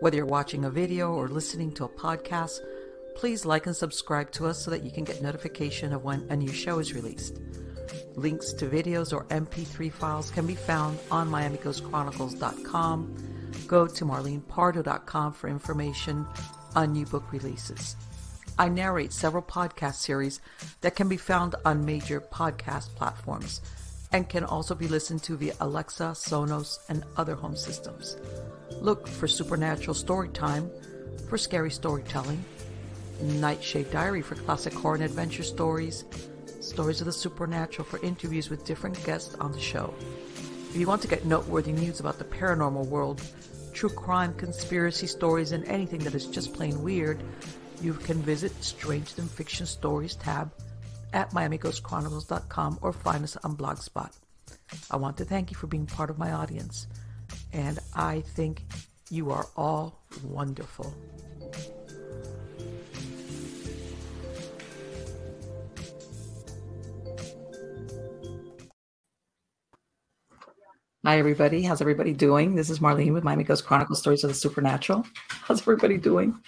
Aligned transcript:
Whether 0.00 0.16
you're 0.16 0.24
watching 0.24 0.64
a 0.64 0.70
video 0.70 1.12
or 1.12 1.28
listening 1.28 1.72
to 1.72 1.84
a 1.84 1.88
podcast, 1.88 2.60
please 3.16 3.44
like 3.44 3.66
and 3.66 3.76
subscribe 3.76 4.30
to 4.32 4.46
us 4.46 4.64
so 4.64 4.70
that 4.70 4.82
you 4.82 4.90
can 4.90 5.04
get 5.04 5.20
notification 5.20 5.92
of 5.92 6.04
when 6.04 6.26
a 6.30 6.36
new 6.36 6.50
show 6.50 6.78
is 6.78 6.94
released. 6.94 7.38
Links 8.16 8.54
to 8.54 8.66
videos 8.66 9.12
or 9.12 9.26
MP3 9.26 9.92
files 9.92 10.30
can 10.30 10.46
be 10.46 10.54
found 10.54 10.98
on 11.10 11.28
MiamiGhostChronicles.com. 11.30 13.16
Go 13.66 13.86
to 13.86 14.04
MarlenePardo.com 14.06 15.34
for 15.34 15.48
information 15.48 16.26
on 16.74 16.92
new 16.92 17.04
book 17.04 17.30
releases. 17.30 17.94
I 18.58 18.70
narrate 18.70 19.12
several 19.12 19.42
podcast 19.42 19.96
series 19.96 20.40
that 20.80 20.96
can 20.96 21.10
be 21.10 21.18
found 21.18 21.56
on 21.66 21.84
major 21.84 22.22
podcast 22.22 22.94
platforms 22.94 23.60
and 24.12 24.28
can 24.28 24.44
also 24.44 24.74
be 24.74 24.88
listened 24.88 25.22
to 25.22 25.36
via 25.36 25.54
Alexa, 25.60 26.12
Sonos, 26.14 26.78
and 26.88 27.04
other 27.16 27.34
home 27.34 27.56
systems. 27.56 28.16
Look 28.80 29.06
for 29.06 29.28
Supernatural 29.28 29.94
Storytime 29.94 30.70
for 31.28 31.38
scary 31.38 31.70
storytelling, 31.70 32.44
Nightshade 33.20 33.90
Diary 33.90 34.22
for 34.22 34.34
classic 34.34 34.72
horror 34.72 34.96
and 34.96 35.04
adventure 35.04 35.42
stories, 35.42 36.04
Stories 36.60 37.00
of 37.00 37.06
the 37.06 37.12
Supernatural 37.12 37.86
for 37.86 38.04
interviews 38.04 38.50
with 38.50 38.64
different 38.64 39.02
guests 39.04 39.34
on 39.36 39.52
the 39.52 39.60
show. 39.60 39.94
If 40.70 40.76
you 40.76 40.86
want 40.86 41.02
to 41.02 41.08
get 41.08 41.24
noteworthy 41.24 41.72
news 41.72 42.00
about 42.00 42.18
the 42.18 42.24
paranormal 42.24 42.86
world, 42.86 43.22
true 43.72 43.88
crime, 43.88 44.34
conspiracy 44.34 45.06
stories, 45.06 45.52
and 45.52 45.64
anything 45.64 46.00
that 46.00 46.14
is 46.14 46.26
just 46.26 46.52
plain 46.52 46.82
weird, 46.82 47.22
you 47.80 47.94
can 47.94 48.22
visit 48.22 48.52
Strange 48.62 49.14
Than 49.14 49.26
Fiction 49.26 49.66
Stories 49.66 50.14
tab 50.16 50.50
at 51.12 51.30
MiamiGhostChronicles.com 51.32 52.78
or 52.82 52.92
find 52.92 53.24
us 53.24 53.36
on 53.44 53.56
Blogspot. 53.56 54.12
I 54.90 54.96
want 54.96 55.16
to 55.18 55.24
thank 55.24 55.50
you 55.50 55.56
for 55.56 55.66
being 55.66 55.86
part 55.86 56.10
of 56.10 56.18
my 56.18 56.32
audience, 56.32 56.86
and 57.52 57.78
I 57.94 58.20
think 58.20 58.64
you 59.10 59.30
are 59.30 59.46
all 59.56 60.02
wonderful. 60.24 60.94
Hi, 71.02 71.18
everybody. 71.18 71.62
How's 71.62 71.80
everybody 71.80 72.12
doing? 72.12 72.54
This 72.54 72.68
is 72.68 72.80
Marlene 72.80 73.14
with 73.14 73.24
Miami 73.24 73.42
Ghost 73.42 73.64
Chronicles 73.64 74.00
Stories 74.00 74.22
of 74.22 74.28
the 74.28 74.34
Supernatural. 74.34 75.06
How's 75.28 75.62
everybody 75.62 75.96
doing? 75.96 76.38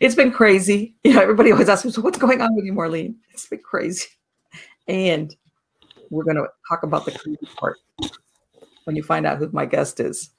It's 0.00 0.14
been 0.14 0.32
crazy. 0.32 0.96
You 1.04 1.14
know, 1.14 1.22
everybody 1.22 1.52
always 1.52 1.68
asks 1.68 1.84
me, 1.84 1.92
so 1.92 2.02
what's 2.02 2.18
going 2.18 2.40
on 2.40 2.54
with 2.54 2.64
you, 2.64 2.72
Marlene? 2.72 3.14
It's 3.32 3.46
been 3.46 3.60
crazy. 3.60 4.08
And 4.88 5.34
we're 6.10 6.24
going 6.24 6.36
to 6.36 6.46
talk 6.68 6.82
about 6.82 7.04
the 7.04 7.12
crazy 7.12 7.46
part 7.56 7.78
when 8.84 8.96
you 8.96 9.02
find 9.02 9.26
out 9.26 9.38
who 9.38 9.48
my 9.52 9.64
guest 9.64 10.00
is. 10.00 10.30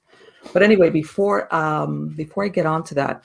But 0.52 0.62
anyway, 0.62 0.90
before 0.90 1.52
um, 1.54 2.08
before 2.08 2.44
I 2.44 2.48
get 2.48 2.66
on 2.66 2.84
to 2.84 2.94
that, 2.96 3.24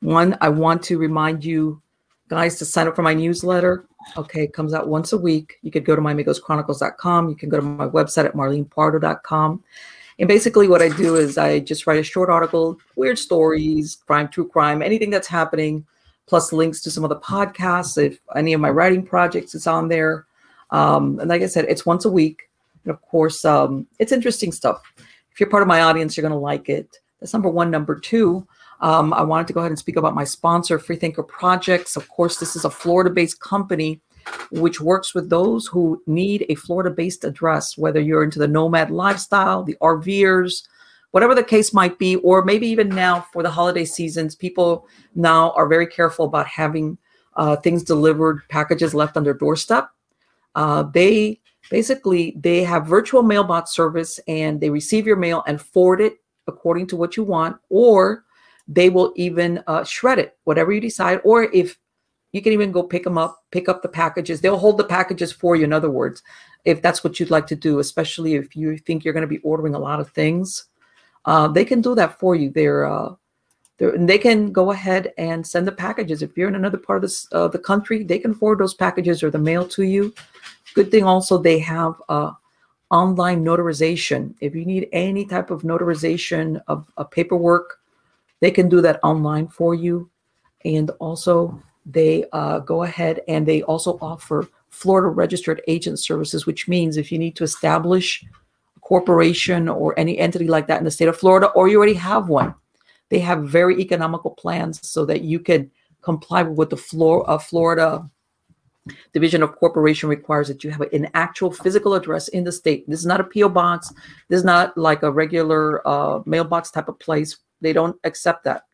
one, 0.00 0.36
I 0.40 0.48
want 0.48 0.82
to 0.84 0.98
remind 0.98 1.44
you 1.44 1.82
guys 2.28 2.58
to 2.58 2.64
sign 2.64 2.86
up 2.86 2.94
for 2.94 3.02
my 3.02 3.14
newsletter. 3.14 3.86
Okay, 4.16 4.44
it 4.44 4.52
comes 4.52 4.74
out 4.74 4.88
once 4.88 5.12
a 5.12 5.18
week. 5.18 5.58
You 5.62 5.70
could 5.70 5.84
go 5.84 5.96
to 5.96 6.02
MiamiGhostChronicles.com. 6.02 7.28
You 7.28 7.36
can 7.36 7.48
go 7.48 7.56
to 7.56 7.62
my 7.62 7.88
website 7.88 8.26
at 8.26 8.34
marlenepardo.com. 8.34 9.64
And 10.18 10.26
basically, 10.26 10.66
what 10.66 10.82
I 10.82 10.88
do 10.88 11.16
is 11.16 11.38
I 11.38 11.60
just 11.60 11.86
write 11.86 12.00
a 12.00 12.02
short 12.02 12.28
article, 12.28 12.78
weird 12.96 13.18
stories, 13.18 13.98
crime, 14.06 14.28
true 14.28 14.48
crime, 14.48 14.82
anything 14.82 15.10
that's 15.10 15.28
happening, 15.28 15.86
plus 16.26 16.52
links 16.52 16.80
to 16.82 16.90
some 16.90 17.04
of 17.04 17.10
the 17.10 17.20
podcasts. 17.20 17.96
If 18.02 18.18
any 18.34 18.52
of 18.52 18.60
my 18.60 18.70
writing 18.70 19.04
projects 19.04 19.54
is 19.54 19.66
on 19.66 19.88
there. 19.88 20.26
Um, 20.70 21.18
and 21.20 21.28
like 21.28 21.42
I 21.42 21.46
said, 21.46 21.66
it's 21.68 21.86
once 21.86 22.04
a 22.04 22.10
week. 22.10 22.50
And 22.84 22.92
of 22.92 23.00
course, 23.02 23.44
um, 23.44 23.86
it's 23.98 24.12
interesting 24.12 24.52
stuff. 24.52 24.82
If 25.32 25.40
you're 25.40 25.50
part 25.50 25.62
of 25.62 25.68
my 25.68 25.82
audience, 25.82 26.16
you're 26.16 26.28
going 26.28 26.32
to 26.32 26.38
like 26.38 26.68
it. 26.68 26.98
That's 27.20 27.32
number 27.32 27.48
one. 27.48 27.70
Number 27.70 27.98
two, 27.98 28.46
um, 28.80 29.12
I 29.12 29.22
wanted 29.22 29.46
to 29.48 29.52
go 29.52 29.60
ahead 29.60 29.70
and 29.70 29.78
speak 29.78 29.96
about 29.96 30.14
my 30.14 30.24
sponsor, 30.24 30.78
Freethinker 30.78 31.22
Projects. 31.22 31.96
Of 31.96 32.08
course, 32.08 32.38
this 32.38 32.56
is 32.56 32.64
a 32.64 32.70
Florida 32.70 33.10
based 33.10 33.40
company 33.40 34.00
which 34.50 34.80
works 34.80 35.14
with 35.14 35.28
those 35.28 35.66
who 35.66 36.02
need 36.06 36.46
a 36.48 36.54
Florida 36.54 36.90
based 36.90 37.24
address, 37.24 37.76
whether 37.76 38.00
you're 38.00 38.24
into 38.24 38.38
the 38.38 38.48
nomad 38.48 38.90
lifestyle, 38.90 39.62
the 39.62 39.76
RVers, 39.80 40.66
whatever 41.10 41.34
the 41.34 41.42
case 41.42 41.72
might 41.72 41.98
be, 41.98 42.16
or 42.16 42.44
maybe 42.44 42.66
even 42.66 42.88
now 42.88 43.26
for 43.32 43.42
the 43.42 43.50
holiday 43.50 43.84
seasons, 43.84 44.34
people 44.34 44.86
now 45.14 45.50
are 45.52 45.66
very 45.66 45.86
careful 45.86 46.26
about 46.26 46.46
having 46.46 46.98
uh, 47.36 47.56
things 47.56 47.82
delivered, 47.82 48.42
packages 48.48 48.94
left 48.94 49.16
on 49.16 49.24
their 49.24 49.34
doorstep. 49.34 49.90
Uh, 50.54 50.82
they 50.82 51.40
basically 51.70 52.34
they 52.40 52.64
have 52.64 52.86
virtual 52.86 53.22
mailbox 53.22 53.70
service 53.72 54.18
and 54.26 54.60
they 54.60 54.70
receive 54.70 55.06
your 55.06 55.16
mail 55.16 55.44
and 55.46 55.60
forward 55.60 56.00
it 56.00 56.18
according 56.46 56.86
to 56.86 56.96
what 56.96 57.16
you 57.16 57.22
want, 57.22 57.56
or 57.68 58.24
they 58.66 58.90
will 58.90 59.12
even 59.16 59.62
uh, 59.66 59.84
shred 59.84 60.18
it, 60.18 60.36
whatever 60.44 60.72
you 60.72 60.80
decide. 60.80 61.20
Or 61.24 61.44
if 61.44 61.78
you 62.32 62.42
can 62.42 62.52
even 62.52 62.72
go 62.72 62.82
pick 62.82 63.04
them 63.04 63.18
up, 63.18 63.44
pick 63.50 63.68
up 63.68 63.82
the 63.82 63.88
packages. 63.88 64.40
They'll 64.40 64.58
hold 64.58 64.78
the 64.78 64.84
packages 64.84 65.32
for 65.32 65.56
you. 65.56 65.64
In 65.64 65.72
other 65.72 65.90
words, 65.90 66.22
if 66.64 66.82
that's 66.82 67.02
what 67.02 67.18
you'd 67.18 67.30
like 67.30 67.46
to 67.48 67.56
do, 67.56 67.78
especially 67.78 68.34
if 68.34 68.54
you 68.54 68.76
think 68.78 69.04
you're 69.04 69.14
going 69.14 69.22
to 69.22 69.26
be 69.26 69.38
ordering 69.38 69.74
a 69.74 69.78
lot 69.78 70.00
of 70.00 70.10
things, 70.10 70.66
uh, 71.24 71.48
they 71.48 71.64
can 71.64 71.80
do 71.80 71.94
that 71.94 72.18
for 72.18 72.34
you. 72.34 72.50
They're, 72.50 72.84
uh, 72.84 73.14
they're 73.78 73.96
they 73.96 74.18
can 74.18 74.52
go 74.52 74.72
ahead 74.72 75.12
and 75.18 75.46
send 75.46 75.66
the 75.66 75.72
packages. 75.72 76.22
If 76.22 76.36
you're 76.36 76.48
in 76.48 76.54
another 76.54 76.78
part 76.78 76.96
of 76.96 77.02
this, 77.02 77.26
uh, 77.32 77.48
the 77.48 77.58
country, 77.58 78.02
they 78.02 78.18
can 78.18 78.34
forward 78.34 78.58
those 78.58 78.74
packages 78.74 79.22
or 79.22 79.30
the 79.30 79.38
mail 79.38 79.66
to 79.68 79.84
you. 79.84 80.12
Good 80.74 80.90
thing 80.90 81.04
also 81.04 81.38
they 81.38 81.58
have 81.60 81.94
uh, 82.08 82.32
online 82.90 83.44
notarization. 83.44 84.34
If 84.40 84.54
you 84.54 84.64
need 84.64 84.88
any 84.92 85.24
type 85.24 85.50
of 85.50 85.62
notarization 85.62 86.60
of, 86.68 86.90
of 86.96 87.10
paperwork, 87.10 87.80
they 88.40 88.50
can 88.50 88.68
do 88.68 88.80
that 88.82 89.00
online 89.02 89.48
for 89.48 89.74
you. 89.74 90.10
And 90.64 90.90
also, 90.98 91.62
they 91.88 92.24
uh, 92.32 92.60
go 92.60 92.82
ahead 92.82 93.22
and 93.28 93.46
they 93.46 93.62
also 93.62 93.98
offer 94.00 94.48
Florida 94.68 95.08
registered 95.08 95.62
agent 95.66 95.98
services, 95.98 96.46
which 96.46 96.68
means 96.68 96.96
if 96.96 97.10
you 97.10 97.18
need 97.18 97.34
to 97.36 97.44
establish 97.44 98.24
a 98.76 98.80
corporation 98.80 99.68
or 99.68 99.98
any 99.98 100.18
entity 100.18 100.46
like 100.46 100.66
that 100.66 100.78
in 100.78 100.84
the 100.84 100.90
state 100.90 101.08
of 101.08 101.16
Florida, 101.16 101.48
or 101.48 101.68
you 101.68 101.78
already 101.78 101.94
have 101.94 102.28
one, 102.28 102.54
they 103.08 103.18
have 103.18 103.44
very 103.44 103.80
economical 103.80 104.30
plans 104.30 104.86
so 104.86 105.06
that 105.06 105.22
you 105.22 105.40
can 105.40 105.70
comply 106.02 106.42
with 106.42 106.58
what 106.58 106.70
the 106.70 106.76
Flor- 106.76 107.28
uh, 107.28 107.38
Florida 107.38 108.08
Division 109.12 109.42
of 109.42 109.56
Corporation 109.56 110.08
requires 110.08 110.48
that 110.48 110.62
you 110.62 110.70
have 110.70 110.82
an 110.92 111.08
actual 111.14 111.50
physical 111.50 111.94
address 111.94 112.28
in 112.28 112.44
the 112.44 112.52
state. 112.52 112.88
This 112.88 113.00
is 113.00 113.06
not 113.06 113.20
a 113.20 113.24
PO 113.24 113.48
box. 113.48 113.92
This 114.28 114.38
is 114.38 114.44
not 114.44 114.76
like 114.76 115.02
a 115.02 115.10
regular 115.10 115.86
uh, 115.88 116.20
mailbox 116.26 116.70
type 116.70 116.88
of 116.88 116.98
place 116.98 117.38
they 117.60 117.72
don't 117.72 117.96
accept 118.04 118.44
that. 118.44 118.64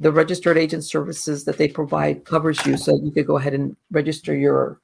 The 0.00 0.12
registered 0.12 0.56
agent 0.56 0.84
services 0.84 1.44
that 1.44 1.58
they 1.58 1.66
provide 1.68 2.24
covers 2.24 2.64
you, 2.64 2.76
so 2.76 2.96
you 3.02 3.10
could 3.10 3.26
go 3.26 3.36
ahead 3.36 3.54
and 3.54 3.76
register 3.90 4.36
your 4.36 4.80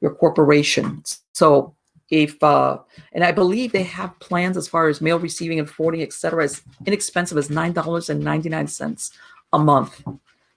your 0.00 0.14
corporation. 0.14 1.02
So 1.32 1.74
if 2.10 2.40
uh, 2.42 2.78
and 3.12 3.24
I 3.24 3.32
believe 3.32 3.72
they 3.72 3.82
have 3.82 4.18
plans 4.20 4.56
as 4.56 4.68
far 4.68 4.88
as 4.88 5.00
mail 5.00 5.18
receiving 5.18 5.58
and 5.58 5.68
forwarding, 5.68 6.02
etc., 6.02 6.44
as 6.44 6.62
inexpensive 6.86 7.38
as 7.38 7.50
nine 7.50 7.72
dollars 7.72 8.08
and 8.08 8.22
ninety 8.22 8.48
nine 8.48 8.68
cents 8.68 9.10
a 9.52 9.58
month. 9.58 10.04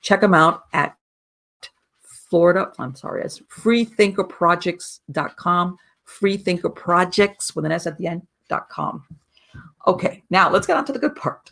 Check 0.02 0.22
them 0.22 0.36
out 0.36 0.66
at 0.74 0.96
Florida. 2.30 2.72
I'm 2.78 2.94
sorry, 2.96 3.24
it's 3.24 3.40
freethinkerprojects.com. 3.40 5.78
Freethinkerprojects 6.08 7.56
with 7.56 7.66
an 7.66 7.72
S 7.72 7.88
at 7.88 7.98
the 7.98 8.06
end. 8.08 8.28
dot 8.48 8.70
com. 8.70 9.04
Okay, 9.88 10.22
now 10.30 10.52
let's 10.52 10.68
get 10.68 10.78
on 10.78 10.86
to 10.86 10.94
the 10.94 11.00
good 11.00 11.16
part. 11.16 11.50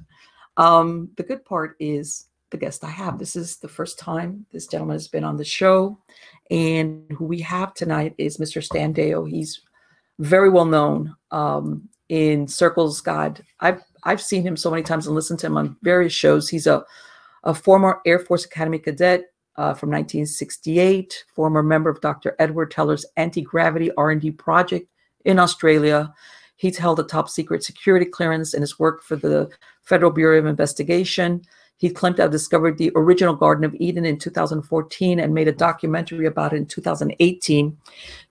Um, 0.57 1.09
the 1.15 1.23
good 1.23 1.45
part 1.45 1.75
is 1.79 2.27
the 2.49 2.57
guest 2.57 2.83
I 2.83 2.89
have. 2.89 3.19
This 3.19 3.35
is 3.35 3.57
the 3.57 3.67
first 3.67 3.99
time 3.99 4.45
this 4.51 4.67
gentleman 4.67 4.95
has 4.95 5.07
been 5.07 5.23
on 5.23 5.37
the 5.37 5.45
show. 5.45 5.99
And 6.49 7.09
who 7.11 7.25
we 7.25 7.39
have 7.41 7.73
tonight 7.73 8.15
is 8.17 8.37
Mr. 8.37 8.63
Stan. 8.63 8.93
He's 9.27 9.61
very 10.19 10.49
well 10.49 10.65
known 10.65 11.15
um, 11.31 11.87
in 12.09 12.47
circles. 12.47 13.01
God, 13.01 13.43
I've 13.59 13.81
I've 14.03 14.21
seen 14.21 14.43
him 14.43 14.55
so 14.55 14.69
many 14.69 14.83
times 14.83 15.05
and 15.05 15.15
listened 15.15 15.39
to 15.39 15.47
him 15.47 15.57
on 15.57 15.75
various 15.81 16.13
shows. 16.13 16.47
He's 16.47 16.67
a, 16.67 16.85
a 17.43 17.53
former 17.53 17.99
Air 18.05 18.19
Force 18.19 18.45
Academy 18.45 18.79
cadet 18.79 19.25
uh, 19.57 19.73
from 19.73 19.89
1968, 19.89 21.25
former 21.35 21.61
member 21.61 21.89
of 21.89 21.99
Dr. 21.99 22.35
Edward 22.39 22.71
Teller's 22.71 23.05
anti-gravity 23.17 23.91
R&D 23.97 24.31
project 24.31 24.87
in 25.25 25.39
Australia. 25.39 26.13
He's 26.57 26.77
held 26.77 26.99
a 26.99 27.03
top 27.03 27.29
secret 27.29 27.63
security 27.63 28.05
clearance 28.05 28.53
in 28.53 28.61
his 28.61 28.77
work 28.77 29.03
for 29.03 29.15
the 29.15 29.49
Federal 29.83 30.11
Bureau 30.11 30.39
of 30.39 30.45
Investigation. 30.45 31.43
He 31.77 31.91
claimed 31.91 32.15
to 32.15 32.23
have 32.23 32.31
discovered 32.31 32.77
the 32.77 32.91
original 32.95 33.35
Garden 33.35 33.63
of 33.63 33.75
Eden 33.75 34.03
in 34.03 34.17
2014 34.17 35.19
and 35.19 35.33
made 35.33 35.47
a 35.47 35.51
documentary 35.51 36.25
about 36.25 36.53
it 36.53 36.57
in 36.57 36.65
2018. 36.65 37.77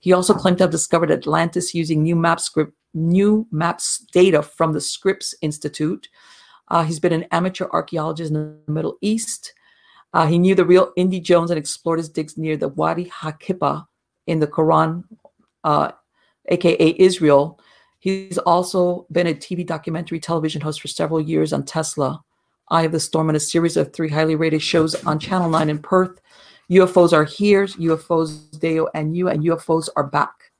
He 0.00 0.12
also 0.12 0.34
claimed 0.34 0.58
to 0.58 0.64
have 0.64 0.72
discovered 0.72 1.12
Atlantis 1.12 1.72
using 1.72 2.02
new 2.02 2.16
map 2.16 2.40
script, 2.40 2.72
new 2.92 3.46
maps 3.52 4.04
data 4.12 4.42
from 4.42 4.72
the 4.72 4.80
Scripps 4.80 5.34
Institute. 5.40 6.08
Uh, 6.68 6.82
he's 6.82 6.98
been 6.98 7.12
an 7.12 7.26
amateur 7.30 7.68
archaeologist 7.70 8.32
in 8.32 8.58
the 8.66 8.72
Middle 8.72 8.98
East. 9.00 9.54
Uh, 10.12 10.26
he 10.26 10.38
knew 10.38 10.56
the 10.56 10.64
real 10.64 10.92
Indy 10.96 11.20
Jones 11.20 11.52
and 11.52 11.58
explored 11.58 12.00
his 12.00 12.08
digs 12.08 12.36
near 12.36 12.56
the 12.56 12.68
Wadi 12.68 13.04
Haqiqa 13.04 13.86
in 14.26 14.40
the 14.40 14.46
Quran, 14.48 15.04
uh, 15.62 15.92
aka 16.48 16.96
Israel. 16.98 17.60
He's 18.06 18.38
also 18.38 19.04
been 19.10 19.26
a 19.26 19.34
TV 19.34 19.66
documentary 19.66 20.20
television 20.20 20.60
host 20.60 20.80
for 20.80 20.86
several 20.86 21.20
years 21.20 21.52
on 21.52 21.64
Tesla 21.64 22.22
Eye 22.68 22.84
of 22.84 22.92
the 22.92 23.00
Storm 23.00 23.28
and 23.28 23.36
a 23.36 23.40
series 23.40 23.76
of 23.76 23.92
three 23.92 24.08
highly 24.08 24.36
rated 24.36 24.62
shows 24.62 24.94
on 25.06 25.18
Channel 25.18 25.50
9 25.50 25.68
in 25.68 25.80
Perth. 25.80 26.20
UFOs 26.70 27.12
are 27.12 27.24
here, 27.24 27.66
UFOs 27.66 28.48
Deyo 28.60 28.86
and 28.94 29.16
you, 29.16 29.26
and 29.26 29.42
UFOs 29.42 29.88
are 29.96 30.04
back. 30.04 30.52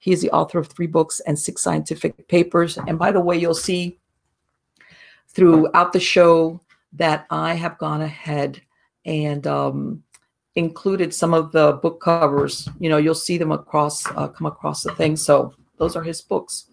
He 0.00 0.10
is 0.10 0.22
the 0.22 0.32
author 0.32 0.58
of 0.58 0.66
three 0.66 0.88
books 0.88 1.20
and 1.20 1.38
six 1.38 1.62
scientific 1.62 2.26
papers. 2.26 2.78
And 2.88 2.98
by 2.98 3.12
the 3.12 3.20
way, 3.20 3.38
you'll 3.38 3.54
see 3.54 4.00
throughout 5.28 5.92
the 5.92 6.00
show 6.00 6.60
that 6.94 7.26
I 7.30 7.54
have 7.54 7.78
gone 7.78 8.02
ahead 8.02 8.60
and 9.04 9.46
um, 9.46 10.02
included 10.56 11.14
some 11.14 11.32
of 11.32 11.52
the 11.52 11.74
book 11.74 12.00
covers. 12.00 12.68
You 12.80 12.88
know, 12.88 12.96
you'll 12.96 13.14
see 13.14 13.38
them 13.38 13.52
across, 13.52 14.04
uh, 14.16 14.26
come 14.26 14.48
across 14.48 14.82
the 14.82 14.92
thing. 14.96 15.14
So 15.14 15.54
those 15.76 15.94
are 15.94 16.02
his 16.02 16.20
books. 16.20 16.67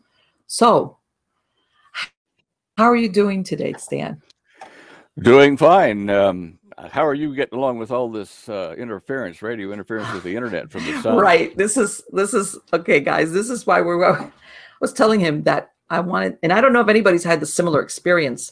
So, 0.48 0.98
how 2.78 2.86
are 2.86 2.96
you 2.96 3.10
doing 3.10 3.44
today, 3.44 3.74
Stan? 3.78 4.22
Doing 5.20 5.58
fine. 5.58 6.10
Um, 6.10 6.60
how 6.78 7.06
are 7.06 7.14
you 7.14 7.34
getting 7.36 7.58
along 7.58 7.78
with 7.78 7.90
all 7.90 8.10
this 8.10 8.50
uh, 8.50 8.76
interference, 8.78 9.42
radio 9.42 9.72
interference 9.72 10.12
with 10.14 10.24
the 10.24 10.36
internet 10.36 10.70
from 10.70 10.86
the 10.86 11.02
sun? 11.02 11.18
Right. 11.18 11.56
This 11.58 11.78
is 11.78 12.04
this 12.12 12.34
is 12.34 12.58
okay, 12.74 13.00
guys. 13.00 13.32
This 13.32 13.50
is 13.50 13.66
why 13.66 13.82
we're. 13.82 14.04
I 14.06 14.30
was 14.82 14.94
telling 14.94 15.20
him 15.20 15.44
that 15.44 15.72
I 15.90 16.02
wanted, 16.02 16.38
and 16.44 16.52
I 16.52 16.62
don't 16.62 16.74
know 16.74 16.82
if 16.82 16.90
anybody's 16.90 17.24
had 17.24 17.40
the 17.40 17.46
similar 17.46 17.82
experience. 17.82 18.52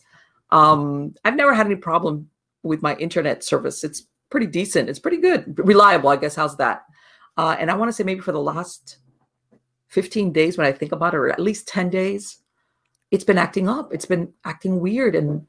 Um, 0.52 1.16
I've 1.26 1.36
never 1.36 1.54
had 1.54 1.66
any 1.66 1.76
problem 1.76 2.30
with 2.64 2.82
my 2.82 2.96
internet 2.96 3.44
service. 3.44 3.84
It's 3.84 4.08
pretty 4.30 4.48
decent. 4.48 4.90
It's 4.90 5.00
pretty 5.00 5.18
good, 5.18 5.60
reliable. 5.60 6.10
I 6.10 6.16
guess. 6.16 6.36
How's 6.36 6.56
that? 6.58 6.86
Uh, 7.36 7.58
and 7.60 7.70
I 7.70 7.76
want 7.76 7.90
to 7.90 7.94
say 7.94 8.04
maybe 8.04 8.22
for 8.22 8.32
the 8.32 8.40
last 8.40 9.00
15 9.94 10.32
days, 10.34 10.58
when 10.58 10.68
I 10.68 10.72
think 10.72 10.92
about 10.92 11.14
it, 11.14 11.18
or 11.18 11.30
at 11.30 11.40
least 11.40 11.68
10 11.68 11.90
days, 11.90 12.40
it's 13.12 13.24
been 13.24 13.38
acting 13.38 13.70
up. 13.70 13.94
It's 13.94 14.08
been 14.08 14.34
acting 14.44 14.80
weird, 14.80 15.16
and 15.16 15.46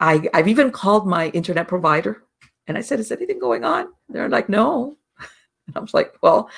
I 0.00 0.28
I've 0.32 0.48
even 0.48 0.70
called 0.70 1.06
my 1.06 1.28
internet 1.28 1.68
provider, 1.68 2.24
and 2.66 2.78
I 2.78 2.80
said, 2.80 3.00
"Is 3.00 3.12
anything 3.12 3.38
going 3.38 3.64
on?" 3.64 3.88
They're 4.08 4.30
like, 4.30 4.48
"No." 4.48 4.96
And 5.66 5.76
I 5.76 5.80
was 5.80 5.94
like, 5.94 6.14
"Well." 6.22 6.50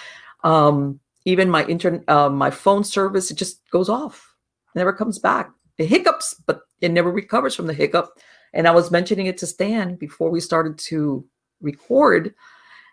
Um, 0.42 1.00
even 1.26 1.50
my 1.50 1.64
internet, 1.66 2.08
uh, 2.08 2.30
my 2.30 2.50
phone 2.50 2.82
service, 2.82 3.30
it 3.30 3.36
just 3.36 3.68
goes 3.70 3.88
off, 3.88 4.34
it 4.74 4.78
never 4.78 4.92
comes 4.92 5.18
back. 5.18 5.50
It 5.78 5.86
hiccups, 5.86 6.34
but 6.46 6.62
it 6.80 6.90
never 6.92 7.10
recovers 7.10 7.54
from 7.54 7.66
the 7.66 7.74
hiccup. 7.74 8.18
And 8.52 8.66
I 8.66 8.70
was 8.70 8.90
mentioning 8.90 9.26
it 9.26 9.38
to 9.38 9.46
Stan 9.46 9.96
before 9.96 10.30
we 10.30 10.40
started 10.40 10.78
to 10.78 11.24
record. 11.60 12.34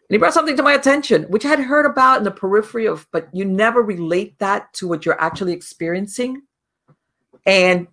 And 0.09 0.15
he 0.15 0.19
brought 0.19 0.33
something 0.33 0.55
to 0.55 0.63
my 0.63 0.73
attention, 0.73 1.23
which 1.23 1.43
I 1.43 1.49
had 1.49 1.59
heard 1.59 1.85
about 1.85 2.19
in 2.19 2.23
the 2.23 2.31
periphery 2.31 2.87
of, 2.87 3.05
but 3.11 3.27
you 3.33 3.43
never 3.43 3.81
relate 3.81 4.39
that 4.39 4.71
to 4.75 4.87
what 4.87 5.05
you're 5.05 5.19
actually 5.19 5.51
experiencing. 5.51 6.43
And 7.45 7.87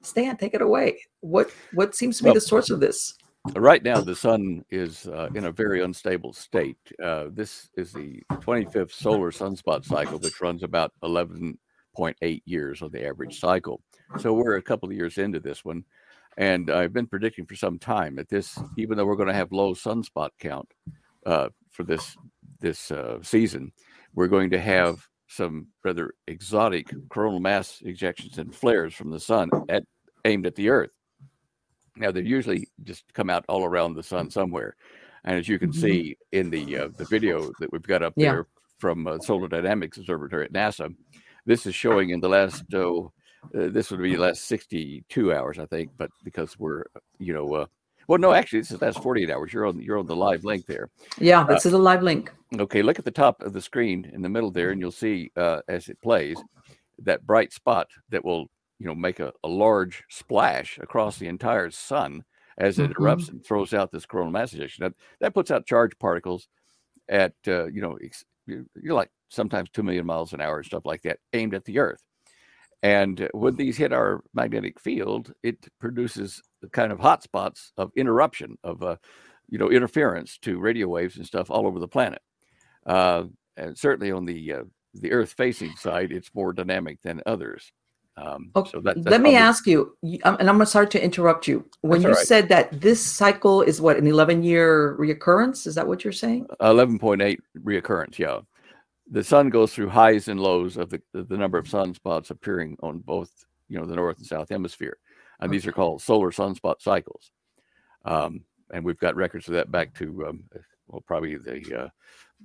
Stan, 0.00 0.36
take 0.36 0.54
it 0.54 0.62
away. 0.62 0.98
What 1.20 1.52
what 1.72 1.94
seems 1.94 2.18
to 2.18 2.24
be 2.24 2.28
well, 2.28 2.34
the 2.34 2.40
source 2.40 2.70
of 2.70 2.80
this? 2.80 3.14
Right 3.54 3.82
now, 3.82 4.00
the 4.00 4.16
sun 4.16 4.64
is 4.70 5.06
uh, 5.06 5.28
in 5.36 5.44
a 5.44 5.52
very 5.52 5.82
unstable 5.82 6.32
state. 6.32 6.78
Uh, 7.00 7.26
this 7.30 7.68
is 7.76 7.92
the 7.92 8.20
25th 8.32 8.92
solar 8.92 9.30
sunspot 9.30 9.84
cycle, 9.84 10.18
which 10.18 10.40
runs 10.40 10.64
about 10.64 10.92
11.8 11.04 12.42
years 12.44 12.82
on 12.82 12.90
the 12.90 13.06
average 13.06 13.38
cycle. 13.38 13.80
So 14.18 14.32
we're 14.32 14.56
a 14.56 14.62
couple 14.62 14.88
of 14.88 14.96
years 14.96 15.18
into 15.18 15.38
this 15.38 15.64
one. 15.64 15.84
And 16.36 16.70
I've 16.70 16.92
been 16.92 17.06
predicting 17.06 17.46
for 17.46 17.56
some 17.56 17.78
time 17.78 18.16
that 18.16 18.28
this, 18.28 18.58
even 18.78 18.96
though 18.96 19.04
we're 19.04 19.16
going 19.16 19.28
to 19.28 19.34
have 19.34 19.52
low 19.52 19.74
sunspot 19.74 20.30
count 20.38 20.68
uh, 21.26 21.48
for 21.70 21.84
this 21.84 22.16
this 22.60 22.90
uh, 22.90 23.18
season, 23.22 23.72
we're 24.14 24.28
going 24.28 24.50
to 24.50 24.60
have 24.60 25.06
some 25.28 25.66
rather 25.84 26.12
exotic 26.26 26.92
coronal 27.08 27.40
mass 27.40 27.82
ejections 27.84 28.38
and 28.38 28.54
flares 28.54 28.94
from 28.94 29.10
the 29.10 29.18
sun 29.18 29.50
at, 29.68 29.82
aimed 30.24 30.46
at 30.46 30.54
the 30.54 30.68
Earth. 30.68 30.92
Now 31.96 32.10
they 32.10 32.22
usually 32.22 32.68
just 32.84 33.04
come 33.14 33.30
out 33.30 33.44
all 33.48 33.64
around 33.64 33.94
the 33.94 34.02
sun 34.02 34.30
somewhere, 34.30 34.76
and 35.24 35.38
as 35.38 35.48
you 35.48 35.58
can 35.58 35.70
mm-hmm. 35.70 35.80
see 35.80 36.16
in 36.32 36.50
the 36.50 36.78
uh, 36.78 36.88
the 36.96 37.06
video 37.06 37.50
that 37.60 37.72
we've 37.72 37.82
got 37.82 38.02
up 38.02 38.14
yeah. 38.16 38.32
there 38.32 38.46
from 38.78 39.06
uh, 39.06 39.18
Solar 39.18 39.48
Dynamics 39.48 39.98
Observatory 39.98 40.44
at 40.44 40.52
NASA, 40.52 40.94
this 41.46 41.66
is 41.66 41.74
showing 41.74 42.10
in 42.10 42.20
the 42.20 42.28
last 42.28 42.64
oh, 42.74 43.12
uh, 43.54 43.68
this 43.68 43.90
would 43.90 44.00
be 44.00 44.14
the 44.14 44.20
last 44.20 44.44
62 44.44 45.32
hours, 45.32 45.58
I 45.58 45.66
think, 45.66 45.90
but 45.96 46.10
because 46.24 46.58
we're, 46.58 46.84
you 47.18 47.32
know, 47.32 47.52
uh, 47.54 47.66
well, 48.08 48.18
no, 48.18 48.32
actually, 48.32 48.60
this 48.60 48.70
is 48.70 48.82
last 48.82 49.02
48 49.02 49.30
hours. 49.30 49.52
You're 49.52 49.66
on 49.66 49.80
you're 49.80 49.98
on 49.98 50.06
the 50.06 50.16
live 50.16 50.44
link 50.44 50.66
there. 50.66 50.90
Yeah, 51.18 51.44
this 51.44 51.66
uh, 51.66 51.68
is 51.68 51.72
a 51.74 51.78
live 51.78 52.02
link. 52.02 52.32
Okay, 52.58 52.82
look 52.82 52.98
at 52.98 53.04
the 53.04 53.10
top 53.10 53.42
of 53.42 53.52
the 53.52 53.60
screen 53.60 54.10
in 54.12 54.22
the 54.22 54.28
middle 54.28 54.50
there, 54.50 54.70
and 54.70 54.80
you'll 54.80 54.90
see 54.90 55.30
uh, 55.36 55.60
as 55.68 55.88
it 55.88 56.00
plays 56.02 56.36
that 56.98 57.26
bright 57.26 57.52
spot 57.52 57.88
that 58.10 58.24
will, 58.24 58.46
you 58.78 58.86
know, 58.86 58.94
make 58.94 59.20
a, 59.20 59.32
a 59.44 59.48
large 59.48 60.04
splash 60.08 60.78
across 60.80 61.18
the 61.18 61.28
entire 61.28 61.70
sun 61.70 62.24
as 62.58 62.78
it 62.78 62.90
mm-hmm. 62.90 63.02
erupts 63.02 63.28
and 63.28 63.44
throws 63.44 63.72
out 63.72 63.90
this 63.90 64.06
coronal 64.06 64.32
mass 64.32 64.52
ejection. 64.52 64.84
That, 64.84 64.94
that 65.20 65.34
puts 65.34 65.50
out 65.50 65.66
charged 65.66 65.98
particles 65.98 66.48
at, 67.08 67.32
uh, 67.48 67.66
you 67.66 67.80
know, 67.80 67.98
you're 68.46 68.94
like 68.94 69.10
sometimes 69.28 69.70
two 69.70 69.82
million 69.82 70.06
miles 70.06 70.32
an 70.32 70.40
hour 70.40 70.58
and 70.58 70.66
stuff 70.66 70.84
like 70.84 71.02
that, 71.02 71.18
aimed 71.32 71.54
at 71.54 71.64
the 71.64 71.78
Earth. 71.78 72.02
And 72.82 73.28
when 73.32 73.54
these 73.54 73.76
hit 73.76 73.92
our 73.92 74.22
magnetic 74.34 74.80
field, 74.80 75.32
it 75.42 75.56
produces 75.78 76.42
the 76.60 76.68
kind 76.68 76.90
of 76.90 76.98
hotspots 76.98 77.70
of 77.76 77.92
interruption 77.96 78.58
of, 78.64 78.82
uh, 78.82 78.96
you 79.48 79.58
know, 79.58 79.70
interference 79.70 80.38
to 80.38 80.58
radio 80.58 80.88
waves 80.88 81.16
and 81.16 81.26
stuff 81.26 81.50
all 81.50 81.66
over 81.66 81.78
the 81.78 81.88
planet. 81.88 82.20
Uh, 82.84 83.24
and 83.56 83.78
certainly 83.78 84.10
on 84.10 84.24
the 84.24 84.52
uh, 84.52 84.62
the 84.94 85.12
Earth-facing 85.12 85.74
side, 85.76 86.12
it's 86.12 86.34
more 86.34 86.52
dynamic 86.52 87.00
than 87.02 87.22
others. 87.24 87.72
Um, 88.18 88.50
okay. 88.54 88.72
So 88.72 88.80
that, 88.80 89.02
let 89.04 89.22
me 89.22 89.36
ask 89.36 89.66
you, 89.66 89.96
um, 90.24 90.36
and 90.38 90.50
I'm 90.50 90.56
going 90.56 90.60
to 90.60 90.66
start 90.66 90.90
to 90.90 91.02
interrupt 91.02 91.48
you. 91.48 91.64
When 91.80 92.02
you 92.02 92.08
right. 92.08 92.26
said 92.26 92.48
that 92.50 92.78
this 92.78 93.00
cycle 93.00 93.62
is 93.62 93.80
what 93.80 93.96
an 93.96 94.06
11 94.06 94.42
year 94.42 94.96
reoccurrence, 94.98 95.66
is 95.66 95.76
that 95.76 95.86
what 95.86 96.04
you're 96.04 96.12
saying? 96.12 96.46
11.8 96.60 97.38
reoccurrence, 97.64 98.18
yeah 98.18 98.40
the 99.12 99.22
sun 99.22 99.50
goes 99.50 99.74
through 99.74 99.90
highs 99.90 100.28
and 100.28 100.40
lows 100.40 100.78
of 100.78 100.88
the, 100.88 101.00
the 101.12 101.36
number 101.36 101.58
of 101.58 101.66
sunspots 101.66 102.30
appearing 102.30 102.76
on 102.82 102.98
both 102.98 103.30
you 103.68 103.78
know 103.78 103.86
the 103.86 103.94
north 103.94 104.18
and 104.18 104.26
south 104.26 104.48
hemisphere 104.48 104.96
and 105.38 105.48
okay. 105.48 105.56
these 105.56 105.66
are 105.66 105.72
called 105.72 106.02
solar 106.02 106.30
sunspot 106.30 106.80
cycles. 106.80 107.30
Um, 108.04 108.42
and 108.72 108.84
we've 108.84 108.98
got 108.98 109.14
records 109.14 109.48
of 109.48 109.54
that 109.54 109.70
back 109.70 109.94
to 109.94 110.26
um, 110.26 110.44
well 110.88 111.02
probably 111.06 111.36
the 111.36 111.84
uh, 111.84 111.88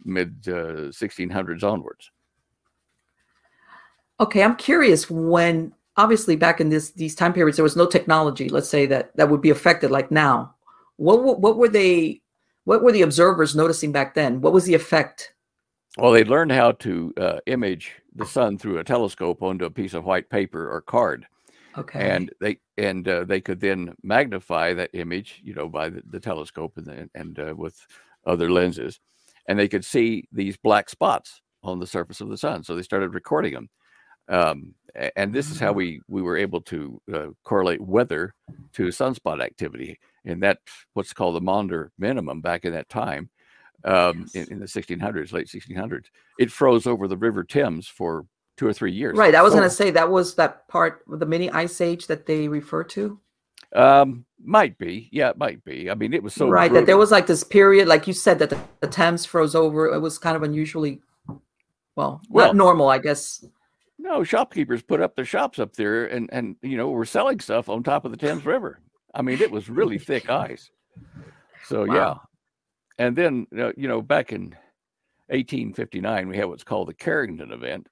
mid 0.04 0.36
uh, 0.48 0.92
1600s 0.92 1.64
onwards. 1.64 2.12
Okay 4.20 4.44
i'm 4.44 4.56
curious 4.56 5.10
when 5.10 5.74
obviously 5.96 6.36
back 6.36 6.60
in 6.60 6.70
this 6.70 6.92
these 6.92 7.16
time 7.16 7.34
periods 7.34 7.58
there 7.58 7.64
was 7.64 7.76
no 7.76 7.86
technology 7.86 8.50
let's 8.50 8.70
say 8.70 8.86
that 8.86 9.16
that 9.16 9.30
would 9.30 9.42
be 9.42 9.52
affected 9.52 9.90
like 9.90 10.12
now. 10.12 10.54
What 10.98 11.40
what 11.40 11.58
were 11.58 11.70
they 11.70 12.22
what 12.66 12.84
were 12.84 12.92
the 12.92 13.04
observers 13.04 13.56
noticing 13.56 13.94
back 13.94 14.16
then? 14.16 14.42
What 14.42 14.54
was 14.54 14.66
the 14.66 14.74
effect 14.74 15.34
well, 15.98 16.12
they 16.12 16.24
learned 16.24 16.52
how 16.52 16.72
to 16.74 17.14
uh, 17.18 17.40
image 17.48 17.94
the 18.16 18.26
sun 18.26 18.58
through 18.58 18.78
a 18.78 18.84
telescope 18.84 19.42
onto 19.42 19.66
a 19.66 19.70
piece 19.70 19.94
of 19.94 20.06
white 20.06 20.30
paper 20.30 20.70
or 20.70 20.82
card. 20.82 21.26
Okay. 21.78 22.10
And 22.10 22.32
they 22.40 22.58
and 22.78 23.08
uh, 23.08 23.24
they 23.24 23.40
could 23.40 23.60
then 23.60 23.94
magnify 24.04 24.74
that 24.74 24.90
image, 24.94 25.42
you 25.44 25.54
know, 25.54 25.70
by 25.70 25.90
the, 25.90 26.02
the 26.10 26.20
telescope 26.20 26.74
and 26.78 26.86
the, 26.86 27.10
and 27.14 27.40
uh, 27.40 27.54
with 27.56 27.76
other 28.26 28.50
lenses, 28.50 29.00
and 29.48 29.60
they 29.60 29.68
could 29.68 29.86
see 29.86 30.28
these 30.32 30.58
black 30.58 30.90
spots 30.90 31.42
on 31.64 31.80
the 31.80 31.88
surface 31.88 32.20
of 32.20 32.30
the 32.30 32.38
sun. 32.38 32.64
So 32.64 32.76
they 32.76 32.82
started 32.82 33.14
recording 33.14 33.54
them, 33.54 33.70
um, 34.28 34.74
and 35.16 35.34
this 35.34 35.52
is 35.52 35.60
how 35.60 35.70
mm-hmm. 35.70 35.78
we 35.78 36.02
we 36.08 36.22
were 36.24 36.38
able 36.38 36.62
to 36.62 37.02
uh, 37.14 37.28
correlate 37.44 37.82
weather 37.82 38.34
to 38.74 38.88
sunspot 38.88 39.44
activity, 39.44 40.00
and 40.26 40.42
that 40.42 40.58
what's 40.94 41.14
called 41.14 41.36
the 41.36 41.42
Maunder 41.42 41.92
minimum 42.00 42.42
back 42.42 42.66
in 42.66 42.74
that 42.74 42.90
time 42.90 43.30
um, 43.84 44.28
yes. 44.34 44.48
in, 44.48 44.54
in, 44.54 44.60
the 44.60 44.66
1600s, 44.66 45.32
late 45.32 45.48
1600s. 45.48 46.06
It 46.40 46.52
froze 46.52 46.88
over 46.88 47.08
the 47.08 47.18
River 47.18 47.44
Thames 47.44 47.88
for 47.88 48.26
two 48.58 48.68
or 48.68 48.74
three 48.74 48.92
years. 48.92 49.18
Right. 49.18 49.36
I 49.36 49.42
was 49.42 49.54
going 49.54 49.64
to 49.64 49.70
say 49.70 49.92
that 49.92 50.10
was 50.10 50.36
that 50.36 50.68
part 50.68 51.04
of 51.12 51.20
the 51.20 51.26
mini 51.26 51.50
ice 51.52 51.80
age 51.80 52.08
that 52.08 52.26
they 52.26 52.48
refer 52.48 52.84
to. 52.86 53.20
Um, 53.76 54.26
might 54.44 54.78
be. 54.78 55.10
Yeah, 55.12 55.30
it 55.30 55.38
might 55.38 55.64
be. 55.64 55.90
I 55.90 55.96
mean, 55.96 56.14
it 56.14 56.24
was 56.24 56.34
so 56.34 56.50
right 56.50 56.70
brutal. 56.70 56.82
that 56.82 56.86
there 56.86 56.98
was 56.98 57.12
like 57.12 57.28
this 57.28 57.44
period, 57.44 57.88
like 57.88 58.08
you 58.08 58.14
said, 58.14 58.40
that 58.40 58.50
the, 58.50 58.60
the 58.80 58.88
Thames 58.88 59.26
froze 59.26 59.56
over. 59.56 59.88
It 59.88 60.00
was 60.00 60.18
kind 60.18 60.36
of 60.36 60.44
unusually, 60.44 61.02
well, 61.96 62.22
well, 62.30 62.48
not 62.48 62.56
normal, 62.56 62.90
I 62.90 63.00
guess. 63.00 63.44
No, 64.00 64.24
shopkeepers 64.24 64.84
put 64.84 65.02
up 65.02 65.16
their 65.16 65.26
shops 65.26 65.60
up 65.60 65.74
there, 65.74 66.06
and 66.06 66.30
and 66.32 66.56
you 66.62 66.78
know 66.78 66.90
were 66.90 67.06
selling 67.06 67.40
stuff 67.40 67.68
on 67.68 67.84
top 67.84 68.06
of 68.06 68.12
the 68.12 68.18
Thames 68.18 68.46
River. 68.46 68.80
I 69.14 69.22
mean, 69.22 69.42
it 69.42 69.52
was 69.52 69.70
really 69.70 69.98
thick 69.98 70.30
ice. 70.30 70.70
So 71.66 71.86
wow. 71.86 72.22
And 72.98 73.16
then, 73.16 73.48
uh, 73.58 73.72
you 73.78 73.88
know, 73.88 74.02
back 74.02 74.32
in 74.32 74.56
1859, 75.30 76.28
we 76.28 76.38
had 76.38 76.46
what's 76.46 76.64
called 76.64 76.88
the 76.88 76.94
Carrington 76.94 77.52
event, 77.52 77.88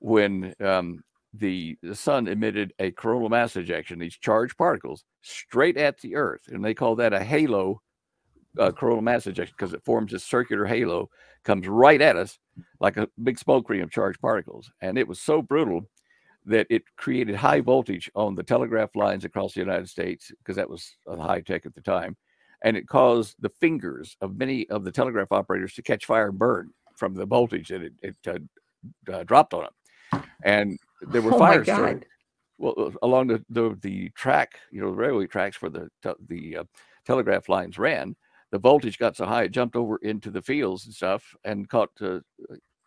when 0.00 0.54
um, 0.60 1.02
the, 1.34 1.76
the 1.82 1.94
sun 1.94 2.28
emitted 2.28 2.72
a 2.78 2.90
coronal 2.92 3.28
mass 3.28 3.56
ejection, 3.56 3.98
these 3.98 4.16
charged 4.16 4.56
particles, 4.56 5.04
straight 5.22 5.76
at 5.76 6.00
the 6.00 6.16
Earth. 6.16 6.42
And 6.48 6.64
they 6.64 6.74
call 6.74 6.96
that 6.96 7.12
a 7.12 7.22
halo 7.22 7.80
uh, 8.58 8.72
coronal 8.72 9.02
mass 9.02 9.26
ejection 9.26 9.54
because 9.56 9.74
it 9.74 9.84
forms 9.84 10.12
a 10.12 10.18
circular 10.18 10.64
halo, 10.64 11.08
comes 11.44 11.66
right 11.68 12.00
at 12.00 12.16
us 12.16 12.38
like 12.80 12.96
a 12.96 13.08
big 13.22 13.38
smoke 13.38 13.68
ring 13.68 13.80
of 13.80 13.90
charged 13.90 14.20
particles. 14.20 14.70
And 14.82 14.98
it 14.98 15.06
was 15.06 15.20
so 15.20 15.42
brutal 15.42 15.82
that 16.46 16.66
it 16.70 16.82
created 16.96 17.34
high 17.36 17.60
voltage 17.60 18.10
on 18.14 18.34
the 18.34 18.42
telegraph 18.42 18.96
lines 18.96 19.24
across 19.24 19.54
the 19.54 19.60
United 19.60 19.88
States 19.88 20.32
because 20.38 20.56
that 20.56 20.68
was 20.68 20.96
high 21.06 21.40
tech 21.40 21.66
at 21.66 21.74
the 21.74 21.80
time, 21.80 22.16
and 22.62 22.76
it 22.76 22.88
caused 22.88 23.36
the 23.40 23.48
fingers 23.48 24.16
of 24.20 24.36
many 24.36 24.68
of 24.70 24.84
the 24.84 24.92
telegraph 24.92 25.32
operators 25.32 25.74
to 25.74 25.82
catch 25.82 26.06
fire 26.06 26.28
and 26.28 26.38
burn 26.38 26.70
from 26.96 27.14
the 27.14 27.26
voltage 27.26 27.68
that 27.68 27.82
it, 27.82 27.92
it 28.02 28.16
uh, 28.26 29.12
uh, 29.12 29.22
dropped 29.24 29.54
on 29.54 29.64
them. 29.64 30.22
And 30.42 30.78
there 31.02 31.22
were 31.22 31.34
Oh 31.34 31.38
fires 31.38 31.66
started- 31.66 32.06
well 32.58 32.74
uh, 32.76 32.90
along 33.02 33.28
the, 33.28 33.44
the 33.50 33.78
the 33.82 34.08
track, 34.10 34.58
you 34.72 34.80
know, 34.80 34.90
the 34.90 34.96
railway 34.96 35.26
tracks 35.26 35.62
where 35.62 35.70
the 35.70 35.88
te- 36.02 36.24
the 36.28 36.56
uh, 36.58 36.64
telegraph 37.06 37.48
lines 37.48 37.78
ran. 37.78 38.16
The 38.50 38.58
voltage 38.58 38.98
got 38.98 39.14
so 39.14 39.26
high 39.26 39.44
it 39.44 39.50
jumped 39.52 39.76
over 39.76 39.98
into 39.98 40.30
the 40.30 40.40
fields 40.42 40.86
and 40.86 40.94
stuff 40.94 41.22
and 41.44 41.68
caught 41.68 41.90
uh, 42.00 42.20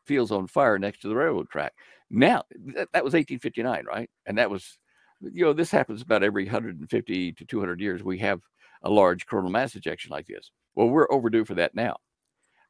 fields 0.05 0.31
on 0.31 0.47
fire 0.47 0.79
next 0.79 1.01
to 1.01 1.07
the 1.07 1.15
railroad 1.15 1.49
track. 1.49 1.73
Now 2.09 2.43
that, 2.75 2.89
that 2.93 3.03
was 3.03 3.13
1859, 3.13 3.85
right? 3.85 4.09
And 4.25 4.37
that 4.39 4.49
was, 4.49 4.79
you 5.21 5.45
know, 5.45 5.53
this 5.53 5.71
happens 5.71 6.01
about 6.01 6.23
every 6.23 6.45
150 6.45 7.31
to 7.33 7.45
200 7.45 7.79
years. 7.79 8.03
We 8.03 8.17
have 8.17 8.41
a 8.83 8.89
large 8.89 9.25
coronal 9.25 9.51
mass 9.51 9.75
ejection 9.75 10.11
like 10.11 10.27
this. 10.27 10.51
Well, 10.75 10.89
we're 10.89 11.11
overdue 11.11 11.45
for 11.45 11.55
that 11.55 11.75
now, 11.75 11.97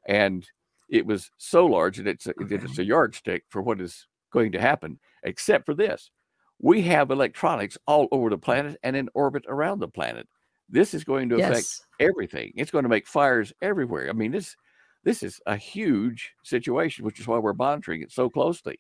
and 0.08 0.46
it 0.90 1.06
was 1.06 1.32
so 1.38 1.66
large 1.66 1.98
that 1.98 2.08
it's 2.08 2.28
a, 2.28 2.34
it's 2.40 2.80
a 2.80 2.84
yardstick 2.84 3.44
for 3.50 3.62
what 3.62 3.80
is 3.80 4.08
going 4.34 4.52
to 4.52 4.60
happen. 4.62 5.00
Except 5.24 5.66
for 5.66 5.74
this, 5.74 6.12
we 6.60 6.82
have 6.82 7.12
electronics 7.12 7.78
all 7.88 8.08
over 8.12 8.30
the 8.30 8.38
planet 8.38 8.78
and 8.84 8.96
in 8.96 9.10
orbit 9.14 9.46
around 9.48 9.80
the 9.80 9.88
planet. 9.88 10.28
This 10.70 10.94
is 10.94 11.04
going 11.04 11.30
to 11.30 11.36
affect 11.36 11.54
Yes. 11.54 11.82
everything. 12.00 12.54
It's 12.56 12.72
going 12.72 12.84
to 12.84 12.90
make 12.90 13.08
fires 13.08 13.54
everywhere. 13.62 14.10
I 14.10 14.14
mean, 14.14 14.32
this 14.32 14.56
this 15.04 15.24
is 15.24 15.40
a 15.48 15.56
huge 15.56 16.32
situation, 16.44 17.06
which 17.06 17.20
is 17.20 17.28
why 17.28 17.40
we're 17.40 17.54
monitoring 17.54 18.02
it 18.02 18.12
so 18.12 18.30
closely. 18.30 18.80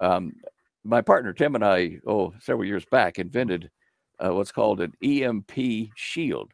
Um, 0.00 0.32
my 0.84 1.02
partner 1.02 1.32
Tim 1.32 1.54
and 1.54 1.64
I, 1.64 1.98
oh, 2.06 2.32
several 2.40 2.66
years 2.66 2.86
back, 2.90 3.18
invented 3.18 3.70
uh, 4.18 4.32
what's 4.34 4.52
called 4.52 4.80
an 4.80 4.92
EMP 5.02 5.90
shield 5.94 6.52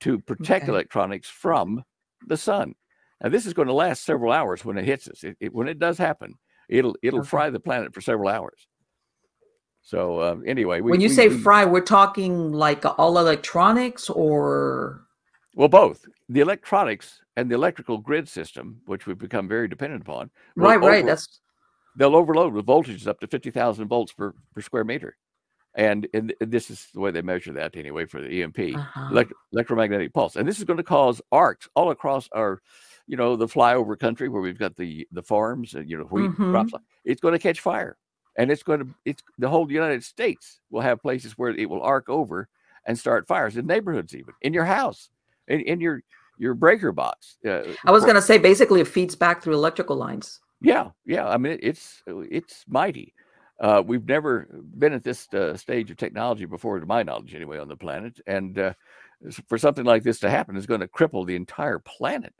to 0.00 0.18
protect 0.20 0.64
Okay. 0.64 0.72
electronics 0.72 1.28
from 1.28 1.82
the 2.26 2.36
sun. 2.36 2.74
Now, 3.22 3.30
this 3.30 3.46
is 3.46 3.54
going 3.54 3.68
to 3.68 3.74
last 3.74 4.04
several 4.04 4.32
hours 4.32 4.64
when 4.64 4.78
it 4.78 4.84
hits 4.84 5.08
us. 5.08 5.24
It, 5.24 5.36
it- 5.40 5.52
when 5.54 5.68
it 5.68 5.78
does 5.78 5.98
happen, 5.98 6.34
it'll 6.68 6.96
it'll 7.02 7.20
Okay. 7.20 7.28
fry 7.28 7.50
the 7.50 7.60
planet 7.60 7.92
for 7.94 8.00
several 8.00 8.28
hours. 8.28 8.66
So 9.82 10.18
uh, 10.18 10.36
anyway, 10.46 10.80
we, 10.80 10.90
when 10.92 11.00
you 11.00 11.08
we- 11.08 11.14
say 11.14 11.28
we- 11.28 11.38
fry, 11.38 11.64
we're 11.64 11.80
talking 11.80 12.52
like 12.52 12.84
all 12.98 13.18
electronics 13.18 14.10
or 14.10 15.04
well, 15.54 15.68
both 15.68 16.04
the 16.28 16.40
electronics 16.40 17.20
and 17.36 17.50
the 17.50 17.54
electrical 17.54 17.98
grid 17.98 18.28
system, 18.28 18.80
which 18.86 19.06
we've 19.06 19.18
become 19.18 19.48
very 19.48 19.66
dependent 19.66 20.02
upon, 20.02 20.30
right, 20.56 20.80
right. 20.80 21.04
That's 21.06 21.40
they'll 21.96 22.14
overload 22.14 22.52
with 22.52 22.66
voltages 22.66 23.06
up 23.08 23.18
to 23.20 23.26
50,000 23.26 23.88
volts 23.88 24.12
per, 24.12 24.32
per 24.54 24.60
square 24.60 24.84
meter. 24.84 25.16
And, 25.78 26.06
and 26.12 26.34
this 26.40 26.70
is 26.70 26.88
the 26.92 26.98
way 27.00 27.10
they 27.12 27.22
measure 27.22 27.52
that 27.52 27.76
anyway 27.76 28.04
for 28.04 28.20
the 28.20 28.42
EMP, 28.42 28.58
uh-huh. 28.76 29.08
elect- 29.12 29.32
electromagnetic 29.52 30.12
pulse. 30.12 30.34
And 30.36 30.46
this 30.46 30.58
is 30.58 30.64
going 30.64 30.76
to 30.76 30.82
cause 30.82 31.22
arcs 31.32 31.68
all 31.76 31.90
across 31.92 32.28
our, 32.32 32.60
you 33.06 33.16
know, 33.16 33.36
the 33.36 33.46
flyover 33.46 33.96
country 33.98 34.28
where 34.28 34.42
we've 34.42 34.58
got 34.58 34.76
the 34.76 35.06
the 35.12 35.22
farms 35.22 35.74
and, 35.74 35.88
you 35.88 35.96
know, 35.96 36.04
wheat 36.04 36.30
Mhm. 36.32 36.50
crops. 36.50 36.72
It's 37.04 37.20
going 37.20 37.32
to 37.32 37.38
catch 37.38 37.60
fire. 37.60 37.96
And 38.36 38.50
it's 38.50 38.62
going 38.64 38.80
to, 38.80 38.88
it's 39.04 39.22
the 39.38 39.48
whole 39.48 39.70
United 39.70 40.02
States 40.04 40.60
will 40.70 40.80
have 40.82 41.00
places 41.00 41.38
where 41.38 41.50
it 41.50 41.68
will 41.70 41.82
arc 41.82 42.08
over 42.08 42.48
and 42.86 42.98
start 42.98 43.26
fires 43.26 43.56
in 43.56 43.66
neighborhoods, 43.66 44.14
even 44.14 44.34
in 44.42 44.52
your 44.52 44.64
house, 44.64 45.10
in, 45.46 45.60
in 45.60 45.80
your, 45.80 46.02
your 46.38 46.54
breaker 46.54 46.92
box. 46.92 47.36
Uh, 47.46 47.62
I 47.84 47.90
was 47.92 48.02
going 48.04 48.14
to 48.16 48.22
say 48.22 48.36
basically 48.38 48.80
it 48.80 48.88
feeds 48.88 49.14
back 49.14 49.42
through 49.42 49.54
electrical 49.54 49.96
lines. 49.96 50.40
yeah, 50.60 50.90
yeah. 51.06 51.28
I 51.28 51.36
mean, 51.36 51.52
it- 51.52 51.60
it's 51.62 52.02
it's 52.06 52.64
mighty. 52.68 53.14
Uh, 53.60 53.82
we've 53.84 54.06
never 54.06 54.46
been 54.78 54.92
at 54.92 55.02
this 55.02 55.32
uh, 55.34 55.56
stage 55.56 55.90
of 55.90 55.96
technology 55.96 56.44
before, 56.44 56.78
to 56.78 56.86
my 56.86 57.02
knowledge, 57.02 57.34
anyway, 57.34 57.58
on 57.58 57.68
the 57.68 57.76
planet. 57.76 58.20
And 58.26 58.58
uh, 58.58 58.72
for 59.48 59.58
something 59.58 59.84
like 59.84 60.04
this 60.04 60.20
to 60.20 60.30
happen, 60.30 60.56
is 60.56 60.66
going 60.66 60.80
to 60.80 60.88
cripple 60.88 61.26
the 61.26 61.36
entire 61.36 61.78
planet. 61.80 62.34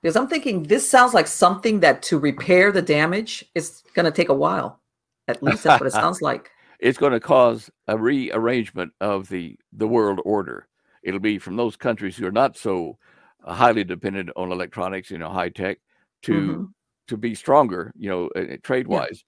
Because 0.00 0.16
I'm 0.16 0.28
thinking 0.28 0.62
this 0.62 0.88
sounds 0.88 1.12
like 1.12 1.26
something 1.26 1.80
that 1.80 2.02
to 2.04 2.18
repair 2.18 2.72
the 2.72 2.82
damage 2.82 3.44
is 3.54 3.82
going 3.94 4.06
to 4.06 4.12
take 4.12 4.28
a 4.28 4.34
while. 4.34 4.80
At 5.28 5.42
least 5.42 5.64
that's 5.64 5.80
what 5.80 5.86
it 5.86 5.92
sounds 5.92 6.22
like. 6.22 6.50
It's 6.78 6.98
going 6.98 7.12
to 7.12 7.20
cause 7.20 7.70
a 7.88 7.98
rearrangement 7.98 8.92
of 9.00 9.28
the 9.28 9.58
the 9.72 9.86
world 9.88 10.20
order. 10.24 10.66
It'll 11.02 11.20
be 11.20 11.38
from 11.38 11.56
those 11.56 11.76
countries 11.76 12.16
who 12.16 12.26
are 12.26 12.32
not 12.32 12.56
so 12.56 12.96
uh, 13.44 13.54
highly 13.54 13.84
dependent 13.84 14.30
on 14.36 14.52
electronics, 14.52 15.10
you 15.10 15.18
know, 15.18 15.28
high 15.28 15.50
tech, 15.50 15.78
to 16.22 16.32
Mhm. 16.32 16.72
to 17.08 17.16
be 17.16 17.34
stronger, 17.34 17.92
you 17.98 18.08
know, 18.08 18.30
trade 18.62 18.86
wise, 18.86 19.24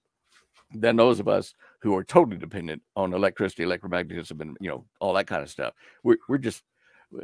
than 0.73 0.95
those 0.95 1.19
of 1.19 1.27
us 1.27 1.53
who 1.81 1.95
are 1.95 2.03
totally 2.03 2.37
dependent 2.37 2.81
on 2.95 3.13
electricity, 3.13 3.63
electromagnetism, 3.63 4.41
and 4.41 4.57
you 4.59 4.69
know 4.69 4.85
all 4.99 5.13
that 5.13 5.27
kind 5.27 5.43
of 5.43 5.49
stuff. 5.49 5.73
We're 6.03 6.17
we're 6.27 6.37
just 6.37 6.63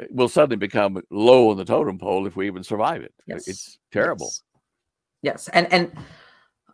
we'll 0.09 0.29
suddenly 0.29 0.57
become 0.57 1.01
low 1.09 1.49
on 1.49 1.57
the 1.57 1.65
totem 1.65 1.97
pole 1.97 2.27
if 2.27 2.35
we 2.35 2.47
even 2.47 2.63
survive 2.63 3.01
it. 3.01 3.13
Yes. 3.25 3.47
It's 3.47 3.79
terrible. 3.91 4.27
Yes. 4.27 4.43
Yes. 5.21 5.49
And 5.49 5.71
and 5.71 5.91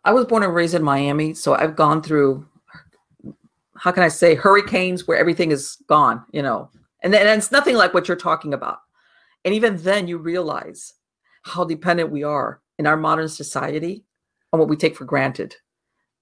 I 0.04 0.12
was 0.12 0.26
born 0.26 0.42
and 0.42 0.54
raised 0.54 0.74
in 0.74 0.82
Miami, 0.82 1.34
so 1.34 1.54
I've 1.54 1.76
gone 1.76 2.02
through 2.02 2.46
how 3.76 3.92
can 3.92 4.02
I 4.02 4.08
say 4.08 4.34
hurricanes 4.34 5.06
where 5.06 5.18
everything 5.18 5.50
is 5.50 5.76
gone, 5.88 6.24
you 6.32 6.42
know. 6.42 6.70
And 7.02 7.12
then 7.12 7.26
and 7.26 7.38
it's 7.38 7.52
nothing 7.52 7.76
like 7.76 7.94
what 7.94 8.08
you're 8.08 8.16
talking 8.16 8.54
about. 8.54 8.78
And 9.44 9.54
even 9.54 9.76
then 9.76 10.08
you 10.08 10.18
realize 10.18 10.94
how 11.42 11.64
dependent 11.64 12.10
we 12.10 12.24
are 12.24 12.60
in 12.78 12.86
our 12.86 12.96
modern 12.96 13.28
society 13.28 14.04
on 14.52 14.60
what 14.60 14.68
we 14.68 14.76
take 14.76 14.96
for 14.96 15.04
granted. 15.04 15.54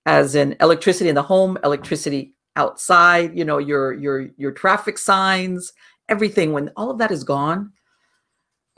As 0.07 0.35
in 0.35 0.57
electricity 0.61 1.09
in 1.09 1.15
the 1.15 1.23
home, 1.23 1.57
electricity 1.65 2.35
outside, 2.57 3.37
you 3.37 3.45
know, 3.45 3.59
your 3.59 3.93
your 3.95 4.29
your 4.37 4.53
traffic 4.53 4.99
signs, 4.99 5.73
everything 6.09 6.53
when 6.53 6.71
all 6.77 6.91
of 6.91 6.99
that 6.99 7.11
is 7.11 7.25
gone, 7.25 7.73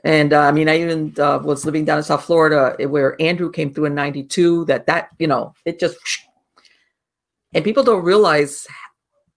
and 0.04 0.33
uh, 0.33 0.42
I 0.42 0.52
mean, 0.52 0.68
I 0.68 0.80
even 0.80 1.14
uh, 1.18 1.40
was 1.42 1.64
living 1.64 1.85
down 1.85 1.99
in 1.99 2.04
South 2.04 2.25
Florida 2.25 2.76
eh, 2.78 2.85
where 2.85 3.21
Andrew 3.21 3.50
came 3.50 3.75
through 3.75 3.87
in 3.87 3.95
'92. 3.97 4.66
That 4.66 4.87
that 4.87 5.09
you 5.18 5.26
know, 5.26 5.52
it 5.64 5.80
just 5.80 5.97
and 7.54 7.64
people 7.64 7.83
don't 7.83 8.04
realize. 8.04 8.68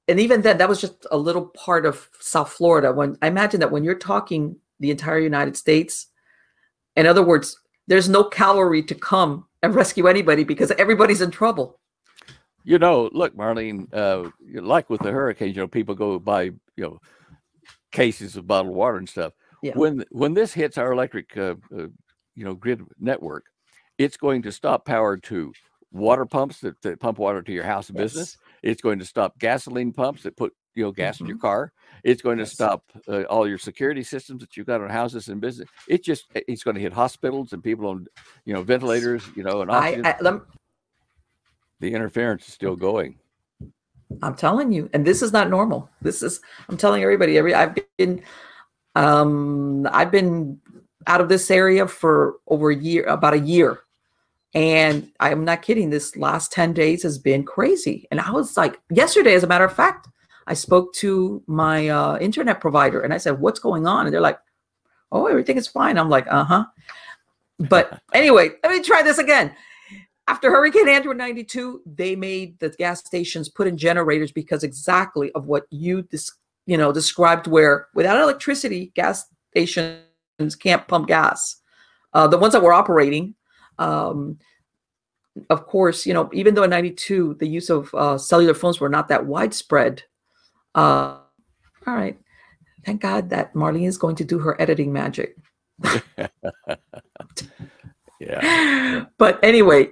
And 0.07 0.19
even 0.19 0.41
then, 0.41 0.57
that 0.57 0.69
was 0.69 0.81
just 0.81 1.07
a 1.09 1.17
little 1.17 1.47
part 1.47 1.85
of 1.87 2.09
South 2.19 2.51
Florida. 2.51 2.91
When 2.91 3.17
I 3.21 3.27
imagine 3.27 3.59
that 3.61 3.71
when 3.71 3.83
you're 3.83 3.95
talking 3.95 4.57
the 4.79 4.91
entire 4.91 5.19
United 5.19 5.57
States, 5.57 6.07
in 6.95 7.07
other 7.07 7.23
words, 7.23 7.59
there's 7.87 8.09
no 8.09 8.23
cavalry 8.23 8.83
to 8.83 8.95
come 8.95 9.47
and 9.63 9.73
rescue 9.81 10.07
anybody 10.07 10.43
because 10.43 10.71
everybody's 10.71 11.21
in 11.21 11.31
trouble. 11.31 11.78
You 12.63 12.77
know, 12.77 13.09
look, 13.13 13.35
Marlene, 13.35 13.91
uh, 13.93 14.29
like 14.61 14.89
with 14.89 15.01
the 15.01 15.11
hurricanes, 15.11 15.55
you 15.55 15.61
know, 15.61 15.67
people 15.67 15.95
go 15.95 16.19
buy, 16.19 16.43
you 16.43 16.59
know, 16.77 16.99
cases 17.91 18.35
of 18.35 18.47
bottled 18.47 18.75
water 18.75 18.97
and 18.97 19.09
stuff. 19.09 19.33
Yeah. 19.61 19.73
When 19.75 20.05
when 20.11 20.33
this 20.33 20.53
hits 20.53 20.77
our 20.77 20.91
electric, 20.91 21.35
uh, 21.37 21.55
uh, 21.75 21.87
you 22.35 22.45
know, 22.45 22.53
grid 22.53 22.81
network, 22.99 23.45
it's 23.97 24.17
going 24.17 24.41
to 24.43 24.51
stop 24.51 24.85
power 24.85 25.17
to 25.17 25.51
water 25.91 26.25
pumps 26.25 26.59
that, 26.61 26.81
that 26.81 26.99
pump 26.99 27.17
water 27.17 27.41
to 27.41 27.51
your 27.51 27.63
house 27.63 27.89
and 27.89 27.97
business. 27.97 28.37
It's 28.61 28.81
going 28.81 28.99
to 28.99 29.05
stop 29.05 29.37
gasoline 29.39 29.91
pumps 29.91 30.23
that 30.23 30.37
put 30.37 30.53
you 30.75 30.83
know 30.83 30.91
gas 30.91 31.19
in 31.19 31.25
your 31.25 31.37
car. 31.37 31.73
It's 32.03 32.21
going 32.21 32.37
to 32.37 32.45
stop 32.45 32.83
uh, 33.07 33.23
all 33.23 33.47
your 33.47 33.57
security 33.57 34.03
systems 34.03 34.41
that 34.41 34.55
you've 34.55 34.67
got 34.67 34.81
on 34.81 34.89
houses 34.89 35.27
and 35.27 35.41
business. 35.41 35.67
It 35.87 36.03
just 36.03 36.25
it's 36.33 36.63
going 36.63 36.75
to 36.75 36.81
hit 36.81 36.93
hospitals 36.93 37.53
and 37.53 37.63
people 37.63 37.87
on 37.87 38.07
you 38.45 38.53
know 38.53 38.63
ventilators, 38.63 39.23
you 39.35 39.43
know, 39.43 39.61
and 39.61 39.71
I. 39.71 40.01
I 40.03 40.39
the 41.79 41.93
interference 41.93 42.47
is 42.47 42.53
still 42.53 42.75
going. 42.75 43.17
I'm 44.21 44.35
telling 44.35 44.71
you, 44.71 44.89
and 44.93 45.05
this 45.05 45.21
is 45.21 45.31
not 45.31 45.49
normal. 45.49 45.89
This 46.01 46.23
is 46.23 46.41
I'm 46.67 46.77
telling 46.77 47.03
everybody. 47.03 47.37
Every 47.37 47.53
I've 47.53 47.77
been, 47.97 48.21
um, 48.95 49.87
I've 49.91 50.11
been 50.11 50.59
out 51.07 51.21
of 51.21 51.29
this 51.29 51.49
area 51.51 51.87
for 51.87 52.37
over 52.47 52.71
a 52.71 52.75
year, 52.75 53.03
about 53.05 53.33
a 53.33 53.39
year, 53.39 53.81
and 54.53 55.11
I'm 55.19 55.45
not 55.45 55.61
kidding. 55.61 55.89
This 55.89 56.17
last 56.17 56.51
ten 56.51 56.73
days 56.73 57.03
has 57.03 57.19
been 57.19 57.43
crazy, 57.43 58.07
and 58.11 58.19
I 58.19 58.31
was 58.31 58.57
like, 58.57 58.79
yesterday, 58.89 59.35
as 59.35 59.43
a 59.43 59.47
matter 59.47 59.65
of 59.65 59.73
fact, 59.73 60.07
I 60.47 60.55
spoke 60.55 60.91
to 60.95 61.43
my 61.45 61.89
uh, 61.89 62.17
internet 62.17 62.59
provider, 62.59 63.01
and 63.01 63.13
I 63.13 63.17
said, 63.17 63.39
"What's 63.39 63.59
going 63.59 63.85
on?" 63.85 64.07
And 64.07 64.13
they're 64.13 64.21
like, 64.21 64.39
"Oh, 65.11 65.27
everything 65.27 65.57
is 65.57 65.67
fine." 65.67 65.99
I'm 65.99 66.09
like, 66.09 66.25
"Uh 66.29 66.43
huh." 66.43 66.65
But 67.59 68.01
anyway, 68.13 68.49
let 68.63 68.71
me 68.71 68.81
try 68.81 69.03
this 69.03 69.19
again 69.19 69.55
after 70.29 70.51
Hurricane 70.51 70.87
Andrew 70.87 71.11
in 71.11 71.17
92, 71.17 71.81
they 71.87 72.15
made 72.15 72.59
the 72.59 72.69
gas 72.69 72.99
stations 72.99 73.49
put 73.49 73.65
in 73.65 73.77
generators 73.77 74.31
because 74.31 74.63
exactly 74.63 75.31
of 75.31 75.47
what 75.47 75.65
you 75.71 76.03
dis, 76.03 76.31
you 76.67 76.77
know 76.77 76.91
described 76.91 77.47
where 77.47 77.87
without 77.95 78.21
electricity, 78.21 78.91
gas 78.93 79.25
stations 79.49 80.55
can't 80.59 80.87
pump 80.87 81.07
gas. 81.07 81.57
Uh, 82.13 82.27
the 82.27 82.37
ones 82.37 82.53
that 82.53 82.61
were 82.61 82.73
operating, 82.73 83.33
um, 83.79 84.37
of 85.49 85.65
course, 85.65 86.05
you 86.05 86.13
know, 86.13 86.29
even 86.31 86.53
though 86.53 86.63
in 86.63 86.69
92 86.69 87.37
the 87.39 87.47
use 87.47 87.71
of 87.71 87.93
uh, 87.95 88.17
cellular 88.17 88.53
phones 88.53 88.79
were 88.79 88.89
not 88.89 89.07
that 89.07 89.25
widespread. 89.25 90.03
Uh, 90.75 91.17
all 91.87 91.95
right. 91.95 92.19
Thank 92.85 93.01
God 93.01 93.31
that 93.31 93.53
Marlene 93.55 93.87
is 93.87 93.97
going 93.97 94.15
to 94.17 94.23
do 94.23 94.37
her 94.39 94.61
editing 94.61 94.93
magic. 94.93 95.35
Yeah. 98.19 99.05
but 99.17 99.39
anyway, 99.43 99.89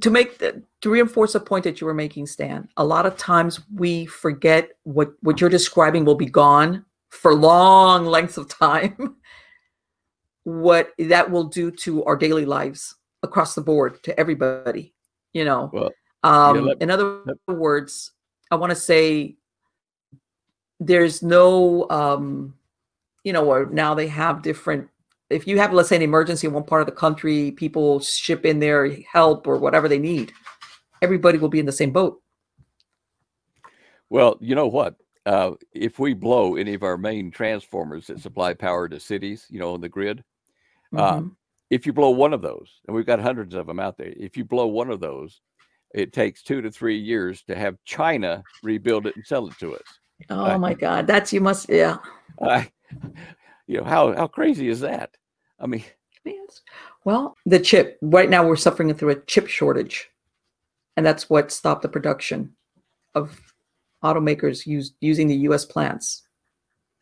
to 0.00 0.10
make 0.10 0.38
the, 0.38 0.62
to 0.80 0.90
reinforce 0.90 1.34
a 1.34 1.40
point 1.40 1.64
that 1.64 1.80
you 1.80 1.86
were 1.86 1.94
making, 1.94 2.26
Stan, 2.26 2.68
a 2.76 2.84
lot 2.84 3.06
of 3.06 3.16
times 3.16 3.60
we 3.74 4.06
forget 4.06 4.70
what 4.82 5.12
what 5.22 5.40
you're 5.40 5.50
describing 5.50 6.04
will 6.04 6.14
be 6.16 6.26
gone 6.26 6.84
for 7.10 7.34
long 7.34 8.06
lengths 8.06 8.36
of 8.36 8.48
time. 8.48 9.16
what 10.44 10.92
that 10.98 11.30
will 11.30 11.44
do 11.44 11.70
to 11.72 12.04
our 12.04 12.16
daily 12.16 12.44
lives 12.44 12.94
across 13.22 13.54
the 13.54 13.60
board 13.60 14.00
to 14.04 14.18
everybody, 14.18 14.94
you 15.32 15.44
know. 15.44 15.70
Well, 15.72 15.90
Um, 16.22 16.56
Yeah, 16.56 16.62
let- 16.62 16.82
in 16.82 16.90
other 16.90 17.20
words, 17.48 18.12
I 18.50 18.56
want 18.56 18.70
to 18.70 18.76
say 18.76 19.36
there's 20.78 21.22
no, 21.22 21.88
um, 21.90 22.54
you 23.24 23.32
know, 23.32 23.50
or 23.50 23.66
now 23.66 23.94
they 23.94 24.08
have 24.08 24.42
different. 24.42 24.88
If 25.28 25.46
you 25.46 25.58
have, 25.58 25.72
let's 25.72 25.88
say, 25.88 25.96
an 25.96 26.02
emergency 26.02 26.46
in 26.46 26.52
one 26.52 26.64
part 26.64 26.82
of 26.82 26.86
the 26.86 26.92
country, 26.92 27.50
people 27.50 27.98
ship 28.00 28.44
in 28.46 28.60
their 28.60 28.90
help 29.12 29.46
or 29.46 29.56
whatever 29.58 29.88
they 29.88 29.98
need. 29.98 30.32
Everybody 31.02 31.38
will 31.38 31.48
be 31.48 31.58
in 31.60 31.66
the 31.66 31.72
same 31.72 31.90
boat. 31.90 32.22
Well, 34.08 34.36
you 34.40 34.54
know 34.54 34.68
what? 34.68 34.94
Uh, 35.24 35.52
if 35.72 35.98
we 35.98 36.14
blow 36.14 36.54
any 36.54 36.74
of 36.74 36.84
our 36.84 36.96
main 36.96 37.32
transformers 37.32 38.06
that 38.06 38.20
supply 38.20 38.54
power 38.54 38.88
to 38.88 39.00
cities, 39.00 39.46
you 39.50 39.58
know, 39.58 39.74
on 39.74 39.80
the 39.80 39.88
grid, 39.88 40.22
Uh, 40.94 41.18
Mhm. 41.18 41.36
if 41.68 41.84
you 41.84 41.92
blow 41.92 42.10
one 42.10 42.32
of 42.32 42.40
those, 42.40 42.80
and 42.86 42.94
we've 42.94 43.04
got 43.04 43.18
hundreds 43.18 43.54
of 43.56 43.66
them 43.66 43.80
out 43.80 43.98
there, 43.98 44.14
if 44.16 44.36
you 44.36 44.44
blow 44.44 44.68
one 44.68 44.88
of 44.88 45.00
those, 45.00 45.40
it 45.92 46.12
takes 46.12 46.44
two 46.44 46.62
to 46.62 46.70
three 46.70 46.96
years 46.96 47.42
to 47.42 47.56
have 47.56 47.76
China 47.84 48.44
rebuild 48.62 49.06
it 49.08 49.16
and 49.16 49.26
sell 49.26 49.48
it 49.48 49.58
to 49.58 49.74
us. 49.74 49.82
oh 50.30 50.56
my 50.58 50.72
God, 50.74 51.08
that's 51.08 51.32
you 51.32 51.40
must, 51.40 51.68
yeah. 51.68 51.98
You 53.66 53.78
know, 53.78 53.84
how 53.84 54.14
how 54.14 54.26
crazy 54.28 54.68
is 54.68 54.80
that? 54.80 55.16
I 55.58 55.66
mean, 55.66 55.84
Yes. 56.26 56.62
Well, 57.04 57.36
the 57.46 57.60
chip, 57.60 57.98
right 58.02 58.28
now 58.28 58.46
we're 58.46 58.56
suffering 58.56 58.92
through 58.92 59.10
a 59.10 59.20
chip 59.22 59.46
shortage. 59.46 60.10
And 60.96 61.06
that's 61.06 61.30
what 61.30 61.52
stopped 61.52 61.82
the 61.82 61.88
production 61.88 62.54
of 63.14 63.40
automakers 64.02 64.66
use, 64.66 64.92
using 65.00 65.28
the 65.28 65.36
US 65.48 65.64
plants. 65.64 66.22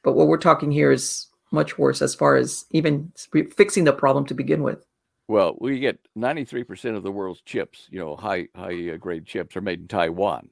But 0.02 0.12
what 0.12 0.26
we're 0.26 0.36
talking 0.36 0.70
here 0.70 0.92
is 0.92 1.26
much 1.50 1.78
worse 1.78 2.02
as 2.02 2.14
far 2.14 2.36
as 2.36 2.66
even 2.70 3.12
fixing 3.56 3.84
the 3.84 3.92
problem 3.92 4.26
to 4.26 4.34
begin 4.34 4.62
with. 4.62 4.84
well, 5.28 5.56
we 5.60 5.78
get 5.78 5.98
ninety 6.14 6.44
three 6.44 6.64
percent 6.64 6.96
of 6.96 7.02
the 7.02 7.12
world's 7.12 7.40
chips, 7.42 7.86
you 7.90 7.98
know, 7.98 8.16
high 8.16 8.48
high 8.54 8.90
uh, 8.90 8.96
grade 8.96 9.24
chips 9.24 9.56
are 9.56 9.62
made 9.62 9.80
in 9.80 9.88
Taiwan, 9.88 10.50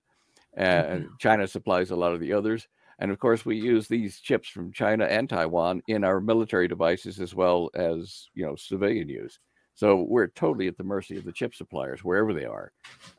and 0.55 1.09
China 1.19 1.47
supplies 1.47 1.91
a 1.91 1.97
lot 1.97 2.13
of 2.13 2.21
the 2.21 2.33
others. 2.33 2.69
And 2.99 3.11
of 3.11 3.19
course, 3.19 3.45
we 3.45 3.57
use 3.57 3.89
these 3.89 4.21
chips 4.21 4.49
from 4.49 4.73
China 4.73 5.05
and 5.07 5.29
Taiwan 5.29 5.83
in 5.89 6.05
our 6.05 6.21
military 6.21 6.69
devices 6.69 7.21
as 7.21 7.35
well 7.35 7.71
as 7.75 8.29
you 8.35 8.45
know 8.47 8.55
civilian 8.57 9.09
use. 9.09 9.39
So 9.75 10.03
we're 10.03 10.29
totally 10.29 10.69
at 10.69 10.77
the 10.77 10.85
mercy 10.85 11.17
of 11.17 11.25
the 11.25 11.33
chip 11.33 11.55
suppliers 11.55 12.05
wherever 12.05 12.33
they 12.35 12.45
are. 12.45 12.73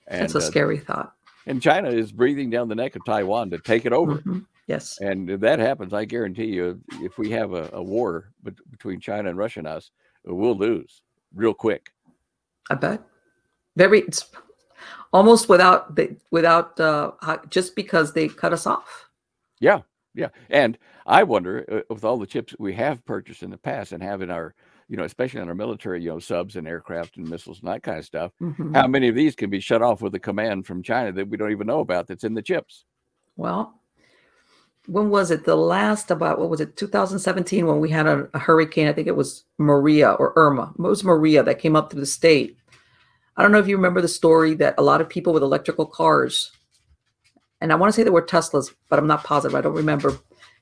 And, 0.07 0.21
That's 0.21 0.35
a 0.35 0.37
uh, 0.37 0.41
scary 0.41 0.77
thought. 0.77 1.13
and 1.47 1.61
China 1.61 1.89
is 1.89 2.11
breathing 2.11 2.49
down 2.51 2.69
the 2.69 2.75
neck 2.75 2.95
of 2.95 3.03
Taiwan 3.05 3.49
to 3.49 3.57
take 3.59 3.85
it 3.85 3.93
over. 3.93 4.17
Mhm. 4.19 4.45
Yes. 4.67 4.99
And 5.01 5.29
if 5.29 5.39
that 5.41 5.59
happens, 5.59 5.93
I 5.93 6.05
guarantee 6.05 6.45
you, 6.45 6.79
if 7.01 7.17
we 7.17 7.29
have 7.31 7.53
a, 7.53 7.69
a 7.73 7.83
war 7.83 8.29
bet- 8.43 8.53
between 8.71 8.99
China 9.01 9.29
and 9.29 9.37
Russia 9.37 9.59
and 9.59 9.67
us, 9.67 9.91
we'll 10.23 10.55
lose 10.57 11.01
real 11.35 11.53
quick. 11.53 11.91
I 12.69 12.75
bet. 12.75 13.01
Very, 13.75 14.01
it's 14.01 14.31
almost 15.11 15.49
without, 15.49 15.95
the- 15.95 16.15
without, 16.31 16.79
uh, 16.79 17.11
just 17.49 17.75
because 17.75 18.13
they 18.13 18.29
cut 18.29 18.53
us 18.53 18.65
off. 18.65 19.09
Yeah, 19.63 19.79
yeah. 20.13 20.27
And 20.49 20.77
I 21.05 21.23
wonder, 21.23 21.65
uh, 21.71 21.93
with 21.93 22.03
all 22.03 22.17
the 22.17 22.27
chips 22.27 22.53
we 22.59 22.73
have 22.73 23.05
purchased 23.05 23.43
in 23.43 23.49
the 23.49 23.57
past 23.57 23.93
and 23.93 24.03
have 24.03 24.21
in 24.21 24.29
our, 24.29 24.53
you 24.89 24.97
know, 24.97 25.05
especially 25.05 25.39
on 25.39 25.47
our 25.47 25.55
military, 25.55 26.03
you 26.03 26.09
know, 26.09 26.19
subs 26.19 26.57
and 26.57 26.67
aircraft 26.67 27.15
and 27.15 27.29
missiles 27.29 27.61
and 27.61 27.69
that 27.69 27.81
kind 27.81 27.97
of 27.97 28.03
stuff, 28.05 28.33
Mhm. 28.41 28.75
how 28.75 28.87
many 28.87 29.07
of 29.07 29.15
these 29.15 29.35
can 29.35 29.49
be 29.49 29.61
shut 29.61 29.81
off 29.81 30.01
with 30.01 30.13
a 30.15 30.19
command 30.19 30.67
from 30.67 30.83
China 30.83 31.13
that 31.13 31.29
we 31.29 31.37
don't 31.37 31.51
even 31.53 31.67
know 31.67 31.79
about 31.79 32.07
that's 32.07 32.25
in 32.25 32.33
the 32.33 32.41
chips? 32.41 32.83
Well, 33.37 33.79
when 34.87 35.09
was 35.09 35.31
it? 35.31 35.45
The 35.45 35.55
last 35.55 36.11
about 36.11 36.39
what 36.39 36.49
was 36.49 36.59
it? 36.59 36.75
2017 36.75 37.65
when 37.65 37.79
we 37.79 37.89
had 37.89 38.05
a, 38.05 38.27
a 38.33 38.39
hurricane. 38.39 38.89
I 38.89 38.93
think 38.93 39.07
it 39.07 39.15
was 39.15 39.45
Maria 39.57 40.11
or 40.11 40.33
Irma. 40.35 40.73
It 40.77 40.81
was 40.81 41.05
Maria 41.05 41.41
that 41.41 41.59
came 41.59 41.77
up 41.77 41.89
through 41.89 42.01
the 42.01 42.05
state. 42.05 42.57
I 43.37 43.41
don't 43.41 43.53
know 43.53 43.59
if 43.59 43.67
you 43.69 43.77
remember 43.77 44.01
the 44.01 44.09
story 44.09 44.55
that 44.55 44.75
a 44.77 44.83
lot 44.83 44.99
of 44.99 45.07
people 45.07 45.31
with 45.31 45.41
electrical 45.41 45.85
cars, 45.85 46.51
and 47.63 47.71
I 47.71 47.75
want 47.75 47.91
to 47.91 47.95
say 47.95 48.03
they 48.03 48.09
were 48.09 48.21
Teslas, 48.21 48.73
but 48.89 48.99
I'm 48.99 49.07
not 49.07 49.23
positive. 49.23 49.55
I 49.55 49.61
don't 49.61 49.73
remember. 49.73 50.17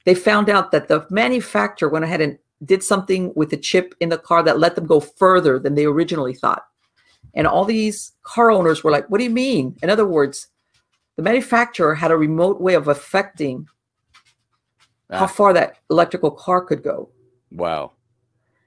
They 0.05 0.13
found 0.15 0.49
out 0.49 0.71
that 0.71 0.87
the 0.87 1.05
manufacturer 1.09 1.89
went 1.89 2.05
ahead 2.05 2.21
and 2.21 2.37
did 2.63 2.83
something 2.83 3.33
with 3.35 3.49
the 3.49 3.57
chip 3.57 3.95
in 3.99 4.09
the 4.09 4.19
car 4.19 4.43
that 4.43 4.59
let 4.59 4.75
them 4.75 4.85
go 4.85 4.99
further 4.99 5.57
than 5.57 5.73
they 5.73 5.85
originally 5.85 6.35
thought. 6.35 6.63
And 7.33 7.47
all 7.47 7.65
these 7.65 8.13
car 8.21 8.51
owners 8.51 8.83
were 8.83 8.91
like, 8.91 9.09
"What 9.09 9.17
do 9.17 9.23
you 9.23 9.29
mean?" 9.31 9.77
In 9.81 9.89
other 9.89 10.05
words, 10.05 10.47
the 11.15 11.23
manufacturer 11.23 11.95
had 11.95 12.11
a 12.11 12.17
remote 12.17 12.61
way 12.61 12.75
of 12.75 12.87
affecting 12.87 13.67
how 15.09 15.25
Ah. 15.25 15.27
far 15.27 15.53
that 15.53 15.77
electrical 15.89 16.31
car 16.31 16.61
could 16.61 16.83
go. 16.83 17.09
Wow. 17.51 17.93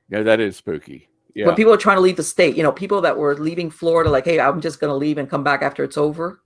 Yeah, 0.09 0.23
that 0.23 0.41
is 0.41 0.57
spooky. 0.57 1.09
Yeah. 1.35 1.47
When 1.47 1.55
people 1.55 1.73
are 1.73 1.77
trying 1.79 1.97
to 1.97 2.03
leave 2.03 2.17
the 2.17 2.23
state, 2.23 2.57
you 2.57 2.63
know, 2.63 2.73
people 2.73 3.01
that 3.01 3.17
were 3.17 3.35
leaving 3.37 3.71
Florida, 3.71 4.11
like, 4.11 4.25
hey, 4.25 4.39
I'm 4.41 4.61
just 4.61 4.79
going 4.81 4.91
to 4.91 4.97
leave 4.97 5.19
and 5.19 5.31
come 5.31 5.43
back 5.43 5.63
after 5.63 5.83
it's 5.83 5.97
over. 5.97 6.41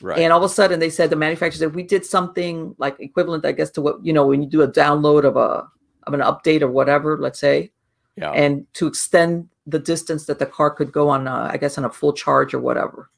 Right. 0.00 0.18
And 0.18 0.32
all 0.32 0.42
of 0.42 0.50
a 0.50 0.52
sudden, 0.54 0.80
they 0.80 0.90
said 0.90 1.10
the 1.10 1.16
manufacturer 1.16 1.58
said 1.58 1.74
we 1.74 1.82
did 1.82 2.04
something 2.04 2.74
like 2.78 2.98
equivalent, 3.00 3.44
I 3.44 3.52
guess, 3.52 3.70
to 3.72 3.80
what 3.82 4.04
you 4.04 4.12
know 4.12 4.26
when 4.26 4.42
you 4.42 4.48
do 4.48 4.62
a 4.62 4.68
download 4.68 5.24
of 5.24 5.36
a 5.36 5.66
of 6.06 6.14
an 6.14 6.20
update 6.20 6.62
or 6.62 6.68
whatever, 6.70 7.18
let's 7.18 7.38
say, 7.38 7.70
yeah. 8.16 8.30
and 8.32 8.66
to 8.74 8.86
extend 8.86 9.48
the 9.66 9.78
distance 9.78 10.24
that 10.26 10.38
the 10.38 10.46
car 10.46 10.70
could 10.70 10.90
go 10.90 11.08
on, 11.08 11.28
uh, 11.28 11.50
I 11.52 11.56
guess, 11.58 11.76
on 11.78 11.84
a 11.84 11.90
full 11.90 12.12
charge 12.12 12.54
or 12.54 12.58
whatever. 12.58 13.10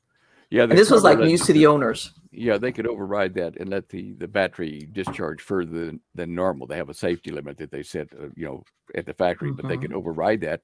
yeah. 0.50 0.64
And 0.64 0.72
this 0.72 0.90
was 0.90 1.02
like 1.04 1.18
news 1.18 1.46
to 1.46 1.52
the 1.52 1.66
owners. 1.66 2.12
Yeah, 2.32 2.58
they 2.58 2.72
could 2.72 2.86
override 2.86 3.34
that 3.34 3.56
and 3.58 3.68
let 3.70 3.88
the, 3.88 4.12
the 4.14 4.26
battery 4.26 4.88
discharge 4.92 5.40
further 5.42 5.86
than, 5.86 6.00
than 6.14 6.34
normal. 6.34 6.66
They 6.66 6.76
have 6.76 6.88
a 6.88 6.94
safety 6.94 7.30
limit 7.30 7.56
that 7.58 7.70
they 7.70 7.82
set, 7.82 8.08
uh, 8.18 8.28
you 8.34 8.46
know, 8.46 8.64
at 8.94 9.06
the 9.06 9.14
factory, 9.14 9.52
but 9.52 9.68
they 9.68 9.76
Mhm. 9.76 9.82
could 9.82 9.92
override 9.92 10.40
that. 10.40 10.60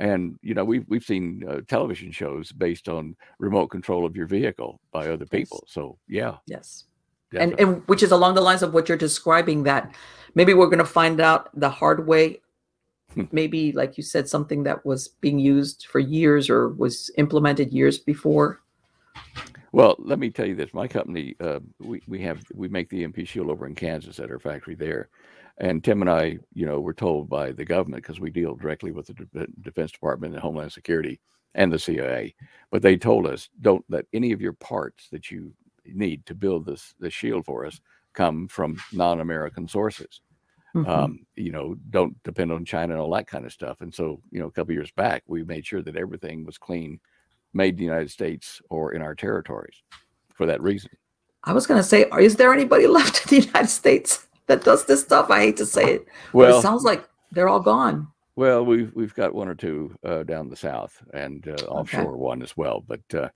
And 0.00 0.38
you 0.42 0.54
know, 0.54 0.64
we've 0.64 0.84
we've 0.88 1.04
seen 1.04 1.44
uh, 1.48 1.60
television 1.68 2.10
shows 2.10 2.50
based 2.52 2.88
on 2.88 3.14
remote 3.38 3.68
control 3.68 4.04
of 4.06 4.16
your 4.16 4.26
vehicle 4.26 4.80
by 4.92 5.08
other 5.10 5.26
people. 5.26 5.62
So 5.68 5.98
yeah, 6.08 6.36
Yes. 6.46 6.84
and 7.32 7.52
definitely. 7.52 7.74
and 7.76 7.88
which 7.88 8.02
is 8.02 8.10
along 8.10 8.34
the 8.34 8.40
lines 8.40 8.62
of 8.62 8.72
what 8.74 8.88
you're 8.88 8.98
describing 8.98 9.62
that 9.64 9.94
maybe 10.34 10.54
we're 10.54 10.66
going 10.66 10.78
to 10.78 10.84
find 11.00 11.20
out 11.20 11.48
the 11.54 11.70
hard 11.70 12.06
way 12.08 12.40
Hmm. 13.14 13.24
maybe 13.32 13.72
like 13.72 13.96
you 13.98 14.04
said 14.04 14.28
something 14.28 14.62
that 14.62 14.86
was 14.86 15.08
being 15.20 15.40
used 15.40 15.86
for 15.90 15.98
years 15.98 16.48
or 16.48 16.68
was 16.68 17.10
implemented 17.18 17.72
years 17.72 17.98
before 17.98 18.60
Well, 19.72 19.96
let 19.98 20.18
me 20.20 20.30
tell 20.30 20.46
you 20.46 20.54
this: 20.54 20.72
my 20.72 20.86
company, 20.88 21.34
uh, 21.40 21.58
we 21.80 22.00
we 22.06 22.20
have 22.22 22.38
we 22.54 22.68
make 22.68 22.88
the 22.88 23.02
EMP 23.04 23.26
Shield 23.26 23.50
over 23.50 23.66
in 23.66 23.74
Kansas 23.74 24.18
at 24.20 24.30
our 24.30 24.38
factory 24.38 24.76
there, 24.76 25.08
and 25.60 25.84
Tim 25.84 26.00
and 26.00 26.10
I, 26.10 26.38
you 26.54 26.66
know, 26.66 26.80
were 26.80 26.94
told 26.94 27.28
by 27.28 27.52
the 27.52 27.64
government 27.64 28.02
because 28.02 28.18
we 28.20 28.30
deal 28.30 28.54
directly 28.56 28.90
with 28.92 29.06
the 29.06 29.14
De- 29.14 29.46
Defense 29.62 29.92
Department 29.92 30.34
and 30.34 30.42
Homeland 30.42 30.72
Security 30.72 31.20
and 31.54 31.72
the 31.72 31.78
CIA, 31.78 32.34
but 32.70 32.82
they 32.82 32.96
told 32.96 33.26
us 33.26 33.48
don't 33.60 33.84
let 33.88 34.06
any 34.12 34.32
of 34.32 34.40
your 34.40 34.54
parts 34.54 35.08
that 35.10 35.30
you 35.30 35.52
need 35.84 36.24
to 36.26 36.34
build 36.34 36.64
this 36.66 36.94
the 37.00 37.10
shield 37.10 37.44
for 37.44 37.66
us 37.66 37.80
come 38.14 38.48
from 38.48 38.76
non-American 38.92 39.68
sources. 39.68 40.20
Mhm. 40.74 40.86
Um, 40.88 41.26
you 41.34 41.50
know, 41.50 41.74
don't 41.90 42.20
depend 42.22 42.52
on 42.52 42.64
China 42.64 42.92
and 42.94 43.02
all 43.02 43.12
that 43.14 43.26
kind 43.26 43.44
of 43.44 43.52
stuff. 43.52 43.80
And 43.80 43.92
so, 43.92 44.20
you 44.30 44.38
know, 44.40 44.46
a 44.46 44.50
couple 44.52 44.72
years 44.72 44.92
back, 44.92 45.24
we 45.26 45.42
made 45.44 45.66
sure 45.66 45.82
that 45.82 45.96
everything 45.96 46.44
was 46.44 46.58
clean, 46.58 47.00
made 47.52 47.74
in 47.74 47.78
the 47.78 47.84
United 47.84 48.10
States 48.10 48.62
or 48.70 48.92
in 48.92 49.02
our 49.02 49.14
territories 49.16 49.82
for 50.34 50.46
that 50.46 50.62
reason. 50.62 50.90
i 51.44 51.52
was 51.52 51.66
going 51.66 51.78
to 51.80 51.88
say 51.88 52.06
is 52.20 52.36
there 52.36 52.52
anybody 52.52 52.86
left 52.98 53.22
in 53.24 53.40
the 53.40 53.46
united 53.46 53.68
states 53.68 54.26
that 54.50 54.64
does 54.64 54.84
this 54.84 55.00
stuff 55.00 55.30
i 55.30 55.40
hate 55.40 55.56
to 55.56 55.64
say 55.64 55.94
it 55.94 56.06
but 56.06 56.34
Well, 56.34 56.58
it 56.58 56.62
sounds 56.62 56.84
like 56.84 57.08
they're 57.32 57.48
all 57.48 57.60
gone 57.60 58.08
well, 58.36 58.64
we've 58.64 58.90
we've 58.94 59.14
got 59.14 59.34
one 59.34 59.48
or 59.48 59.54
two 59.54 59.94
uh, 60.02 60.22
down 60.22 60.48
the 60.48 60.56
south 60.56 61.02
and 61.12 61.46
uh, 61.46 61.62
offshore 61.66 62.16
one 62.16 62.40
as 62.40 62.56
well. 62.56 62.82
But 62.86 63.02
uh, 63.12 63.28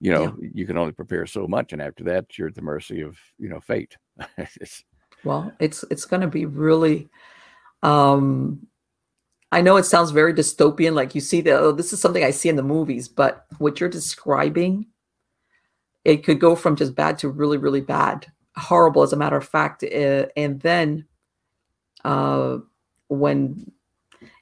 you 0.00 0.10
know, 0.10 0.36
you 0.52 0.66
can 0.66 0.76
only 0.76 0.90
prepare 0.90 1.26
so 1.26 1.46
much, 1.46 1.72
and 1.72 1.80
after 1.80 2.02
that, 2.04 2.36
you're 2.36 2.48
at 2.48 2.56
the 2.56 2.62
mercy 2.62 3.02
of 3.02 3.16
you 3.38 3.50
know 3.50 3.60
fate. 3.60 3.96
Well 5.24 5.52
it's 5.58 5.84
it's 5.90 6.04
going 6.04 6.20
to 6.20 6.28
be 6.28 6.46
really 6.46 7.08
um 7.82 8.66
i 9.52 9.60
know 9.60 9.76
it 9.76 9.84
sounds 9.84 10.10
very 10.10 10.34
dystopian 10.34 10.94
like 10.94 11.14
you 11.14 11.20
see 11.20 11.40
that 11.40 11.58
oh, 11.58 11.72
this 11.72 11.92
is 11.92 12.00
something 12.00 12.24
i 12.24 12.30
see 12.30 12.48
in 12.48 12.56
the 12.56 12.62
movies 12.62 13.08
but 13.08 13.46
what 13.58 13.78
you're 13.78 13.88
describing 13.88 14.86
it 16.04 16.24
could 16.24 16.40
go 16.40 16.56
from 16.56 16.76
just 16.76 16.94
bad 16.94 17.18
to 17.18 17.28
really 17.28 17.56
really 17.56 17.80
bad 17.80 18.26
horrible 18.58 19.02
as 19.02 19.12
a 19.12 19.16
matter 19.16 19.36
of 19.36 19.46
fact 19.46 19.82
uh, 19.84 20.26
and 20.36 20.60
then 20.60 21.04
uh 22.04 22.58
when 23.08 23.70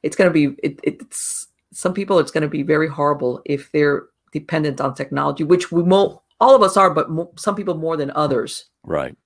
it's 0.02 0.16
going 0.16 0.28
to 0.28 0.32
be 0.32 0.56
it, 0.62 0.80
it's 0.82 1.48
some 1.72 1.94
people 1.94 2.18
it's 2.18 2.30
going 2.30 2.42
to 2.42 2.48
be 2.48 2.62
very 2.62 2.88
horrible 2.88 3.42
if 3.44 3.70
they're 3.72 4.06
dependent 4.32 4.80
on 4.80 4.94
technology 4.94 5.44
which 5.44 5.70
we 5.70 5.82
all 5.92 6.54
of 6.54 6.62
us 6.62 6.76
are 6.76 6.90
but 6.90 7.10
mo- 7.10 7.32
some 7.36 7.54
people 7.54 7.74
more 7.74 7.96
than 7.96 8.10
others 8.12 8.66
right. 8.84 9.16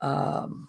um 0.00 0.68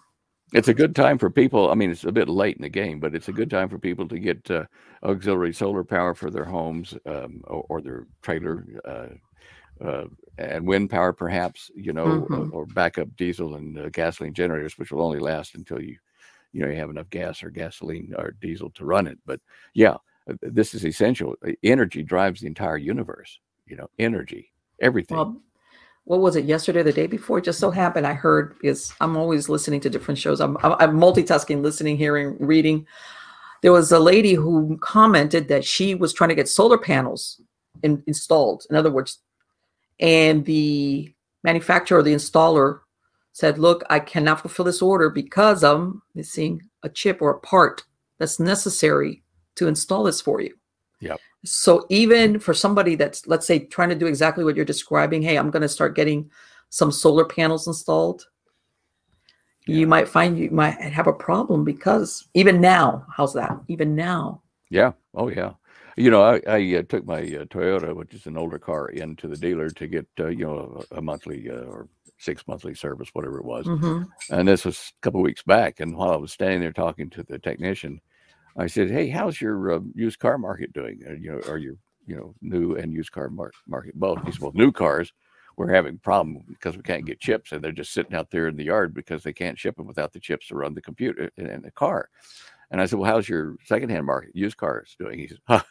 It's 0.52 0.68
a 0.68 0.74
good 0.74 0.96
time 0.96 1.16
for 1.18 1.30
people. 1.30 1.70
I 1.70 1.74
mean, 1.76 1.90
it's 1.92 2.04
a 2.04 2.12
bit 2.12 2.28
late 2.28 2.56
in 2.56 2.62
the 2.62 2.68
game, 2.68 2.98
but 2.98 3.14
it's 3.14 3.28
a 3.28 3.32
good 3.32 3.50
time 3.50 3.68
for 3.68 3.78
people 3.78 4.08
to 4.08 4.18
get 4.18 4.50
uh, 4.50 4.64
auxiliary 5.04 5.52
solar 5.52 5.84
power 5.84 6.12
for 6.14 6.28
their 6.30 6.44
homes 6.44 6.94
um, 7.06 7.42
or, 7.46 7.64
or 7.68 7.80
their 7.80 8.06
trailer. 8.22 8.64
Uh, 8.84 9.84
uh, 9.84 10.04
and 10.40 10.66
wind 10.66 10.90
power, 10.90 11.12
perhaps, 11.12 11.70
you 11.74 11.92
know, 11.92 12.26
Mhm. 12.28 12.52
or, 12.52 12.62
or 12.62 12.66
backup 12.66 13.14
diesel 13.16 13.54
and 13.56 13.78
uh, 13.78 13.88
gasoline 13.90 14.34
generators, 14.34 14.78
which 14.78 14.90
will 14.90 15.02
only 15.02 15.18
last 15.18 15.54
until 15.54 15.80
you, 15.80 15.96
you 16.52 16.62
know, 16.62 16.68
you 16.68 16.76
have 16.76 16.90
enough 16.90 17.10
gas 17.10 17.42
or 17.42 17.50
gasoline 17.50 18.14
or 18.16 18.32
diesel 18.40 18.70
to 18.70 18.84
run 18.84 19.06
it. 19.06 19.18
But 19.26 19.40
yeah, 19.74 19.96
uh, 20.28 20.34
this 20.42 20.74
is 20.74 20.84
essential. 20.84 21.36
Uh, 21.46 21.52
Energy 21.62 22.02
drives 22.02 22.40
the 22.40 22.46
entire 22.46 22.76
universe. 22.76 23.38
You 23.66 23.76
know, 23.76 23.88
energy, 23.98 24.52
everything. 24.80 25.16
Well, 25.16 25.40
what 26.04 26.20
was 26.20 26.34
it 26.34 26.44
yesterday, 26.44 26.82
the 26.82 26.92
day 26.92 27.06
before? 27.06 27.38
It 27.38 27.44
just 27.44 27.60
so 27.60 27.70
happened 27.70 28.04
I 28.04 28.14
heard 28.14 28.56
because 28.60 28.92
I'm 29.00 29.16
always 29.16 29.48
listening 29.48 29.80
to 29.82 29.90
different 29.90 30.18
shows. 30.18 30.40
I'm, 30.40 30.56
I'm 30.58 30.74
I'm 30.80 30.98
multitasking, 30.98 31.62
listening, 31.62 31.96
hearing, 31.96 32.36
reading. 32.40 32.86
There 33.62 33.70
was 33.70 33.92
a 33.92 34.00
lady 34.00 34.34
who 34.34 34.76
commented 34.80 35.46
that 35.48 35.64
she 35.64 35.94
was 35.94 36.12
trying 36.12 36.30
to 36.30 36.34
get 36.34 36.48
solar 36.48 36.78
panels 36.78 37.40
in, 37.84 38.02
installed. 38.06 38.64
In 38.70 38.74
other 38.76 38.90
words, 38.90 39.20
and 40.00 40.44
the 40.44 41.14
manufacturer, 41.44 42.02
the 42.02 42.14
installer, 42.14 42.80
said, 43.32 43.58
"Look, 43.58 43.84
I 43.88 44.00
cannot 44.00 44.40
fulfill 44.40 44.64
this 44.64 44.82
order 44.82 45.10
because 45.10 45.62
I'm 45.62 46.02
missing 46.14 46.62
a 46.82 46.88
chip 46.88 47.22
or 47.22 47.30
a 47.30 47.40
part 47.40 47.84
that's 48.18 48.40
necessary 48.40 49.22
to 49.56 49.68
install 49.68 50.02
this 50.04 50.20
for 50.20 50.40
you." 50.40 50.54
Yep. 51.00 51.20
So 51.44 51.86
even 51.88 52.38
for 52.38 52.52
somebody 52.52 52.94
that's 52.94 53.26
let's 53.26 53.46
say 53.46 53.60
trying 53.60 53.88
to 53.90 53.94
do 53.94 54.06
exactly 54.06 54.44
what 54.44 54.56
you're 54.56 54.64
describing, 54.64 55.22
hey, 55.22 55.36
I'm 55.36 55.50
going 55.50 55.62
to 55.62 55.68
start 55.68 55.96
getting 55.96 56.30
some 56.70 56.92
solar 56.92 57.24
panels 57.24 57.66
installed. 57.66 58.26
Yeah. 59.66 59.76
You 59.76 59.86
might 59.86 60.08
find 60.08 60.38
you 60.38 60.50
might 60.50 60.80
have 60.80 61.06
a 61.06 61.12
problem 61.12 61.64
because 61.64 62.26
even 62.34 62.60
now, 62.60 63.06
how's 63.14 63.34
that? 63.34 63.58
Even 63.68 63.94
now, 63.94 64.42
Yeah. 64.70 64.92
Oh, 65.14 65.28
yeah. 65.28 65.52
You 65.96 66.10
know, 66.10 66.22
I, 66.22 66.40
I 66.46 66.76
uh, 66.76 66.82
took 66.82 67.04
my 67.04 67.20
uh, 67.20 67.44
Toyota, 67.46 67.94
which 67.94 68.14
is 68.14 68.26
an 68.26 68.36
older 68.36 68.58
car, 68.58 68.88
into 68.88 69.28
the 69.28 69.36
dealer 69.36 69.68
to 69.70 69.86
get, 69.86 70.06
uh, 70.18 70.28
you 70.28 70.44
know, 70.44 70.84
a, 70.90 70.98
a 70.98 71.02
monthly 71.02 71.50
uh, 71.50 71.64
or 71.64 71.88
six 72.18 72.46
monthly 72.46 72.74
service, 72.74 73.08
whatever 73.12 73.38
it 73.38 73.44
was. 73.44 73.66
Mhm. 73.66 74.06
And 74.30 74.46
this 74.46 74.64
was 74.64 74.92
a 74.96 75.00
couple 75.02 75.20
of 75.20 75.24
weeks 75.24 75.42
back. 75.42 75.80
And 75.80 75.96
while 75.96 76.10
I 76.10 76.16
was 76.16 76.32
standing 76.32 76.60
there 76.60 76.72
talking 76.72 77.10
to 77.10 77.22
the 77.22 77.38
technician, 77.38 78.00
I 78.56 78.66
said, 78.66 78.90
"Hey, 78.90 79.08
how's 79.08 79.40
your 79.40 79.72
uh, 79.72 79.80
used 79.94 80.18
car 80.18 80.38
market 80.38 80.72
doing? 80.72 81.00
Uh, 81.08 81.14
you 81.14 81.32
know, 81.32 81.40
are 81.48 81.58
your 81.58 81.76
you 82.06 82.16
know 82.16 82.34
new 82.42 82.76
and 82.76 82.92
used 82.92 83.12
car 83.12 83.28
mar- 83.30 83.52
market 83.66 83.94
both?" 83.94 84.22
He 84.24 84.32
said, 84.32 84.40
"Well, 84.40 84.52
new 84.54 84.72
cars, 84.72 85.12
we're 85.56 85.72
having 85.72 85.94
a 85.94 85.98
problem 85.98 86.44
because 86.48 86.76
we 86.76 86.82
can't 86.82 87.06
get 87.06 87.20
chips, 87.20 87.52
and 87.52 87.62
they're 87.62 87.72
just 87.72 87.92
sitting 87.92 88.14
out 88.14 88.30
there 88.30 88.48
in 88.48 88.56
the 88.56 88.64
yard 88.64 88.94
because 88.94 89.22
they 89.22 89.32
can't 89.32 89.58
ship 89.58 89.76
them 89.76 89.86
without 89.86 90.12
the 90.12 90.20
chips 90.20 90.48
to 90.48 90.56
run 90.56 90.74
the 90.74 90.82
computer 90.82 91.30
in, 91.36 91.46
in 91.46 91.62
the 91.62 91.70
car." 91.70 92.08
And 92.70 92.80
I 92.80 92.86
said, 92.86 92.98
"Well, 92.98 93.10
how's 93.10 93.28
your 93.28 93.56
secondhand 93.64 94.06
market, 94.06 94.30
used 94.34 94.56
cars 94.56 94.94
doing?" 94.98 95.18
He 95.18 95.26
says, 95.28 95.38
huh. 95.46 95.62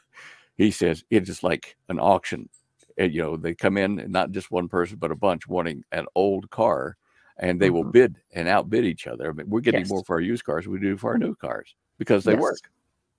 "He 0.56 0.72
says 0.72 1.04
it's 1.10 1.28
just 1.28 1.44
like 1.44 1.78
an 1.90 2.00
auction. 2.00 2.50
And, 2.98 3.14
you 3.14 3.22
know, 3.22 3.38
they 3.38 3.56
come 3.56 3.78
in, 3.78 4.04
not 4.12 4.32
just 4.32 4.52
one 4.52 4.68
person, 4.68 4.98
but 4.98 5.12
a 5.12 5.16
bunch 5.16 5.48
wanting 5.48 5.84
an 5.92 6.06
old 6.16 6.50
car." 6.50 6.98
And 7.38 7.60
they 7.62 7.70
will 7.70 7.86
Mhm. 7.86 7.92
bid 7.94 8.16
and 8.34 8.50
outbid 8.50 8.84
each 8.84 9.08
other. 9.08 9.30
I 9.30 9.32
mean, 9.34 9.50
we're 9.50 9.62
getting 9.62 9.80
Yes. 9.82 9.90
more 9.90 10.04
for 10.04 10.16
our 10.16 10.20
used 10.20 10.44
cars 10.44 10.66
than 10.66 10.74
we 10.74 10.80
do 10.80 10.98
for 10.98 11.12
our 11.12 11.18
new 11.18 11.36
cars 11.36 11.74
because 11.98 12.26
they 12.26 12.34
Yes. 12.34 12.42
work. 12.42 12.58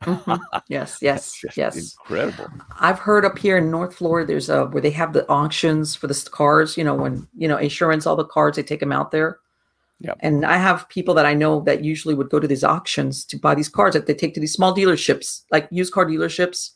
Mhm. 0.02 0.40
yes, 0.68 0.98
yes, 1.02 1.42
yes. 1.56 1.76
incredible. 1.76 2.50
I've 2.78 2.98
heard 2.98 3.24
up 3.24 3.38
here 3.38 3.56
in 3.58 3.70
North 3.70 3.94
Florida, 3.94 4.26
there's 4.26 4.50
a 4.50 4.66
where 4.66 4.82
they 4.82 4.90
have 4.90 5.14
the 5.14 5.26
auctions 5.30 5.94
for 5.96 6.06
the 6.06 6.28
cars. 6.30 6.76
You 6.76 6.84
know, 6.84 6.94
when 6.94 7.26
you 7.34 7.48
know 7.48 7.56
insurance, 7.56 8.06
all 8.06 8.16
the 8.16 8.24
cars 8.24 8.56
they 8.56 8.62
take 8.62 8.80
them 8.80 8.92
out 8.92 9.10
there. 9.10 9.38
Yep. 10.00 10.16
And 10.20 10.46
I 10.46 10.56
have 10.56 10.88
people 10.88 11.14
that 11.14 11.26
I 11.26 11.34
know 11.34 11.60
that 11.62 11.84
usually 11.84 12.14
would 12.14 12.30
go 12.30 12.40
to 12.40 12.48
these 12.48 12.64
auctions 12.64 13.24
to 13.26 13.38
buy 13.38 13.54
these 13.54 13.68
cars 13.68 13.92
that 13.94 14.06
they 14.06 14.14
take 14.14 14.32
to 14.34 14.40
these 14.40 14.52
small 14.54 14.74
dealerships, 14.74 15.42
like 15.50 15.68
used 15.70 15.92
car 15.92 16.06
dealerships. 16.06 16.70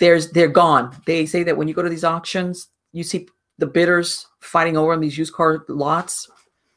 There's 0.00 0.30
they're 0.32 0.48
gone. 0.48 0.96
They 1.06 1.26
say 1.26 1.42
that 1.44 1.56
when 1.56 1.68
you 1.68 1.74
go 1.74 1.82
to 1.82 1.88
these 1.88 2.04
auctions, 2.04 2.68
you 2.92 3.04
see 3.04 3.28
the 3.58 3.66
bidders 3.66 4.26
fighting 4.40 4.76
over 4.76 4.92
on 4.92 5.00
these 5.00 5.16
used 5.18 5.32
car 5.34 5.64
lots. 5.68 6.28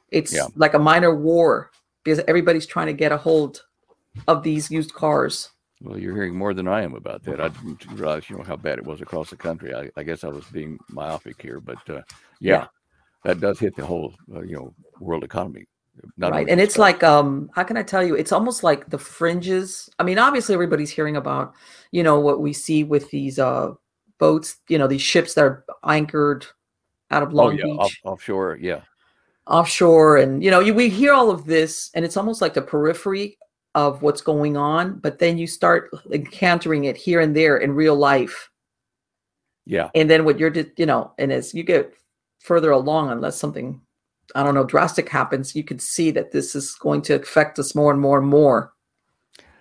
It's 0.10 0.34
Yeah. 0.34 0.48
like 0.56 0.74
a 0.74 0.80
minor 0.80 1.16
war 1.16 1.72
because 2.04 2.20
everybody's 2.28 2.66
trying 2.66 2.88
to 2.88 2.94
get 2.94 3.12
a 3.12 3.18
hold 3.18 3.64
of 4.28 4.44
these 4.44 4.70
used 4.70 4.94
cars. 4.94 5.50
Well, 5.82 5.98
you're 5.98 6.14
hearing 6.14 6.36
more 6.36 6.54
than 6.54 6.68
I 6.68 6.82
am 6.82 6.94
about 6.94 7.24
that. 7.24 7.40
I 7.40 7.48
didn't 7.50 7.86
realize, 7.94 8.30
you 8.30 8.38
know, 8.38 8.44
how 8.44 8.58
bad 8.58 8.80
it 8.80 8.86
was 8.86 9.02
across 9.02 9.30
the 9.30 9.38
country. 9.38 9.74
I, 9.74 9.90
I 9.96 10.04
guess 10.04 10.24
I 10.26 10.28
was 10.28 10.44
being 10.46 10.78
myopic 10.90 11.42
here, 11.42 11.62
but 11.62 11.78
uh, 11.90 12.02
yeah, 12.42 12.54
Yeah. 12.54 12.68
That 13.24 13.40
does 13.40 13.60
hit 13.60 13.76
the 13.76 13.86
whole, 13.86 14.14
uh, 14.34 14.42
you 14.42 14.56
know, 14.56 14.74
world 15.00 15.24
economy. 15.24 15.66
Not 16.18 16.32
right 16.32 16.48
and 16.48 16.62
it's 16.62 16.78
like 16.78 17.04
um 17.04 17.50
how 17.54 17.64
can 17.64 17.76
i 17.76 17.84
tell 17.84 18.02
you? 18.02 18.16
It's 18.16 18.32
almost 18.32 18.64
like 18.64 18.90
the 18.90 18.98
fringes 18.98 19.90
i 20.00 20.04
mean 20.04 20.18
obviously 20.18 20.54
everybody's 20.54 20.92
hearing 20.92 21.18
about 21.18 21.54
you 21.92 22.04
know 22.04 22.22
what 22.22 22.40
we 22.40 22.54
see 22.54 22.86
with 22.86 23.10
these 23.12 23.38
uh 23.38 23.74
boats 24.20 24.58
you 24.68 24.78
know 24.78 24.88
these 24.88 25.02
ships 25.02 25.34
that 25.34 25.44
are 25.44 25.66
anchored 25.86 26.46
out 27.12 27.24
of 27.24 27.30
oh 27.30 27.36
long 27.36 27.58
yeah, 27.58 27.64
beach. 27.64 27.80
off, 27.80 27.94
offshore, 28.04 28.58
yeah, 28.62 28.82
offshore 29.48 30.18
and 30.18 30.44
you 30.44 30.52
know 30.52 30.60
you, 30.60 30.74
we 30.74 30.90
hear 30.90 31.14
all 31.14 31.32
of 31.32 31.46
this 31.46 31.90
and 31.96 32.06
it's 32.06 32.18
almost 32.18 32.42
like 32.42 32.54
the 32.54 32.62
periphery 32.62 33.38
of 33.76 34.02
what's 34.02 34.22
going 34.22 34.58
on 34.58 35.00
but 35.00 35.20
then 35.20 35.38
you 35.38 35.48
start 35.48 35.90
encountering 36.12 36.86
it 36.86 36.98
here 36.98 37.22
and 37.22 37.36
there 37.36 37.58
in 37.58 37.74
real 37.74 37.96
life. 37.96 38.50
Yeah, 39.66 39.90
and 39.96 40.10
then 40.10 40.26
what 40.26 40.40
you're 40.40 40.54
you 40.78 40.86
know 40.86 41.14
and 41.18 41.32
as 41.32 41.54
you 41.54 41.64
get 41.64 41.94
further 42.40 42.72
along 42.72 43.12
unless 43.12 43.38
something 43.38 43.80
i 44.36 44.44
don't 44.44 44.56
know 44.56 44.64
drastic 44.64 45.10
happens 45.10 45.56
you 45.56 45.64
can 45.64 45.80
see 45.80 46.12
that 46.12 46.32
this 46.32 46.56
is 46.56 46.76
going 46.76 47.02
to 47.02 47.16
affect 47.16 47.60
us 47.60 47.76
more 47.76 47.92
and 47.92 48.02
more 48.02 48.18
and 48.20 48.28
more 48.28 48.74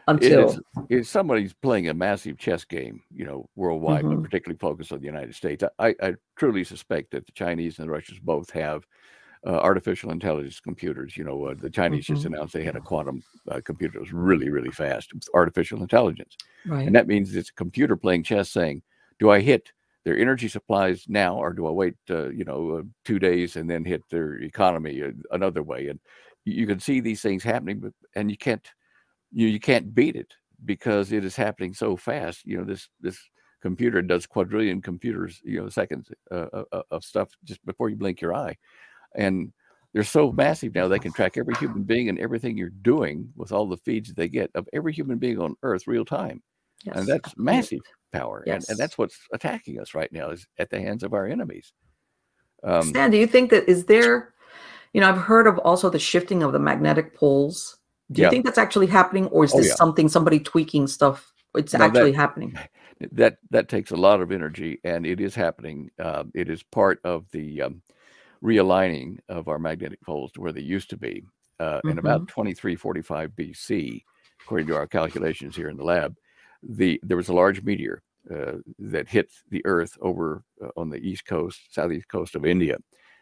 until. 0.08 0.56
It's 0.90 1.10
somebody's 1.10 1.52
playing 1.52 1.88
a 1.88 1.94
massive 1.94 2.38
chess 2.38 2.64
game, 2.64 3.02
you 3.14 3.26
know, 3.26 3.46
worldwide, 3.56 4.04
but 4.04 4.16
Mhm. 4.16 4.22
particularly 4.22 4.58
focused 4.58 4.90
on 4.90 5.00
the 5.00 5.06
United 5.06 5.34
States. 5.34 5.62
I, 5.78 5.94
I 6.02 6.14
truly 6.36 6.64
suspect 6.64 7.10
that 7.10 7.26
the 7.26 7.32
Chinese 7.32 7.78
and 7.78 7.86
the 7.86 7.92
Russians 7.92 8.18
both 8.20 8.50
have 8.50 8.86
uh, 9.46 9.50
artificial 9.50 10.10
intelligence 10.10 10.60
computers. 10.60 11.16
You 11.16 11.24
know, 11.24 11.44
uh, 11.44 11.54
the 11.54 11.68
Chinese 11.70 12.06
just 12.06 12.24
Mhm. 12.24 12.34
announced 12.34 12.54
they 12.54 12.64
had 12.64 12.76
a 12.76 12.80
quantum 12.80 13.22
uh, 13.50 13.60
computer 13.62 13.94
that 13.94 14.00
was 14.00 14.12
really, 14.12 14.48
really 14.48 14.70
fast 14.70 15.12
with 15.12 15.24
artificial 15.34 15.82
intelligence. 15.82 16.36
right 16.66 16.86
And 16.86 16.94
that 16.96 17.06
means 17.06 17.36
it's 17.36 17.50
a 17.50 17.54
computer 17.54 17.94
playing 17.96 18.22
chess 18.24 18.50
saying, 18.50 18.82
do 19.18 19.30
I 19.30 19.40
hit 19.40 19.72
their 20.04 20.18
energy 20.18 20.48
supplies 20.48 21.04
now 21.08 21.36
or 21.36 21.52
do 21.52 21.66
I 21.66 21.70
wait, 21.70 21.94
uh, 22.10 22.30
you 22.30 22.44
know, 22.44 22.78
uh, 22.78 22.82
two 23.04 23.18
days 23.18 23.56
and 23.56 23.68
then 23.68 23.84
hit 23.84 24.02
their 24.10 24.36
economy 24.36 25.02
uh, 25.02 25.10
another 25.30 25.62
way? 25.62 25.88
And 25.88 26.00
you 26.44 26.66
can 26.66 26.80
see 26.80 27.00
these 27.00 27.20
things 27.20 27.42
happening, 27.42 27.80
but, 27.80 27.92
and 28.14 28.30
you 28.30 28.36
can't, 28.36 28.66
you, 29.32 29.46
you 29.48 29.60
can't 29.60 29.94
beat 29.94 30.16
it 30.16 30.32
because 30.64 31.12
it 31.12 31.24
is 31.24 31.36
happening 31.36 31.74
so 31.74 31.96
fast. 31.96 32.44
You 32.44 32.58
know, 32.58 32.64
this, 32.64 32.88
this 33.00 33.18
computer 33.60 34.02
does 34.02 34.26
quadrillion 34.26 34.80
computers, 34.80 35.40
you 35.44 35.60
know, 35.60 35.68
seconds 35.68 36.10
uh, 36.30 36.46
uh, 36.52 36.64
uh, 36.72 36.82
of 36.90 37.04
stuff 37.04 37.30
just 37.44 37.64
before 37.66 37.88
you 37.88 37.96
blink 37.96 38.20
your 38.20 38.34
eye. 38.34 38.56
And 39.14 39.52
they're 39.92 40.04
so 40.04 40.32
massive 40.32 40.74
now 40.74 40.88
they 40.88 40.98
can 40.98 41.12
track 41.12 41.36
every 41.36 41.54
human 41.56 41.82
being 41.82 42.08
and 42.08 42.18
everything 42.18 42.56
you're 42.56 42.68
doing 42.68 43.30
with 43.36 43.52
all 43.52 43.66
the 43.66 43.76
feeds 43.78 44.12
they 44.12 44.28
get 44.28 44.50
of 44.54 44.68
every 44.72 44.92
human 44.92 45.18
being 45.18 45.40
on 45.40 45.56
earth 45.62 45.86
real 45.86 46.04
time 46.04 46.42
yes. 46.84 46.96
and 46.96 47.06
that's 47.06 47.36
massive 47.36 47.80
power 48.12 48.38
and, 48.40 48.46
Yes. 48.46 48.68
and 48.68 48.78
that's 48.78 48.96
what's 48.98 49.18
attacking 49.32 49.80
us 49.80 49.94
right 49.94 50.12
now 50.12 50.30
is 50.30 50.46
at 50.58 50.70
the 50.70 50.80
hands 50.80 51.02
of 51.02 51.12
our 51.14 51.26
enemies 51.26 51.72
um, 52.64 52.82
stan 52.82 53.10
do 53.10 53.16
you 53.16 53.26
think 53.26 53.50
that 53.50 53.68
is 53.68 53.84
there 53.86 54.34
you 54.92 55.00
know 55.00 55.08
i've 55.08 55.18
heard 55.18 55.46
of 55.46 55.58
also 55.58 55.90
the 55.90 55.98
shifting 55.98 56.42
of 56.42 56.52
the 56.52 56.58
magnetic 56.58 57.14
poles 57.14 57.78
do 58.12 58.22
you 58.22 58.26
Yeah. 58.26 58.30
think 58.30 58.44
that's 58.44 58.58
actually 58.58 58.86
happening 58.86 59.26
or 59.26 59.44
is 59.44 59.52
Oh, 59.52 59.58
this 59.58 59.68
yeah. 59.68 59.74
something 59.74 60.08
somebody 60.08 60.40
tweaking 60.40 60.86
stuff 60.86 61.32
it's 61.54 61.72
No, 61.74 61.80
that- 61.80 61.86
actually 61.86 62.12
happening 62.12 62.56
that 63.12 63.38
that 63.50 63.68
takes 63.68 63.90
a 63.92 63.96
lot 63.96 64.20
of 64.20 64.32
energy 64.32 64.80
and 64.84 65.06
it 65.06 65.20
is 65.20 65.34
happening 65.34 65.90
um, 66.00 66.32
it 66.34 66.48
is 66.48 66.62
part 66.62 67.00
of 67.04 67.26
the 67.30 67.62
um, 67.62 67.82
realigning 68.42 69.18
of 69.28 69.48
our 69.48 69.58
magnetic 69.58 70.00
poles 70.00 70.32
to 70.32 70.40
where 70.40 70.52
they 70.52 70.60
used 70.60 70.90
to 70.90 70.96
be 70.96 71.22
uh, 71.60 71.80
in 71.84 71.98
about 71.98 72.26
2345 72.28 73.30
bc 73.32 74.02
according 74.44 74.66
to 74.66 74.74
our 74.76 74.86
calculations 74.86 75.54
here 75.54 75.68
in 75.68 75.76
the 75.76 75.84
lab 75.84 76.14
the 76.62 77.00
there 77.02 77.16
was 77.16 77.28
a 77.28 77.34
large 77.34 77.62
meteor 77.62 78.02
uh, 78.34 78.54
that 78.78 79.08
hit 79.08 79.30
the 79.50 79.62
earth 79.64 79.96
over 80.00 80.42
uh, 80.62 80.68
on 80.76 80.90
the 80.90 80.98
east 80.98 81.26
coast 81.26 81.60
southeast 81.70 82.08
coast 82.08 82.34
of 82.34 82.44
india. 82.44 82.76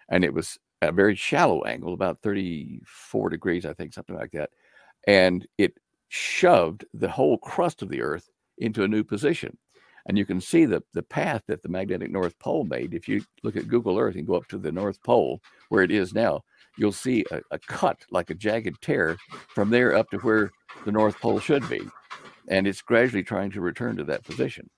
And 0.09 0.25
it 0.25 0.33
was 0.33 0.59
a 0.83 0.92
very 0.92 1.14
shallow 1.14 1.62
angle 1.64 1.94
about 1.94 2.18
34 2.18 3.31
degrees 3.31 3.66
i 3.66 3.72
think 3.72 3.92
something 3.92 4.16
like 4.16 4.33
that. 4.33 4.51
And 5.07 5.46
it 5.59 5.75
shoved 6.09 6.85
the 6.94 7.09
whole 7.09 7.38
crust 7.38 7.83
of 7.83 7.88
the 7.88 8.03
earth 8.03 8.29
into 8.59 8.85
a 8.85 8.88
new 8.88 9.05
position. 9.05 9.57
And 10.09 10.16
you 10.16 10.25
can 10.25 10.40
see 10.40 10.66
the, 10.66 10.83
the 10.94 11.03
path 11.03 11.42
that 11.49 11.62
the 11.62 11.68
magnetic 11.68 12.12
north 12.12 12.38
pole 12.38 12.62
made. 12.62 12.94
If 12.94 13.09
you 13.09 13.25
look 13.42 13.57
at 13.57 13.68
google 13.68 13.99
earth 13.99 14.14
and 14.14 14.27
go 14.27 14.37
up 14.37 14.46
to 14.49 14.59
the 14.59 14.72
north 14.72 15.03
pole 15.03 15.40
where 15.68 15.83
it 15.83 15.90
is 15.90 16.14
now 16.14 16.42
you'll 16.77 16.92
see 16.92 17.25
a, 17.31 17.40
a 17.51 17.59
cut 17.59 17.99
like 18.11 18.31
a 18.31 18.35
jagged 18.35 18.81
tear 18.81 19.16
from 19.49 19.70
there 19.70 19.94
up 19.94 20.11
to 20.11 20.18
where 20.18 20.51
the 20.85 20.92
north 20.92 21.18
pole 21.20 21.40
should 21.40 21.68
be 21.68 21.81
and 22.48 22.66
it's 22.66 22.82
gradually 22.82 23.22
trying 23.22 23.50
to 23.52 23.61
return 23.61 23.96
to 23.96 24.04
that 24.04 24.24
position. 24.24 24.68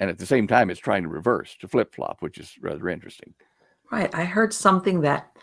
And 0.00 0.10
at 0.10 0.18
the 0.18 0.26
same 0.26 0.46
time 0.46 0.70
it's 0.70 0.80
trying 0.80 1.02
to 1.02 1.08
reverse 1.08 1.56
to 1.60 1.68
flip-flop 1.68 2.18
which 2.20 2.38
is 2.38 2.54
rather 2.60 2.88
interesting. 2.88 3.34
Right. 3.90 4.14
I 4.14 4.24
heard 4.24 4.52
something 4.52 5.00
that 5.00 5.34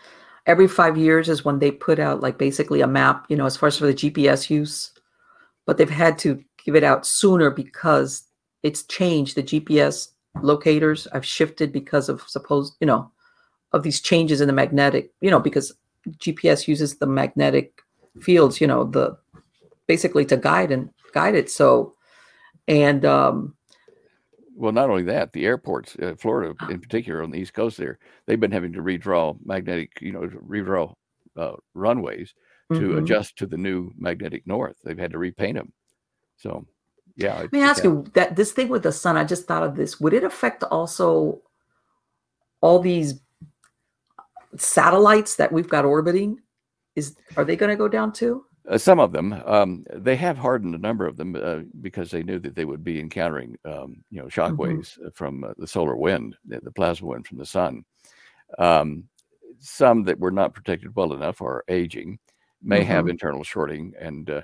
every 0.46 0.68
five 0.68 0.96
years 0.96 1.28
is 1.28 1.44
when 1.44 1.58
they 1.58 1.70
put 1.70 1.98
out 1.98 2.20
like 2.20 2.38
basically 2.38 2.80
a 2.80 2.86
map 2.86 3.26
you 3.28 3.36
know 3.36 3.46
as 3.46 3.56
far 3.56 3.66
as 3.66 3.76
for 3.76 3.86
the 3.86 3.94
gps 3.94 4.48
use 4.48 4.92
but 5.64 5.76
they've 5.76 5.90
had 5.90 6.16
to 6.20 6.40
give 6.64 6.76
it 6.76 6.84
out 6.84 7.04
sooner 7.04 7.50
because 7.50 8.22
it's 8.62 8.84
changed 8.84 9.34
the 9.34 9.42
gps 9.42 10.10
locators 10.42 11.06
have 11.12 11.24
shifted 11.24 11.72
because 11.72 12.08
of 12.08 12.22
supposed, 12.22 12.74
you 12.80 12.86
know, 12.86 13.10
of 13.72 13.82
these 13.82 14.00
changes 14.00 14.40
in 14.40 14.46
the 14.46 14.52
magnetic, 14.52 15.12
you 15.20 15.30
know, 15.30 15.40
because 15.40 15.72
GPS 16.18 16.68
uses 16.68 16.96
the 16.96 17.06
magnetic 17.06 17.82
fields, 18.20 18.60
you 18.60 18.66
know, 18.66 18.84
the 18.84 19.16
basically 19.86 20.24
to 20.26 20.36
guide 20.36 20.72
and 20.72 20.90
guide 21.16 21.34
it. 21.34 21.50
So, 21.50 21.94
and 22.68 23.02
um, 23.06 23.56
well, 24.54 24.72
not 24.72 24.90
only 24.90 25.04
that, 25.04 25.32
the 25.32 25.46
airports, 25.46 25.96
uh, 25.96 26.14
Florida 26.18 26.54
in 26.68 26.78
particular, 26.78 27.22
on 27.22 27.30
the 27.30 27.38
East 27.38 27.54
Coast, 27.54 27.78
there 27.78 27.98
they've 28.26 28.38
been 28.38 28.52
having 28.52 28.74
to 28.74 28.82
redraw 28.82 29.34
magnetic, 29.42 29.92
you 30.02 30.12
know, 30.12 30.28
redraw 30.46 30.92
uh, 31.38 31.56
runways 31.72 32.34
to 32.70 32.80
mm-hmm. 32.80 32.98
adjust 32.98 33.38
to 33.38 33.46
the 33.46 33.56
new 33.56 33.90
magnetic 33.98 34.46
north. 34.46 34.76
They've 34.84 34.98
had 34.98 35.12
to 35.12 35.18
repaint 35.18 35.56
them. 35.56 35.72
So, 36.36 36.66
yeah. 37.16 37.38
Let 37.38 37.52
me 37.52 37.62
ask 37.62 37.82
you 37.82 38.04
that 38.12 38.36
this 38.36 38.52
thing 38.52 38.68
with 38.68 38.82
the 38.82 38.92
sun. 38.92 39.16
I 39.16 39.24
just 39.24 39.46
thought 39.46 39.62
of 39.62 39.74
this. 39.74 39.98
Would 40.00 40.12
it 40.12 40.24
affect 40.24 40.64
also 40.64 41.40
all 42.60 42.78
these 42.78 43.20
satellites 44.56 45.36
that 45.36 45.50
we've 45.50 45.68
got 45.68 45.86
orbiting? 45.86 46.40
Is 46.94 47.16
are 47.38 47.44
they 47.44 47.56
going 47.56 47.70
to 47.70 47.76
go 47.76 47.88
down 47.88 48.12
too? 48.12 48.44
Uh, 48.68 48.78
some 48.78 48.98
of 48.98 49.12
them, 49.12 49.32
um, 49.46 49.84
they 49.92 50.16
have 50.16 50.36
hardened 50.36 50.74
a 50.74 50.78
number 50.78 51.06
of 51.06 51.16
them 51.16 51.36
uh, 51.36 51.60
because 51.80 52.10
they 52.10 52.22
knew 52.22 52.38
that 52.38 52.56
they 52.56 52.64
would 52.64 52.82
be 52.82 52.98
encountering, 52.98 53.56
um, 53.64 54.02
you 54.10 54.20
know, 54.20 54.28
shock 54.28 54.52
mm-hmm. 54.52 54.62
waves 54.62 54.98
from 55.14 55.44
uh, 55.44 55.52
the 55.56 55.66
solar 55.66 55.96
wind, 55.96 56.36
the, 56.44 56.60
the, 56.60 56.72
plasma 56.72 57.06
wind 57.06 57.26
from 57.26 57.38
the 57.38 57.46
sun. 57.46 57.84
Um, 58.58 59.04
some 59.60 60.02
that 60.04 60.18
were 60.18 60.32
not 60.32 60.52
protected 60.52 60.94
well 60.96 61.12
enough 61.12 61.40
are 61.40 61.64
aging, 61.68 62.18
may 62.62 62.80
mm-hmm. 62.80 62.90
have 62.90 63.08
internal 63.08 63.44
shorting 63.44 63.94
and 64.00 64.28
uh, 64.30 64.42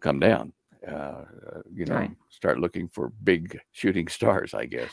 come 0.00 0.18
down. 0.18 0.52
Uh, 0.86 1.24
you 1.72 1.84
know, 1.84 1.94
right. 1.94 2.10
start 2.28 2.58
looking 2.58 2.88
for 2.88 3.12
big 3.22 3.58
shooting 3.70 4.08
stars, 4.08 4.54
I 4.54 4.66
guess. 4.66 4.90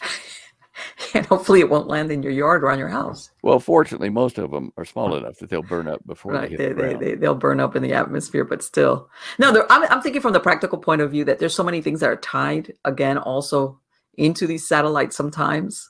and 1.14 1.26
hopefully 1.26 1.60
it 1.60 1.70
won't 1.70 1.88
land 1.88 2.12
in 2.12 2.24
your 2.24 2.32
yard 2.32 2.64
or 2.64 2.72
on 2.72 2.80
your 2.80 2.90
house. 2.90 3.32
Well, 3.42 3.60
fortunately, 3.60 4.10
most 4.10 4.38
of 4.38 4.52
them 4.52 4.72
are 4.78 4.86
small 4.86 5.16
enough 5.16 5.38
that 5.40 5.50
they'll 5.50 5.62
burn 5.62 5.88
up 5.88 6.06
before 6.06 6.34
right. 6.34 6.44
they 6.44 6.50
hit 6.50 6.58
they, 6.58 6.68
the 6.68 6.74
ground. 6.74 7.02
They, 7.02 7.16
will 7.16 7.36
burn 7.36 7.60
up 7.60 7.76
in 7.76 7.84
the 7.84 7.94
atmosphere, 7.94 8.46
but 8.46 8.64
still. 8.64 9.10
No, 9.38 9.66
I'm, 9.70 9.84
I'm 9.92 10.02
thinking 10.02 10.22
from 10.22 10.34
the 10.34 10.40
practical 10.40 10.78
point 10.78 11.02
of 11.02 11.12
view 11.12 11.26
that 11.26 11.40
there's 11.40 11.56
so 11.56 11.64
many 11.64 11.82
things 11.82 12.00
that 12.00 12.10
are 12.10 12.18
tied, 12.18 12.74
again, 12.86 13.18
also 13.18 13.80
into 14.18 14.46
these 14.46 14.68
satellites 14.68 15.16
sometimes, 15.16 15.90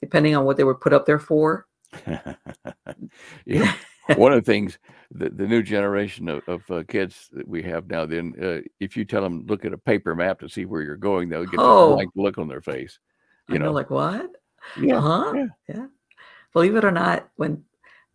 depending 0.00 0.36
on 0.36 0.44
what 0.44 0.56
they 0.56 0.64
were 0.64 0.74
put 0.74 0.92
up 0.92 1.06
there 1.06 1.18
for. 1.18 1.66
yeah. 3.44 3.74
One 4.16 4.32
of 4.32 4.42
the 4.42 4.50
things, 4.50 4.78
the, 5.10 5.28
the 5.28 5.46
new 5.46 5.62
generation 5.62 6.28
of, 6.28 6.42
of 6.48 6.70
uh, 6.70 6.82
kids 6.88 7.28
that 7.32 7.46
we 7.46 7.62
have 7.64 7.88
now, 7.88 8.06
then, 8.06 8.32
uh, 8.40 8.66
if 8.80 8.96
you 8.96 9.04
tell 9.04 9.22
them, 9.22 9.44
look 9.46 9.64
at 9.64 9.74
a 9.74 9.78
paper 9.78 10.14
map 10.14 10.40
to 10.40 10.48
see 10.48 10.64
where 10.64 10.80
you're 10.80 10.96
going, 10.96 11.28
they'll 11.28 11.44
get 11.44 11.60
oh. 11.60 11.92
a 11.92 11.96
blank 11.96 12.10
look 12.14 12.38
on 12.38 12.48
their 12.48 12.62
face. 12.62 12.98
You 13.48 13.56
I 13.56 13.58
know, 13.58 13.72
like 13.72 13.90
what? 13.90 14.30
Yeah. 14.80 14.98
Uh-huh. 14.98 15.32
Yeah. 15.34 15.46
yeah. 15.68 15.86
Believe 16.52 16.76
it 16.76 16.84
or 16.84 16.90
not, 16.90 17.28
when 17.36 17.64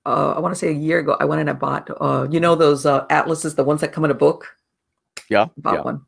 uh, 0.05 0.33
I 0.35 0.39
want 0.39 0.53
to 0.53 0.59
say 0.59 0.69
a 0.69 0.73
year 0.73 0.99
ago, 0.99 1.17
I 1.19 1.25
went 1.25 1.41
and 1.41 1.49
I 1.49 1.53
bought, 1.53 1.89
uh, 1.99 2.27
you 2.29 2.39
know, 2.39 2.55
those 2.55 2.85
uh, 2.85 3.05
atlases, 3.09 3.55
the 3.55 3.63
ones 3.63 3.81
that 3.81 3.93
come 3.93 4.05
in 4.05 4.11
a 4.11 4.15
book. 4.15 4.47
Yeah. 5.29 5.47
Bought 5.57 5.75
yeah. 5.75 5.81
one. 5.81 6.01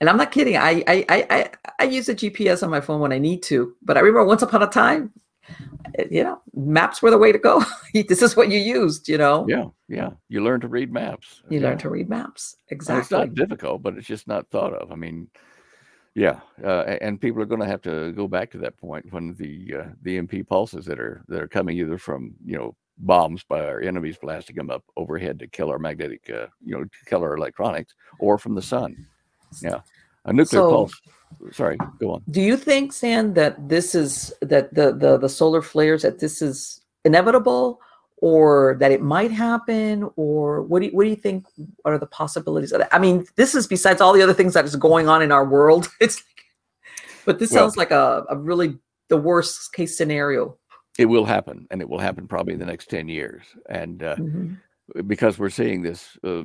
And 0.00 0.08
I'm 0.08 0.16
not 0.16 0.30
kidding. 0.30 0.56
I, 0.56 0.84
I 0.86 1.04
I 1.08 1.50
I 1.80 1.84
use 1.84 2.08
a 2.08 2.14
GPS 2.14 2.62
on 2.62 2.70
my 2.70 2.80
phone 2.80 3.00
when 3.00 3.12
I 3.12 3.18
need 3.18 3.42
to, 3.44 3.74
but 3.82 3.96
I 3.96 4.00
remember 4.00 4.26
once 4.26 4.42
upon 4.42 4.62
a 4.62 4.68
time, 4.68 5.12
eh, 5.96 6.04
you 6.08 6.22
know, 6.22 6.40
maps 6.54 7.02
were 7.02 7.10
the 7.10 7.18
way 7.18 7.32
to 7.32 7.38
go. 7.38 7.64
this 7.94 8.22
is 8.22 8.36
what 8.36 8.48
you 8.48 8.60
used, 8.60 9.08
you 9.08 9.18
know. 9.18 9.44
Yeah, 9.48 9.64
yeah. 9.88 10.10
You 10.28 10.44
learn 10.44 10.60
to 10.60 10.68
read 10.68 10.92
maps. 10.92 11.42
You 11.48 11.58
yeah. 11.58 11.68
learn 11.68 11.78
to 11.78 11.90
read 11.90 12.08
maps. 12.08 12.54
Exactly. 12.68 13.00
it's 13.00 13.10
not 13.10 13.34
difficult, 13.34 13.82
but 13.82 13.96
it's 13.96 14.06
just 14.06 14.28
not 14.28 14.48
thought 14.50 14.72
of. 14.72 14.92
I 14.92 14.94
mean, 14.94 15.28
yeah, 16.18 16.40
uh, 16.64 16.96
and 17.00 17.20
people 17.20 17.40
are 17.40 17.46
going 17.46 17.60
to 17.60 17.66
have 17.66 17.82
to 17.82 18.10
go 18.10 18.26
back 18.26 18.50
to 18.50 18.58
that 18.58 18.76
point 18.76 19.06
when 19.12 19.34
the 19.34 19.74
uh, 19.78 19.88
the 20.02 20.18
EMP 20.18 20.48
pulses 20.48 20.84
that 20.86 20.98
are 20.98 21.22
that 21.28 21.40
are 21.40 21.46
coming 21.46 21.78
either 21.78 21.96
from 21.96 22.34
you 22.44 22.58
know 22.58 22.74
bombs 22.98 23.44
by 23.44 23.64
our 23.64 23.80
enemies 23.80 24.18
blasting 24.20 24.56
them 24.56 24.68
up 24.68 24.82
overhead 24.96 25.38
to 25.38 25.46
kill 25.46 25.70
our 25.70 25.78
magnetic 25.78 26.28
uh, 26.28 26.48
you 26.64 26.74
know 26.74 26.82
to 26.82 27.04
kill 27.06 27.22
our 27.22 27.36
electronics, 27.36 27.94
or 28.18 28.36
from 28.36 28.56
the 28.56 28.62
sun. 28.62 29.06
Yeah, 29.62 29.80
a 30.24 30.32
nuclear 30.32 30.62
so, 30.62 30.70
pulse. 30.70 31.00
Sorry, 31.52 31.78
go 32.00 32.14
on. 32.14 32.24
Do 32.30 32.40
you 32.40 32.56
think, 32.56 32.92
Sam, 32.92 33.34
that 33.34 33.68
this 33.68 33.94
is 33.94 34.34
that 34.42 34.74
the 34.74 34.92
the 34.92 35.18
the 35.18 35.28
solar 35.28 35.62
flares 35.62 36.02
that 36.02 36.18
this 36.18 36.42
is 36.42 36.80
inevitable, 37.04 37.80
or 38.20 38.76
that 38.80 38.90
it 38.90 39.00
might 39.00 39.30
happen 39.30 40.08
or 40.16 40.62
what 40.62 40.80
do 40.80 40.86
you, 40.86 40.92
what 40.92 41.04
do 41.04 41.10
you 41.10 41.16
think 41.16 41.46
are 41.84 41.98
the 41.98 42.06
possibilities 42.06 42.72
of 42.72 42.80
that? 42.80 42.94
I 42.94 42.98
mean, 42.98 43.26
this 43.36 43.54
is 43.54 43.66
besides 43.66 44.00
all 44.00 44.12
the 44.12 44.22
other 44.22 44.34
things 44.34 44.54
that 44.54 44.64
is 44.64 44.76
going 44.76 45.08
on 45.08 45.22
in 45.22 45.32
our 45.32 45.44
world. 45.44 45.88
It's 46.00 46.16
like, 46.16 46.24
but 47.24 47.38
this 47.38 47.50
well, 47.50 47.64
sounds 47.64 47.76
like 47.76 47.90
a, 47.90 48.24
a 48.30 48.36
really 48.36 48.78
the 49.08 49.16
worst 49.16 49.72
case 49.72 49.96
scenario. 49.96 50.56
It 50.98 51.06
will 51.06 51.24
happen, 51.24 51.66
and 51.70 51.80
it 51.80 51.88
will 51.88 51.98
happen 51.98 52.26
probably 52.26 52.54
in 52.54 52.60
the 52.60 52.66
next 52.66 52.88
ten 52.88 53.08
years, 53.08 53.44
and 53.68 54.02
uh, 54.02 54.16
mm-hmm. 54.16 54.54
because 55.06 55.38
we're 55.38 55.50
seeing 55.50 55.82
this 55.82 56.18
uh, 56.24 56.42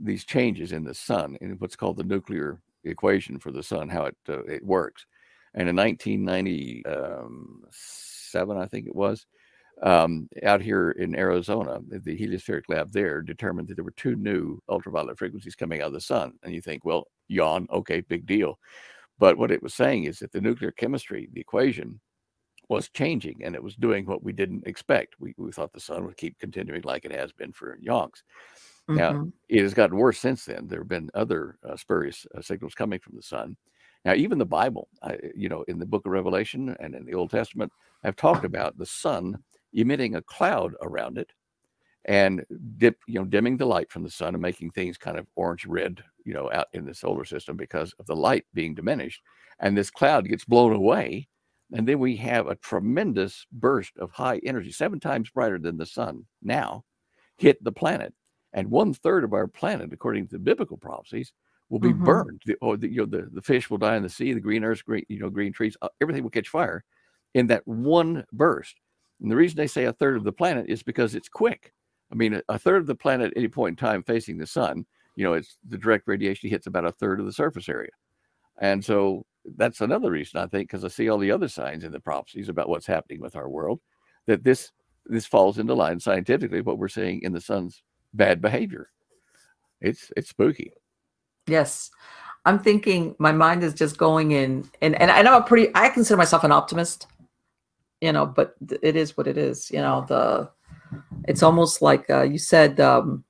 these 0.00 0.24
changes 0.24 0.72
in 0.72 0.84
the 0.84 0.94
sun 0.94 1.36
in 1.40 1.52
what's 1.58 1.76
called 1.76 1.98
the 1.98 2.04
nuclear 2.04 2.60
equation 2.84 3.38
for 3.38 3.52
the 3.52 3.62
sun, 3.62 3.88
how 3.88 4.06
it 4.06 4.16
uh, 4.28 4.42
it 4.44 4.64
works, 4.64 5.06
and 5.54 5.68
in 5.68 5.76
1997, 5.76 8.56
I 8.56 8.66
think 8.66 8.86
it 8.86 8.96
was 8.96 9.26
um, 9.82 10.28
out 10.42 10.60
here 10.60 10.90
in 10.92 11.14
Arizona, 11.14 11.80
the 11.88 12.18
heliospheric 12.18 12.64
lab 12.68 12.92
there 12.92 13.22
determined 13.22 13.68
that 13.68 13.74
there 13.76 13.84
were 13.84 13.92
two 13.92 14.16
new 14.16 14.60
ultraviolet 14.68 15.18
frequencies 15.18 15.54
coming 15.54 15.80
out 15.80 15.88
of 15.88 15.92
the 15.92 16.00
sun. 16.00 16.32
And 16.42 16.52
you 16.54 16.60
think, 16.60 16.84
well, 16.84 17.06
yawn, 17.28 17.66
okay, 17.70 18.00
big 18.00 18.26
deal. 18.26 18.58
But 19.18 19.36
what 19.36 19.50
it 19.50 19.62
was 19.62 19.74
saying 19.74 20.04
is 20.04 20.18
that 20.18 20.32
the 20.32 20.40
nuclear 20.40 20.70
chemistry, 20.70 21.28
the 21.32 21.40
equation, 21.40 22.00
was 22.68 22.88
changing 22.90 23.42
and 23.44 23.54
it 23.54 23.62
was 23.62 23.76
doing 23.76 24.04
what 24.04 24.22
we 24.22 24.32
didn't 24.32 24.66
expect. 24.66 25.16
We, 25.18 25.34
we 25.38 25.52
thought 25.52 25.72
the 25.72 25.80
sun 25.80 26.04
would 26.04 26.16
keep 26.16 26.38
continuing 26.38 26.82
like 26.82 27.04
it 27.04 27.12
has 27.12 27.32
been 27.32 27.52
for 27.52 27.78
yonks. 27.78 28.22
Mm-hmm. 28.88 28.96
Now, 28.96 29.28
it 29.48 29.62
has 29.62 29.74
gotten 29.74 29.96
worse 29.96 30.18
since 30.18 30.44
then. 30.44 30.66
There 30.66 30.80
have 30.80 30.88
been 30.88 31.10
other 31.14 31.58
uh, 31.68 31.76
spurious 31.76 32.26
uh, 32.36 32.42
signals 32.42 32.74
coming 32.74 32.98
from 32.98 33.16
the 33.16 33.22
sun. 33.22 33.56
Now, 34.04 34.14
even 34.14 34.38
the 34.38 34.46
Bible, 34.46 34.88
I, 35.02 35.18
you 35.34 35.48
know, 35.48 35.62
in 35.68 35.78
the 35.78 35.86
book 35.86 36.06
of 36.06 36.12
Revelation 36.12 36.74
and 36.78 36.94
in 36.94 37.04
the 37.04 37.14
Old 37.14 37.30
Testament, 37.30 37.72
have 38.04 38.16
talked 38.16 38.44
about 38.44 38.78
the 38.78 38.86
sun 38.86 39.36
emitting 39.72 40.16
a 40.16 40.22
cloud 40.22 40.74
around 40.82 41.18
it 41.18 41.30
and 42.04 42.44
dip, 42.78 42.98
you 43.06 43.18
know, 43.18 43.24
dimming 43.24 43.56
the 43.56 43.66
light 43.66 43.90
from 43.90 44.02
the 44.02 44.10
sun 44.10 44.34
and 44.34 44.42
making 44.42 44.70
things 44.70 44.96
kind 44.96 45.18
of 45.18 45.26
orange 45.36 45.66
red, 45.66 46.02
you 46.24 46.32
know, 46.32 46.50
out 46.52 46.68
in 46.72 46.86
the 46.86 46.94
solar 46.94 47.24
system 47.24 47.56
because 47.56 47.92
of 47.98 48.06
the 48.06 48.16
light 48.16 48.44
being 48.54 48.74
diminished. 48.74 49.22
And 49.60 49.76
this 49.76 49.90
cloud 49.90 50.28
gets 50.28 50.44
blown 50.44 50.72
away. 50.72 51.28
And 51.72 51.86
then 51.86 51.98
we 51.98 52.16
have 52.16 52.46
a 52.46 52.56
tremendous 52.56 53.46
burst 53.52 53.92
of 53.98 54.10
high 54.10 54.40
energy, 54.44 54.72
seven 54.72 55.00
times 55.00 55.28
brighter 55.28 55.58
than 55.58 55.76
the 55.76 55.84
sun 55.84 56.24
now, 56.42 56.84
hit 57.36 57.62
the 57.62 57.72
planet. 57.72 58.14
And 58.54 58.70
one 58.70 58.94
third 58.94 59.22
of 59.22 59.34
our 59.34 59.46
planet, 59.46 59.92
according 59.92 60.28
to 60.28 60.32
the 60.32 60.38
biblical 60.38 60.78
prophecies, 60.78 61.34
will 61.68 61.78
be 61.78 61.90
mm-hmm. 61.90 62.04
burned. 62.04 62.42
The, 62.46 62.54
or 62.62 62.78
the, 62.78 62.88
you 62.88 63.00
know, 63.00 63.06
the, 63.06 63.28
the 63.32 63.42
fish 63.42 63.68
will 63.68 63.76
die 63.76 63.96
in 63.96 64.02
the 64.02 64.08
sea, 64.08 64.32
the 64.32 64.40
green 64.40 64.64
earth, 64.64 64.82
green, 64.82 65.04
you 65.08 65.18
know, 65.18 65.28
green 65.28 65.52
trees, 65.52 65.76
uh, 65.82 65.88
everything 66.00 66.22
will 66.22 66.30
catch 66.30 66.48
fire 66.48 66.84
in 67.34 67.48
that 67.48 67.66
one 67.66 68.24
burst. 68.32 68.76
And 69.20 69.30
the 69.30 69.36
reason 69.36 69.56
they 69.56 69.66
say 69.66 69.84
a 69.84 69.92
third 69.92 70.16
of 70.16 70.24
the 70.24 70.32
planet 70.32 70.66
is 70.68 70.82
because 70.82 71.14
it's 71.14 71.28
quick. 71.28 71.72
I 72.12 72.14
mean, 72.14 72.34
a, 72.34 72.42
a 72.48 72.58
third 72.58 72.80
of 72.80 72.86
the 72.86 72.94
planet 72.94 73.32
at 73.32 73.36
any 73.36 73.48
point 73.48 73.80
in 73.80 73.86
time 73.86 74.02
facing 74.02 74.38
the 74.38 74.46
sun, 74.46 74.86
you 75.16 75.24
know, 75.24 75.34
it's 75.34 75.58
the 75.68 75.78
direct 75.78 76.06
radiation 76.06 76.48
hits 76.48 76.66
about 76.66 76.84
a 76.84 76.92
third 76.92 77.20
of 77.20 77.26
the 77.26 77.32
surface 77.32 77.68
area. 77.68 77.90
And 78.60 78.84
so 78.84 79.24
that's 79.56 79.80
another 79.80 80.10
reason 80.10 80.40
I 80.40 80.46
think, 80.46 80.68
because 80.68 80.84
I 80.84 80.88
see 80.88 81.08
all 81.08 81.18
the 81.18 81.30
other 81.30 81.48
signs 81.48 81.84
in 81.84 81.92
the 81.92 82.00
prophecies 82.00 82.48
about 82.48 82.68
what's 82.68 82.86
happening 82.86 83.20
with 83.20 83.36
our 83.36 83.48
world, 83.48 83.80
that 84.26 84.44
this 84.44 84.70
this 85.06 85.26
falls 85.26 85.58
into 85.58 85.74
line 85.74 85.98
scientifically 85.98 86.60
what 86.60 86.78
we're 86.78 86.88
seeing 86.88 87.22
in 87.22 87.32
the 87.32 87.40
sun's 87.40 87.82
bad 88.14 88.40
behavior. 88.40 88.90
It's 89.80 90.12
it's 90.16 90.28
spooky. 90.28 90.72
Yes. 91.46 91.90
I'm 92.44 92.58
thinking 92.58 93.14
my 93.18 93.32
mind 93.32 93.62
is 93.62 93.74
just 93.74 93.96
going 93.98 94.32
in 94.32 94.68
and 94.82 95.00
and 95.00 95.24
know 95.24 95.36
I'm 95.36 95.44
pretty 95.44 95.70
I 95.74 95.88
consider 95.88 96.16
myself 96.16 96.44
an 96.44 96.52
optimist 96.52 97.06
you 98.00 98.12
know, 98.12 98.26
but 98.26 98.54
it 98.82 98.96
is 98.96 99.16
what 99.16 99.26
it 99.26 99.38
is. 99.38 99.70
You 99.70 99.80
know, 99.80 100.04
the 100.08 100.50
it's 101.26 101.42
almost 101.42 101.82
like 101.82 102.08
uh, 102.10 102.22
you 102.22 102.38
said. 102.38 102.80
Um, 102.80 103.24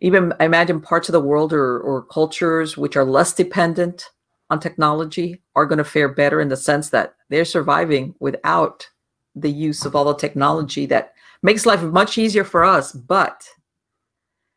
even 0.00 0.32
I 0.38 0.44
imagine 0.44 0.80
parts 0.80 1.08
of 1.08 1.12
the 1.12 1.20
world 1.20 1.52
or, 1.52 1.80
or 1.80 2.02
cultures 2.02 2.76
which 2.76 2.96
are 2.96 3.04
less 3.04 3.32
dependent 3.32 4.08
on 4.50 4.60
technology 4.60 5.42
are 5.56 5.66
going 5.66 5.78
to 5.78 5.84
fare 5.84 6.08
better 6.08 6.40
in 6.40 6.48
the 6.48 6.56
sense 6.56 6.90
that 6.90 7.16
they're 7.28 7.44
surviving 7.44 8.14
without 8.20 8.88
the 9.34 9.50
use 9.50 9.84
of 9.84 9.94
all 9.94 10.04
the 10.04 10.14
technology 10.14 10.86
that 10.86 11.14
makes 11.42 11.66
life 11.66 11.82
much 11.82 12.18
easier 12.18 12.44
for 12.44 12.64
us. 12.64 12.92
But 12.92 13.44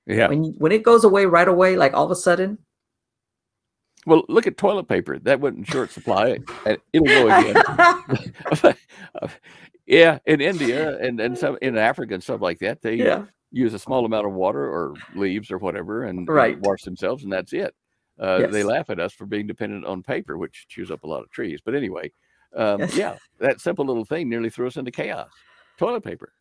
yeah, 0.05 0.27
when 0.27 0.55
when 0.57 0.71
it 0.71 0.83
goes 0.83 1.03
away 1.03 1.25
right 1.25 1.47
away, 1.47 1.75
like 1.75 1.93
all 1.93 2.05
of 2.05 2.11
a 2.11 2.15
sudden, 2.15 2.57
well, 4.05 4.23
look 4.27 4.47
at 4.47 4.57
toilet 4.57 4.87
paper. 4.87 5.19
That 5.19 5.39
wasn't 5.39 5.67
short 5.67 5.91
supply. 5.91 6.39
and 6.65 6.77
It'll 6.93 7.07
go 7.07 7.29
again. 7.29 8.75
yeah, 9.85 10.19
in 10.25 10.41
India 10.41 10.97
and, 10.99 11.19
and 11.19 11.37
some 11.37 11.57
in 11.61 11.77
Africa 11.77 12.13
and 12.13 12.23
stuff 12.23 12.41
like 12.41 12.59
that, 12.59 12.81
they 12.81 12.95
yeah. 12.95 13.25
use 13.51 13.73
a 13.73 13.79
small 13.79 14.05
amount 14.05 14.25
of 14.25 14.33
water 14.33 14.63
or 14.63 14.93
leaves 15.15 15.51
or 15.51 15.57
whatever 15.57 16.05
and, 16.05 16.27
right. 16.27 16.59
wash 16.61 16.83
themselves, 16.83 17.23
and 17.23 17.31
that's 17.31 17.53
it. 17.53 17.75
Uh, 18.19 18.39
yes. 18.41 18.51
They 18.51 18.63
laugh 18.63 18.89
at 18.89 18.99
us 18.99 19.13
for 19.13 19.25
being 19.25 19.47
dependent 19.47 19.85
on 19.85 20.03
paper, 20.03 20.37
which 20.37 20.67
chews 20.67 20.91
up 20.91 21.03
a 21.03 21.07
lot 21.07 21.21
of 21.23 21.29
trees. 21.31 21.59
But 21.63 21.75
anyway, 21.75 22.11
Um, 22.55 22.81
Yes. 22.81 22.95
Yeah, 22.95 23.17
that 23.39 23.61
simple 23.61 23.85
little 23.85 24.05
thing 24.05 24.29
nearly 24.29 24.49
threw 24.49 24.67
us 24.67 24.77
into 24.77 24.91
chaos. 24.91 25.29
Toilet 25.77 26.03
paper. 26.03 26.33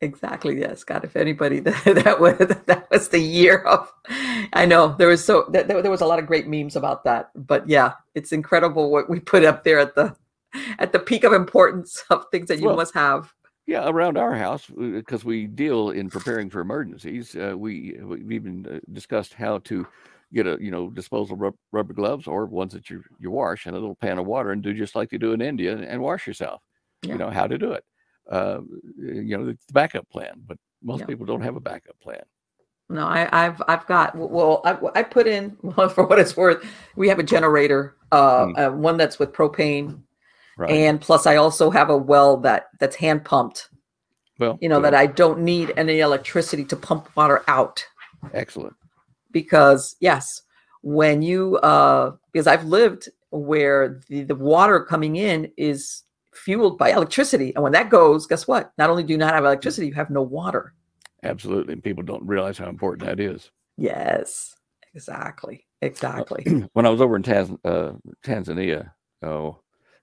Exactly. 0.00 0.60
Yes. 0.60 0.84
God, 0.84 1.04
if 1.04 1.16
anybody 1.16 1.60
that, 1.60 1.84
that 2.04 2.20
was 2.20 2.36
that 2.38 2.90
was 2.90 3.08
the 3.08 3.18
year 3.18 3.58
of. 3.60 3.92
I 4.52 4.66
know 4.66 4.94
there 4.98 5.08
was 5.08 5.24
so 5.24 5.46
that, 5.50 5.68
there 5.68 5.90
was 5.90 6.00
a 6.00 6.06
lot 6.06 6.18
of 6.18 6.26
great 6.26 6.46
memes 6.46 6.76
about 6.76 7.04
that. 7.04 7.30
But 7.34 7.68
yeah, 7.68 7.94
it's 8.14 8.32
incredible 8.32 8.90
what 8.90 9.08
we 9.08 9.20
put 9.20 9.44
up 9.44 9.64
there 9.64 9.78
at 9.78 9.94
the 9.94 10.14
at 10.78 10.92
the 10.92 10.98
peak 10.98 11.24
of 11.24 11.32
importance 11.32 12.04
of 12.10 12.26
things 12.30 12.48
that 12.48 12.60
you 12.60 12.66
Well, 12.66 12.76
must 12.76 12.94
have. 12.94 13.32
Yeah, 13.66 13.88
around 13.88 14.16
our 14.16 14.34
house, 14.34 14.66
because 14.66 15.24
we 15.24 15.48
deal 15.48 15.90
in 15.90 16.08
preparing 16.08 16.50
for 16.50 16.60
emergencies, 16.60 17.34
uh, 17.34 17.54
we 17.56 17.98
we've 18.00 18.30
even 18.30 18.66
uh, 18.70 18.78
discussed 18.92 19.34
how 19.34 19.58
to 19.58 19.84
get 20.32 20.46
a 20.46 20.56
you 20.60 20.70
know 20.70 20.90
disposable 20.90 21.36
rub- 21.36 21.56
rubber 21.72 21.92
gloves 21.94 22.26
or 22.28 22.46
ones 22.46 22.72
that 22.74 22.90
you 22.90 23.02
you 23.18 23.30
wash 23.30 23.66
in 23.66 23.74
a 23.74 23.78
little 23.78 23.96
pan 23.96 24.18
of 24.18 24.26
water 24.26 24.52
and 24.52 24.62
do 24.62 24.72
just 24.72 24.94
like 24.94 25.10
you 25.10 25.18
do 25.18 25.32
in 25.32 25.40
India 25.40 25.76
and 25.76 26.00
wash 26.00 26.26
yourself. 26.26 26.60
Yeah. 27.02 27.12
You 27.12 27.18
know 27.18 27.30
how 27.30 27.46
to 27.46 27.58
do 27.58 27.72
it. 27.72 27.84
Uh, 28.30 28.60
you 28.98 29.36
know 29.36 29.44
the 29.46 29.56
backup 29.72 30.08
plan, 30.10 30.42
but 30.46 30.58
most 30.82 31.00
Yeah. 31.00 31.06
people 31.06 31.26
don't 31.26 31.42
have 31.42 31.56
a 31.56 31.60
backup 31.60 31.98
plan. 32.00 32.22
No, 32.88 33.04
I, 33.06 33.28
I've 33.32 33.60
I've 33.68 33.86
got 33.86 34.14
well, 34.16 34.60
I, 34.64 34.78
I 35.00 35.02
put 35.02 35.26
in 35.26 35.56
well, 35.62 35.88
for 35.88 36.06
what 36.06 36.18
it's 36.18 36.36
worth. 36.36 36.64
We 36.96 37.08
have 37.08 37.18
a 37.18 37.22
generator, 37.24 37.96
uh, 38.12 38.46
Mm. 38.46 38.58
uh, 38.58 38.70
one 38.76 38.96
that's 38.96 39.18
with 39.18 39.32
propane, 39.32 40.00
Right. 40.58 40.70
and 40.70 41.00
plus 41.00 41.26
I 41.26 41.36
also 41.36 41.70
have 41.70 41.90
a 41.90 41.96
well 41.96 42.36
that 42.38 42.68
that's 42.80 42.96
hand 42.96 43.24
pumped. 43.24 43.68
well, 44.38 44.58
You 44.60 44.68
know 44.68 44.80
that 44.80 44.94
I 44.94 45.06
don't 45.06 45.40
need 45.40 45.72
any 45.76 46.00
electricity 46.00 46.64
to 46.66 46.76
pump 46.76 47.08
water 47.16 47.42
out. 47.48 47.84
excellent. 48.34 48.74
because 49.32 49.96
yes 50.00 50.42
when 50.82 51.20
you 51.22 51.56
uh 51.58 52.12
because 52.32 52.46
i've 52.46 52.64
lived 52.64 53.08
where 53.30 54.00
the, 54.08 54.22
the 54.22 54.34
water 54.34 54.80
coming 54.84 55.16
in 55.16 55.50
is 55.56 56.02
fueled 56.36 56.78
by 56.78 56.90
electricity. 56.90 57.54
And 57.54 57.62
when 57.62 57.72
that 57.72 57.90
goes 57.90 58.26
guess 58.26 58.46
what? 58.46 58.72
Not 58.78 58.90
only 58.90 59.02
do 59.02 59.12
you 59.12 59.18
not 59.18 59.34
have 59.34 59.44
electricity 59.44 59.88
you 59.88 59.94
have 59.94 60.10
no 60.10 60.22
water. 60.22 60.74
Absolutely, 61.22 61.72
and 61.72 61.82
people 61.82 62.04
don't 62.04 62.26
realize 62.26 62.58
how 62.58 62.68
important 62.68 63.08
that 63.08 63.20
is. 63.20 63.50
yes. 63.76 64.54
Exactly. 64.94 65.66
Exactly. 65.82 66.44
When 66.72 66.86
I 66.86 66.88
was 66.88 67.02
over 67.02 67.16
in 67.16 67.22
Taz, 67.22 67.54
uh, 67.64 67.92
Tanzania, 68.24 68.92
oh, 69.22 69.60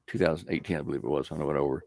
2018, 0.08 0.78
I 0.78 0.82
believe 0.82 1.04
it 1.04 1.10
was, 1.10 1.32
when 1.32 1.42
I 1.42 1.46
went 1.46 1.58
over, 1.58 1.84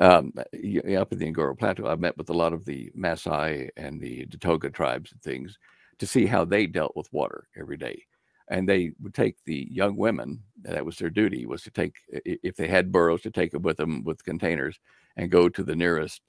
um, 0.00 0.32
up 0.36 1.12
in 1.12 1.18
the 1.18 1.32
Ngoro 1.32 1.56
Plateau, 1.56 1.86
I 1.86 1.94
met 1.94 2.18
with 2.18 2.30
a 2.30 2.34
lot 2.34 2.52
of 2.52 2.64
the 2.64 2.90
Maasai 2.98 3.68
and 3.76 4.00
the 4.00 4.26
Datoga 4.26 4.70
tribes 4.72 5.12
and 5.12 5.22
things 5.22 5.56
to 6.00 6.06
see 6.06 6.26
how 6.26 6.44
they 6.44 6.66
dealt 6.66 6.96
with 6.96 7.12
water 7.12 7.48
every 7.56 7.76
day. 7.76 8.04
And 8.50 8.68
they 8.68 8.92
would 9.02 9.14
take 9.14 9.36
the 9.44 9.68
young 9.70 9.96
women, 9.96 10.42
that 10.62 10.86
was 10.86 10.96
their 10.96 11.10
duty, 11.10 11.44
was 11.44 11.62
to 11.62 11.70
take, 11.70 11.94
if 12.08 12.56
they 12.56 12.66
had 12.66 12.90
burros, 12.90 13.20
to 13.22 13.30
take 13.30 13.52
it 13.52 13.62
with 13.62 13.76
them 13.76 14.04
with 14.04 14.24
containers 14.24 14.78
and 15.16 15.30
go 15.30 15.48
to 15.50 15.62
the 15.62 15.76
nearest, 15.76 16.22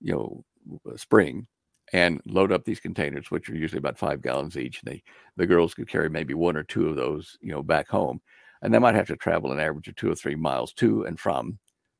you 0.00 0.12
know, 0.12 0.44
uh, 0.88 0.96
spring 0.96 1.46
and 1.92 2.20
load 2.26 2.52
up 2.52 2.64
these 2.64 2.80
containers, 2.80 3.30
which 3.30 3.50
are 3.50 3.56
usually 3.56 3.78
about 3.78 3.98
five 3.98 4.22
gallons 4.22 4.56
each. 4.56 4.82
And 4.82 4.92
they 4.92 5.02
the 5.36 5.46
girls 5.46 5.74
could 5.74 5.88
carry 5.88 6.08
maybe 6.08 6.32
one 6.32 6.56
or 6.56 6.62
two 6.62 6.88
of 6.88 6.96
those, 6.96 7.36
you 7.40 7.50
know, 7.52 7.62
back 7.62 7.88
home, 7.88 8.20
and 8.62 8.72
they 8.72 8.78
might 8.78 8.94
have 8.94 9.08
to 9.08 9.16
travel 9.16 9.52
an 9.52 9.60
average 9.60 9.88
of 9.88 9.96
two 9.96 10.10
or 10.10 10.14
three 10.14 10.36
miles 10.36 10.72
to 10.74 11.04
and 11.04 11.18
from 11.18 11.58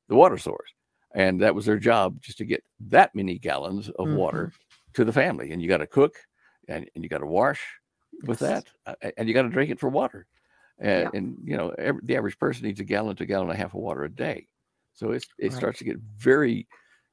the 0.08 0.14
water 0.14 0.38
source. 0.38 0.70
And 1.14 1.40
that 1.42 1.54
was 1.54 1.66
their 1.66 1.78
job, 1.78 2.20
just 2.20 2.38
to 2.38 2.44
get 2.44 2.64
that 2.88 3.14
many 3.14 3.38
gallons 3.38 3.88
of 3.88 4.06
mm-hmm. 4.06 4.16
water 4.16 4.52
to 4.94 5.04
the 5.04 5.12
family. 5.12 5.52
And 5.52 5.60
you 5.60 5.68
got 5.68 5.78
to 5.78 5.86
cook, 5.86 6.16
and, 6.68 6.88
and 6.94 7.04
you 7.04 7.10
got 7.10 7.18
to 7.18 7.26
wash 7.26 7.60
with 8.24 8.38
that, 8.40 8.66
uh, 8.86 8.94
and 9.16 9.28
you 9.28 9.34
got 9.34 9.42
to 9.42 9.48
drink 9.48 9.70
it 9.70 9.80
for 9.80 9.88
water. 9.88 10.26
And, 10.78 11.02
Yeah. 11.02 11.10
and 11.14 11.36
you 11.44 11.56
know, 11.56 11.70
every, 11.78 12.00
the 12.04 12.16
average 12.16 12.38
person 12.38 12.64
needs 12.66 12.80
a 12.80 12.84
gallon 12.84 13.16
to 13.16 13.24
a 13.24 13.26
gallon 13.26 13.48
and 13.48 13.56
a 13.56 13.60
half 13.60 13.74
of 13.74 13.80
water 13.80 14.04
a 14.04 14.10
day. 14.10 14.48
So 14.94 15.12
it's 15.12 15.26
it 15.38 15.52
Right. 15.52 15.56
starts 15.56 15.78
to 15.78 15.84
get 15.84 15.98
very 16.16 16.66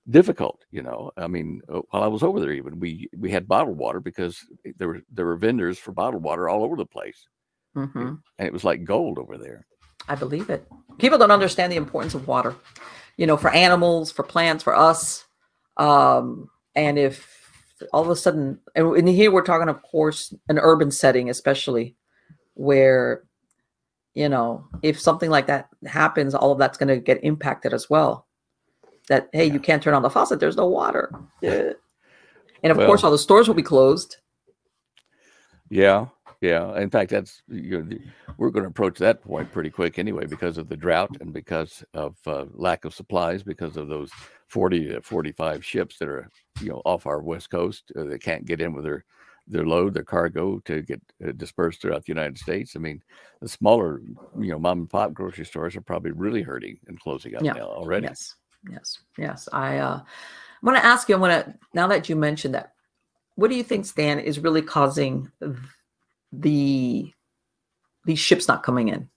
difficult 0.10 0.66
you 0.72 0.82
know 0.82 1.12
i 1.16 1.28
mean 1.28 1.62
uh, 1.72 1.80
while 1.92 2.02
i 2.02 2.08
was 2.08 2.24
over 2.24 2.40
there 2.40 2.52
even 2.52 2.80
we 2.80 3.08
we 3.20 3.30
had 3.30 3.48
bottled 3.48 3.78
water 3.78 4.00
because 4.00 4.40
there 4.78 4.88
were 4.88 5.02
there 5.12 5.28
were 5.28 5.36
vendors 5.36 5.78
for 5.78 5.92
bottled 5.92 6.24
water 6.24 6.50
all 6.50 6.64
over 6.64 6.76
the 6.76 6.86
place 6.86 7.28
Mhm. 7.76 8.20
and 8.40 8.48
it 8.48 8.52
was 8.52 8.64
like 8.64 8.84
gold 8.84 9.20
over 9.20 9.38
there 9.38 9.68
i 10.10 10.16
believe 10.16 10.50
it 10.50 10.68
people 10.98 11.20
don't 11.20 11.30
understand 11.30 11.72
the 11.72 11.76
importance 11.78 12.16
of 12.16 12.28
water 12.28 12.56
you 13.16 13.28
know 13.28 13.38
for 13.38 13.52
animals 13.52 14.12
for 14.12 14.24
plants 14.24 14.64
for 14.64 14.76
us 14.76 15.26
um 15.78 16.50
and 16.74 16.98
if 16.98 17.41
all 17.94 18.02
of 18.04 18.10
a 18.10 18.16
sudden 18.16 18.60
and 18.76 19.08
here 19.10 19.32
we're 19.32 19.42
talking 19.42 19.70
of 19.70 19.82
course 19.84 20.34
an 20.50 20.60
urban 20.60 20.92
setting 20.92 21.30
especially 21.30 21.96
where 22.54 23.24
you 24.14 24.28
know 24.30 24.66
if 24.82 25.00
something 25.00 25.30
like 25.30 25.48
that 25.48 25.68
happens 25.86 26.34
all 26.36 26.52
of 26.52 26.58
that's 26.60 26.78
going 26.78 26.88
to 26.90 26.98
get 27.00 27.24
impacted 27.24 27.74
as 27.74 27.90
well 27.90 28.28
that 29.08 29.30
hey 29.34 29.46
Yeah. 29.46 29.54
you 29.54 29.60
can't 29.60 29.82
turn 29.82 29.94
on 29.94 30.02
the 30.02 30.10
faucet 30.10 30.40
there's 30.40 30.58
no 30.58 30.68
water 30.68 31.12
yeah. 31.42 31.72
and 32.64 32.72
of 32.72 32.78
Well- 32.78 32.88
course 32.88 33.04
all 33.04 33.12
the 33.12 33.18
stores 33.18 33.48
will 33.48 33.56
be 33.56 33.64
closed 33.64 34.18
yeah 35.70 36.08
yeah 36.42 36.78
in 36.80 36.90
fact 36.90 37.12
that's 37.12 37.42
you 37.48 37.82
know, 37.82 37.98
we're 38.38 38.50
going 38.50 38.64
to 38.64 38.70
approach 38.70 38.98
that 38.98 39.22
point 39.22 39.52
pretty 39.52 39.70
quick 39.70 40.00
anyway 40.00 40.26
because 40.26 40.58
of 40.58 40.68
the 40.68 40.78
drought 40.78 41.16
and 41.22 41.32
because 41.34 41.84
of 41.94 42.16
uh, 42.26 42.46
lack 42.54 42.86
of 42.86 42.94
supplies 42.94 43.44
because 43.44 43.78
of 43.78 43.88
those 43.88 44.12
40 44.48 44.90
to 44.90 45.02
45 45.02 45.64
ships 45.64 45.98
that 45.98 46.10
are 46.10 46.30
you 46.62 46.70
know 46.70 46.82
off 46.86 47.06
our 47.06 47.22
west 47.22 47.50
coast 47.50 47.92
uh, 47.96 48.04
that 48.06 48.22
can't 48.22 48.46
get 48.46 48.62
in 48.62 48.74
with 48.74 48.84
their 48.84 49.06
their 49.48 49.66
load 49.66 49.94
their 49.94 50.04
cargo 50.04 50.60
to 50.66 50.82
get 50.82 51.02
uh, 51.26 51.32
dispersed 51.34 51.82
throughout 51.82 52.06
the 52.06 52.12
united 52.12 52.38
states 52.38 52.76
i 52.76 52.80
mean 52.80 53.02
the 53.42 53.50
smaller 53.50 54.02
you 54.40 54.52
know 54.52 54.60
mom 54.60 54.80
and 54.80 54.90
pop 54.90 55.14
grocery 55.14 55.46
stores 55.46 55.76
are 55.76 55.82
probably 55.82 56.12
really 56.12 56.42
hurting 56.42 56.78
and 56.88 57.00
closing 57.00 57.36
up 57.36 57.44
Yeah. 57.44 57.54
now 57.54 57.66
already 57.66 58.08
Yes, 58.08 58.36
yes, 58.70 59.00
yes. 59.18 59.50
I 59.52 59.78
uh, 59.78 60.02
want 60.62 60.78
to 60.78 60.86
ask 60.86 61.10
you. 61.10 61.16
I 61.16 61.20
want 61.20 61.46
to 61.46 61.56
now 61.74 61.88
that 61.88 62.10
you 62.10 62.16
mentioned 62.16 62.54
that. 62.56 62.74
What 63.36 63.50
do 63.50 63.56
you 63.56 63.64
think, 63.64 63.86
Stan, 63.86 64.20
is 64.20 64.40
really 64.40 64.62
causing 64.62 65.32
the 66.32 67.12
these 68.06 68.20
ships 68.20 68.48
not 68.48 68.64
coming 68.64 68.90
in. 68.90 69.10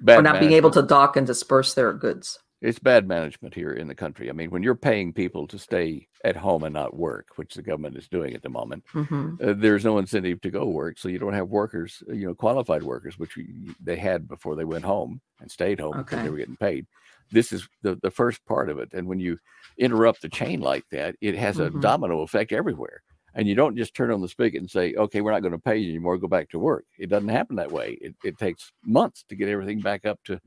Bad 0.00 0.18
or 0.18 0.22
not 0.22 0.40
being 0.40 0.52
able 0.52 0.70
to 0.72 0.82
dock 0.82 1.16
and 1.16 1.26
disperse 1.26 1.74
their 1.74 1.92
goods? 1.92 2.38
it's 2.62 2.78
bad 2.78 3.08
management 3.08 3.52
here 3.54 3.72
in 3.72 3.88
the 3.88 3.94
country. 3.94 4.30
I 4.30 4.32
mean 4.32 4.50
when 4.50 4.62
you're 4.62 4.74
paying 4.76 5.12
people 5.12 5.46
to 5.48 5.58
stay 5.58 6.06
at 6.24 6.36
home 6.36 6.62
and 6.62 6.72
not 6.72 6.96
work 6.96 7.26
which 7.36 7.54
the 7.54 7.62
government 7.62 7.96
is 7.96 8.08
doing 8.08 8.34
at 8.34 8.42
the 8.42 8.48
moment 8.48 8.84
hmm 8.92 9.34
uh, 9.42 9.54
there's 9.56 9.84
no 9.84 9.98
incentive 9.98 10.40
to 10.42 10.50
go 10.50 10.66
work. 10.66 10.98
So 10.98 11.08
you 11.08 11.18
don't 11.18 11.32
have 11.34 11.48
workers 11.48 12.02
uh, 12.08 12.12
you 12.12 12.26
know 12.28 12.34
qualified 12.34 12.82
workers 12.84 13.18
which 13.18 13.36
we, 13.36 13.74
they 13.82 13.96
had 13.96 14.28
before 14.28 14.54
they 14.54 14.64
went 14.64 14.84
home 14.84 15.20
and 15.40 15.50
stayed 15.50 15.80
home 15.80 15.96
because 15.98 16.22
they 16.22 16.30
were 16.30 16.38
getting 16.38 16.56
paid. 16.56 16.86
This 17.32 17.52
is 17.52 17.68
the, 17.82 17.98
the 18.02 18.10
first 18.10 18.44
part 18.46 18.68
of 18.70 18.78
it. 18.78 18.90
And 18.92 19.08
when 19.08 19.18
you 19.18 19.38
interrupt 19.78 20.22
the 20.22 20.28
chain 20.28 20.60
like 20.60 20.84
that 20.92 21.16
it 21.20 21.34
has 21.34 21.58
a 21.58 21.70
Mhm. 21.70 21.80
domino 21.80 22.20
effect 22.20 22.52
everywhere 22.52 23.02
and 23.34 23.48
you 23.48 23.54
don't 23.54 23.76
just 23.76 23.94
turn 23.94 24.10
on 24.10 24.20
the 24.20 24.28
spigot 24.28 24.60
and 24.60 24.70
say 24.70 24.94
okay 24.94 25.20
we're 25.20 25.32
not 25.32 25.42
going 25.42 25.52
to 25.52 25.58
pay 25.58 25.76
you 25.76 25.90
anymore 25.90 26.18
go 26.18 26.28
back 26.28 26.48
to 26.50 26.58
work. 26.58 26.84
It 26.98 27.08
doesn't 27.08 27.28
happen 27.28 27.56
that 27.56 27.72
way. 27.72 27.98
It, 28.00 28.14
it 28.24 28.38
takes 28.38 28.72
months 28.84 29.24
to 29.28 29.36
get 29.36 29.48
everything 29.48 29.80
back 29.80 30.04
up 30.04 30.20
to 30.24 30.40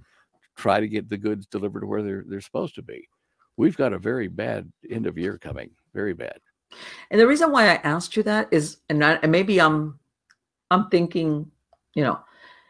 try 0.55 0.79
to 0.79 0.87
get 0.87 1.09
the 1.09 1.17
goods 1.17 1.47
delivered 1.47 1.85
where 1.85 2.03
they're 2.03 2.25
they're 2.27 2.41
supposed 2.41 2.75
to 2.75 2.81
be. 2.81 3.07
We've 3.57 3.77
got 3.77 3.93
a 3.93 3.99
very 3.99 4.27
bad 4.27 4.71
end 4.89 5.07
of 5.07 5.17
year 5.17 5.37
coming 5.37 5.71
very 5.95 6.13
bad. 6.13 6.39
And 7.09 7.19
the 7.19 7.25
reason 7.25 7.51
why 7.51 7.69
I 7.69 7.75
asked 7.75 8.15
you 8.15 8.23
that 8.23 8.49
is, 8.51 8.77
and, 8.89 9.03
I, 9.03 9.13
and 9.23 9.31
maybe 9.31 9.59
I'm, 9.59 9.97
I'm 10.69 10.89
thinking, 10.89 11.49
you 11.95 12.03
know, 12.03 12.19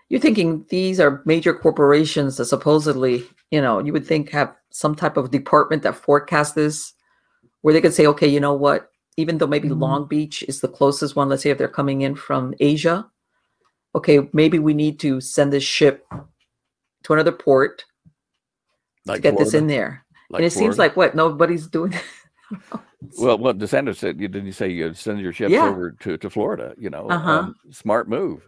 you're 0.07 0.21
thinking 0.21 0.65
these 0.69 0.99
are 0.99 1.23
major 1.25 1.53
corporations 1.53 2.37
that 2.37 2.45
supposedly, 2.45 3.23
you 3.49 3.61
know, 3.61 3.79
you 3.79 3.91
would 3.91 4.05
think 4.05 4.29
have 4.29 4.55
some 4.69 4.95
type 4.95 5.17
of 5.17 5.31
department 5.31 5.81
that 5.83 5.95
forecasts 5.95 6.53
this, 6.53 6.93
where 7.61 7.73
they 7.73 7.81
could 7.81 7.93
say, 7.93 8.05
okay, 8.05 8.27
you 8.27 8.39
know 8.39 8.53
what, 8.53 8.91
even 9.17 9.37
though 9.37 9.47
maybe 9.47 9.69
Mhm. 9.69 9.79
Long 9.79 10.07
Beach 10.07 10.43
is 10.43 10.59
the 10.59 10.67
closest 10.67 11.15
one, 11.15 11.29
let's 11.29 11.43
say 11.43 11.49
if 11.49 11.57
they're 11.57 11.67
coming 11.67 12.01
in 12.01 12.15
from 12.15 12.53
Asia, 12.59 13.09
okay, 13.93 14.29
maybe 14.33 14.59
we 14.59 14.73
need 14.73 14.99
to 14.99 15.21
send 15.21 15.53
this 15.53 15.63
ship 15.63 16.05
to 17.03 17.13
another 17.13 17.31
port 17.31 17.85
like 19.05 19.17
to 19.17 19.21
get 19.21 19.37
this 19.37 19.53
in 19.53 19.67
there. 19.67 20.05
like 20.29 20.39
and 20.39 20.45
it 20.45 20.51
seems 20.51 20.77
like 20.79 20.97
what 20.97 21.15
nobody's 21.15 21.67
doing. 21.67 21.93
Well, 23.19 23.37
what 23.37 23.59
DeSantis 23.59 23.97
said, 23.97 24.19
you 24.19 24.27
didn't 24.27 24.47
you 24.47 24.51
say 24.51 24.69
you 24.69 24.91
send 24.93 25.19
your 25.19 25.31
ships 25.31 25.51
Yeah. 25.51 25.69
over 25.69 25.91
to, 25.91 26.17
to 26.17 26.29
Florida? 26.29 26.73
You 26.77 26.89
know, 26.89 27.09
Uh-huh. 27.09 27.31
um, 27.39 27.55
smart 27.69 28.09
move. 28.09 28.41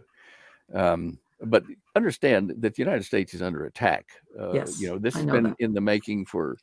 Um, 0.74 1.18
but 1.40 1.62
understand 1.94 2.54
that 2.58 2.74
the 2.74 2.82
United 2.82 3.04
States 3.04 3.34
is 3.34 3.42
under 3.42 3.66
attack. 3.66 4.06
Uh, 4.38 4.54
Yes, 4.54 4.80
you 4.80 4.88
know, 4.88 4.98
this 4.98 5.14
I 5.14 5.18
has 5.18 5.26
know 5.26 5.32
been 5.32 5.44
that. 5.44 5.56
in 5.60 5.72
the 5.74 5.80
making 5.80 6.26
for 6.26 6.56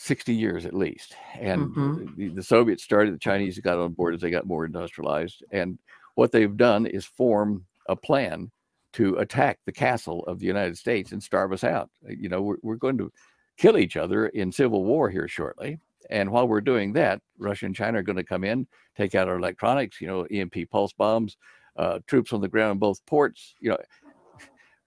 60 0.00 0.32
years 0.32 0.64
at 0.64 0.74
least. 0.74 1.16
And 1.34 1.74
Mhm. 1.74 2.16
the, 2.16 2.28
the 2.28 2.42
Soviets 2.42 2.84
started, 2.84 3.12
the 3.14 3.18
Chinese 3.18 3.58
got 3.58 3.78
on 3.78 3.94
board 3.94 4.14
as 4.14 4.20
they 4.20 4.30
got 4.30 4.46
more 4.46 4.64
industrialized. 4.64 5.42
And 5.50 5.76
what 6.14 6.30
they've 6.30 6.56
done 6.56 6.86
is 6.86 7.04
form 7.04 7.66
a 7.88 7.96
plan 7.96 8.52
to 8.92 9.16
attack 9.16 9.58
the 9.66 9.72
castle 9.72 10.24
of 10.26 10.38
the 10.38 10.46
United 10.46 10.78
States 10.78 11.10
and 11.10 11.20
starve 11.20 11.52
us 11.52 11.64
out. 11.64 11.90
You 12.06 12.28
know, 12.28 12.40
we're, 12.42 12.58
we're 12.62 12.76
going 12.76 12.96
to 12.98 13.12
kill 13.56 13.76
each 13.76 13.96
other 13.96 14.28
in 14.28 14.52
civil 14.52 14.84
war 14.84 15.10
here 15.10 15.26
shortly. 15.26 15.80
And 16.10 16.30
while 16.30 16.46
we're 16.46 16.60
doing 16.60 16.92
that, 16.92 17.20
Russia 17.36 17.66
and 17.66 17.74
China 17.74 17.98
are 17.98 18.02
going 18.04 18.16
to 18.16 18.24
come 18.24 18.44
in, 18.44 18.68
take 18.96 19.16
out 19.16 19.28
our 19.28 19.36
electronics, 19.36 20.00
you 20.00 20.06
know, 20.06 20.22
EMP 20.30 20.70
pulse 20.70 20.92
bombs, 20.92 21.36
uh, 21.76 21.98
troops 22.06 22.32
on 22.32 22.40
the 22.40 22.48
ground 22.48 22.72
in 22.72 22.78
both 22.78 23.04
ports. 23.04 23.56
You 23.58 23.70
know, 23.70 23.78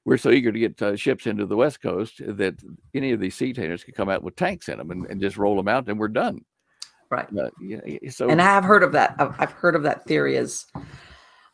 we're 0.06 0.18
so 0.18 0.32
eager 0.32 0.52
to 0.52 0.60
get 0.60 0.82
uh, 0.82 0.96
ships 0.96 1.28
into 1.28 1.46
the 1.46 1.56
West 1.56 1.82
Coast 1.82 2.22
that 2.26 2.56
any 2.94 3.12
of 3.12 3.20
these 3.20 3.36
sea 3.36 3.54
containers 3.54 3.84
could 3.84 3.96
come 3.96 4.10
out 4.10 4.24
with 4.24 4.36
tanks 4.36 4.68
in 4.70 4.78
them 4.78 4.92
and, 4.92 5.06
and 5.08 5.22
just 5.22 5.38
roll 5.38 5.56
them 5.56 5.68
out, 5.68 5.88
and 5.88 6.00
we're 6.00 6.08
done. 6.08 6.44
Right. 7.10 7.28
Uh, 7.38 7.50
yeah, 7.62 8.10
so 8.10 8.30
and 8.30 8.42
I 8.42 8.46
have 8.46 8.64
heard 8.64 8.84
of 8.84 8.94
that. 8.94 9.16
I've, 9.20 9.36
I've 9.38 9.52
heard 9.52 9.76
of 9.76 9.84
that 9.84 10.06
theory 10.06 10.38
as, 10.38 10.66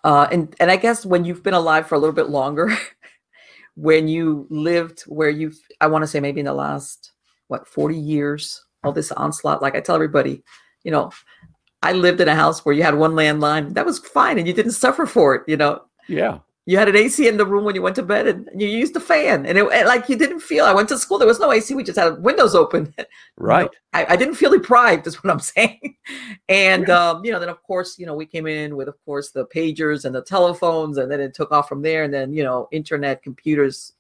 uh, 0.04 0.28
and 0.32 0.56
and 0.60 0.72
I 0.72 0.78
guess 0.78 1.06
when 1.06 1.26
you've 1.26 1.44
been 1.44 1.56
alive 1.56 1.88
for 1.88 1.96
a 1.96 2.00
little 2.00 2.16
bit 2.16 2.30
longer, 2.30 2.72
when 3.76 4.08
you 4.08 4.48
lived 4.50 5.02
where 5.02 5.30
you've, 5.30 5.58
I 5.82 5.88
want 5.88 6.04
to 6.04 6.08
say 6.08 6.20
maybe 6.20 6.40
in 6.40 6.46
the 6.46 6.54
last 6.54 7.12
what 7.48 7.68
forty 7.68 7.98
years, 7.98 8.64
all 8.84 8.94
this 8.94 9.12
onslaught. 9.12 9.62
Like 9.62 9.76
I 9.76 9.82
tell 9.82 9.96
everybody, 9.96 10.44
you 10.84 10.92
know, 10.92 11.12
I 11.82 11.92
lived 11.94 12.22
in 12.22 12.30
a 12.30 12.36
house 12.36 12.64
where 12.64 12.76
you 12.76 12.84
had 12.84 12.96
one 12.96 13.14
landline. 13.14 13.74
That 13.74 13.86
was 13.86 14.00
fine, 14.00 14.38
and 14.38 14.48
you 14.48 14.54
didn't 14.54 14.72
suffer 14.74 15.06
for 15.06 15.36
it. 15.36 15.44
You 15.48 15.58
know. 15.58 15.82
Yeah 16.08 16.40
you 16.68 16.78
had 16.78 16.90
an 16.90 16.98
AC 16.98 17.26
in 17.26 17.38
the 17.38 17.46
room 17.46 17.64
when 17.64 17.76
you 17.76 17.82
went 17.82 17.96
to 17.96 18.04
bed 18.04 18.28
and 18.28 18.62
you 18.62 18.68
used 18.68 18.94
the 18.94 19.00
fan. 19.00 19.46
And 19.46 19.58
it 19.58 19.64
like 19.64 20.10
you 20.10 20.18
didn't 20.18 20.42
feel 20.42 20.66
I 20.66 20.74
went 20.74 20.90
to 20.90 20.98
school 20.98 21.18
there 21.18 21.26
was 21.28 21.40
no 21.40 21.54
AC 21.54 21.74
we 21.74 21.82
just 21.82 21.98
had 21.98 22.22
windows 22.22 22.54
open. 22.54 22.94
Right. 23.40 23.70
I, 23.94 24.06
I, 24.10 24.16
didn't 24.16 24.36
feel 24.36 24.52
deprived 24.52 25.06
is 25.06 25.24
what 25.24 25.32
I'm 25.32 25.40
saying. 25.56 25.96
And 26.50 26.88
yeah. 26.88 27.10
um, 27.10 27.24
you 27.24 27.32
know 27.32 27.40
then 27.40 27.50
of 27.50 27.64
course 27.64 27.98
you 27.98 28.06
know 28.06 28.16
we 28.16 28.26
came 28.26 28.48
in 28.48 28.76
with 28.76 28.90
of 28.90 28.96
course 29.06 29.32
the 29.32 29.46
pagers 29.46 30.04
and 30.04 30.14
the 30.14 30.22
telephones 30.22 30.98
and 30.98 31.10
then 31.10 31.22
it 31.22 31.34
took 31.34 31.52
off 31.52 31.70
from 31.70 31.84
there 31.84 32.04
and 32.04 32.14
then 32.14 32.34
you 32.34 32.44
know 32.44 32.68
internet 32.72 33.24
computers 33.24 33.94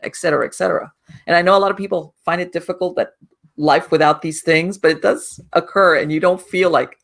et 0.00 0.16
cetera 0.16 0.46
et 0.46 0.54
cetera. 0.54 0.90
And 1.26 1.36
I 1.36 1.42
know 1.42 1.58
a 1.58 1.60
lot 1.60 1.72
of 1.72 1.76
people 1.76 2.14
find 2.24 2.40
it 2.40 2.52
difficult 2.52 2.96
that 2.96 3.14
life 3.58 3.90
without 3.90 4.22
these 4.22 4.42
things 4.42 4.78
but 4.78 4.90
it 4.90 5.02
does 5.02 5.40
occur 5.52 5.98
and 5.98 6.10
you 6.10 6.20
don't 6.20 6.40
feel 6.40 6.70
like 6.70 6.96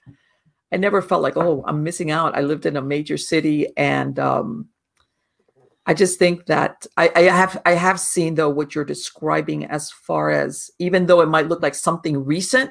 I 0.73 0.79
never 0.79 1.03
felt 1.03 1.23
like 1.23 1.37
oh 1.37 1.63
I'm 1.67 1.83
missing 1.83 2.11
out. 2.11 2.39
I 2.39 2.41
lived 2.41 2.65
in 2.65 2.79
a 2.79 2.83
major 2.83 3.19
city 3.19 3.67
and 3.77 4.19
um, 4.19 4.69
I 5.91 5.93
just 5.93 6.21
think 6.21 6.47
that 6.47 6.87
I, 6.97 7.11
I, 7.17 7.23
have 7.23 7.61
I 7.67 7.73
have 7.73 7.99
seen 7.99 8.37
though 8.37 8.49
what 8.49 8.77
you're 8.77 8.85
describing 8.85 9.65
as 9.65 9.91
far 9.91 10.31
as 10.31 10.71
even 10.79 11.07
though 11.07 11.21
it 11.21 11.27
might 11.29 11.49
look 11.49 11.63
like 11.63 11.75
something 11.75 12.25
recent 12.25 12.71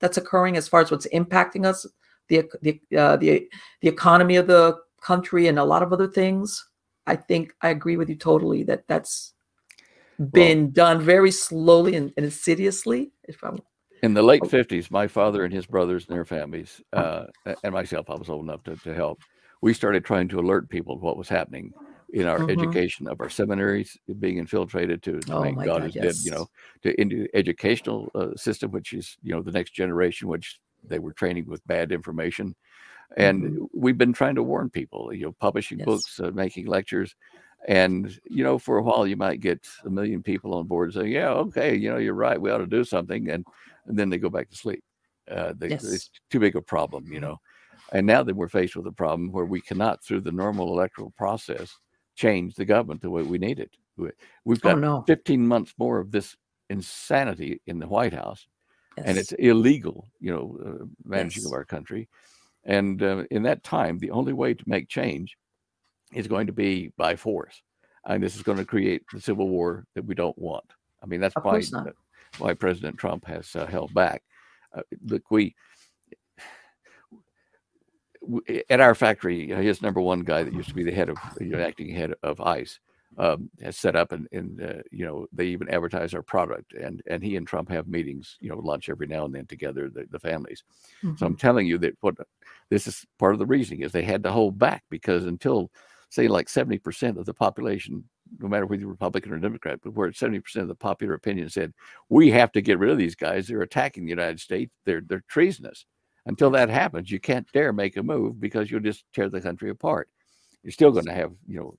that's 0.00 0.16
occurring 0.16 0.56
as 0.56 0.66
far 0.66 0.80
as 0.80 0.90
what's 0.90 1.06
impacting 1.14 1.64
us, 1.64 1.86
the 2.26 2.42
the 2.60 2.80
uh, 2.98 3.16
the 3.16 3.48
the 3.80 3.88
economy 3.88 4.34
of 4.34 4.48
the 4.48 4.76
country 5.00 5.46
and 5.46 5.56
a 5.56 5.62
lot 5.62 5.84
of 5.84 5.92
other 5.92 6.08
things. 6.08 6.66
I 7.06 7.14
think 7.14 7.54
I 7.62 7.68
agree 7.68 7.96
with 7.96 8.08
you 8.08 8.16
totally 8.16 8.64
that 8.64 8.88
that's 8.88 9.34
been 10.32 10.62
well, 10.62 10.70
done 10.72 11.00
very 11.00 11.30
slowly 11.30 11.94
and, 11.94 12.12
and 12.16 12.26
insidiously. 12.26 13.12
If 13.22 13.44
I'm 13.44 13.60
in 14.02 14.14
the 14.14 14.22
late 14.22 14.42
50s, 14.42 14.90
my 14.90 15.06
father 15.06 15.44
and 15.44 15.54
his 15.54 15.66
brothers 15.66 16.08
and 16.08 16.16
their 16.16 16.24
families, 16.24 16.82
uh, 16.92 17.26
and 17.62 17.72
myself, 17.72 18.10
I 18.10 18.16
was 18.16 18.28
old 18.28 18.42
enough 18.42 18.64
to, 18.64 18.74
to 18.74 18.92
help. 18.92 19.20
We 19.60 19.72
started 19.74 20.04
trying 20.04 20.26
to 20.30 20.40
alert 20.40 20.68
people 20.68 20.96
to 20.98 21.04
what 21.04 21.16
was 21.16 21.28
happening 21.28 21.72
in 22.12 22.26
our 22.26 22.38
mm-hmm. 22.38 22.50
education 22.50 23.08
of 23.08 23.20
our 23.20 23.30
seminaries 23.30 23.96
being 24.20 24.36
infiltrated 24.36 25.02
to, 25.02 25.18
to 25.20 25.34
oh 25.34 25.42
make 25.42 25.56
God, 25.56 25.66
God 25.66 25.84
is 25.84 25.94
yes. 25.94 26.04
dead, 26.04 26.14
you 26.24 26.30
know, 26.30 26.46
to 26.82 27.00
into 27.00 27.26
educational 27.34 28.10
uh, 28.14 28.34
system, 28.36 28.70
which 28.70 28.92
is 28.92 29.16
you 29.22 29.34
know 29.34 29.42
the 29.42 29.50
next 29.50 29.72
generation, 29.72 30.28
which 30.28 30.60
they 30.84 30.98
were 30.98 31.12
training 31.12 31.46
with 31.46 31.66
bad 31.66 31.90
information, 31.90 32.54
and 33.16 33.42
mm-hmm. 33.42 33.64
we've 33.72 33.98
been 33.98 34.12
trying 34.12 34.34
to 34.34 34.42
warn 34.42 34.68
people, 34.68 35.12
you 35.12 35.24
know, 35.24 35.32
publishing 35.32 35.78
yes. 35.78 35.86
books, 35.86 36.20
uh, 36.20 36.30
making 36.34 36.66
lectures, 36.66 37.14
and 37.66 38.20
you 38.28 38.44
know, 38.44 38.58
for 38.58 38.76
a 38.76 38.82
while 38.82 39.06
you 39.06 39.16
might 39.16 39.40
get 39.40 39.66
a 39.84 39.90
million 39.90 40.22
people 40.22 40.54
on 40.54 40.66
board 40.66 40.92
saying, 40.92 41.10
yeah, 41.10 41.30
okay, 41.30 41.74
you 41.74 41.90
know, 41.90 41.98
you're 41.98 42.14
right, 42.14 42.40
we 42.40 42.50
ought 42.50 42.58
to 42.58 42.66
do 42.66 42.84
something, 42.84 43.30
and 43.30 43.46
and 43.86 43.98
then 43.98 44.10
they 44.10 44.18
go 44.18 44.28
back 44.28 44.50
to 44.50 44.56
sleep. 44.56 44.84
Uh, 45.30 45.54
they, 45.56 45.70
yes. 45.70 45.84
It's 45.84 46.10
too 46.30 46.40
big 46.40 46.56
a 46.56 46.62
problem, 46.62 47.10
you 47.10 47.20
know. 47.20 47.40
And 47.92 48.06
now 48.06 48.22
that 48.22 48.36
we're 48.36 48.48
faced 48.48 48.76
with 48.76 48.86
a 48.86 48.92
problem 48.92 49.32
where 49.32 49.44
we 49.44 49.60
cannot, 49.60 50.04
through 50.04 50.20
the 50.22 50.32
normal 50.32 50.68
electoral 50.68 51.12
process, 51.16 51.74
change 52.14 52.54
the 52.54 52.64
government 52.64 53.02
the 53.02 53.10
way 53.10 53.22
we 53.22 53.38
need 53.38 53.58
it. 53.58 53.70
We've 53.96 54.60
oh, 54.64 54.68
got 54.68 54.76
oh, 54.76 54.80
no. 54.80 55.04
15 55.06 55.46
months 55.46 55.74
more 55.78 55.98
of 55.98 56.10
this 56.10 56.36
insanity 56.70 57.60
in 57.66 57.78
the 57.78 57.86
White 57.86 58.12
House, 58.12 58.46
yes. 58.96 59.06
and 59.06 59.18
it's 59.18 59.32
illegal, 59.32 60.08
you 60.20 60.32
know, 60.32 60.58
uh, 60.64 60.84
managing 61.04 61.42
yes. 61.42 61.50
of 61.50 61.52
our 61.52 61.64
country. 61.64 62.08
And 62.64 63.02
uh, 63.02 63.24
in 63.30 63.42
that 63.42 63.64
time, 63.64 63.98
the 63.98 64.10
only 64.10 64.32
way 64.32 64.54
to 64.54 64.64
make 64.66 64.88
change 64.88 65.36
is 66.14 66.28
going 66.28 66.46
to 66.46 66.52
be 66.52 66.92
by 66.96 67.16
force. 67.16 67.62
And 68.06 68.22
this 68.22 68.36
is 68.36 68.42
going 68.42 68.58
to 68.58 68.64
create 68.64 69.02
the 69.12 69.20
civil 69.20 69.48
war 69.48 69.84
that 69.94 70.04
we 70.04 70.14
don't 70.14 70.36
want. 70.38 70.64
I 71.02 71.06
mean, 71.06 71.20
that's 71.20 71.34
why, 71.42 71.62
why 72.38 72.54
President 72.54 72.98
Trump 72.98 73.24
has 73.26 73.54
uh, 73.56 73.66
held 73.66 73.92
back. 73.94 74.22
Uh, 74.74 74.82
look, 75.06 75.30
we 75.30 75.54
at 78.70 78.80
our 78.80 78.94
factory, 78.94 79.48
his 79.48 79.82
number 79.82 80.00
one 80.00 80.20
guy 80.20 80.42
that 80.42 80.54
used 80.54 80.68
to 80.68 80.74
be 80.74 80.84
the 80.84 80.92
head 80.92 81.08
of, 81.08 81.16
you 81.40 81.48
know, 81.48 81.60
acting 81.60 81.88
head 81.94 82.14
of 82.22 82.40
ICE, 82.40 82.78
um, 83.18 83.50
has 83.60 83.76
set 83.76 83.96
up 83.96 84.12
and, 84.12 84.26
and 84.32 84.62
uh, 84.62 84.82
you 84.90 85.04
know 85.04 85.26
they 85.32 85.46
even 85.46 85.68
advertise 85.68 86.14
our 86.14 86.22
product. 86.22 86.72
And 86.74 87.02
and 87.08 87.22
he 87.22 87.36
and 87.36 87.46
Trump 87.46 87.68
have 87.70 87.88
meetings 87.88 88.36
you 88.40 88.48
know 88.48 88.58
lunch 88.58 88.88
every 88.88 89.06
now 89.06 89.24
and 89.24 89.34
then 89.34 89.46
together 89.46 89.90
the, 89.90 90.06
the 90.10 90.18
families. 90.18 90.62
Mm-hmm. 91.02 91.16
so 91.16 91.26
I'm 91.26 91.36
telling 91.36 91.66
you 91.66 91.78
that 91.78 91.96
what 92.00 92.16
this 92.70 92.86
is 92.86 93.04
part 93.18 93.34
of 93.34 93.38
the 93.38 93.46
reasoning 93.46 93.82
is 93.82 93.92
they 93.92 94.02
had 94.02 94.22
to 94.24 94.32
hold 94.32 94.58
back 94.58 94.84
because 94.90 95.26
until 95.26 95.70
say 96.10 96.28
like 96.28 96.46
70% 96.46 97.16
of 97.18 97.24
the 97.24 97.34
population 97.34 98.04
no 98.38 98.48
matter 98.48 98.64
whether 98.64 98.80
you're 98.80 98.90
Republican 98.90 99.32
or 99.32 99.38
Democrat 99.38 99.78
but 99.82 99.94
where 99.94 100.10
70% 100.10 100.56
of 100.56 100.68
the 100.68 100.74
popular 100.74 101.14
opinion 101.14 101.50
said 101.50 101.72
we 102.08 102.30
have 102.30 102.52
to 102.52 102.62
get 102.62 102.78
rid 102.78 102.90
of 102.90 102.98
these 102.98 103.14
guys. 103.14 103.46
They're 103.46 103.62
attacking 103.62 104.04
the 104.04 104.10
United 104.10 104.40
States. 104.40 104.72
They're 104.86 105.02
they're 105.06 105.24
treasonous 105.28 105.84
until 106.26 106.50
that 106.50 106.68
happens, 106.68 107.10
you 107.10 107.20
can't 107.20 107.50
dare 107.52 107.72
make 107.72 107.96
a 107.96 108.02
move 108.02 108.40
because 108.40 108.70
you'll 108.70 108.80
just 108.80 109.04
tear 109.12 109.28
the 109.28 109.40
country 109.40 109.70
apart. 109.70 110.08
You're 110.62 110.72
still 110.72 110.92
going 110.92 111.06
to 111.06 111.14
have, 111.14 111.32
you 111.46 111.58
know, 111.58 111.74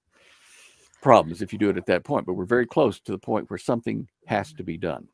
problems 1.02 1.42
if 1.42 1.54
you 1.54 1.60
do 1.60 1.70
it 1.70 1.78
at 1.78 1.86
that 1.86 2.04
point, 2.04 2.26
but 2.26 2.34
we're 2.34 2.46
very 2.46 2.66
close 2.66 3.00
to 3.02 3.12
the 3.12 3.18
point 3.18 3.50
where 3.50 3.58
something 3.58 4.08
has 4.26 4.54
to 4.54 4.64
be 4.64 4.78
done. 4.78 5.08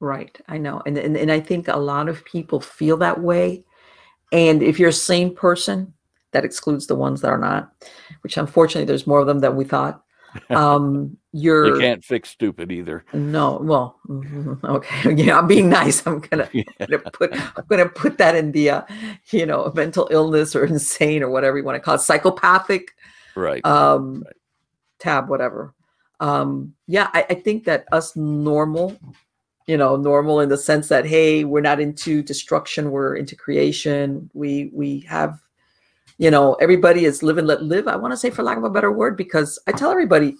Right. 0.00 0.38
I 0.48 0.58
know. 0.58 0.82
And, 0.86 0.98
and, 0.98 1.16
and 1.16 1.32
I 1.32 1.40
think 1.40 1.68
a 1.68 1.76
lot 1.76 2.08
of 2.08 2.24
people 2.24 2.60
feel 2.60 2.96
that 2.98 3.20
way. 3.20 3.64
And 4.32 4.62
if 4.62 4.78
you're 4.78 4.90
a 4.90 4.92
sane 4.92 5.34
person, 5.34 5.94
that 6.32 6.44
excludes 6.44 6.86
the 6.86 6.96
ones 6.96 7.20
that 7.22 7.30
are 7.30 7.38
not, 7.38 7.72
which 8.22 8.36
unfortunately 8.36 8.84
there's 8.84 9.06
more 9.06 9.20
of 9.20 9.26
them 9.26 9.38
than 9.38 9.56
we 9.56 9.64
thought. 9.64 10.02
Um, 10.50 11.16
you're 11.32 11.66
you 11.66 11.80
can't 11.80 12.04
fix 12.04 12.30
stupid 12.30 12.72
either. 12.72 13.04
No, 13.12 13.58
well, 13.62 14.00
okay, 14.64 15.14
yeah, 15.16 15.38
I'm 15.38 15.46
being 15.46 15.68
nice. 15.68 16.06
I'm 16.06 16.20
gonna, 16.20 16.48
yeah. 16.52 16.62
gonna 16.78 16.98
put 16.98 17.32
I'm 17.34 17.64
gonna 17.68 17.88
put 17.88 18.18
that 18.18 18.34
in 18.34 18.52
the 18.52 18.70
uh, 18.70 18.82
you 19.30 19.46
know 19.46 19.72
mental 19.74 20.08
illness 20.10 20.56
or 20.56 20.64
insane 20.64 21.22
or 21.22 21.30
whatever 21.30 21.58
you 21.58 21.64
want 21.64 21.76
to 21.76 21.80
call 21.80 21.94
it, 21.94 22.00
psychopathic, 22.00 22.94
right? 23.34 23.64
Um, 23.64 24.22
right. 24.24 24.36
tab 24.98 25.28
whatever. 25.28 25.74
Um, 26.20 26.74
yeah, 26.86 27.10
I, 27.12 27.26
I 27.28 27.34
think 27.34 27.64
that 27.64 27.84
us 27.92 28.16
normal, 28.16 28.96
you 29.66 29.76
know, 29.76 29.96
normal 29.96 30.40
in 30.40 30.48
the 30.48 30.56
sense 30.56 30.88
that 30.88 31.06
hey, 31.06 31.44
we're 31.44 31.60
not 31.60 31.80
into 31.80 32.22
destruction, 32.22 32.90
we're 32.90 33.16
into 33.16 33.36
creation. 33.36 34.30
We 34.32 34.70
we 34.72 35.00
have 35.00 35.40
you 36.18 36.30
know 36.30 36.54
everybody 36.54 37.04
is 37.04 37.22
live 37.22 37.38
and 37.38 37.46
let 37.46 37.62
live 37.62 37.86
i 37.88 37.96
want 37.96 38.12
to 38.12 38.16
say 38.16 38.30
for 38.30 38.42
lack 38.42 38.56
of 38.56 38.64
a 38.64 38.70
better 38.70 38.92
word 38.92 39.16
because 39.16 39.58
i 39.66 39.72
tell 39.72 39.90
everybody 39.90 40.36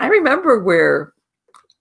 I 0.00 0.08
remember 0.08 0.60
where 0.60 1.12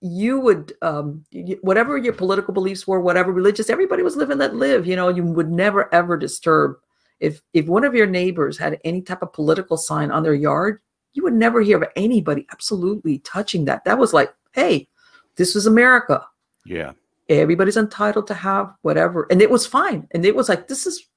you 0.02 0.40
would 0.40 0.74
um, 0.82 1.24
whatever 1.62 1.98
your 1.98 2.14
political 2.14 2.54
beliefs 2.54 2.86
were 2.86 3.00
whatever 3.00 3.32
religious 3.32 3.70
everybody 3.70 4.04
was 4.04 4.18
live 4.18 4.30
and 4.30 4.40
let 4.40 4.56
live 4.56 4.86
you 4.86 4.96
know 4.96 5.08
you 5.08 5.24
would 5.24 5.50
never 5.50 5.94
ever 5.94 6.18
disturb. 6.18 6.76
If 7.20 7.42
if 7.54 7.68
one 7.68 7.86
of 7.86 7.96
your 7.96 8.08
neighbors 8.08 8.58
had 8.58 8.80
any 8.84 9.02
type 9.02 9.22
of 9.22 9.34
political 9.34 9.78
sign 9.78 10.12
on 10.12 10.24
their 10.24 10.34
yard 10.34 10.82
you 11.14 11.24
would 11.24 11.34
never 11.34 11.62
hear 11.62 11.82
of 11.82 11.88
anybody 11.96 12.46
absolutely 12.52 13.20
touching 13.20 13.66
that. 13.66 13.86
That 13.86 13.98
was 13.98 14.14
like 14.14 14.34
hey 14.52 14.90
this 15.38 15.56
was 15.56 15.66
america. 15.68 16.26
Yeah. 16.66 16.92
Everybody's 17.30 17.78
entitled 17.78 18.28
to 18.28 18.34
have 18.34 18.74
whatever 18.82 19.26
and 19.32 19.42
it 19.42 19.50
was 19.50 19.66
fine 19.66 20.08
and 20.12 20.26
it 20.26 20.36
was 20.36 20.50
like 20.50 20.68
this 20.68 20.86
is 20.86 21.08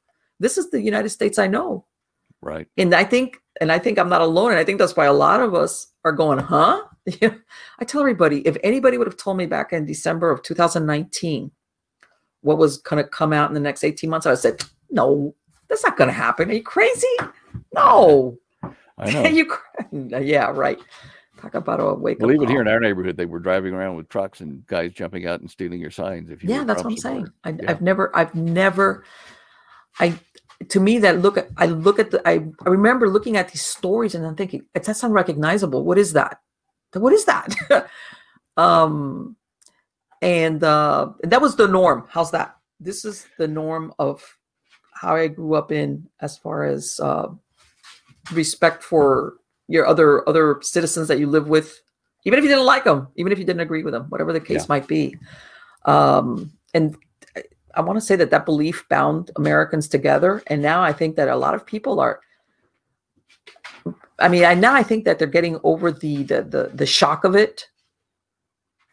this 0.41 0.59
is 0.59 0.71
the 0.71 0.81
united 0.81 1.09
states 1.09 1.39
i 1.39 1.47
know 1.47 1.85
right 2.43 2.67
and 2.77 2.95
i 2.95 3.05
think 3.05 3.39
and 3.61 3.73
i 3.73 3.79
think 3.79 3.99
i'm 3.99 4.09
not 4.09 4.21
alone 4.21 4.51
and 4.51 4.59
i 4.59 4.65
think 4.65 4.79
that's 4.79 4.97
why 4.97 5.07
a 5.07 5.13
lot 5.13 5.41
of 5.41 5.55
us 5.55 5.93
are 6.07 6.13
going, 6.13 6.39
huh? 6.39 6.83
I 7.81 7.85
tell 7.85 8.01
everybody 8.01 8.47
if 8.47 8.57
anybody 8.63 8.97
would 8.97 9.09
have 9.09 9.17
told 9.17 9.37
me 9.37 9.47
back 9.47 9.73
in 9.73 9.85
December 9.85 10.31
of 10.31 10.43
2019 10.43 11.51
what 12.43 12.59
was 12.59 12.79
going 12.79 13.03
to 13.03 13.09
come 13.09 13.33
out 13.33 13.51
in 13.51 13.55
the 13.55 13.61
next 13.61 13.83
18 13.83 14.09
months, 14.09 14.25
I 14.25 14.35
said, 14.35 14.63
no, 14.89 15.35
that's 15.69 15.83
not 15.83 15.97
going 15.97 16.07
to 16.07 16.15
happen. 16.15 16.49
Are 16.49 16.55
you 16.55 16.63
crazy? 16.63 17.09
No. 17.75 18.39
I 18.99 19.11
know. 19.11 19.25
you, 19.27 19.53
yeah, 19.93 20.53
right. 20.53 20.79
Talk 21.41 21.55
about 21.55 21.81
a 21.81 21.95
wake 21.95 22.21
well, 22.21 22.31
even 22.31 22.49
here 22.49 22.61
in 22.61 22.69
our 22.69 22.81
neighborhood, 22.81 23.17
they 23.17 23.27
were 23.27 23.41
driving 23.41 23.75
around 23.75 23.97
with 23.97 24.09
trucks 24.09 24.41
and 24.41 24.65
guys 24.67 24.93
jumping 24.93 25.27
out 25.27 25.41
and 25.41 25.51
stealing 25.51 25.81
your 25.81 25.91
signs. 25.91 26.31
If 26.31 26.45
you 26.45 26.51
yeah, 26.51 26.63
that's 26.63 26.85
what 26.85 26.93
I'm 26.93 26.97
saying. 26.97 27.29
I, 27.43 27.51
yeah. 27.51 27.69
I've 27.69 27.83
never, 27.83 28.17
I've 28.17 28.35
never, 28.37 29.05
I 30.01 30.19
to 30.69 30.81
me 30.81 30.99
that 30.99 31.21
look 31.21 31.37
at 31.37 31.49
i 31.59 31.67
look 31.67 31.99
at 31.99 32.11
the 32.11 32.27
I, 32.27 32.41
I 32.65 32.69
remember 32.71 33.09
looking 33.11 33.37
at 33.37 33.51
these 33.51 33.61
stories 33.61 34.15
and 34.15 34.25
i'm 34.25 34.35
thinking 34.37 34.65
it's 34.75 34.87
that's 34.87 35.03
unrecognizable. 35.03 35.85
What 35.85 35.99
is 35.99 36.15
that? 36.15 36.41
What 36.95 37.13
is 37.13 37.25
that? 37.27 37.55
Um 38.57 39.37
and 40.23 40.65
uh 40.65 41.11
that 41.25 41.43
was 41.43 41.57
the 41.57 41.69
norm. 41.69 42.07
How's 42.09 42.31
that? 42.31 42.57
This 42.81 43.05
is 43.05 43.27
the 43.37 43.47
norm 43.47 43.93
of 43.99 44.23
how 44.95 45.15
i 45.15 45.29
grew 45.29 45.55
up 45.55 45.71
in 45.71 46.09
as 46.23 46.39
far 46.39 46.65
as 46.65 46.99
uh 47.03 47.29
respect 48.33 48.83
for 48.83 49.35
your 49.69 49.87
other 49.87 50.27
other 50.29 50.59
citizens 50.63 51.09
that 51.09 51.19
you 51.19 51.27
live 51.27 51.49
with, 51.49 51.79
even 52.25 52.39
if 52.39 52.45
you 52.45 52.49
didn't 52.49 52.65
like 52.65 52.85
them, 52.85 53.09
even 53.17 53.31
if 53.33 53.39
you 53.39 53.45
didn't 53.45 53.61
agree 53.61 53.83
with 53.83 53.93
them, 53.93 54.05
whatever 54.09 54.33
the 54.33 54.41
case 54.41 54.63
Yeah. 54.63 54.67
might 54.71 54.87
be. 54.87 55.17
Um, 55.85 56.51
and 56.73 56.97
I, 57.77 57.81
want 57.81 57.97
to 57.97 58.05
say 58.05 58.17
that 58.17 58.31
that 58.31 58.47
belief 58.47 58.87
bound 58.89 59.31
Americans 59.37 59.89
together, 59.89 60.43
and 60.47 60.63
now 60.63 60.83
I 60.83 60.93
think 60.93 61.17
that 61.17 61.29
a 61.29 61.37
lot 61.37 61.55
of 61.55 61.67
people 61.67 62.01
are. 62.01 62.21
I 64.19 64.29
mean, 64.29 64.45
I 64.45 64.55
now 64.55 64.75
I 64.75 64.83
think 64.83 65.05
that 65.05 65.19
they're 65.19 65.29
getting 65.29 65.61
over 65.63 65.93
the 65.93 66.23
the 66.23 66.43
the, 66.43 66.71
the 66.75 66.87
shock 66.87 67.25
of 67.25 67.37
it, 67.37 67.69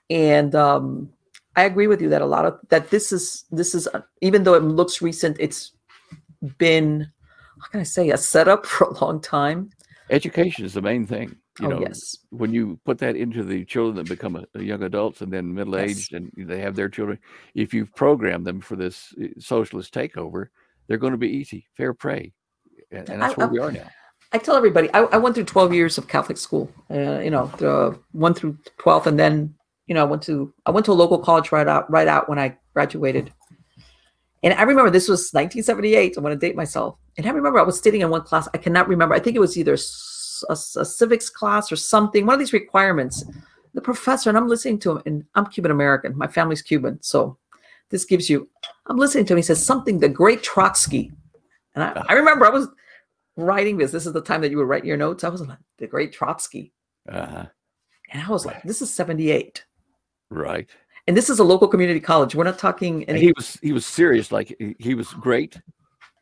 and 0.10 0.54
um, 0.56 1.12
I 1.56 1.64
agree 1.64 1.88
with 1.88 2.02
you 2.02 2.10
that 2.10 2.22
a 2.22 2.26
lot 2.26 2.46
of 2.46 2.60
that 2.70 2.90
this 2.90 3.12
is 3.12 3.46
this 3.52 3.74
is 3.74 3.88
even 4.22 4.44
though 4.44 4.56
it 4.56 4.64
looks 4.64 5.02
recent, 5.02 5.38
it's 5.40 5.72
been 6.58 7.12
how 7.62 7.68
can 7.70 7.80
I 7.80 7.84
say 7.84 8.10
a 8.10 8.18
setup 8.18 8.66
for 8.74 8.88
a 8.88 9.04
long 9.04 9.22
time. 9.22 9.72
Education 10.10 10.66
is 10.66 10.74
the 10.74 10.82
main 10.82 11.08
thing. 11.08 11.36
You 11.60 11.68
oh 11.68 11.70
know, 11.70 11.82
yes, 11.82 12.18
when 12.32 12.51
you 12.51 12.80
put 12.84 12.97
that 12.99 13.16
into 13.16 13.43
the 13.43 13.64
children 13.66 13.95
that 13.97 14.10
become 14.10 14.36
a, 14.36 14.43
a 14.56 14.64
young 14.64 14.82
adults 14.84 15.22
and 15.22 15.32
then 15.32 15.54
middle 15.54 15.76
Yes. 15.78 15.91
aged 15.91 16.14
and 16.14 16.32
they 16.36 16.60
have 16.62 16.76
their 16.76 16.89
children, 16.89 17.20
if 17.54 17.74
you've 17.76 17.93
programmed 17.95 18.45
them 18.47 18.60
for 18.60 18.76
this 18.76 19.14
uh, 19.22 19.28
socialist 19.38 19.93
takeover, 19.93 20.47
they're 20.88 20.97
going 20.97 21.12
to 21.14 21.18
be 21.18 21.30
easy, 21.30 21.68
fair 21.78 21.93
prey, 21.93 22.34
and, 22.91 23.08
and 23.10 23.22
that's 23.22 23.34
I- 23.34 23.38
where 23.38 23.47
I- 23.47 23.51
we 23.51 23.60
are 23.60 23.72
now. 23.72 23.88
I 24.32 24.39
tell 24.39 24.56
everybody 24.56 24.91
I, 24.95 25.01
I 25.01 25.18
went 25.18 25.36
through 25.36 25.43
twelve 25.45 25.72
years 25.76 25.99
of 25.99 26.08
Catholic 26.08 26.39
school. 26.39 26.72
Uh, 26.89 27.20
you 27.20 27.30
know, 27.30 27.51
the 27.60 27.99
one 28.14 28.34
through 28.34 28.58
twelfth, 28.80 29.06
and 29.06 29.20
then 29.20 29.54
you 29.86 29.93
know 29.93 30.01
I 30.01 30.06
went 30.06 30.24
to 30.24 30.51
I 30.66 30.72
went 30.72 30.88
to 30.88 30.91
a 30.91 30.97
local 31.04 31.20
college 31.20 31.51
right 31.51 31.68
out 31.68 31.86
right 31.91 32.08
out 32.08 32.28
when 32.30 32.39
I 32.39 32.58
graduated. 32.74 33.32
And 34.41 34.56
I 34.56 34.64
remember 34.64 34.89
this 34.89 35.08
was 35.08 35.30
1978. 35.32 36.18
I 36.18 36.22
want 36.22 36.34
to 36.34 36.47
date 36.47 36.56
myself. 36.56 36.97
And 37.16 37.28
I 37.28 37.30
remember 37.30 37.60
I 37.60 37.64
was 37.64 37.80
sitting 37.80 38.01
in 38.01 38.10
one 38.10 38.24
class. 38.24 38.49
I 38.56 38.58
cannot 38.58 38.88
remember. 38.88 39.14
I 39.16 39.20
think 39.20 39.36
it 39.36 39.39
was 39.39 39.56
either 39.56 39.78
a, 40.50 40.54
a 40.54 40.86
civics 40.86 41.30
class 41.30 41.72
or 41.72 41.76
something. 41.76 42.26
One 42.26 42.34
of 42.34 42.39
these 42.39 42.54
requirements. 42.54 43.24
The 43.74 43.82
professor 43.82 44.30
and 44.30 44.38
I'm 44.38 44.48
listening 44.48 44.78
to 44.80 44.91
him. 44.91 45.02
And 45.06 45.26
I'm 45.36 45.48
Cuban 45.48 45.72
American. 45.72 46.16
My 46.18 46.28
family's 46.28 46.62
Cuban, 46.62 47.00
so 47.02 47.38
this 47.89 48.06
gives 48.06 48.30
you. 48.30 48.48
I'm 48.88 48.98
listening 48.98 49.26
to 49.26 49.34
him. 49.34 49.38
He 49.38 49.44
says 49.44 49.66
something. 49.66 50.00
The 50.00 50.10
great 50.10 50.44
Trotsky. 50.44 51.12
And 51.76 51.84
I, 51.84 52.06
I 52.08 52.14
remember 52.14 52.46
I 52.46 52.50
was 52.50 52.68
writing 53.36 53.78
this. 53.78 53.91
This 53.91 54.06
is 54.06 54.14
the 54.14 54.22
time 54.22 54.41
that 54.41 54.52
you 54.52 54.58
would 54.58 54.68
write 54.68 54.86
your 54.86 54.98
notes. 54.98 55.24
I 55.24 55.30
was 55.30 55.41
like, 55.41 55.58
the 55.80 55.88
great 55.88 56.14
Trotsky. 56.14 56.72
Uh-huh. 57.12 57.46
And 58.12 58.22
I 58.22 58.30
was 58.30 58.46
like, 58.46 58.62
this 58.62 58.82
is 58.84 58.94
78. 58.94 59.66
Right. 60.30 60.70
And 61.08 61.18
this 61.18 61.30
is 61.30 61.39
a 61.39 61.44
local 61.44 61.68
community 61.68 62.00
college. 62.00 62.36
We're 62.36 62.44
not 62.44 62.60
talking 62.60 63.02
And 63.06 63.18
any. 63.18 63.22
he 63.28 63.34
was 63.36 63.58
he 63.62 63.74
was 63.74 63.86
serious, 63.86 64.32
like 64.32 64.56
he, 64.60 64.76
he 64.80 64.94
was 64.96 65.08
great. 65.14 65.60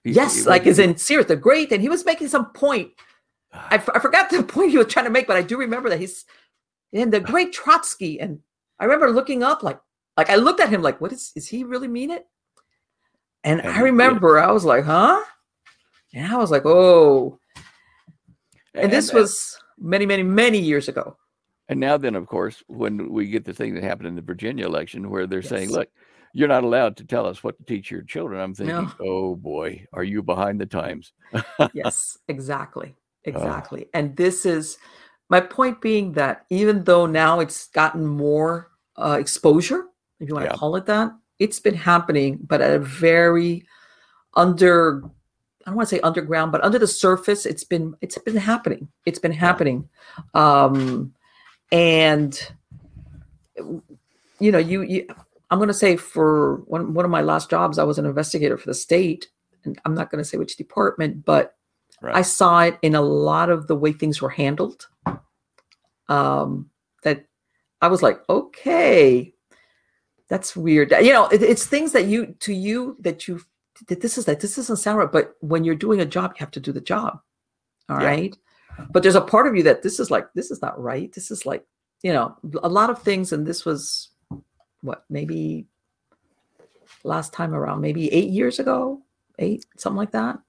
He- 0.04 0.12
yes, 0.12 0.36
he 0.38 0.42
like 0.44 0.66
is 0.66 0.80
in 0.80 0.98
serious. 0.98 1.28
The 1.28 1.36
great. 1.36 1.72
And 1.72 1.82
he 1.82 1.90
was 1.90 2.06
making 2.06 2.30
some 2.30 2.52
point. 2.54 2.92
I, 3.54 3.76
f- 3.76 3.90
I 3.94 4.00
forgot 4.00 4.30
the 4.30 4.44
point 4.56 4.72
he 4.72 4.78
was 4.78 4.88
trying 4.88 5.06
to 5.06 5.12
make, 5.12 5.28
but 5.28 5.38
I 5.38 5.42
do 5.42 5.58
remember 5.58 5.90
that 5.90 6.00
he's 6.00 6.26
in 6.92 7.10
the 7.10 7.20
great 7.20 7.54
Trotsky. 7.54 8.20
And 8.20 8.40
I 8.80 8.86
remember 8.86 9.12
looking 9.12 9.44
up, 9.44 9.64
like, 9.64 9.80
like 10.18 10.30
I 10.30 10.36
looked 10.36 10.60
at 10.60 10.70
him, 10.70 10.82
like, 10.82 11.02
what 11.02 11.12
is, 11.12 11.32
is 11.36 11.48
he 11.48 11.64
really 11.64 11.88
mean 11.88 12.12
it? 12.12 12.28
And, 13.44 13.62
And 13.62 13.72
I 13.72 13.82
remember 13.82 14.40
I 14.40 14.52
was 14.52 14.66
like, 14.66 14.84
huh? 14.84 15.22
And 16.14 16.32
I 16.32 16.38
was 16.38 16.52
like, 16.52 16.66
oh. 16.66 17.40
And, 18.74 18.92
this 18.92 19.12
was 19.12 19.58
many, 19.78 20.06
many, 20.06 20.24
many 20.24 20.60
years 20.60 20.88
ago. 20.88 21.18
And 21.70 21.80
now 21.80 21.98
then, 21.98 22.16
of 22.16 22.28
course, 22.28 22.64
when 22.68 23.12
we 23.12 23.28
get 23.28 23.46
the 23.46 23.54
thing 23.54 23.74
that 23.76 23.84
happened 23.84 24.08
in 24.08 24.16
the 24.16 24.22
Virginia 24.22 24.66
election 24.66 25.10
where 25.10 25.26
they're 25.26 25.42
saying, 25.42 25.72
look, 25.72 25.90
you're 26.34 26.48
not 26.48 26.64
allowed 26.64 26.98
to 26.98 27.06
tell 27.06 27.26
us 27.26 27.44
what 27.44 27.58
to 27.58 27.64
teach 27.64 27.92
your 27.92 28.02
children. 28.04 28.42
I'm 28.42 28.54
thinking, 28.54 28.76
No. 28.76 28.92
oh 29.00 29.36
boy, 29.36 29.86
are 29.94 30.04
you 30.04 30.22
behind 30.22 30.60
the 30.60 30.66
times? 30.66 31.14
yes, 31.74 32.18
exactly. 32.28 32.96
Oh. 33.26 33.30
Exactly. 33.30 33.88
And 33.94 34.16
this 34.16 34.46
is 34.46 34.78
my 35.30 35.40
point 35.40 35.80
being 35.82 36.12
that 36.14 36.46
even 36.50 36.84
though 36.84 37.06
now 37.06 37.40
it's 37.40 37.68
gotten 37.68 38.06
more 38.06 38.72
uh, 38.98 39.18
exposure, 39.20 39.86
if 40.20 40.28
you 40.28 40.36
want 40.36 40.46
Yeah. 40.46 40.52
to 40.52 40.58
call 40.58 40.76
it 40.76 40.86
that, 40.88 41.12
it's 41.40 41.60
been 41.60 41.76
happening, 41.76 42.40
but 42.48 42.62
at 42.62 42.72
a 42.72 42.80
very 42.80 43.66
under 44.36 45.04
I 45.66 45.70
don't 45.70 45.76
want 45.76 45.90
to 45.90 45.96
say 45.96 46.02
underground, 46.02 46.52
but 46.52 46.64
under 46.64 46.80
the 46.80 46.88
surface, 46.88 47.46
it's 47.46 47.64
been 47.64 47.96
it's 48.02 48.18
been 48.18 48.36
happening. 48.36 48.88
It's 49.06 49.20
been 49.20 49.32
happening. 49.32 49.88
Um 50.34 51.14
and 51.72 52.40
you 54.40 54.52
know, 54.52 54.58
you, 54.58 54.82
you 54.82 55.08
I'm 55.50 55.60
gonna 55.60 55.74
say 55.74 55.98
for 55.98 56.58
one 56.66 56.94
one 56.94 57.06
of 57.06 57.12
my 57.12 57.22
last 57.22 57.50
jobs, 57.50 57.78
I 57.78 57.84
was 57.84 58.00
an 58.00 58.06
investigator 58.06 58.58
for 58.58 58.68
the 58.68 58.74
state. 58.74 59.30
And 59.64 59.80
I'm 59.86 59.94
not 59.94 60.10
gonna 60.10 60.24
say 60.24 60.38
which 60.38 60.58
department, 60.58 61.24
but 61.26 61.56
Right. 62.02 62.16
I 62.16 62.24
saw 62.24 62.62
it 62.62 62.80
in 62.82 62.96
a 62.96 63.02
lot 63.02 63.50
of 63.50 63.68
the 63.68 63.76
way 63.76 63.94
things 63.94 64.22
were 64.22 64.30
handled. 64.30 64.88
Um, 66.10 66.70
that 67.04 67.26
I 67.82 67.88
was 67.88 68.02
like, 68.02 68.20
okay, 68.28 69.34
that's 70.28 70.56
weird. 70.56 70.92
You 70.92 71.14
know, 71.14 71.28
it, 71.28 71.44
it's 71.44 71.66
things 71.66 71.92
that 71.92 72.06
you 72.06 72.36
to 72.40 72.54
you 72.54 72.98
that 73.00 73.28
you 73.28 73.42
that 73.88 74.02
this 74.02 74.18
is 74.18 74.26
that 74.26 74.40
this 74.40 74.56
doesn't 74.56 74.78
sound 74.78 74.98
right, 74.98 75.12
but 75.12 75.36
when 75.42 75.64
you're 75.64 75.76
doing 75.76 76.02
a 76.02 76.06
job, 76.06 76.32
you 76.36 76.40
have 76.40 76.52
to 76.52 76.60
do 76.60 76.72
the 76.72 76.82
job. 76.82 77.20
All 77.90 77.98
right. 77.98 78.36
Yeah. 78.78 78.86
But 78.92 79.04
there's 79.04 79.16
a 79.16 79.22
part 79.22 79.48
of 79.48 79.56
you 79.56 79.64
that 79.64 79.84
this 79.84 80.00
is 80.00 80.10
like, 80.10 80.28
this 80.34 80.50
is 80.50 80.62
not 80.62 80.82
right. 80.82 81.12
This 81.14 81.30
is 81.30 81.46
like, 81.46 81.66
you 82.04 82.14
know, 82.14 82.36
a 82.64 82.70
lot 82.70 82.90
of 82.90 83.02
things, 83.02 83.32
and 83.32 83.46
this 83.46 83.66
was 83.66 84.10
what 84.82 85.06
maybe 85.10 85.68
last 87.04 87.34
time 87.34 87.54
around, 87.54 87.82
maybe 87.82 88.12
eight 88.12 88.30
years 88.30 88.60
ago, 88.60 89.02
eight, 89.40 89.66
something 89.78 89.98
like 89.98 90.12
that. 90.12 90.40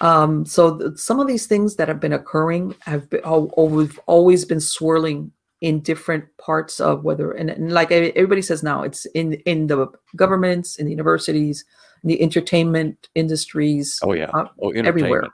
Um, 0.00 0.44
so 0.46 0.78
th- 0.78 0.96
some 0.96 1.18
of 1.20 1.26
these 1.26 1.46
things 1.46 1.76
that 1.76 1.88
have 1.88 2.00
been 2.00 2.12
occurring 2.12 2.74
have 2.80 3.10
been 3.10 3.24
al- 3.24 3.50
always 3.54 3.98
always 4.06 4.44
been 4.44 4.60
swirling 4.60 5.32
in 5.60 5.80
different 5.80 6.24
parts 6.36 6.78
of 6.78 7.02
whether 7.02 7.32
and, 7.32 7.50
and 7.50 7.72
like 7.72 7.90
everybody 7.90 8.42
says 8.42 8.62
now, 8.62 8.82
it's 8.82 9.06
in 9.06 9.34
in 9.44 9.66
the 9.66 9.88
governments, 10.14 10.76
in 10.76 10.86
the 10.86 10.92
universities, 10.92 11.64
in 12.04 12.08
the 12.08 12.22
entertainment 12.22 13.08
industries. 13.14 13.98
Oh 14.02 14.12
yeah. 14.12 14.30
uh, 14.32 14.48
oh, 14.62 14.70
everywhere. 14.70 15.24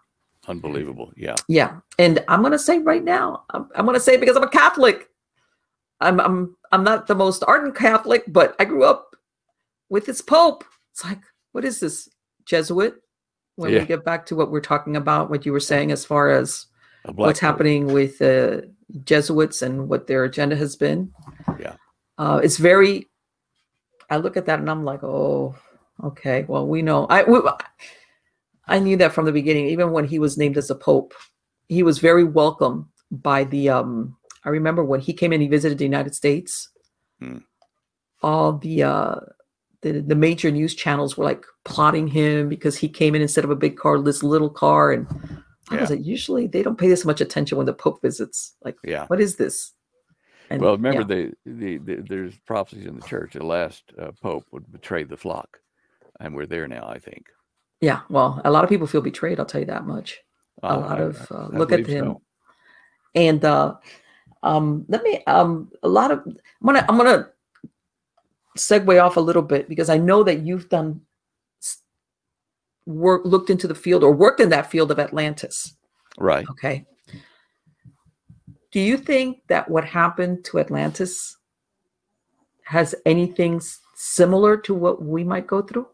Unbelievable. 0.46 1.12
Yeah. 1.16 1.36
Yeah, 1.48 1.80
and 1.98 2.24
I'm 2.28 2.42
gonna 2.42 2.58
say 2.58 2.78
right 2.78 3.04
now, 3.04 3.44
I'm, 3.50 3.68
I'm 3.74 3.86
gonna 3.86 4.00
say 4.00 4.16
because 4.16 4.36
I'm 4.36 4.42
a 4.42 4.48
Catholic. 4.48 5.08
I'm 6.00 6.20
I'm 6.20 6.56
I'm 6.72 6.84
not 6.84 7.06
the 7.06 7.14
most 7.14 7.44
ardent 7.46 7.76
Catholic, 7.76 8.24
but 8.28 8.56
I 8.58 8.64
grew 8.64 8.84
up 8.84 9.14
with 9.90 10.06
this 10.06 10.20
Pope. 10.20 10.64
It's 10.92 11.04
like, 11.04 11.20
what 11.52 11.64
is 11.64 11.80
this 11.80 12.08
Jesuit? 12.46 13.03
When 13.56 13.72
Yeah. 13.72 13.80
we 13.80 13.86
get 13.86 14.04
back 14.04 14.26
to 14.26 14.36
what 14.36 14.50
we're 14.50 14.60
talking 14.60 14.96
about, 14.96 15.30
what 15.30 15.46
you 15.46 15.52
were 15.52 15.60
saying 15.60 15.92
as 15.92 16.04
far 16.04 16.30
as 16.30 16.66
what's 17.14 17.38
happening 17.40 17.86
with 17.92 18.20
uh, 18.22 18.62
Jesuits 19.04 19.62
and 19.62 19.88
what 19.88 20.06
their 20.06 20.24
agenda 20.24 20.56
has 20.56 20.74
been. 20.76 21.12
Yeah. 21.58 21.76
uh, 22.18 22.40
it's 22.42 22.56
very. 22.56 23.08
I 24.10 24.16
look 24.18 24.36
at 24.36 24.46
that 24.46 24.58
and 24.58 24.70
I'm 24.70 24.84
like, 24.84 25.02
oh, 25.02 25.54
okay. 26.02 26.44
Well, 26.48 26.66
we 26.66 26.82
know. 26.82 27.06
I 27.06 27.22
we, 27.24 27.40
I 28.66 28.78
knew 28.78 28.96
that 28.98 29.12
from 29.12 29.24
the 29.26 29.32
beginning. 29.32 29.66
Even 29.68 29.92
when 29.92 30.04
he 30.04 30.18
was 30.18 30.36
named 30.36 30.56
as 30.58 30.70
a 30.70 30.74
pope, 30.74 31.14
he 31.68 31.82
was 31.82 31.98
very 31.98 32.24
welcome 32.24 32.88
by 33.10 33.44
the. 33.44 33.68
um 33.70 34.16
I 34.44 34.50
remember 34.50 34.84
when 34.84 35.00
he 35.00 35.12
came 35.14 35.32
in, 35.32 35.40
he 35.40 35.48
visited 35.48 35.78
the 35.78 35.84
United 35.84 36.14
States. 36.14 36.68
Hmm. 37.20 37.38
All 38.22 38.58
the 38.58 38.82
uh 38.82 39.16
the, 39.84 40.00
the 40.00 40.14
major 40.16 40.50
news 40.50 40.74
channels 40.74 41.16
were 41.16 41.24
like 41.24 41.44
plotting 41.64 42.08
him 42.08 42.48
because 42.48 42.76
he 42.76 42.88
came 42.88 43.14
in 43.14 43.22
instead 43.22 43.44
of 43.44 43.50
a 43.50 43.56
big 43.56 43.76
car, 43.76 44.00
this 44.00 44.22
little 44.22 44.50
car, 44.50 44.90
and 44.92 45.06
I 45.70 45.76
was 45.76 45.90
like, 45.90 46.04
usually 46.04 46.46
they 46.48 46.62
don't 46.62 46.78
pay 46.78 46.88
this 46.88 47.04
much 47.04 47.20
attention 47.20 47.56
when 47.58 47.66
the 47.66 47.74
Pope 47.74 48.00
visits. 48.02 48.56
Like, 48.64 48.76
Yeah. 48.82 49.06
what 49.06 49.20
is 49.20 49.36
this? 49.36 49.72
And 50.50 50.60
Well, 50.60 50.76
remember 50.76 51.02
yeah, 51.02 51.32
the, 51.46 51.52
the, 51.60 51.78
the 51.78 51.94
there's 52.08 52.36
prophecies 52.46 52.86
in 52.86 52.96
the 52.98 53.06
church. 53.06 53.32
The 53.34 53.44
last 53.46 53.82
uh, 54.00 54.12
pope 54.22 54.44
would 54.52 54.70
betray 54.72 55.04
the 55.04 55.16
flock, 55.16 55.58
and 56.20 56.34
we're 56.34 56.46
there 56.46 56.66
now. 56.68 56.86
I 56.88 56.98
think. 56.98 57.26
yeah. 57.80 58.00
Well, 58.10 58.40
a 58.44 58.50
lot 58.50 58.64
of 58.64 58.70
people 58.70 58.86
feel 58.86 59.00
betrayed. 59.00 59.38
I'll 59.38 59.46
tell 59.46 59.60
you 59.60 59.66
that 59.74 59.86
much. 59.86 60.18
a 60.62 60.66
Uh, 60.72 60.80
lot 60.80 60.98
I- 61.00 61.02
of 61.04 61.14
uh, 61.32 61.48
I 61.52 61.56
look 61.58 61.72
at 61.72 61.86
him, 61.86 62.04
so. 62.06 62.22
and 63.14 63.42
uh, 63.44 63.74
um, 64.42 64.84
let 64.88 65.02
me 65.02 65.22
um, 65.26 65.70
a 65.82 65.88
lot 65.88 66.10
of 66.10 66.18
I'm 66.26 66.66
gonna 66.68 66.84
I'm 66.88 66.96
gonna 66.98 67.28
segue 68.56 69.02
off 69.02 69.16
a 69.16 69.20
little 69.20 69.42
bit 69.42 69.68
because 69.68 69.88
I 69.88 69.98
know 69.98 70.22
that 70.22 70.40
you've 70.40 70.68
done 70.68 71.00
work 72.86 73.22
looked 73.24 73.50
into 73.50 73.66
the 73.66 73.74
field 73.74 74.04
or 74.04 74.12
worked 74.12 74.40
in 74.40 74.50
that 74.50 74.70
field 74.70 74.90
of 74.90 74.98
Atlantis. 74.98 75.74
Right. 76.18 76.46
Okay. 76.50 76.86
Do 78.72 78.80
you 78.80 78.96
think 78.96 79.38
that 79.48 79.70
what 79.70 79.84
happened 79.84 80.44
to 80.46 80.58
Atlantis 80.58 81.36
has 82.64 82.94
anything 83.06 83.60
similar 83.94 84.56
to 84.58 84.74
what 84.74 85.02
we 85.02 85.24
might 85.24 85.46
go 85.46 85.62
through? 85.62 85.86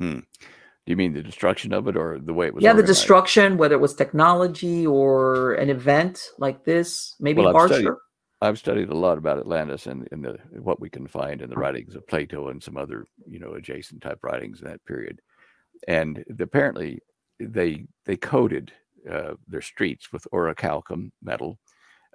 Hmm. 0.00 0.20
Do 0.20 0.92
you 0.92 0.96
mean 0.96 1.12
the 1.12 1.22
destruction 1.22 1.74
of 1.74 1.86
it, 1.86 1.96
or 1.98 2.18
the 2.18 2.32
way 2.32 2.46
it 2.46 2.54
was? 2.54 2.64
yeah, 2.64 2.72
the 2.72 2.82
destruction, 2.82 3.58
whether 3.58 3.74
it 3.74 3.80
was 3.80 3.94
technology 3.94 4.86
or 4.86 5.52
an 5.54 5.68
event 5.68 6.30
like 6.38 6.64
this, 6.64 7.14
maybe 7.20 7.42
Well, 7.42 7.68
studied- 7.68 7.88
I've 8.40 8.58
studied 8.58 8.90
a 8.90 8.96
lot 8.96 9.18
about 9.18 9.38
Atlantis 9.38 9.86
and, 9.86 10.08
and 10.12 10.24
the 10.24 10.38
what 10.60 10.80
we 10.80 10.88
can 10.88 11.06
find 11.06 11.42
in 11.42 11.50
the 11.50 11.56
writings 11.56 11.96
of 11.96 12.06
Plato 12.06 12.48
and 12.48 12.62
some 12.62 12.76
other 12.76 13.06
you 13.26 13.38
know 13.38 13.54
adjacent 13.54 14.02
type 14.02 14.20
writings 14.22 14.60
in 14.60 14.68
that 14.68 14.84
period, 14.84 15.20
and 15.88 16.24
apparently 16.38 17.00
they 17.40 17.86
they 18.04 18.16
coded 18.16 18.72
uh, 19.10 19.34
their 19.46 19.60
streets 19.60 20.12
with 20.12 20.26
orichalcum 20.32 21.10
metal, 21.22 21.58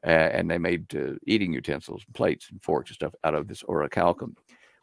uh, 0.06 0.10
and 0.10 0.50
they 0.50 0.58
made 0.58 0.96
uh, 0.96 1.14
eating 1.26 1.54
utensils, 1.54 2.06
plates, 2.14 2.48
and 2.52 2.64
forks 2.64 2.92
and 2.92 2.96
stuff 2.96 3.16
out 3.24 3.36
of 3.36 3.48
this 3.48 3.64
orichalcum, 3.64 4.34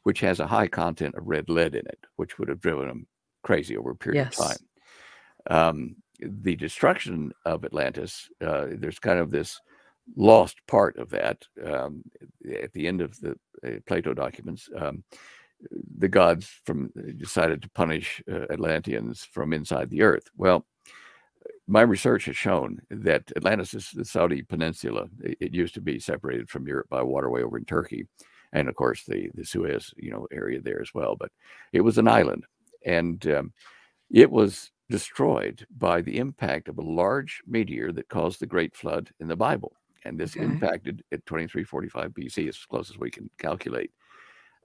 which 0.02 0.20
has 0.20 0.40
a 0.40 0.46
high 0.46 0.66
content 0.66 1.14
of 1.14 1.26
red 1.26 1.48
lead 1.48 1.74
in 1.74 1.86
it, 1.86 1.98
which 2.16 2.38
would 2.38 2.48
have 2.48 2.60
driven 2.60 2.88
them 2.88 3.06
crazy 3.42 3.76
over 3.76 3.90
a 3.90 3.96
period 3.96 4.26
yes. 4.26 4.38
of 4.38 4.46
time. 4.46 4.56
Um, 5.48 5.96
the 6.20 6.56
destruction 6.56 7.32
of 7.46 7.64
Atlantis, 7.64 8.28
uh, 8.44 8.66
there's 8.72 8.98
kind 8.98 9.18
of 9.18 9.30
this 9.30 9.58
lost 10.16 10.56
part 10.66 10.96
of 10.98 11.10
that 11.10 11.44
um, 11.64 12.02
at 12.62 12.72
the 12.72 12.86
end 12.86 13.00
of 13.00 13.18
the 13.20 13.36
uh, 13.64 13.70
Plato 13.86 14.14
documents. 14.14 14.68
Um, 14.76 15.04
the 15.98 16.08
gods 16.08 16.50
from 16.64 16.90
decided 17.16 17.62
to 17.62 17.70
punish 17.70 18.22
uh, 18.30 18.46
Atlanteans 18.50 19.24
from 19.30 19.52
inside 19.52 19.90
the 19.90 20.02
earth. 20.02 20.24
Well, 20.36 20.66
my 21.66 21.82
research 21.82 22.24
has 22.26 22.36
shown 22.36 22.80
that 22.90 23.30
Atlantis 23.36 23.74
is 23.74 23.90
the 23.90 24.04
Saudi 24.04 24.42
peninsula. 24.42 25.06
It, 25.22 25.36
it, 25.40 25.54
used 25.54 25.74
to 25.74 25.80
be 25.80 25.98
separated 25.98 26.48
from 26.48 26.66
Europe 26.66 26.88
by 26.88 27.02
waterway 27.02 27.42
over 27.42 27.58
in 27.58 27.64
Turkey, 27.64 28.06
and 28.52 28.68
of 28.68 28.74
course 28.74 29.04
the 29.04 29.30
the 29.34 29.44
Suez 29.44 29.92
you 29.96 30.10
know 30.10 30.26
area 30.32 30.60
there 30.60 30.80
as 30.80 30.94
well. 30.94 31.16
But 31.16 31.30
it 31.72 31.82
was 31.82 31.98
an 31.98 32.08
island, 32.08 32.44
and 32.84 33.24
um, 33.28 33.52
it 34.10 34.30
was 34.30 34.70
destroyed 34.88 35.66
by 35.76 36.00
the 36.00 36.18
impact 36.18 36.68
of 36.68 36.78
a 36.78 36.82
large 36.82 37.42
meteor 37.46 37.92
that 37.92 38.08
caused 38.08 38.40
the 38.40 38.46
Great 38.46 38.74
Flood 38.74 39.10
in 39.20 39.28
the 39.28 39.36
Bible. 39.36 39.72
And 40.04 40.18
this 40.18 40.36
okay. 40.36 40.44
impacted 40.44 41.02
at 41.12 41.26
2345 41.26 42.10
BC, 42.12 42.48
as 42.48 42.58
close 42.64 42.90
as 42.90 42.98
we 42.98 43.10
can 43.10 43.28
calculate. 43.38 43.92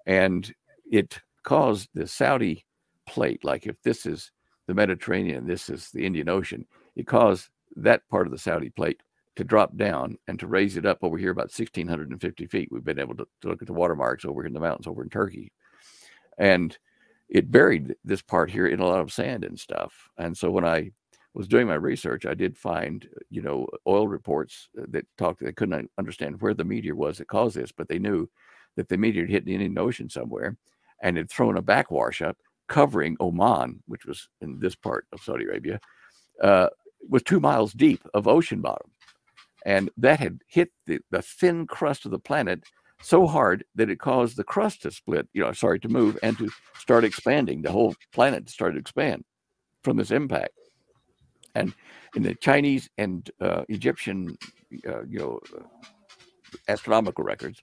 And 0.06 0.54
it 0.90 1.20
caused 1.44 1.90
the 1.94 2.08
Saudi 2.08 2.66
plate, 3.06 3.44
like 3.44 3.68
if 3.68 3.82
this 3.84 4.06
is 4.06 4.32
the 4.68 4.74
Mediterranean, 4.74 5.46
this 5.46 5.70
is 5.70 5.90
the 5.92 6.06
Indian 6.06 6.30
Ocean, 6.30 6.66
it 6.96 7.08
caused 7.08 7.50
that 7.76 8.08
part 8.10 8.28
of 8.28 8.32
the 8.32 8.40
Saudi 8.40 8.70
plate 8.70 9.02
to 9.36 9.44
drop 9.44 9.76
down 9.76 10.18
and 10.28 10.40
to 10.40 10.48
raise 10.48 10.78
it 10.78 10.86
up 10.86 11.00
over 11.02 11.18
here 11.18 11.32
about 11.32 11.52
1,650 11.56 12.48
feet. 12.48 12.70
We've 12.72 12.84
been 12.84 13.00
able 13.00 13.16
to, 13.16 13.28
to 13.42 13.48
look 13.50 13.62
at 13.62 13.68
the 13.68 13.74
watermarks 13.74 14.26
over 14.26 14.42
here 14.42 14.48
in 14.48 14.54
the 14.54 14.60
mountains 14.60 14.88
over 14.88 15.04
in 15.04 15.10
Turkey. 15.10 15.52
And 16.38 16.78
it 17.28 17.52
buried 17.52 17.96
this 18.04 18.22
part 18.22 18.50
here 18.50 18.68
in 18.68 18.80
a 18.80 18.86
lot 18.86 19.02
of 19.02 19.12
sand 19.12 19.44
and 19.44 19.60
stuff. 19.60 20.10
And 20.18 20.38
so 20.38 20.50
when 20.52 20.66
I 20.66 20.92
was 21.36 21.48
doing 21.50 21.68
my 21.68 21.76
research, 21.76 22.26
I 22.26 22.34
did 22.34 22.58
find, 22.58 23.08
you 23.30 23.42
know, 23.42 23.68
oil 23.86 24.08
reports 24.08 24.70
that 24.74 25.06
talked, 25.18 25.44
they 25.44 25.52
couldn't 25.52 25.92
understand 25.98 26.42
where 26.42 26.54
the 26.54 26.64
meteor 26.64 26.96
was 26.96 27.18
that 27.18 27.28
caused 27.28 27.58
this, 27.58 27.74
but 27.74 27.90
they 27.90 28.00
knew 28.00 28.30
that 28.78 28.88
the 28.88 28.98
meteor 28.98 29.24
had 29.24 29.30
hit 29.30 29.46
the 29.46 29.54
Indian 29.54 29.78
Ocean 29.78 30.10
somewhere 30.10 30.58
and 31.04 31.18
had 31.18 31.30
thrown 31.30 31.58
a 31.58 31.62
backwash 31.62 32.22
up 32.22 32.38
covering 32.70 33.18
Oman, 33.20 33.84
which 33.86 34.06
was 34.06 34.30
in 34.42 34.60
this 34.60 34.76
part 34.76 35.08
of 35.12 35.22
Saudi 35.22 35.44
Arabia, 35.44 35.80
uh, 36.42 36.70
was 37.10 37.22
two 37.22 37.42
miles 37.42 37.74
deep 37.74 38.02
of 38.14 38.28
ocean 38.28 38.62
bottom. 38.62 38.90
And 39.66 39.90
that 39.98 40.20
had 40.20 40.40
hit 40.48 40.72
the, 40.86 41.00
the 41.12 41.22
thin 41.22 41.68
crust 41.68 42.06
of 42.06 42.12
the 42.12 42.20
planet 42.20 42.64
so 43.02 43.28
hard 43.28 43.66
that 43.76 43.90
it 43.90 44.00
caused 44.00 44.38
the 44.38 44.44
crust 44.44 44.84
to 44.84 44.92
split, 44.92 45.28
you 45.34 45.42
know, 45.42 45.52
sorry, 45.52 45.80
to 45.82 45.90
move 45.90 46.18
and 46.24 46.38
to 46.38 46.50
start 46.80 47.04
expanding. 47.04 47.62
The 47.62 47.72
whole 47.72 47.94
planet 48.14 48.50
started 48.50 48.76
to 48.76 48.80
expand 48.80 49.26
from 49.84 49.98
this 49.98 50.12
impact. 50.12 50.54
And 51.56 51.74
in 52.16 52.24
the 52.24 52.36
Chinese 52.36 52.90
and 52.98 53.30
uh, 53.42 53.64
Egyptian, 53.70 54.38
uh, 54.88 55.04
you 55.06 55.20
know, 55.20 55.40
astronomical 56.68 57.24
records, 57.24 57.62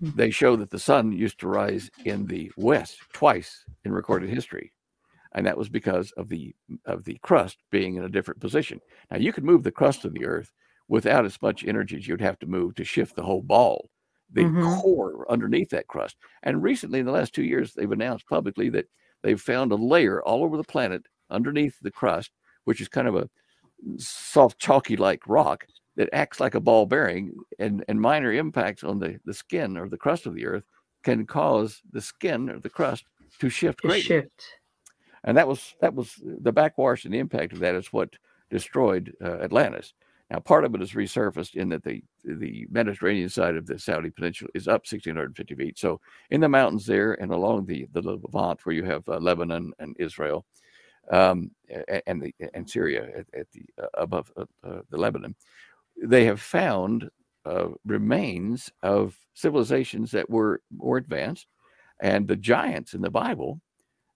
hmm. 0.00 0.10
they 0.14 0.30
show 0.30 0.56
that 0.56 0.70
the 0.70 0.78
sun 0.78 1.12
used 1.12 1.40
to 1.40 1.48
rise 1.48 1.90
in 2.04 2.26
the 2.26 2.50
west 2.56 2.98
twice 3.12 3.64
in 3.84 3.92
recorded 3.92 4.28
history 4.28 4.72
and 5.32 5.46
that 5.46 5.56
was 5.56 5.68
because 5.68 6.12
of 6.12 6.28
the 6.28 6.54
of 6.86 7.04
the 7.04 7.18
crust 7.22 7.58
being 7.70 7.96
in 7.96 8.04
a 8.04 8.08
different 8.08 8.40
position 8.40 8.80
now 9.10 9.16
you 9.16 9.32
could 9.32 9.44
move 9.44 9.62
the 9.62 9.70
crust 9.70 10.04
of 10.04 10.12
the 10.14 10.24
earth 10.24 10.52
without 10.88 11.24
as 11.24 11.40
much 11.42 11.64
energy 11.64 11.96
as 11.96 12.06
you'd 12.08 12.20
have 12.20 12.38
to 12.38 12.46
move 12.46 12.74
to 12.74 12.84
shift 12.84 13.16
the 13.16 13.22
whole 13.22 13.42
ball 13.42 13.88
the 14.32 14.42
mm-hmm. 14.42 14.80
core 14.80 15.30
underneath 15.30 15.70
that 15.70 15.88
crust 15.88 16.16
and 16.42 16.62
recently 16.62 17.00
in 17.00 17.06
the 17.06 17.12
last 17.12 17.34
two 17.34 17.44
years 17.44 17.72
they've 17.74 17.92
announced 17.92 18.26
publicly 18.28 18.68
that 18.68 18.86
they've 19.22 19.40
found 19.40 19.72
a 19.72 19.76
layer 19.76 20.22
all 20.22 20.42
over 20.42 20.56
the 20.56 20.64
planet 20.64 21.02
underneath 21.30 21.76
the 21.82 21.90
crust 21.90 22.30
which 22.70 22.80
is 22.80 22.86
kind 22.86 23.08
of 23.08 23.16
a 23.16 23.28
soft 23.96 24.60
chalky 24.60 24.96
like 24.96 25.26
rock 25.26 25.66
that 25.96 26.08
acts 26.12 26.38
like 26.38 26.54
a 26.54 26.60
ball 26.60 26.86
bearing 26.86 27.34
and, 27.58 27.84
and 27.88 28.00
minor 28.00 28.32
impacts 28.32 28.84
on 28.84 29.00
the, 29.00 29.18
the 29.24 29.34
skin 29.34 29.76
or 29.76 29.88
the 29.88 29.96
crust 29.96 30.24
of 30.24 30.36
the 30.36 30.46
earth 30.46 30.62
can 31.02 31.26
cause 31.26 31.82
the 31.90 32.00
skin 32.00 32.48
or 32.48 32.60
the 32.60 32.70
crust 32.70 33.06
to 33.40 33.48
shift 33.48 33.82
greatly. 33.82 34.02
Shift. 34.02 34.44
And 35.24 35.36
that 35.36 35.48
was 35.48 35.74
that 35.80 35.96
was 35.96 36.14
the 36.22 36.52
backwash 36.52 37.04
and 37.04 37.12
the 37.12 37.18
impact 37.18 37.54
of 37.54 37.58
that 37.58 37.74
is 37.74 37.92
what 37.92 38.14
destroyed 38.50 39.12
uh, 39.20 39.38
Atlantis. 39.38 39.92
Now, 40.30 40.38
part 40.38 40.64
of 40.64 40.72
it 40.76 40.80
is 40.80 40.92
resurfaced 40.92 41.56
in 41.56 41.70
that 41.70 41.82
the 41.82 42.04
the 42.22 42.68
Mediterranean 42.70 43.30
side 43.30 43.56
of 43.56 43.66
the 43.66 43.80
Saudi 43.80 44.10
Peninsula 44.10 44.48
is 44.54 44.68
up 44.68 44.82
1,650 44.82 45.56
feet. 45.56 45.76
So, 45.76 46.00
in 46.30 46.40
the 46.40 46.48
mountains 46.48 46.86
there 46.86 47.14
and 47.14 47.32
along 47.32 47.66
the 47.66 47.88
the 47.92 48.00
Levant, 48.00 48.64
where 48.64 48.76
you 48.76 48.84
have 48.84 49.08
uh, 49.08 49.18
Lebanon 49.18 49.72
and 49.80 49.96
Israel, 49.98 50.46
um, 51.10 51.50
and 52.06 52.22
the 52.22 52.34
and 52.54 52.68
Syria 52.68 53.08
at, 53.16 53.26
at 53.38 53.46
the 53.52 53.64
uh, 53.82 53.86
above 53.94 54.32
uh, 54.36 54.44
uh, 54.64 54.80
the 54.90 54.96
Lebanon, 54.96 55.34
they 56.02 56.24
have 56.24 56.40
found 56.40 57.10
uh, 57.44 57.68
remains 57.84 58.70
of 58.82 59.16
civilizations 59.34 60.10
that 60.12 60.30
were 60.30 60.62
more 60.74 60.96
advanced, 60.96 61.46
and 62.00 62.26
the 62.26 62.36
giants 62.36 62.94
in 62.94 63.00
the 63.00 63.10
Bible, 63.10 63.60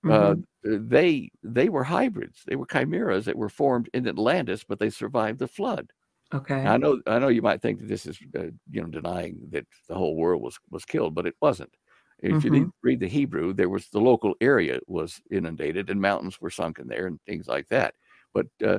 uh, 0.05 0.35
mm-hmm. 0.35 0.89
they 0.89 1.31
they 1.43 1.69
were 1.69 1.85
hybrids. 1.85 2.43
They 2.47 2.57
were 2.57 2.67
chimeras 2.67 3.25
that 3.25 3.37
were 3.37 3.49
formed 3.49 3.89
in 3.93 4.07
Atlantis, 4.07 4.65
but 4.65 4.79
they 4.79 4.91
survived 4.91 5.39
the 5.39 5.49
flood. 5.49 5.93
Okay. 6.33 6.67
I 6.67 6.77
know 6.77 7.01
I 7.07 7.19
know 7.19 7.29
you 7.29 7.43
might 7.43 7.63
think 7.63 7.81
that 7.81 7.89
this 7.89 8.07
is 8.07 8.19
uh, 8.39 8.51
you 8.71 8.83
know 8.83 8.89
denying 8.89 9.39
that 9.51 9.67
the 9.89 9.95
whole 9.95 10.17
world 10.17 10.43
was 10.43 10.59
was 10.71 10.85
killed, 10.85 11.15
but 11.15 11.27
it 11.27 11.35
wasn't. 11.41 11.73
If 12.21 12.33
mm-hmm. 12.33 12.47
you 12.47 12.51
didn't 12.53 12.75
read 12.83 13.01
the 13.01 13.09
Hebrew, 13.09 13.53
there 13.53 13.69
was 13.69 13.89
the 13.89 14.01
local 14.01 14.35
area 14.41 14.81
was 14.87 15.21
inundated 15.31 15.91
and 15.91 16.01
mountains 16.01 16.41
were 16.41 16.51
sunken 16.51 16.89
there 16.89 17.07
and 17.07 17.21
things 17.27 17.49
like 17.49 17.69
that. 17.69 17.95
But 18.33 18.47
uh, 18.65 18.79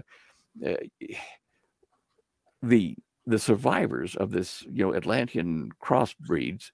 uh, 0.66 0.76
the 2.62 2.96
the 3.28 3.40
survivors 3.40 4.16
of 4.16 4.32
this, 4.32 4.64
you 4.72 4.86
know, 4.86 4.94
Atlantean 4.94 5.72
crossbreeds 5.84 6.72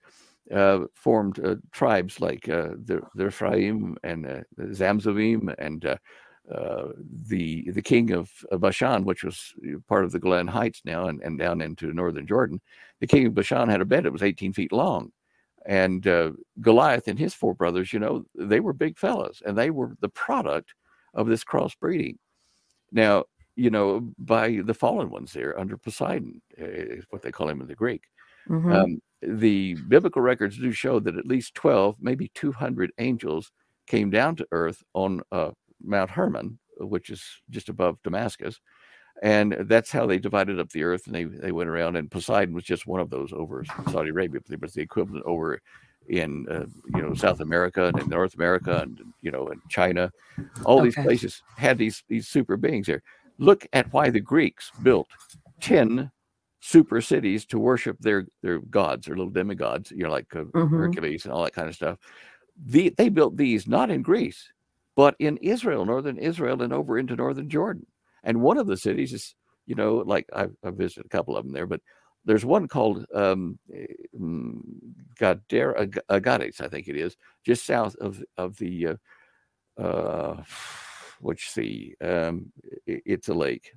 uh, 0.53 0.82
formed 0.93 1.39
uh, 1.43 1.55
tribes 1.72 2.20
like 2.20 2.49
uh, 2.49 2.72
the, 2.84 3.01
the 3.16 3.26
Rephaim 3.26 3.95
and 4.03 4.26
uh, 4.26 4.41
the 4.57 4.66
Zamzummim 4.66 5.53
and 5.59 5.86
uh, 5.86 5.97
uh, 6.53 6.89
the 7.30 7.70
the 7.72 7.82
king 7.82 8.12
of 8.12 8.30
Bashan, 8.59 9.05
which 9.05 9.24
was 9.24 9.53
part 9.88 10.03
of 10.03 10.12
the 10.12 10.20
Golan 10.20 10.47
Heights 10.47 10.82
now 10.84 11.07
and, 11.07 11.22
and 11.22 11.39
down 11.39 11.62
into 11.62 11.93
northern 11.93 12.28
Jordan. 12.28 12.59
The 12.99 13.07
king 13.07 13.28
of 13.28 13.36
Bashan 13.36 13.70
had 13.70 13.82
a 13.82 13.86
bed 13.86 14.03
that 14.03 14.12
was 14.12 14.24
18 14.24 14.51
feet 14.53 14.74
long. 14.74 15.12
And 15.66 16.03
Goliath 16.59 17.07
and 17.07 17.20
his 17.20 17.34
four 17.34 17.53
brothers, 17.53 17.93
you 17.93 17.99
know, 17.99 18.26
they 18.36 18.59
were 18.59 18.74
big 18.74 18.97
fellas 18.97 19.41
and 19.45 19.57
they 19.57 19.70
were 19.70 19.95
the 19.99 20.09
product 20.09 20.74
of 21.14 21.28
this 21.28 21.43
crossbreeding. 21.43 22.18
Now, 22.91 23.26
you 23.55 23.70
know, 23.70 24.12
by 24.18 24.62
the 24.64 24.74
fallen 24.74 25.09
ones 25.09 25.34
there 25.34 25.59
under 25.59 25.78
Poseidon, 25.78 26.41
eh, 26.57 26.66
is 26.66 27.05
what 27.09 27.22
they 27.22 27.32
call 27.32 27.49
him 27.49 27.62
in 27.62 27.68
the 27.68 27.76
Greek. 27.76 28.03
Mm-hmm. 28.49 28.72
Um, 28.72 29.01
the 29.22 29.76
biblical 29.88 30.22
records 30.22 30.57
do 30.57 30.72
show 30.72 30.99
that 30.99 31.18
at 31.18 31.28
least 31.28 31.53
12, 31.55 31.97
maybe 31.99 32.32
200 32.34 32.91
angels 32.97 33.51
came 33.88 34.09
down 34.09 34.36
to 34.38 34.47
earth 34.51 34.82
on 34.93 35.22
uh, 35.32 35.51
Mount 35.84 36.09
Hermon, 36.09 36.57
which 36.80 37.09
is 37.09 37.24
just 37.49 37.70
above 37.70 38.01
Damascus. 38.03 38.59
And 39.22 39.55
that's 39.61 39.91
how 39.91 40.07
they 40.07 40.17
divided 40.17 40.59
up 40.59 40.72
the 40.72 40.84
earth 40.84 41.05
and 41.05 41.15
they, 41.15 41.26
they 41.26 41.51
went 41.51 41.69
around. 41.69 41.95
And 41.95 42.09
Poseidon 42.09 42.55
was 42.55 42.63
just 42.63 42.88
one 42.88 42.99
of 42.99 43.11
those 43.11 43.32
over 43.32 43.63
Saudi 43.91 44.09
Arabia. 44.09 44.41
but 44.41 44.53
It 44.53 44.61
was 44.61 44.74
the 44.74 44.82
equivalent 44.82 45.24
over 45.26 45.61
in 46.09 46.47
uh, 46.49 46.65
you 46.95 47.01
know 47.01 47.13
South 47.13 47.39
America 47.39 47.86
and 47.86 47.99
in 47.99 48.09
North 48.09 48.34
America 48.34 48.80
and 48.82 49.01
you 49.22 49.32
know 49.32 49.47
in 49.49 49.61
China. 49.69 50.11
All 50.65 50.80
okay. 50.80 50.86
these 50.86 50.95
places 50.95 51.43
had 51.55 51.78
these 51.78 52.03
these 52.07 52.28
super 52.28 52.57
beings 52.57 52.88
there. 52.88 53.03
Look 53.38 53.67
at 53.74 53.91
why 53.93 54.09
the 54.09 54.19
Greeks 54.19 54.72
built 54.82 55.07
10 55.61 56.11
super 56.59 57.01
cities 57.01 57.45
to 57.45 57.59
worship 57.59 57.97
their 57.99 58.28
their 58.41 58.59
gods 58.59 59.07
or 59.07 59.15
little 59.15 59.32
demigods, 59.32 59.91
you 59.91 60.03
know, 60.03 60.11
like 60.11 60.36
uh, 60.36 60.43
mm-hmm. 60.43 60.78
Hercules 60.78 61.26
and 61.26 61.34
all 61.34 61.43
that 61.43 61.53
kind 61.53 61.69
of 61.69 61.76
stuff. 61.76 61.97
The, 62.63 62.93
they 62.97 63.09
built 63.09 63.38
these 63.38 63.67
not 63.67 63.89
in 63.89 64.01
Greece, 64.01 64.51
but 64.95 65.15
in 65.19 65.38
Israel, 65.38 65.86
northern 65.86 66.17
Israel, 66.17 66.61
and 66.61 66.74
over 66.74 66.97
into 66.97 67.15
northern 67.15 67.49
Jordan. 67.49 67.86
And 68.24 68.41
one 68.41 68.57
of 68.57 68.67
the 68.67 68.78
cities 68.78 69.13
is, 69.13 69.36
you 69.65 69.76
know, 69.76 70.03
like 70.05 70.28
I've, 70.34 70.55
I've 70.63 70.76
visited 70.76 71.05
a 71.05 71.09
couple 71.09 71.38
of 71.38 71.45
them 71.45 71.53
there, 71.53 71.67
but 71.67 71.82
there's 72.26 72.45
one 72.45 72.67
called 72.67 73.05
um, 73.13 73.57
mm, 74.19 74.61
Gadara, 75.17 75.88
Agades, 76.09 76.61
I 76.61 76.67
think 76.67 76.88
it 76.88 76.95
is, 76.95 77.17
just 77.43 77.65
south 77.65 77.95
of 77.95 78.24
of 78.38 78.57
the 78.57 78.88
uh, 78.88 79.82
uh, 79.82 80.43
which 81.19 81.49
sea? 81.49 81.95
Um, 82.01 82.51
it, 82.86 83.03
it's 83.05 83.30
a 83.30 83.34
lake, 83.34 83.74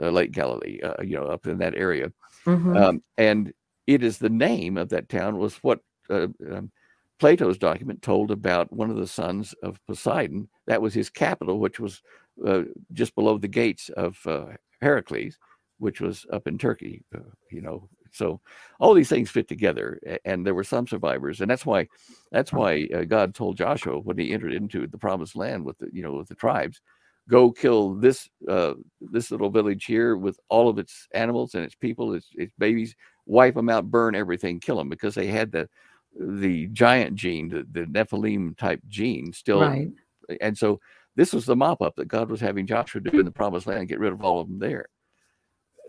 uh, 0.00 0.10
Lake 0.10 0.32
Galilee, 0.32 0.80
uh, 0.82 1.02
you 1.02 1.16
know, 1.16 1.26
up 1.26 1.46
in 1.46 1.58
that 1.58 1.74
area. 1.74 2.12
Mm-hmm. 2.46 2.76
Um, 2.76 3.02
and 3.18 3.52
it 3.86 4.02
is 4.02 4.18
the 4.18 4.30
name 4.30 4.76
of 4.76 4.88
that 4.90 5.08
town 5.08 5.38
was 5.38 5.56
what 5.56 5.80
uh, 6.08 6.28
um, 6.50 6.70
Plato's 7.18 7.58
document 7.58 8.02
told 8.02 8.30
about 8.30 8.72
one 8.72 8.90
of 8.90 8.96
the 8.96 9.06
sons 9.06 9.54
of 9.62 9.84
Poseidon. 9.86 10.48
That 10.66 10.80
was 10.80 10.94
his 10.94 11.10
capital, 11.10 11.58
which 11.58 11.78
was 11.78 12.02
uh, 12.46 12.62
just 12.92 13.14
below 13.14 13.38
the 13.38 13.48
gates 13.48 13.88
of 13.90 14.18
uh, 14.26 14.46
Heracles, 14.80 15.38
which 15.78 16.00
was 16.00 16.26
up 16.32 16.46
in 16.46 16.58
Turkey. 16.58 17.02
Uh, 17.14 17.20
you 17.50 17.60
know, 17.60 17.88
so 18.12 18.40
all 18.80 18.94
these 18.94 19.08
things 19.08 19.30
fit 19.30 19.48
together, 19.48 20.00
and 20.24 20.44
there 20.46 20.54
were 20.54 20.64
some 20.64 20.86
survivors, 20.86 21.40
and 21.40 21.50
that's 21.50 21.64
why 21.66 21.86
that's 22.32 22.52
why 22.52 22.88
uh, 22.94 23.04
God 23.04 23.34
told 23.34 23.56
Joshua 23.56 23.98
when 24.00 24.18
he 24.18 24.32
entered 24.32 24.52
into 24.52 24.86
the 24.86 24.98
promised 24.98 25.36
land 25.36 25.64
with 25.64 25.78
the 25.78 25.88
you 25.92 26.02
know 26.02 26.12
with 26.14 26.28
the 26.28 26.34
tribes, 26.34 26.80
go 27.28 27.52
kill 27.52 27.94
this 27.94 28.28
uh, 28.48 28.74
this 29.00 29.30
little 29.30 29.50
village 29.50 29.84
here 29.84 30.16
with 30.16 30.38
all 30.48 30.68
of 30.68 30.78
its 30.78 31.06
animals 31.14 31.54
and 31.54 31.64
its 31.64 31.74
people, 31.76 32.14
its, 32.14 32.28
its 32.34 32.52
babies, 32.58 32.96
wipe 33.26 33.54
them 33.54 33.68
out, 33.68 33.90
burn 33.90 34.14
everything, 34.14 34.58
kill 34.60 34.76
them 34.76 34.88
because 34.88 35.14
they 35.14 35.26
had 35.28 35.52
the 35.52 35.68
the 36.18 36.66
giant 36.68 37.14
gene, 37.14 37.48
the, 37.48 37.64
the 37.70 37.86
Nephilim 37.86 38.56
type 38.58 38.80
gene 38.88 39.32
still, 39.32 39.60
Right. 39.60 39.88
and 40.40 40.58
so 40.58 40.80
this 41.20 41.34
was 41.34 41.44
the 41.44 41.54
mop 41.54 41.82
up 41.82 41.96
that 41.96 42.08
God 42.08 42.30
was 42.30 42.40
having 42.40 42.66
Joshua 42.66 43.02
do 43.02 43.10
in 43.10 43.16
the 43.18 43.22
mm-hmm. 43.24 43.36
promised 43.36 43.66
land, 43.66 43.88
get 43.88 44.00
rid 44.00 44.12
of 44.12 44.24
all 44.24 44.40
of 44.40 44.48
them 44.48 44.58
there 44.58 44.86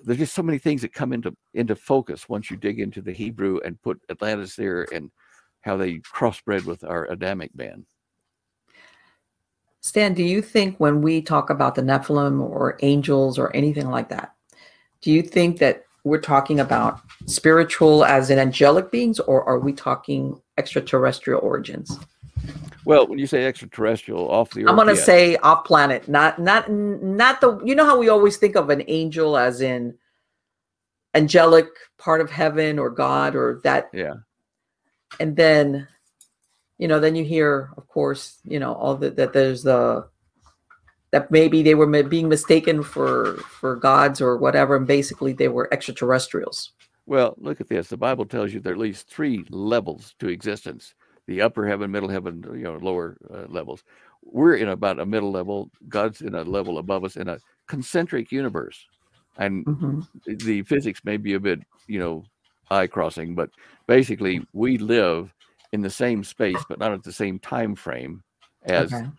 there's 0.04 0.20
just 0.20 0.34
so 0.34 0.44
many 0.44 0.58
things 0.58 0.82
that 0.82 0.94
come 0.94 1.14
into 1.14 1.36
into 1.54 1.76
focus 1.76 2.28
once 2.28 2.50
you 2.50 2.58
dig 2.58 2.80
into 2.80 3.02
the 3.02 3.12
Hebrew 3.12 3.60
and 3.64 3.82
put 3.82 4.02
Atlantis 4.10 4.56
there 4.56 4.88
and 4.94 5.12
how 5.62 5.78
they 5.78 6.00
crossbred 6.00 6.66
with 6.66 6.84
our 6.84 7.06
Adamic 7.12 7.56
man. 7.56 7.86
Stan, 9.82 10.14
do 10.14 10.24
you 10.24 10.42
think 10.42 10.80
when 10.80 11.02
we 11.02 11.22
talk 11.22 11.50
about 11.50 11.76
the 11.76 11.82
Nephilim 11.82 12.42
or 12.42 12.78
angels 12.82 13.40
or 13.40 13.56
anything 13.56 13.90
like 13.90 14.10
that, 14.10 14.34
do 15.02 15.12
you 15.12 15.22
think 15.22 15.58
that 15.60 15.86
we're 16.04 16.20
talking 16.20 16.60
about 16.60 17.00
spiritual 17.26 18.04
as 18.06 18.30
in 18.30 18.40
angelic 18.40 18.92
beings 18.92 19.20
or 19.20 19.44
are 19.44 19.60
we 19.60 19.74
talking 19.74 20.40
extraterrestrial 20.58 21.42
origins? 21.42 22.00
Well, 22.84 23.08
when 23.08 23.20
you 23.20 23.28
say 23.28 23.46
extraterrestrial, 23.46 24.30
off 24.30 24.52
the 24.52 24.64
earth, 24.64 24.70
I'm 24.70 24.76
going 24.76 24.88
to 24.88 24.96
yeah. 24.96 25.06
say 25.06 25.36
off 25.38 25.66
planet, 25.66 26.08
not 26.08 26.39
not 26.39 26.70
not 26.70 27.42
the 27.42 27.60
you 27.64 27.76
know 27.76 27.86
how 27.86 27.98
we 27.98 28.10
always 28.10 28.38
think 28.38 28.56
of 28.56 28.70
an 28.70 28.84
angel 28.88 29.38
as 29.38 29.62
in 29.62 29.96
angelic 31.14 31.68
part 31.98 32.22
of 32.22 32.32
heaven 32.32 32.80
or 32.80 32.89
God 32.89 33.36
or 33.36 33.60
that 33.64 33.89
yeah, 33.94 34.14
and 35.20 35.36
then 35.36 35.88
you 36.78 36.88
know 36.88 37.00
then 37.00 37.16
you 37.16 37.24
hear 37.24 37.72
of 37.78 37.88
course 37.88 38.39
you 38.44 38.60
know 38.60 38.74
all 38.74 38.96
the, 38.96 39.12
that 39.12 39.34
there's 39.34 39.64
the 39.64 40.08
that 41.12 41.30
maybe 41.30 41.62
they 41.62 41.76
were 41.76 42.04
being 42.04 42.30
mistaken 42.30 42.82
for 42.82 43.36
for 43.60 43.76
gods 43.76 44.22
or 44.22 44.38
whatever 44.38 44.78
and 44.78 44.88
basically 44.88 45.34
they 45.34 45.50
were 45.50 45.72
extraterrestrials 45.74 46.72
Well, 47.06 47.36
look 47.38 47.60
at 47.60 47.68
this. 47.68 47.89
The 47.89 47.98
Bible 47.98 48.26
tells 48.26 48.54
you 48.54 48.60
there 48.60 48.72
are 48.72 48.76
at 48.76 48.82
least 48.82 49.10
three 49.10 49.44
levels 49.50 50.16
to 50.20 50.30
existence: 50.30 50.94
the 51.32 51.42
upper 51.42 51.68
heaven, 51.68 51.92
middle 51.92 52.10
heaven, 52.10 52.44
you 52.54 52.64
know, 52.64 52.78
lower 52.78 53.18
uh, 53.34 53.46
levels. 53.50 53.84
We're 54.24 54.56
in 54.56 54.70
about 54.70 55.00
a 55.00 55.06
middle 55.06 55.32
level. 55.32 55.72
God's 55.90 56.22
in 56.22 56.36
a 56.36 56.44
level 56.44 56.78
above 56.78 57.06
us 57.06 57.16
in 57.18 57.30
a 57.30 57.42
concentric 57.68 58.32
universe, 58.32 58.88
and 59.38 59.66
Mhm. 59.66 60.08
the 60.26 60.64
physics 60.64 61.02
may 61.04 61.18
be 61.18 61.34
a 61.34 61.40
bit, 61.40 61.60
you 61.88 62.00
know, 62.00 62.26
eye 62.70 62.88
crossing, 62.88 63.36
but 63.36 63.50
basically 63.88 64.48
we 64.54 64.78
live 64.78 65.34
in 65.74 65.82
the 65.82 65.90
same 65.90 66.24
space, 66.24 66.66
but 66.66 66.80
not 66.80 66.94
at 66.94 67.04
the 67.04 67.14
same 67.14 67.40
time 67.40 67.76
frame 67.76 68.24
as 68.64 69.04
Okay. 69.04 69.12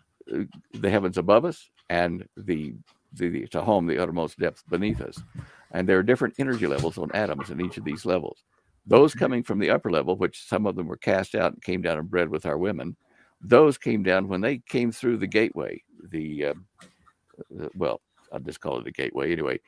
the 0.72 0.90
heavens 0.90 1.18
above 1.18 1.44
us 1.44 1.70
and 1.88 2.26
the 2.36 2.74
the, 3.14 3.28
the 3.28 3.46
tehom 3.48 3.86
the 3.86 3.98
uttermost 3.98 4.38
depths 4.38 4.62
beneath 4.68 5.00
us. 5.00 5.24
And 5.72 5.88
there 5.88 5.98
are 5.98 6.02
different 6.02 6.34
energy 6.38 6.66
levels 6.66 6.98
on 6.98 7.10
atoms 7.12 7.50
in 7.50 7.60
each 7.60 7.76
of 7.76 7.84
these 7.84 8.06
levels. 8.06 8.44
Those 8.86 9.14
coming 9.14 9.42
from 9.42 9.58
the 9.58 9.70
upper 9.70 9.90
level, 9.90 10.16
which 10.16 10.46
some 10.46 10.66
of 10.66 10.74
them 10.74 10.88
were 10.88 10.96
cast 10.96 11.34
out 11.34 11.52
and 11.52 11.62
came 11.62 11.82
down 11.82 11.98
and 11.98 12.10
bred 12.10 12.28
with 12.28 12.46
our 12.46 12.58
women, 12.58 12.96
those 13.40 13.78
came 13.78 14.02
down 14.02 14.28
when 14.28 14.40
they 14.40 14.58
came 14.58 14.92
through 14.92 15.18
the 15.18 15.26
gateway. 15.26 15.82
The 16.10 16.46
uh, 16.46 16.54
uh, 17.60 17.68
well, 17.74 18.00
I'll 18.32 18.40
just 18.40 18.60
call 18.60 18.80
it 18.80 18.86
a 18.86 18.92
gateway 18.92 19.32
anyway. 19.32 19.60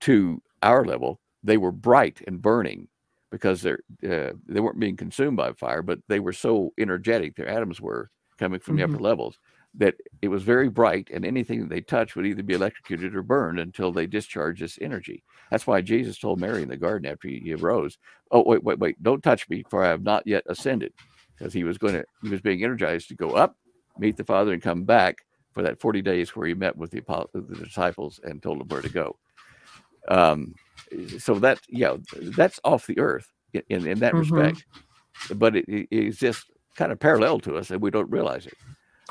To 0.00 0.40
our 0.62 0.84
level, 0.84 1.20
they 1.42 1.56
were 1.56 1.72
bright 1.72 2.22
and 2.26 2.40
burning 2.40 2.88
because 3.30 3.62
they're 3.62 3.80
uh, 4.04 4.32
they 4.46 4.60
weren't 4.60 4.78
being 4.78 4.96
consumed 4.96 5.36
by 5.36 5.52
fire, 5.52 5.82
but 5.82 5.98
they 6.08 6.20
were 6.20 6.32
so 6.32 6.72
energetic. 6.78 7.36
Their 7.36 7.48
atoms 7.48 7.80
were 7.80 8.10
coming 8.38 8.60
from 8.60 8.76
the 8.76 8.84
upper 8.84 8.98
levels 8.98 9.38
that 9.74 9.94
it 10.20 10.28
was 10.28 10.42
very 10.42 10.68
bright, 10.68 11.08
and 11.12 11.24
anything 11.24 11.60
that 11.60 11.70
they 11.70 11.80
touched 11.80 12.14
would 12.16 12.26
either 12.26 12.42
be 12.42 12.54
electrocuted 12.54 13.14
or 13.14 13.22
burned 13.22 13.58
until 13.58 13.92
they 13.92 14.06
discharged 14.06 14.60
this 14.62 14.78
energy. 14.80 15.24
That's 15.50 15.66
why 15.66 15.80
Jesus 15.80 16.18
told 16.18 16.40
Mary 16.40 16.62
in 16.62 16.68
the 16.68 16.76
garden 16.76 17.10
after 17.10 17.28
he, 17.28 17.52
arose, 17.54 17.98
"Oh 18.30 18.42
wait, 18.46 18.62
wait, 18.64 18.78
wait! 18.78 19.02
Don't 19.02 19.22
touch 19.22 19.48
me, 19.48 19.64
for 19.70 19.84
I 19.84 19.88
have 19.88 20.02
not 20.02 20.26
yet 20.26 20.44
ascended," 20.46 20.92
because 21.38 21.52
he 21.54 21.64
was 21.64 21.78
going 21.78 21.94
to 21.94 22.04
he 22.20 22.28
was 22.28 22.40
being 22.42 22.62
energized 22.64 23.08
to 23.08 23.14
go 23.14 23.32
up, 23.34 23.56
meet 23.98 24.16
the 24.16 24.24
Father, 24.24 24.52
and 24.52 24.62
come 24.62 24.84
back 24.84 25.18
for 25.54 25.62
that 25.62 25.80
forty 25.80 26.02
days 26.02 26.36
where 26.36 26.46
he 26.46 26.54
met 26.54 26.76
with 26.76 26.90
the 26.90 27.02
the 27.34 27.64
disciples 27.64 28.20
and 28.24 28.42
told 28.42 28.60
them 28.60 28.68
where 28.68 28.82
to 28.82 28.88
go. 28.88 29.18
Um, 30.08 30.54
so 31.18 31.38
that 31.40 31.60
yeah, 31.68 31.96
that's 32.12 32.60
off 32.64 32.86
the 32.86 32.98
earth 32.98 33.28
in 33.70 33.86
in, 33.86 33.98
that 34.00 34.14
Mhm. 34.14 34.18
respect, 34.18 34.66
but 35.36 35.56
it, 35.56 35.64
it 35.68 35.88
exists 35.92 36.46
kind 36.76 36.92
of 36.92 36.98
parallel 37.00 37.40
to 37.40 37.56
us, 37.56 37.70
and 37.70 37.80
we 37.80 37.90
don't 37.90 38.10
realize 38.10 38.46
it. 38.46 38.58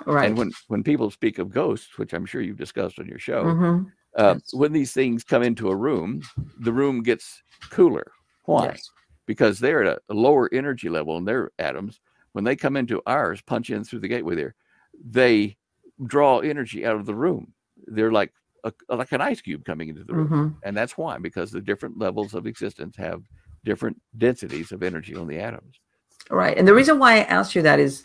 Right 0.06 0.28
And 0.30 0.38
when 0.38 0.52
when 0.68 0.84
people 0.84 1.12
speak 1.12 1.38
of 1.40 1.50
ghosts, 1.52 1.98
which 1.98 2.14
I'm 2.14 2.26
sure 2.26 2.42
you've 2.42 2.58
discussed 2.58 3.00
on 3.00 3.08
your 3.08 3.20
show, 3.20 3.44
Mhm. 3.46 3.92
uh, 4.18 4.36
yes. 4.38 4.54
when 4.54 4.72
these 4.74 4.94
things 4.94 5.24
come 5.24 5.44
into 5.44 5.70
a 5.70 5.76
room, 5.76 6.22
the 6.60 6.74
room 6.74 7.04
gets 7.04 7.44
cooler. 7.70 8.12
Why? 8.46 8.66
Yes. 8.68 8.90
Because 9.26 9.60
they're 9.60 9.84
at 9.84 9.98
a, 9.98 10.02
a 10.10 10.14
lower 10.14 10.50
energy 10.54 10.90
level 10.90 11.18
and 11.18 11.28
their 11.28 11.52
atoms. 11.60 12.00
When 12.34 12.44
they 12.44 12.56
come 12.56 12.78
into 12.78 13.02
ours, 13.06 13.42
punch 13.42 13.70
in 13.70 13.84
through 13.84 14.00
the 14.00 14.08
gateway 14.08 14.36
there, 14.36 14.56
they 15.04 15.58
draw 16.06 16.40
energy 16.40 16.86
out 16.86 16.96
of 16.96 17.06
the 17.06 17.16
room. 17.16 17.54
They're 17.88 18.12
like 18.12 18.34
a, 18.64 18.72
like 18.90 19.12
an 19.12 19.22
ice 19.22 19.42
cube 19.42 19.66
coming 19.66 19.90
into 19.90 20.04
the 20.04 20.14
room, 20.14 20.28
Mhm. 20.30 20.56
and 20.64 20.76
that's 20.78 20.98
why 20.98 21.18
because 21.18 21.52
the 21.52 21.62
different 21.62 21.98
levels 21.98 22.34
of 22.34 22.46
existence 22.48 22.96
have 22.96 23.22
different 23.66 24.02
densities 24.18 24.72
of 24.72 24.82
energy 24.84 25.16
on 25.16 25.28
the 25.28 25.40
atoms. 25.40 25.80
Right. 26.30 26.58
And 26.58 26.68
the 26.68 26.74
reason 26.74 26.98
why 27.00 27.14
I 27.16 27.24
asked 27.24 27.56
you 27.56 27.62
that 27.64 27.80
is 27.80 28.04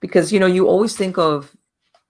because, 0.00 0.32
you 0.32 0.40
know, 0.40 0.46
you 0.46 0.66
always 0.66 0.96
think 0.96 1.18
of 1.18 1.54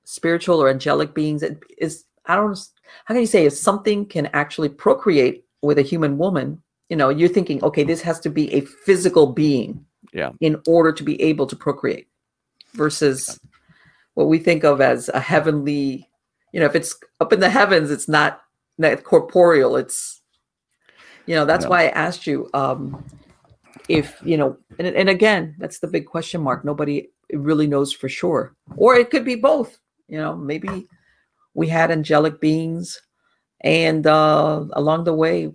spiritual 0.05 0.63
or 0.63 0.69
angelic 0.69 1.15
beings. 1.15 1.43
It 1.43 1.63
is, 1.79 2.05
I 2.27 2.37
don't, 2.37 2.59
how 3.05 3.15
can 3.15 3.21
you 3.21 3.27
say 3.27 3.47
if 3.47 3.53
something 3.53 4.07
can 4.07 4.27
actually 4.33 4.69
procreate 4.69 5.45
with 5.63 5.79
a 5.79 5.83
human 5.83 6.19
woman, 6.19 6.63
you 6.89 6.97
know, 6.97 7.09
you're 7.09 7.29
thinking, 7.29 7.63
okay, 7.63 7.85
this 7.85 8.03
has 8.03 8.21
to 8.21 8.31
be 8.31 8.53
a 8.53 8.61
physical 8.61 9.27
being 9.33 9.85
Yeah. 10.13 10.31
in 10.41 10.61
order 10.67 10.93
to 10.93 11.03
be 11.05 11.21
able 11.23 11.47
to 11.47 11.57
procreate 11.57 12.09
versus 12.75 13.39
what 14.15 14.29
we 14.29 14.39
think 14.39 14.65
of 14.65 14.81
as 14.81 15.09
a 15.09 15.21
heavenly, 15.21 16.09
you 16.53 16.61
know, 16.61 16.67
if 16.67 16.75
it's 16.75 16.97
up 17.21 17.33
in 17.33 17.41
the 17.41 17.51
heavens, 17.51 17.91
it's 17.91 18.09
not, 18.09 18.43
not 18.79 19.05
corporeal. 19.05 19.77
It's, 19.77 20.21
you 21.27 21.35
know, 21.35 21.45
that's 21.45 21.65
No. 21.65 21.71
why 21.71 21.85
I 21.85 21.89
asked 21.91 22.27
you, 22.27 22.49
um, 22.55 23.05
if 23.89 24.21
you 24.25 24.37
know 24.37 24.57
and, 24.79 24.87
and 24.87 25.09
again 25.09 25.55
that's 25.59 25.81
the 25.81 25.89
big 25.89 26.07
question 26.07 26.41
mark 26.41 26.65
nobody 26.65 27.09
really 27.39 27.67
knows 27.67 27.93
for 27.93 28.09
sure 28.09 28.55
or 28.77 28.95
it 28.95 29.11
could 29.11 29.25
be 29.25 29.35
both 29.35 29.79
you 30.09 30.19
know 30.19 30.37
maybe 30.37 30.87
we 31.55 31.69
had 31.69 31.91
angelic 31.91 32.41
beings 32.41 33.01
and 33.63 34.07
uh 34.07 34.65
along 34.73 35.05
the 35.05 35.13
way 35.13 35.53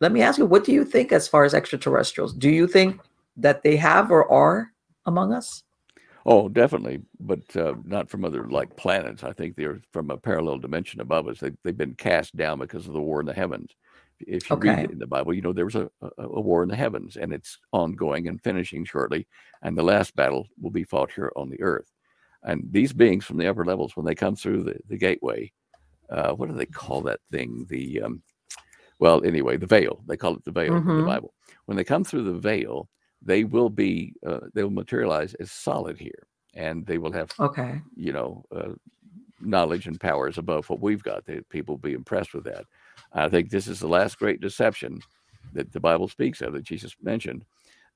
let 0.00 0.12
me 0.12 0.22
ask 0.22 0.38
you 0.38 0.46
what 0.46 0.64
do 0.64 0.72
you 0.72 0.84
think 0.84 1.12
as 1.12 1.28
far 1.28 1.44
as 1.44 1.54
extraterrestrials 1.54 2.34
do 2.34 2.50
you 2.50 2.66
think 2.66 3.00
that 3.36 3.62
they 3.62 3.76
have 3.76 4.10
or 4.10 4.30
are 4.30 4.70
among 5.06 5.32
us 5.32 5.62
Oh, 6.26 6.48
definitely, 6.50 7.00
but 7.18 7.56
uh, 7.56 7.74
not 7.84 8.10
from 8.10 8.24
other 8.24 8.46
like 8.48 8.76
planets. 8.76 9.24
I 9.24 9.32
think 9.32 9.56
they're 9.56 9.80
from 9.90 10.10
a 10.10 10.18
parallel 10.18 10.58
dimension 10.58 11.00
above 11.00 11.28
us. 11.28 11.40
They, 11.40 11.52
they've 11.64 11.76
been 11.76 11.94
cast 11.94 12.36
down 12.36 12.58
because 12.58 12.86
of 12.86 12.92
the 12.92 13.00
war 13.00 13.20
in 13.20 13.26
the 13.26 13.32
heavens. 13.32 13.74
If 14.26 14.50
you 14.50 14.58
read 14.58 14.78
Okay. 14.78 14.84
it 14.84 14.90
in 14.90 14.98
the 14.98 15.06
Bible, 15.06 15.34
you 15.34 15.42
know 15.42 15.52
there 15.52 15.64
was 15.64 15.76
a, 15.76 15.90
a, 16.02 16.10
a 16.18 16.40
war 16.40 16.62
in 16.62 16.68
the 16.68 16.76
heavens, 16.76 17.16
and 17.16 17.32
it's 17.32 17.58
ongoing 17.72 18.28
and 18.28 18.42
finishing 18.42 18.84
shortly. 18.84 19.26
And 19.62 19.76
the 19.76 19.82
last 19.82 20.14
battle 20.16 20.46
will 20.60 20.70
be 20.70 20.84
fought 20.84 21.12
here 21.12 21.32
on 21.36 21.50
the 21.50 21.62
earth. 21.62 21.90
And 22.44 22.66
these 22.70 22.92
beings 22.92 23.24
from 23.24 23.38
the 23.38 23.48
upper 23.48 23.64
levels, 23.64 23.96
when 23.96 24.06
they 24.06 24.14
come 24.14 24.36
through 24.36 24.64
the, 24.64 24.76
the 24.88 24.96
gateway, 24.98 25.52
uh, 26.10 26.32
what 26.32 26.48
do 26.48 26.54
they 26.54 26.66
call 26.66 27.02
that 27.02 27.20
thing? 27.30 27.66
The 27.68 28.02
um, 28.02 28.22
well, 28.98 29.24
anyway, 29.24 29.56
the 29.56 29.66
veil. 29.66 30.02
They 30.06 30.16
call 30.16 30.36
it 30.36 30.44
the 30.44 30.52
veil 30.52 30.84
in 30.90 30.96
the 30.96 31.02
Mhm. 31.02 31.04
Bible. 31.04 31.34
When 31.66 31.76
they 31.76 31.84
come 31.84 32.04
through 32.04 32.24
the 32.24 32.38
veil, 32.38 32.88
they 33.22 33.44
will 33.44 33.70
be 33.70 34.14
uh, 34.26 34.40
they 34.54 34.62
will 34.62 34.70
materialize 34.70 35.34
as 35.34 35.52
solid 35.52 35.98
here, 35.98 36.26
and 36.54 36.86
they 36.86 36.98
will 36.98 37.12
have 37.12 37.30
okay 37.40 37.80
you 37.96 38.12
know 38.12 38.44
uh, 38.54 38.72
knowledge 39.40 39.86
and 39.86 40.00
powers 40.00 40.38
above 40.38 40.68
what 40.70 40.80
we've 40.80 41.02
got. 41.02 41.24
That 41.26 41.48
people 41.50 41.74
will 41.76 41.80
be 41.82 41.94
impressed 41.94 42.34
with 42.34 42.44
that. 42.44 42.64
I 43.12 43.28
think 43.28 43.50
this 43.50 43.66
is 43.66 43.80
the 43.80 43.88
last 43.88 44.18
great 44.18 44.40
deception 44.40 45.00
that 45.52 45.72
the 45.72 45.80
Bible 45.80 46.08
speaks 46.08 46.40
of 46.40 46.52
that 46.52 46.64
Jesus 46.64 46.94
mentioned. 47.02 47.44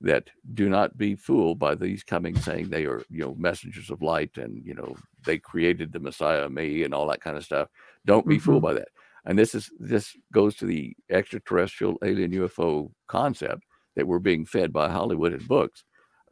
That 0.01 0.29
do 0.53 0.67
not 0.67 0.97
be 0.97 1.15
fooled 1.15 1.57
by 1.57 1.73
these 1.73 2.03
coming 2.03 2.35
saying 2.35 2.69
they 2.69 2.85
are 2.85 3.01
you 3.09 3.21
know 3.21 3.35
messengers 3.35 3.89
of 3.89 4.01
light 4.01 4.37
and 4.37 4.61
you 4.65 4.73
know 4.73 4.93
they 5.25 5.37
created 5.37 5.93
the 5.93 6.01
Messiah 6.01 6.49
me 6.49 6.83
and 6.83 6.93
all 6.93 7.07
that 7.07 7.21
kind 7.21 7.37
of 7.37 7.45
stuff. 7.45 7.69
Don't 8.05 8.27
be 8.27 8.37
fooled 8.37 8.61
by 8.61 8.73
that. 8.73 8.89
And 9.25 9.39
this 9.39 9.55
is 9.55 9.71
this 9.79 10.15
goes 10.33 10.55
to 10.57 10.65
the 10.65 10.93
extraterrestrial 11.09 11.97
alien 12.03 12.31
UFO 12.31 12.91
concept 13.07 13.63
that 13.95 14.05
we're 14.05 14.19
being 14.19 14.45
fed 14.45 14.73
by 14.73 14.89
Hollywood 14.89 15.31
and 15.31 15.47
books. 15.47 15.85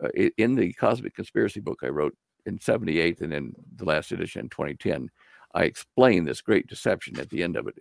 Uh, 0.04 0.10
in 0.38 0.56
the 0.56 0.74
Cosmic 0.74 1.16
Conspiracy 1.16 1.62
book 1.62 1.80
I 1.84 1.88
wrote 1.88 2.16
in 2.46 2.60
78 2.60 3.22
and 3.22 3.34
in 3.34 3.54
the 3.78 3.86
last 3.86 4.12
edition 4.12 4.42
in 4.42 4.50
2010, 4.50 5.10
I 5.54 5.64
explain 5.64 6.26
this 6.26 6.42
great 6.42 6.68
deception 6.68 7.20
at 7.20 7.30
the 7.30 7.44
end 7.44 7.56
of 7.56 7.68
it. 7.68 7.76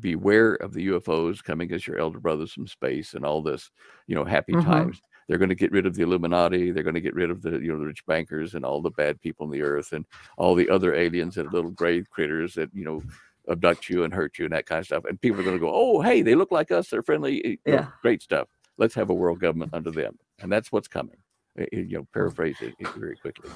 Beware 0.00 0.54
of 0.54 0.72
the 0.72 0.86
UFOs 0.88 1.42
coming 1.42 1.72
as 1.72 1.86
your 1.86 1.98
elder 1.98 2.20
brothers 2.20 2.52
from 2.52 2.66
space 2.66 3.14
and 3.14 3.24
all 3.24 3.42
this, 3.42 3.70
you 4.06 4.14
know, 4.14 4.24
happy 4.24 4.52
Mhm. 4.52 4.64
times. 4.64 5.00
They're 5.28 5.38
going 5.38 5.48
to 5.48 5.54
get 5.56 5.72
rid 5.72 5.86
of 5.86 5.94
the 5.94 6.02
Illuminati. 6.02 6.70
They're 6.70 6.84
going 6.84 6.94
to 6.94 7.00
get 7.00 7.14
rid 7.14 7.30
of 7.30 7.42
the, 7.42 7.52
you 7.58 7.72
know, 7.72 7.78
the 7.78 7.86
rich 7.86 8.04
bankers 8.06 8.54
and 8.54 8.64
all 8.64 8.80
the 8.80 8.90
bad 8.90 9.20
people 9.20 9.44
on 9.44 9.50
the 9.50 9.62
earth 9.62 9.92
and 9.92 10.04
all 10.36 10.54
the 10.54 10.68
other 10.70 10.94
aliens 10.94 11.34
that 11.34 11.46
are 11.46 11.50
little 11.50 11.70
gray 11.72 12.02
critters 12.02 12.54
that, 12.54 12.70
you 12.72 12.84
know, 12.84 13.02
abduct 13.48 13.88
you 13.88 14.04
and 14.04 14.12
hurt 14.14 14.38
you 14.38 14.44
and 14.44 14.54
that 14.54 14.66
kind 14.66 14.80
of 14.80 14.86
stuff. 14.86 15.04
And 15.04 15.20
people 15.20 15.40
are 15.40 15.44
going 15.44 15.56
to 15.56 15.60
go, 15.60 15.72
oh, 15.72 16.00
hey, 16.00 16.22
they 16.22 16.34
look 16.34 16.52
like 16.52 16.70
us. 16.70 16.90
They're 16.90 17.02
friendly. 17.02 17.60
know, 17.66 17.72
Yeah. 17.72 17.86
great 18.02 18.22
stuff. 18.22 18.48
Let's 18.76 18.94
have 18.94 19.10
a 19.10 19.14
world 19.14 19.40
government 19.40 19.72
under 19.74 19.90
them. 19.90 20.18
And 20.40 20.52
that's 20.52 20.70
what's 20.70 20.88
coming. 20.88 21.16
Uh, 21.58 21.64
You 21.72 21.86
know, 21.98 22.06
paraphrase 22.12 22.56
it 22.60 22.74
very 22.96 23.16
quickly. 23.16 23.50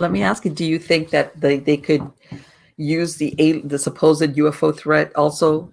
Let 0.00 0.10
me 0.10 0.22
ask 0.22 0.44
you: 0.44 0.50
Do 0.50 0.64
you 0.64 0.78
think 0.78 1.10
that 1.10 1.38
they, 1.40 1.58
they 1.58 1.76
could 1.76 2.10
use 2.76 3.16
the 3.16 3.62
the 3.64 3.78
supposed 3.78 4.22
UFO 4.22 4.76
threat 4.76 5.14
also 5.16 5.72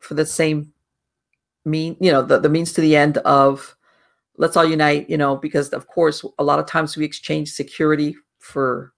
for 0.00 0.14
the 0.14 0.26
same 0.26 0.72
mean? 1.64 1.96
You 2.00 2.12
know, 2.12 2.22
the, 2.22 2.38
the 2.38 2.48
means 2.48 2.72
to 2.74 2.80
the 2.80 2.96
end 2.96 3.18
of 3.18 3.76
let's 4.36 4.56
all 4.56 4.64
unite. 4.64 5.08
You 5.08 5.18
know, 5.18 5.36
because 5.36 5.70
of 5.70 5.86
course, 5.86 6.24
a 6.38 6.44
lot 6.44 6.58
of 6.58 6.66
times 6.66 6.96
we 6.96 7.04
exchange 7.04 7.50
security 7.50 8.16
for 8.38 8.92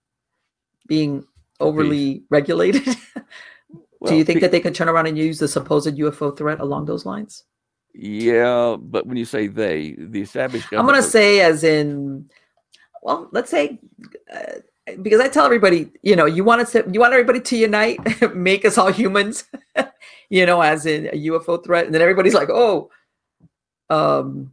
being 0.86 1.24
overly 1.60 2.24
regulated. 2.30 2.84
Do 4.04 4.16
you 4.16 4.24
think 4.24 4.38
pe- 4.38 4.40
that 4.40 4.50
they 4.50 4.60
could 4.60 4.74
turn 4.74 4.88
around 4.88 5.06
and 5.06 5.16
use 5.16 5.38
the 5.38 5.46
supposed 5.46 5.96
UFO 5.96 6.36
threat 6.36 6.60
along 6.60 6.86
those 6.86 7.06
lines? 7.06 7.44
Yeah, 7.94 8.76
but 8.80 9.06
when 9.06 9.16
you 9.16 9.24
say 9.24 9.46
they, 9.46 9.94
the 9.98 10.22
established 10.22 10.68
I'm 10.72 10.86
going 10.86 11.00
to 11.00 11.08
say, 11.08 11.40
as 11.40 11.62
in, 11.62 12.28
well, 13.02 13.28
let's 13.32 13.50
say, 13.50 13.78
uh, 14.34 14.60
because 15.00 15.20
I 15.20 15.28
tell 15.28 15.44
everybody, 15.44 15.90
you 16.02 16.16
know, 16.16 16.26
you 16.26 16.44
want 16.44 16.66
to, 16.68 16.84
you 16.92 17.00
want 17.00 17.12
everybody 17.12 17.40
to 17.40 17.56
unite, 17.56 17.98
make 18.34 18.64
us 18.64 18.78
all 18.78 18.90
humans, 18.92 19.44
you 20.30 20.46
know, 20.46 20.60
as 20.60 20.86
in 20.86 21.06
a 21.06 21.26
UFO 21.28 21.62
threat, 21.62 21.86
and 21.86 21.94
then 21.94 22.02
everybody's 22.02 22.34
like, 22.34 22.50
oh, 22.50 22.90
um, 23.90 24.52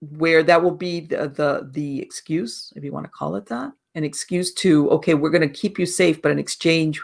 where 0.00 0.42
that 0.42 0.62
will 0.62 0.74
be 0.74 1.00
the 1.00 1.28
the, 1.28 1.68
the 1.72 2.00
excuse, 2.00 2.72
if 2.76 2.84
you 2.84 2.92
want 2.92 3.04
to 3.04 3.10
call 3.10 3.36
it 3.36 3.46
that, 3.46 3.72
an 3.94 4.04
excuse 4.04 4.52
to, 4.54 4.90
okay, 4.90 5.14
we're 5.14 5.30
going 5.30 5.48
to 5.48 5.60
keep 5.60 5.78
you 5.78 5.86
safe, 5.86 6.20
but 6.20 6.32
in 6.32 6.38
exchange, 6.38 7.00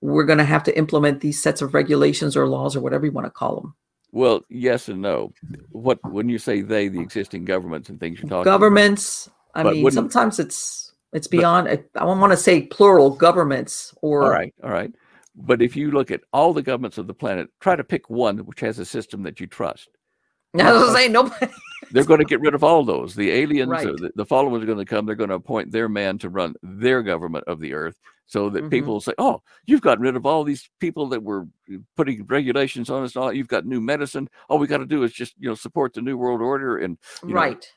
we're 0.00 0.24
going 0.24 0.38
to 0.38 0.44
have 0.44 0.62
to 0.64 0.78
implement 0.78 1.20
these 1.20 1.42
sets 1.42 1.62
of 1.62 1.74
regulations 1.74 2.36
or 2.36 2.46
laws 2.46 2.76
or 2.76 2.80
whatever 2.80 3.06
you 3.06 3.12
want 3.12 3.26
to 3.26 3.30
call 3.30 3.60
them. 3.60 3.74
Well, 4.12 4.42
yes 4.48 4.88
and 4.88 5.02
no. 5.02 5.32
What 5.70 5.98
when 6.10 6.28
you 6.28 6.38
say 6.38 6.60
they, 6.60 6.88
the 6.88 7.00
existing 7.00 7.44
governments 7.44 7.88
and 7.88 7.98
things 7.98 8.18
you're 8.18 8.28
talking 8.28 8.42
about, 8.42 8.58
governments 8.58 9.28
i 9.54 9.62
But 9.62 9.74
mean 9.74 9.90
sometimes 9.90 10.38
it's 10.38 10.85
it's 11.16 11.26
beyond 11.26 11.68
i 11.68 11.72
I 11.94 12.04
don't 12.06 12.20
want 12.20 12.32
to 12.32 12.36
say 12.36 12.62
plural 12.62 13.10
governments 13.10 13.94
or 14.02 14.24
All 14.24 14.30
right, 14.30 14.54
all 14.62 14.70
right. 14.70 14.92
But 15.38 15.60
if 15.60 15.76
you 15.76 15.90
look 15.90 16.10
at 16.10 16.22
all 16.32 16.54
the 16.54 16.62
governments 16.62 16.96
of 16.98 17.06
the 17.06 17.14
planet, 17.14 17.48
try 17.60 17.76
to 17.76 17.84
pick 17.84 18.08
one 18.08 18.38
which 18.38 18.60
has 18.60 18.78
a 18.78 18.84
system 18.84 19.22
that 19.24 19.40
you 19.40 19.46
trust. 19.46 19.88
i 20.58 20.72
was 20.72 20.92
saying 20.94 21.12
nobody 21.12 21.46
They're 21.92 22.04
going 22.04 22.18
to 22.18 22.24
get 22.24 22.40
rid 22.40 22.54
of 22.54 22.64
all 22.64 22.82
those. 22.84 23.14
The 23.14 23.30
aliens, 23.30 23.68
uh, 23.68 23.72
Right. 23.72 23.86
the, 23.86 24.10
the 24.16 24.24
followers 24.24 24.62
are 24.62 24.66
going 24.66 24.78
to 24.78 24.84
come. 24.84 25.06
They're 25.06 25.14
going 25.14 25.30
to 25.30 25.36
appoint 25.36 25.70
their 25.70 25.88
man 25.88 26.18
to 26.18 26.28
run 26.28 26.54
their 26.62 27.00
government 27.02 27.44
of 27.46 27.60
the 27.60 27.74
earth, 27.74 27.96
so 28.26 28.50
that 28.50 28.64
Mhm. 28.64 28.70
people 28.70 29.00
say, 29.00 29.12
"Oh, 29.18 29.40
you've 29.66 29.82
gotten 29.82 30.02
rid 30.02 30.16
of 30.16 30.26
all 30.26 30.42
these 30.42 30.68
people 30.80 31.06
that 31.10 31.22
were 31.22 31.42
uh, 31.72 31.76
putting 31.96 32.26
regulations 32.26 32.90
on 32.90 33.04
us. 33.04 33.14
All. 33.14 33.32
You've 33.32 33.46
got 33.46 33.66
new 33.66 33.80
medicine. 33.80 34.28
All 34.48 34.58
we 34.58 34.66
got 34.66 34.78
to 34.78 34.86
do 34.86 35.04
is 35.04 35.12
just 35.12 35.34
you 35.38 35.48
know 35.48 35.54
support 35.54 35.92
the 35.94 36.02
new 36.02 36.16
world 36.16 36.40
order 36.42 36.78
and 36.78 36.98
you 37.22 37.34
know, 37.34 37.40
right 37.40 37.70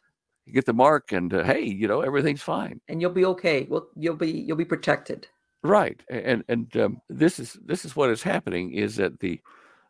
get 0.50 0.66
the 0.66 0.74
mark, 0.74 1.12
and 1.12 1.34
uh, 1.34 1.44
hey, 1.44 1.62
you 1.64 1.88
know 1.88 2.02
everything's 2.02 2.42
fine." 2.42 2.82
and 2.88 3.02
you'll 3.02 3.12
be 3.12 3.26
okay 3.26 3.66
well 3.70 3.88
you'll 3.96 4.16
be 4.16 4.32
you'll 4.32 4.58
be 4.58 4.66
protected 4.66 5.28
Right, 5.62 6.02
and 6.10 6.44
and 6.48 6.76
um, 6.78 7.02
this 7.10 7.38
is 7.38 7.58
this 7.66 7.84
is 7.84 7.94
what 7.96 8.10
is 8.10 8.24
happening 8.24 8.72
is 8.72 8.96
that 8.96 9.20
the 9.20 9.42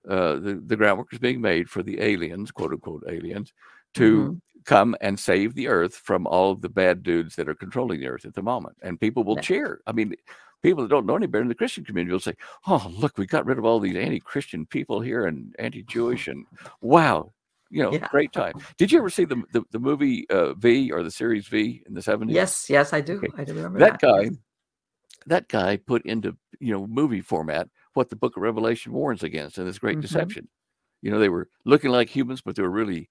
uh, 0.10 0.36
the 0.36 0.62
the 0.66 0.78
groundwork 0.78 1.14
is 1.14 1.20
being 1.20 1.42
made 1.42 1.70
for 1.70 1.84
the 1.84 2.02
aliens, 2.02 2.52
quote 2.52 2.72
unquote 2.72 3.04
aliens, 3.10 3.54
to 3.96 4.32
Mhm. 4.32 4.42
come 4.66 4.96
and 5.02 5.20
save 5.20 5.56
the 5.56 5.68
earth 5.68 5.96
from 5.96 6.28
all 6.28 6.52
of 6.52 6.62
the 6.62 6.70
bad 6.70 7.04
dudes 7.04 7.36
that 7.36 7.50
are 7.50 7.56
controlling 7.56 8.00
the 8.00 8.08
earth 8.08 8.26
at 8.26 8.36
the 8.36 8.44
moment, 8.44 8.78
and 8.84 9.00
people 9.02 9.24
will 9.26 9.36
Yeah. 9.36 9.42
cheer. 9.42 9.82
I 9.88 9.92
mean, 9.94 10.16
people 10.64 10.84
that 10.84 10.90
don't 10.90 11.06
know 11.08 11.16
any 11.18 11.28
better 11.28 11.44
in 11.44 11.50
the 11.50 11.56
Christian 11.56 11.86
community 11.86 12.14
will 12.14 12.20
say, 12.22 12.36
"Oh, 12.68 12.88
look, 12.98 13.18
we 13.18 13.28
got 13.28 13.46
rid 13.46 13.58
of 13.60 13.66
all 13.66 13.80
these 13.82 13.96
anti-Christian 13.98 14.66
people 14.68 15.02
here 15.02 15.26
and 15.28 15.56
anti-Jewish, 15.60 16.28
and 16.28 16.46
wow." 16.82 17.34
You 17.70 17.84
know, 17.84 17.92
Yeah. 17.92 18.08
great 18.10 18.34
time. 18.34 18.54
Did 18.78 18.92
you 18.92 18.98
ever 19.00 19.10
see 19.10 19.26
the 19.26 19.44
the, 19.54 19.64
the 19.72 19.80
movie 19.80 20.28
uh, 20.30 20.54
V 20.54 20.92
or 20.92 21.04
the 21.04 21.12
series 21.12 21.48
V 21.48 21.84
in 21.88 21.94
the 21.94 22.02
seventies? 22.02 22.36
yes 22.36 22.70
yes 22.70 22.94
i 22.94 23.02
do 23.02 23.18
Okay. 23.18 23.32
i 23.38 23.44
do 23.44 23.54
remember 23.54 23.80
that 23.80 24.00
that, 24.00 24.02
guy 24.02 24.30
that 25.26 25.48
guy 25.48 25.78
put 25.78 26.04
into 26.06 26.36
you 26.60 26.72
know 26.74 26.88
movie 26.88 27.22
format 27.22 27.68
what 27.94 28.10
the 28.10 28.16
book 28.16 28.36
of 28.38 28.44
revelation 28.44 28.92
warns 28.94 29.24
against 29.24 29.58
and 29.58 29.68
this 29.68 29.80
great 29.80 29.98
Mhm. 29.98 30.02
deception 30.02 30.48
you 31.02 31.12
know 31.12 31.20
they 31.20 31.30
were 31.30 31.50
looking 31.66 31.92
like 31.92 32.10
humans 32.10 32.42
but 32.42 32.56
they 32.56 32.62
were 32.62 32.70
really 32.70 33.10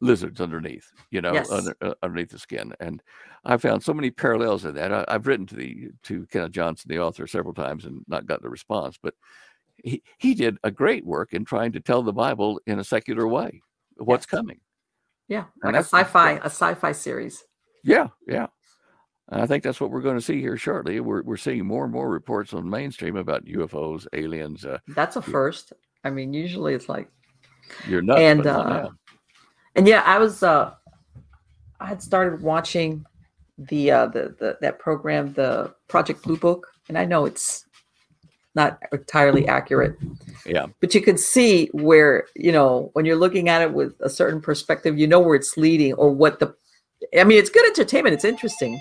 lizards 0.00 0.40
underneath 0.40 0.90
you 1.10 1.20
know 1.20 1.34
Yes. 1.34 1.50
under, 1.50 1.76
uh, 1.82 1.94
underneath 2.02 2.30
the 2.30 2.38
skin 2.38 2.72
and 2.80 3.02
i 3.44 3.56
found 3.56 3.82
so 3.82 3.92
many 3.94 4.10
parallels 4.10 4.64
in 4.64 4.74
that 4.74 4.92
I, 4.92 5.04
i've 5.08 5.26
written 5.26 5.46
to 5.46 5.54
the 5.54 5.90
to 6.04 6.26
kenneth 6.26 6.52
johnson 6.52 6.88
the 6.88 6.98
author 7.00 7.26
several 7.26 7.54
times 7.54 7.84
and 7.84 8.02
not 8.08 8.26
gotten 8.26 8.46
a 8.46 8.50
response 8.50 8.98
but 9.00 9.14
he, 9.84 10.02
he 10.18 10.34
did 10.34 10.56
a 10.64 10.70
great 10.70 11.04
work 11.04 11.32
in 11.32 11.44
trying 11.44 11.72
to 11.72 11.80
tell 11.80 12.02
the 12.02 12.12
bible 12.12 12.60
in 12.66 12.78
a 12.78 12.84
secular 12.84 13.26
way 13.26 13.60
what's 13.96 14.26
Yes. 14.26 14.30
coming 14.30 14.60
yeah 15.28 15.44
And 15.62 15.72
like 15.74 15.82
a 15.82 15.84
sci-fi 15.84 16.32
a 16.32 16.46
sci-fi 16.46 16.92
series 16.92 17.44
Yeah, 17.84 18.08
yeah. 18.26 18.46
And 19.32 19.40
I 19.40 19.46
think 19.46 19.62
that's 19.62 19.80
what 19.80 19.90
we're 19.92 20.00
going 20.02 20.16
to 20.18 20.20
see 20.24 20.40
here 20.40 20.56
shortly. 20.56 20.98
We're 20.98 21.22
we're 21.22 21.36
seeing 21.36 21.64
more 21.64 21.84
and 21.84 21.92
more 21.92 22.10
reports 22.10 22.52
on 22.52 22.68
mainstream 22.68 23.16
about 23.16 23.44
UFOs, 23.44 24.06
aliens. 24.12 24.64
Uh, 24.64 24.78
that's 24.88 25.16
a 25.16 25.22
first 25.22 25.72
i 26.04 26.10
mean 26.10 26.32
usually 26.32 26.74
it's 26.74 26.88
like 26.88 27.08
you're 27.88 28.02
nuts, 28.02 28.20
And, 28.20 28.46
uh, 28.46 28.88
and 29.76 29.86
yeah 29.86 30.02
i 30.04 30.18
was 30.18 30.42
uh 30.42 30.74
i 31.78 31.86
had 31.86 32.02
started 32.02 32.42
watching 32.42 33.04
the 33.58 33.90
uh 33.90 34.06
the, 34.06 34.34
the 34.40 34.58
that 34.62 34.78
program 34.78 35.32
the 35.34 35.74
project 35.88 36.22
blue 36.22 36.36
book 36.38 36.66
and 36.88 36.96
i 36.98 37.04
know 37.04 37.24
it's 37.26 37.66
not 38.54 38.78
entirely 38.92 39.46
accurate 39.46 39.96
Yeah, 40.46 40.66
but 40.80 40.94
you 40.94 41.00
can 41.00 41.16
see 41.18 41.68
where 41.72 42.26
you 42.36 42.52
know 42.52 42.90
when 42.94 43.04
you're 43.04 43.16
looking 43.16 43.48
at 43.48 43.62
it 43.62 43.72
with 43.72 43.94
a 44.00 44.10
certain 44.10 44.40
perspective 44.40 44.98
you 44.98 45.06
know 45.06 45.20
where 45.20 45.36
it's 45.36 45.56
leading 45.56 45.92
or 45.94 46.10
what 46.10 46.38
the 46.40 46.54
i 47.18 47.24
mean 47.24 47.38
it's 47.38 47.50
good 47.50 47.66
entertainment 47.66 48.14
it's 48.14 48.24
interesting 48.24 48.78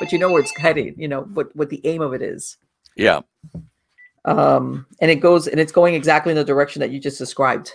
but 0.00 0.12
you 0.12 0.18
know 0.18 0.30
where 0.30 0.40
it's 0.40 0.56
heading 0.58 0.94
you 0.96 1.08
know 1.08 1.22
what 1.34 1.54
what 1.56 1.70
the 1.70 1.80
aim 1.86 2.02
of 2.02 2.12
it 2.12 2.22
is 2.22 2.56
yeah, 2.96 3.20
um 4.24 4.86
and 5.00 5.10
it 5.10 5.16
goes 5.16 5.46
and 5.46 5.60
it's 5.60 5.72
going 5.72 5.94
exactly 5.94 6.30
in 6.32 6.36
the 6.36 6.44
direction 6.44 6.80
that 6.80 6.90
you 6.90 7.00
just 7.00 7.18
described 7.18 7.72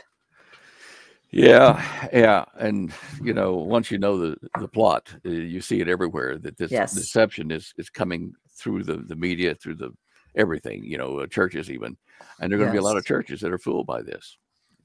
yeah, 1.32 1.84
yeah. 2.14 2.46
And 2.58 2.94
you 3.22 3.34
know, 3.34 3.56
once 3.56 3.92
you 3.92 3.98
know 3.98 4.18
the 4.18 4.38
the 4.60 4.68
plot, 4.68 5.14
uh, 5.26 5.30
you 5.30 5.60
see 5.60 5.82
it 5.82 5.90
everywhere. 5.90 6.38
That 6.38 6.58
this 6.58 6.72
Yes. 6.72 6.94
deception 6.94 7.52
is 7.52 7.74
is 7.78 7.90
coming 7.90 8.34
through 8.58 8.84
the 8.84 8.98
the 8.98 9.16
media, 9.16 9.54
through 9.56 9.76
the 9.76 9.92
everything. 10.38 10.84
You 10.86 10.98
know, 10.98 11.20
uh, 11.20 11.28
churches 11.28 11.70
even, 11.70 11.98
and 12.40 12.52
there 12.52 12.58
are 12.58 12.62
going 12.62 12.70
to 12.70 12.76
be 12.76 12.80
a 12.80 12.84
lot 12.84 12.98
of 12.98 13.06
churches 13.06 13.42
that 13.42 13.52
are 13.52 13.60
fooled 13.60 13.88
by 13.88 14.02
this. 14.02 14.38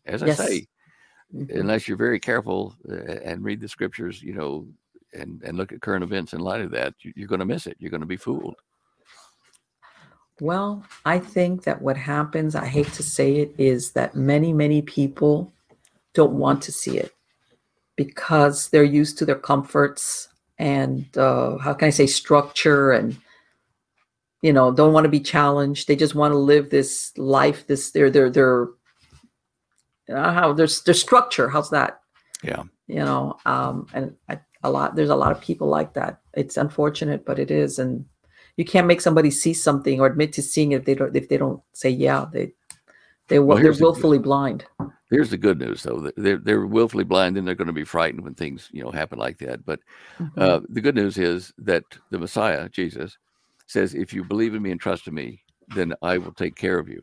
As 0.06 0.22
I 0.22 0.28
Yes. 0.28 0.38
say, 0.48 0.66
Mhm. 1.34 1.60
unless 1.60 1.88
you're 1.88 1.96
very 1.96 2.20
careful 2.20 2.76
uh, 2.90 2.94
and 2.94 3.44
read 3.44 3.60
the 3.60 3.68
scriptures, 3.68 4.22
you 4.22 4.34
know, 4.34 4.66
and 5.14 5.42
and 5.42 5.56
look 5.58 5.72
at 5.72 5.82
current 5.82 6.04
events 6.04 6.32
in 6.32 6.40
light 6.40 6.62
of 6.62 6.70
that, 6.72 6.94
you, 7.00 7.12
you're 7.16 7.28
going 7.28 7.40
to 7.40 7.46
miss 7.46 7.66
it. 7.66 7.76
You're 7.78 7.90
going 7.90 8.00
to 8.00 8.06
be 8.06 8.16
fooled. 8.16 8.56
Well, 10.40 10.84
I 11.04 11.18
think 11.20 11.64
that 11.64 11.82
what 11.82 11.96
happens, 11.96 12.56
I 12.56 12.66
hate 12.66 12.92
to 12.94 13.02
say 13.02 13.36
it, 13.36 13.54
is 13.58 13.92
that 13.92 14.16
many, 14.16 14.52
many 14.52 14.82
people 14.82 15.52
don't 16.14 16.32
want 16.32 16.62
to 16.62 16.72
see 16.72 16.98
it 16.98 17.14
because 17.96 18.68
they're 18.70 18.82
used 18.82 19.18
to 19.18 19.24
their 19.24 19.36
comforts 19.36 20.28
and 20.58 21.06
uh, 21.16 21.58
how 21.58 21.74
can 21.74 21.88
I 21.88 21.90
say 21.90 22.06
structure 22.06 22.92
and 22.92 23.16
you 24.42 24.52
know 24.52 24.72
don't 24.72 24.92
want 24.92 25.04
to 25.04 25.10
be 25.10 25.20
challenged. 25.20 25.88
They 25.88 25.96
just 25.96 26.14
want 26.14 26.32
to 26.32 26.38
live 26.38 26.68
this 26.70 27.16
life, 27.16 27.66
this 27.66 27.92
their 27.92 28.10
their 28.10 28.28
their 28.30 28.66
you 30.08 30.14
know, 30.14 30.30
how 30.30 30.52
there's 30.52 30.82
their 30.82 30.94
structure. 30.94 31.48
How's 31.48 31.70
that? 31.70 32.00
Yeah. 32.42 32.64
You 32.88 32.96
know, 32.96 33.38
um, 33.46 33.86
and 33.94 34.14
I, 34.28 34.40
a 34.62 34.70
lot 34.70 34.96
there's 34.96 35.10
a 35.10 35.16
lot 35.16 35.32
of 35.32 35.40
people 35.40 35.68
like 35.68 35.94
that. 35.94 36.20
It's 36.34 36.56
unfortunate, 36.56 37.24
but 37.24 37.38
it 37.38 37.50
is, 37.50 37.78
and 37.78 38.04
you 38.56 38.64
can't 38.64 38.86
make 38.86 39.00
somebody 39.00 39.30
see 39.30 39.54
something 39.54 40.00
or 40.00 40.06
admit 40.06 40.32
to 40.34 40.42
seeing 40.42 40.72
it 40.72 40.80
if 40.80 40.84
they 40.84 40.94
don't 40.94 41.16
if 41.16 41.28
they 41.28 41.36
don't 41.38 41.62
say 41.72 41.88
yeah 41.88 42.26
they 42.32 42.52
they 43.28 43.38
Well, 43.38 43.56
they're 43.56 43.64
here's 43.64 43.78
the- 43.78 43.84
willfully 43.84 44.18
blind 44.18 44.66
Here's 45.10 45.28
the 45.30 45.36
good 45.36 45.58
news, 45.58 45.82
though. 45.82 46.10
They're 46.16 46.38
they're 46.38 46.66
willfully 46.66 47.04
blind, 47.04 47.36
and 47.36 47.46
they're 47.46 47.54
going 47.54 47.66
to 47.66 47.72
be 47.74 47.84
frightened 47.84 48.24
when 48.24 48.34
things 48.34 48.70
you 48.72 48.82
know 48.82 48.90
happen 48.90 49.18
like 49.18 49.36
that. 49.38 49.62
But 49.64 49.80
Mhm. 50.18 50.32
uh, 50.38 50.60
the 50.70 50.80
good 50.80 50.94
news 50.94 51.18
is 51.18 51.52
that 51.58 51.84
the 52.10 52.18
Messiah, 52.18 52.66
Jesus, 52.70 53.18
says, 53.66 53.94
"If 53.94 54.12
you 54.12 54.24
believe 54.24 54.54
in 54.54 54.62
me 54.62 54.70
and 54.70 54.80
trust 54.80 55.06
in 55.06 55.14
me, 55.14 55.42
then 55.74 55.94
I 56.02 56.18
will 56.18 56.32
take 56.32 56.56
care 56.56 56.78
of 56.78 56.88
you." 56.88 57.02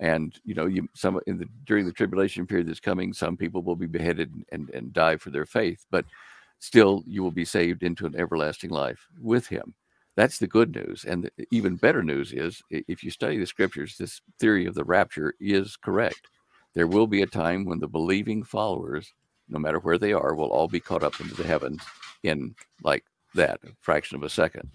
And 0.00 0.38
you 0.44 0.54
know, 0.54 0.66
you 0.66 0.88
some 0.94 1.20
in 1.26 1.38
the 1.38 1.48
during 1.64 1.86
the 1.86 1.92
tribulation 1.92 2.46
period 2.46 2.68
that's 2.68 2.80
coming, 2.80 3.12
some 3.12 3.36
people 3.36 3.62
will 3.62 3.76
be 3.76 3.86
beheaded 3.86 4.32
and 4.52 4.70
and 4.70 4.92
die 4.92 5.16
for 5.16 5.30
their 5.30 5.46
faith, 5.46 5.84
but 5.90 6.04
still, 6.60 7.02
you 7.06 7.22
will 7.22 7.30
be 7.30 7.44
saved 7.44 7.82
into 7.82 8.06
an 8.06 8.16
everlasting 8.16 8.70
life 8.70 9.06
with 9.20 9.46
Him. 9.48 9.74
That's 10.16 10.38
the 10.38 10.48
good 10.48 10.74
news. 10.74 11.04
And 11.04 11.30
the 11.36 11.46
even 11.52 11.76
better 11.76 12.02
news 12.02 12.32
is 12.32 12.60
if 12.70 13.04
you 13.04 13.10
study 13.10 13.38
the 13.38 13.46
scriptures, 13.46 13.96
this 13.96 14.20
theory 14.40 14.66
of 14.66 14.74
the 14.74 14.84
rapture 14.84 15.34
is 15.38 15.76
correct. 15.76 16.26
There 16.74 16.88
will 16.88 17.06
be 17.06 17.22
a 17.22 17.26
time 17.26 17.64
when 17.64 17.78
the 17.78 17.86
believing 17.88 18.42
followers, 18.42 19.12
no 19.48 19.60
matter 19.60 19.78
where 19.78 19.98
they 19.98 20.12
are, 20.12 20.34
will 20.34 20.48
all 20.50 20.66
be 20.66 20.80
caught 20.80 21.04
up 21.04 21.20
into 21.20 21.34
the 21.34 21.46
heavens 21.46 21.82
in 22.24 22.54
like 22.82 23.04
that, 23.34 23.60
fraction 23.80 24.16
of 24.16 24.24
a 24.24 24.28
second. 24.28 24.68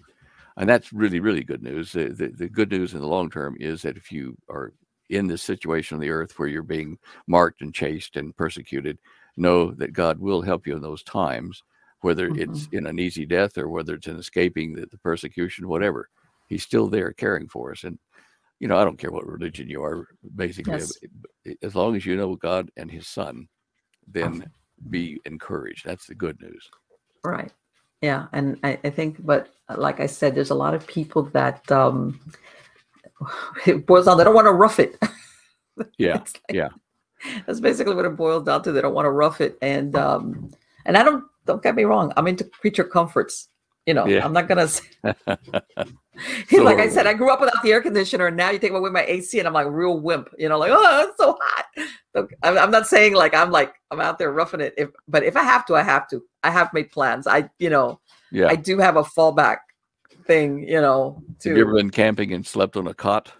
And 0.56 0.68
that's 0.68 0.92
really, 0.92 1.20
really 1.20 1.42
good 1.42 1.62
news. 1.62 1.92
The, 1.92 2.10
the, 2.10 2.28
the 2.28 2.48
good 2.48 2.70
news 2.70 2.94
in 2.94 3.00
the 3.00 3.06
long 3.06 3.30
term 3.30 3.56
is 3.58 3.82
that 3.82 3.96
if 3.96 4.12
you 4.12 4.36
are 4.48 4.72
in 5.10 5.26
this 5.26 5.42
situation 5.42 5.96
on 5.96 6.00
the 6.00 6.10
earth 6.10 6.38
where 6.38 6.48
you're 6.48 6.62
being 6.62 6.98
marked 7.26 7.60
and 7.60 7.74
chased 7.74 8.16
and 8.16 8.36
persecuted, 8.36 8.98
know 9.36 9.72
that 9.72 9.92
God 9.92 10.18
will 10.18 10.42
help 10.42 10.66
you 10.66 10.76
in 10.76 10.82
those 10.82 11.02
times, 11.02 11.62
whether 12.00 12.30
mm-hmm. 12.30 12.52
it's 12.52 12.68
in 12.72 12.86
an 12.86 12.98
easy 12.98 13.26
death 13.26 13.58
or 13.58 13.68
whether 13.68 13.94
it's 13.94 14.06
in 14.06 14.16
escaping 14.16 14.74
the, 14.74 14.86
the 14.86 14.98
persecution, 14.98 15.68
whatever. 15.68 16.08
He's 16.48 16.62
still 16.62 16.88
there 16.88 17.12
caring 17.12 17.48
for 17.48 17.72
us. 17.72 17.84
And, 17.84 17.98
you 18.60 18.68
know, 18.68 18.78
I 18.78 18.84
don't 18.84 18.98
care 18.98 19.10
what 19.10 19.26
religion 19.26 19.68
you 19.68 19.82
are, 19.82 20.06
basically, 20.36 20.74
yes. 20.74 20.92
as 21.62 21.74
long 21.74 21.96
as 21.96 22.06
you 22.06 22.16
know 22.16 22.36
God 22.36 22.70
and 22.76 22.90
his 22.90 23.08
son, 23.08 23.48
then 24.06 24.48
be 24.90 25.20
encouraged. 25.24 25.84
That's 25.84 26.06
the 26.06 26.14
good 26.14 26.40
news. 26.40 26.70
Right. 27.24 27.50
Yeah. 28.04 28.26
And 28.32 28.58
I, 28.62 28.78
I 28.84 28.90
think, 28.90 29.24
but 29.24 29.48
like 29.78 29.98
I 29.98 30.04
said, 30.04 30.34
there's 30.34 30.50
a 30.50 30.54
lot 30.54 30.74
of 30.74 30.86
people 30.86 31.22
that, 31.32 31.72
um, 31.72 32.20
it 33.66 33.86
boils 33.86 34.04
down, 34.04 34.18
they 34.18 34.24
don't 34.24 34.34
want 34.34 34.46
to 34.46 34.52
rough 34.52 34.78
it. 34.78 34.98
Yeah. 35.98 36.18
like, 36.18 36.40
yeah. 36.52 36.68
That's 37.46 37.58
basically 37.58 37.96
what 37.96 38.04
it 38.04 38.14
boils 38.14 38.44
down 38.44 38.62
to. 38.62 38.70
They 38.70 38.80
don't 38.80 38.94
want 38.94 39.06
to 39.06 39.10
rough 39.10 39.40
it. 39.40 39.58
And, 39.60 39.96
um, 39.96 40.52
and 40.84 40.96
I 40.96 41.02
don't, 41.02 41.24
don't 41.46 41.60
get 41.60 41.74
me 41.74 41.82
wrong. 41.82 42.12
I'm 42.16 42.28
into 42.28 42.44
creature 42.44 42.84
comforts. 42.84 43.48
You 43.86 43.94
know, 43.94 44.06
yeah. 44.06 44.24
I'm 44.24 44.32
not 44.32 44.48
gonna. 44.48 44.68
Say, 44.68 44.84
like 46.52 46.78
I 46.78 46.88
said, 46.88 47.06
I 47.06 47.12
grew 47.12 47.30
up 47.30 47.40
without 47.40 47.62
the 47.62 47.72
air 47.72 47.82
conditioner, 47.82 48.28
and 48.28 48.36
now 48.36 48.50
you 48.50 48.58
take 48.58 48.72
away 48.72 48.90
my 48.90 49.04
AC, 49.04 49.38
and 49.38 49.46
I'm 49.46 49.54
like 49.54 49.66
real 49.68 50.00
wimp. 50.00 50.30
You 50.38 50.48
know, 50.48 50.58
like 50.58 50.70
oh, 50.72 51.06
it's 51.08 51.16
so 51.18 51.36
hot. 51.40 51.66
I'm, 52.42 52.58
I'm 52.58 52.70
not 52.70 52.86
saying 52.86 53.14
like 53.14 53.34
I'm 53.34 53.50
like 53.50 53.74
I'm 53.90 54.00
out 54.00 54.18
there 54.18 54.32
roughing 54.32 54.60
it. 54.60 54.74
If 54.78 54.90
but 55.06 55.22
if 55.22 55.36
I 55.36 55.42
have 55.42 55.66
to, 55.66 55.76
I 55.76 55.82
have 55.82 56.08
to. 56.08 56.22
I 56.42 56.50
have 56.50 56.72
made 56.72 56.90
plans. 56.92 57.26
I 57.26 57.50
you 57.58 57.68
know, 57.68 58.00
yeah, 58.30 58.46
I 58.46 58.56
do 58.56 58.78
have 58.78 58.96
a 58.96 59.02
fallback 59.02 59.58
thing. 60.26 60.66
You 60.66 60.80
know, 60.80 61.22
to, 61.40 61.50
have 61.50 61.58
you 61.58 61.64
ever 61.64 61.74
been 61.74 61.90
camping 61.90 62.32
and 62.32 62.46
slept 62.46 62.76
on 62.76 62.86
a 62.86 62.94
cot? 62.94 63.32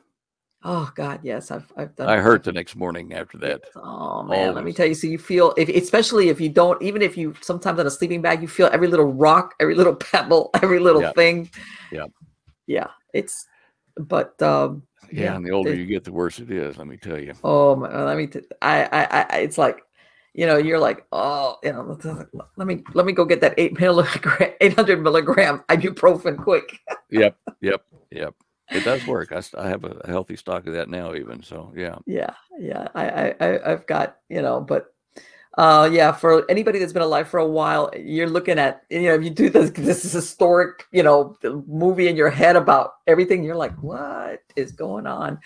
Oh 0.67 0.91
God, 0.95 1.21
yes, 1.23 1.51
I've 1.51 1.71
I've 1.77 1.95
done. 1.95 2.09
I 2.09 2.17
hurt 2.17 2.43
the 2.43 2.53
next 2.53 2.75
morning 2.75 3.13
after 3.13 3.37
that. 3.39 3.65
Oh 3.77 4.23
man, 4.23 4.41
Always. 4.41 4.55
let 4.55 4.65
me 4.65 4.73
tell 4.73 4.87
you. 4.87 4.95
So 4.95 5.07
you 5.07 5.19
feel, 5.19 5.53
if, 5.59 5.69
especially 5.69 6.31
if 6.31 6.41
you 6.41 6.49
don't, 6.49 6.81
even 6.83 7.03
if 7.03 7.19
you 7.19 7.35
sometimes 7.43 7.79
on 7.79 7.87
a 7.87 7.91
sleeping 7.91 8.23
bag, 8.23 8.41
you 8.41 8.49
feel 8.49 8.71
every 8.73 8.89
little 8.89 9.13
rock, 9.13 9.55
every 9.61 9.75
little 9.75 9.95
pebble, 10.13 10.49
every 10.63 10.79
little 10.79 11.03
yeah. 11.03 11.13
thing. 11.13 11.51
Yeah, 11.93 12.07
yeah. 12.67 12.87
It's, 13.13 13.47
but 13.97 14.41
um, 14.41 14.85
yeah, 15.13 15.25
yeah 15.25 15.37
and 15.37 15.45
the 15.45 15.51
older 15.51 15.75
you 15.75 15.85
get, 15.85 16.03
the 16.03 16.13
worse 16.13 16.39
it 16.39 16.51
is. 16.51 16.79
Let 16.79 16.87
me 16.87 16.97
tell 16.97 17.19
you. 17.19 17.35
Oh, 17.45 17.77
my, 17.77 18.03
let 18.03 18.17
me. 18.17 18.27
T- 18.27 18.41
I, 18.63 18.85
I, 18.85 19.27
I, 19.31 19.39
it's 19.41 19.59
like, 19.59 19.83
you 20.33 20.47
know, 20.47 20.57
you're 20.57 20.81
like, 20.81 21.05
oh, 21.13 21.59
you 21.63 21.75
know, 21.75 22.27
let 22.57 22.67
me 22.67 22.83
let 22.95 23.05
me 23.05 23.13
go 23.13 23.27
get 23.27 23.43
that 23.43 23.53
eight 23.59 23.79
milligram, 23.79 24.53
eight 24.63 24.73
hundred 24.73 25.03
milligram 25.03 25.63
ibuprofen 25.69 26.43
quick. 26.43 26.81
yep, 27.11 27.37
yep, 27.61 27.83
yep 28.11 28.35
it 28.75 28.85
does 28.85 29.07
work. 29.07 29.33
I, 29.33 29.43
I 29.59 29.69
have 29.69 29.85
a 29.85 30.01
healthy 30.07 30.37
stock 30.37 30.67
of 30.67 30.75
that 30.75 30.89
now, 30.89 31.15
even. 31.15 31.43
So 31.43 31.73
yeah. 31.77 31.97
Yeah, 32.07 32.35
yeah. 32.59 32.89
I, 32.95 33.35
I 33.41 33.73
I've 33.73 33.87
got 33.87 34.17
you 34.29 34.43
know, 34.43 34.61
but 34.61 34.95
uh, 35.57 35.89
yeah, 35.91 36.11
for 36.11 36.49
anybody 36.51 36.79
that's 36.79 36.93
been 36.93 37.03
alive 37.03 37.29
for 37.29 37.39
a 37.39 37.47
while, 37.47 37.91
you're 37.97 38.29
looking 38.29 38.59
at 38.59 38.83
you 38.91 39.03
know, 39.03 39.15
if 39.15 39.23
you 39.23 39.31
do 39.31 39.49
this 39.51 39.71
this 39.71 40.05
is 40.05 40.13
historic 40.13 40.87
you 40.93 41.03
know 41.03 41.37
movie 41.67 42.09
in 42.09 42.17
your 42.17 42.31
head 42.31 42.57
about 42.57 42.95
everything, 43.07 43.45
you're 43.45 43.57
like, 43.57 43.75
what 43.83 44.43
is 44.57 44.73
going 44.73 45.07
on? 45.07 45.39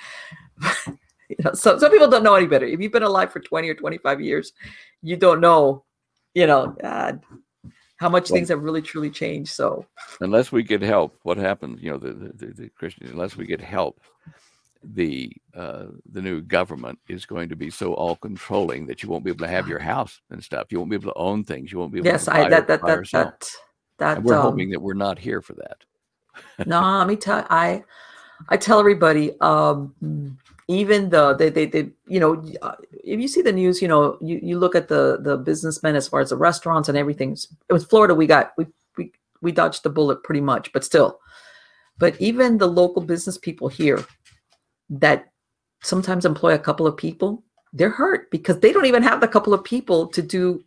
you 0.87 1.37
know, 1.45 1.53
so 1.53 1.79
some 1.79 1.91
people 1.91 2.09
don't 2.09 2.25
know 2.25 2.35
any 2.35 2.47
better. 2.47 2.67
If 2.67 2.81
you've 2.81 2.93
been 2.93 3.03
alive 3.03 3.33
for 3.33 3.41
20 3.41 3.69
or 3.69 3.75
25 3.75 4.21
years, 4.21 4.53
you 5.03 5.17
don't 5.17 5.41
know, 5.41 5.85
you 6.35 6.47
know, 6.47 6.75
God, 6.81 7.21
how 7.99 8.09
much 8.09 8.31
well, 8.31 8.37
things 8.37 8.49
have 8.49 8.63
really 8.63 8.83
truly 8.83 9.11
changed. 9.11 9.53
So 9.53 9.85
unless 10.21 10.51
we 10.51 10.63
get 10.63 10.83
help, 10.83 11.19
what 11.23 11.37
happens? 11.37 11.83
You 11.83 11.93
know, 11.93 11.99
the 11.99 12.13
the, 12.13 12.47
the 12.47 12.69
Christians, 12.71 13.11
unless 13.11 13.37
we 13.37 13.47
get 13.47 13.61
help, 13.61 14.01
the 14.83 15.33
uh, 15.55 15.87
the 16.11 16.23
new 16.23 16.41
government 16.41 16.99
is 17.09 17.27
going 17.27 17.49
to 17.49 17.57
be 17.57 17.71
so 17.71 17.95
all 17.95 18.17
controlling 18.17 18.87
that 18.87 19.03
you 19.03 19.09
won't 19.09 19.25
be 19.25 19.31
able 19.31 19.45
to 19.45 19.51
have 19.51 19.69
your 19.69 19.81
house 19.81 20.21
and 20.31 20.43
stuff. 20.43 20.69
You 20.71 20.79
won't 20.79 20.91
be 20.91 20.97
able 20.97 21.13
to 21.13 21.19
own 21.19 21.45
things. 21.45 21.73
You 21.73 21.79
won't 21.79 21.93
be 21.93 21.99
able 21.99 22.07
yes, 22.07 22.25
to 22.27 22.31
buy 22.31 22.45
I, 22.45 22.49
that, 22.49 22.69
that, 22.69 22.87
that, 22.87 23.11
that, 23.13 23.51
that, 23.99 24.17
and 24.19 24.25
we're 24.25 24.37
um, 24.37 24.43
hoping 24.43 24.71
that 24.71 24.81
we're 24.81 24.95
not 24.95 25.19
here 25.19 25.43
for 25.43 25.55
that. 25.55 26.67
no, 26.67 26.81
let 26.99 27.09
me 27.09 27.17
tell 27.17 27.45
I 27.51 27.83
I 28.49 28.57
tell 28.57 28.79
everybody, 28.79 29.33
um, 29.41 30.39
even 30.69 31.09
the 31.09 31.35
they, 31.35 31.49
they 31.49 31.67
they 31.67 31.91
you 32.07 32.21
know 32.21 32.45
uh, 32.63 32.77
if 32.93 33.19
you 33.19 33.27
see 33.27 33.43
the 33.43 33.53
news 33.53 33.81
you 33.81 33.89
know 33.89 34.19
you, 34.21 34.39
you 34.43 34.59
look 34.59 34.75
at 34.75 34.89
the 34.89 35.19
the 35.23 35.37
businessmen 35.37 35.97
as 35.97 36.07
far 36.07 36.21
as 36.21 36.29
the 36.29 36.37
restaurants 36.37 36.89
and 36.89 36.99
everything 36.99 37.33
it 37.33 37.73
was 37.73 37.85
florida 37.85 38.15
we 38.15 38.27
got 38.27 38.53
we 38.59 38.67
we, 38.99 39.13
we 39.41 39.51
dodged 39.51 39.83
the 39.83 39.91
bullet 39.91 40.23
pretty 40.23 40.43
much 40.43 40.73
but 40.73 40.85
still. 40.85 41.21
But 41.99 42.21
even 42.21 42.59
the 42.59 42.69
local 42.69 43.03
business 43.03 43.39
people 43.39 43.67
here 43.67 44.05
that 44.91 45.33
sometimes 45.83 46.25
employ 46.25 46.55
a 46.55 46.59
couple 46.59 46.87
of 46.87 46.97
people 46.97 47.43
they're 47.73 47.91
hurt 47.91 48.31
because 48.31 48.61
they 48.61 48.73
don't 48.73 48.87
even 48.87 49.03
have 49.03 49.21
the 49.21 49.29
couple 49.29 49.53
of 49.53 49.63
people 49.63 50.07
to 50.09 50.23
do 50.23 50.65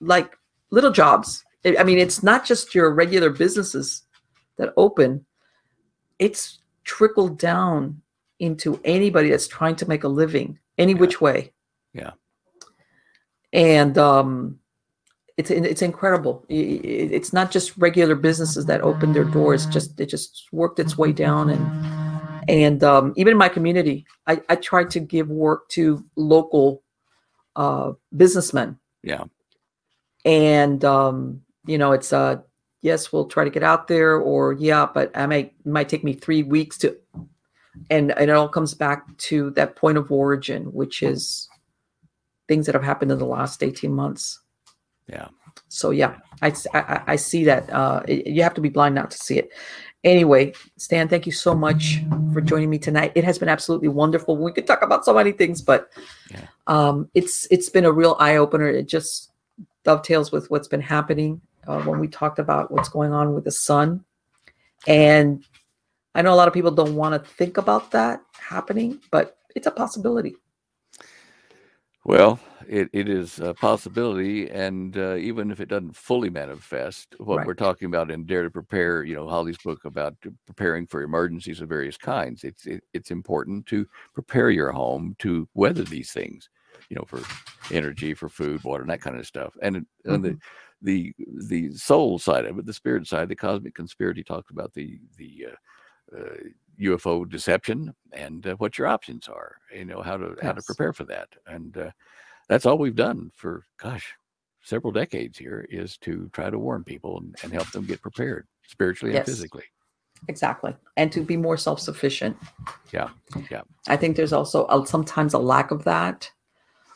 like 0.00 0.36
little 0.70 0.90
jobs. 0.90 1.44
I 1.64 1.82
mean 1.84 1.98
it's 1.98 2.22
not 2.22 2.44
just 2.44 2.74
your 2.74 2.94
regular 2.94 3.30
businesses 3.30 4.02
that 4.56 4.72
open. 4.76 5.24
It's 6.18 6.58
trickled 6.84 7.38
down 7.38 8.02
into 8.38 8.80
anybody 8.84 9.30
that's 9.30 9.48
trying 9.48 9.76
to 9.76 9.88
make 9.88 10.04
a 10.04 10.08
living 10.08 10.58
any 10.76 10.92
yeah. 10.92 10.98
which 10.98 11.20
way. 11.20 11.52
Yeah. 11.92 12.12
And 13.52 13.96
um, 13.98 14.58
it's 15.38 15.50
it's 15.50 15.82
incredible. 15.82 16.44
It's 16.48 17.32
not 17.32 17.50
just 17.50 17.76
regular 17.78 18.16
businesses 18.16 18.66
that 18.66 18.80
opened 18.82 19.14
their 19.14 19.24
doors. 19.24 19.66
Just 19.66 19.98
it 20.00 20.06
just 20.06 20.48
worked 20.52 20.80
its 20.80 20.98
way 20.98 21.12
down, 21.12 21.48
and 21.48 22.50
and 22.50 22.82
um, 22.82 23.14
even 23.16 23.32
in 23.32 23.38
my 23.38 23.48
community, 23.48 24.04
I, 24.26 24.42
I 24.48 24.56
tried 24.56 24.90
to 24.90 25.00
give 25.00 25.28
work 25.28 25.68
to 25.70 26.04
local 26.16 26.82
uh, 27.54 27.92
businessmen. 28.16 28.78
Yeah. 29.02 29.24
And 30.24 30.84
um, 30.84 31.42
you 31.66 31.78
know, 31.78 31.92
it's 31.92 32.12
uh, 32.12 32.38
yes, 32.82 33.12
we'll 33.12 33.26
try 33.26 33.44
to 33.44 33.50
get 33.50 33.62
out 33.62 33.86
there, 33.86 34.16
or 34.16 34.54
yeah, 34.54 34.86
but 34.92 35.16
I 35.16 35.26
may 35.26 35.40
it 35.40 35.66
might 35.66 35.88
take 35.88 36.02
me 36.02 36.14
three 36.14 36.42
weeks 36.42 36.78
to 36.78 36.96
and, 37.90 38.12
and 38.12 38.30
it 38.30 38.36
all 38.36 38.48
comes 38.48 38.74
back 38.74 39.16
to 39.18 39.50
that 39.50 39.76
point 39.76 39.98
of 39.98 40.10
origin, 40.10 40.64
which 40.72 41.02
is 41.02 41.48
things 42.48 42.66
that 42.66 42.74
have 42.74 42.84
happened 42.84 43.12
in 43.12 43.18
the 43.18 43.26
last 43.26 43.62
18 43.62 43.92
months. 43.92 44.40
Yeah. 45.06 45.28
So 45.68 45.90
yeah, 45.90 46.16
I, 46.42 46.54
I, 46.74 47.02
I 47.06 47.16
see 47.16 47.44
that. 47.44 47.70
Uh, 47.70 48.02
it, 48.06 48.26
you 48.26 48.42
have 48.42 48.54
to 48.54 48.60
be 48.60 48.68
blind 48.68 48.94
not 48.94 49.10
to 49.10 49.18
see 49.18 49.38
it. 49.38 49.50
Anyway, 50.04 50.52
Stan, 50.76 51.08
thank 51.08 51.26
you 51.26 51.32
so 51.32 51.54
much 51.54 52.00
for 52.32 52.40
joining 52.40 52.70
me 52.70 52.78
tonight. 52.78 53.12
It 53.16 53.24
has 53.24 53.38
been 53.38 53.48
absolutely 53.48 53.88
wonderful. 53.88 54.36
We 54.36 54.52
could 54.52 54.66
talk 54.66 54.82
about 54.82 55.04
so 55.04 55.12
many 55.12 55.32
things, 55.32 55.60
but 55.60 55.90
yeah. 56.30 56.46
um, 56.68 57.10
it's 57.14 57.48
it's 57.50 57.68
been 57.68 57.84
a 57.84 57.90
real 57.90 58.16
eye 58.20 58.36
opener. 58.36 58.68
It 58.68 58.86
just 58.86 59.32
dovetails 59.82 60.30
with 60.30 60.50
what's 60.50 60.68
been 60.68 60.80
happening 60.80 61.40
uh, 61.66 61.80
when 61.80 61.98
we 61.98 62.06
talked 62.06 62.38
about 62.38 62.70
what's 62.70 62.88
going 62.88 63.12
on 63.12 63.34
with 63.34 63.44
the 63.44 63.50
sun, 63.50 64.04
and 64.86 65.44
I 66.18 66.22
know 66.22 66.34
a 66.34 66.34
lot 66.34 66.48
of 66.48 66.54
people 66.54 66.72
don't 66.72 66.96
want 66.96 67.14
to 67.14 67.30
think 67.30 67.58
about 67.58 67.92
that 67.92 68.20
happening, 68.32 69.00
but 69.12 69.38
it's 69.54 69.68
a 69.68 69.70
possibility. 69.70 70.34
Well, 72.04 72.40
it, 72.68 72.88
it 72.92 73.08
is 73.08 73.38
a 73.38 73.54
possibility, 73.54 74.50
and 74.50 74.98
uh, 74.98 75.14
even 75.14 75.52
if 75.52 75.60
it 75.60 75.68
doesn't 75.68 75.94
fully 75.94 76.28
manifest, 76.28 77.14
what 77.18 77.36
right. 77.36 77.46
we're 77.46 77.54
talking 77.54 77.86
about 77.86 78.10
in 78.10 78.24
Dare 78.24 78.42
to 78.42 78.50
Prepare, 78.50 79.04
you 79.04 79.14
know, 79.14 79.28
Holly's 79.28 79.58
book 79.58 79.84
about 79.84 80.16
preparing 80.44 80.88
for 80.88 81.02
emergencies 81.02 81.60
of 81.60 81.68
various 81.68 81.96
kinds, 81.96 82.42
it's 82.42 82.66
it, 82.66 82.82
it's 82.92 83.12
important 83.12 83.66
to 83.66 83.86
prepare 84.12 84.50
your 84.50 84.72
home 84.72 85.14
to 85.20 85.48
weather 85.54 85.84
these 85.84 86.10
things, 86.10 86.48
you 86.90 86.96
know, 86.96 87.04
for 87.06 87.22
energy, 87.72 88.12
for 88.12 88.28
food, 88.28 88.64
water, 88.64 88.82
and 88.82 88.90
that 88.90 89.02
kind 89.02 89.16
of 89.16 89.24
stuff. 89.24 89.56
And, 89.62 89.76
mm-hmm. 89.76 90.14
and 90.14 90.24
the 90.24 90.30
mm-hmm. 90.30 90.38
the 90.82 91.14
the 91.46 91.72
soul 91.76 92.18
side 92.18 92.44
of 92.44 92.58
it, 92.58 92.66
the 92.66 92.72
spirit 92.72 93.06
side, 93.06 93.28
the 93.28 93.36
cosmic 93.36 93.76
conspiracy 93.76 94.24
talks 94.24 94.50
about 94.50 94.74
the 94.74 94.98
the 95.16 95.46
uh, 95.52 95.56
UFO 96.80 97.22
uh, 97.22 97.24
deception 97.24 97.94
and 98.12 98.46
uh, 98.46 98.54
what 98.56 98.78
your 98.78 98.86
options 98.86 99.28
are. 99.28 99.56
You 99.74 99.84
know 99.84 100.02
how 100.02 100.16
to 100.16 100.34
yes. 100.36 100.44
how 100.44 100.52
to 100.52 100.62
prepare 100.62 100.92
for 100.92 101.04
that, 101.04 101.28
and 101.46 101.76
uh, 101.76 101.90
that's 102.48 102.66
all 102.66 102.78
we've 102.78 102.96
done 102.96 103.30
for 103.34 103.64
gosh 103.80 104.14
several 104.62 104.92
decades 104.92 105.38
here 105.38 105.66
is 105.70 105.96
to 105.96 106.28
try 106.32 106.50
to 106.50 106.58
warn 106.58 106.84
people 106.84 107.18
and, 107.18 107.34
and 107.42 107.52
help 107.52 107.70
them 107.70 107.86
get 107.86 108.02
prepared 108.02 108.46
spiritually 108.66 109.14
yes. 109.14 109.26
and 109.26 109.34
physically. 109.34 109.64
Exactly, 110.28 110.74
and 110.96 111.12
to 111.12 111.22
be 111.22 111.36
more 111.36 111.56
self 111.56 111.78
sufficient. 111.80 112.36
Yeah, 112.92 113.10
yeah. 113.50 113.62
I 113.86 113.96
think 113.96 114.16
there's 114.16 114.32
also 114.32 114.66
a, 114.66 114.84
sometimes 114.86 115.32
a 115.32 115.38
lack 115.38 115.70
of 115.70 115.84
that 115.84 116.30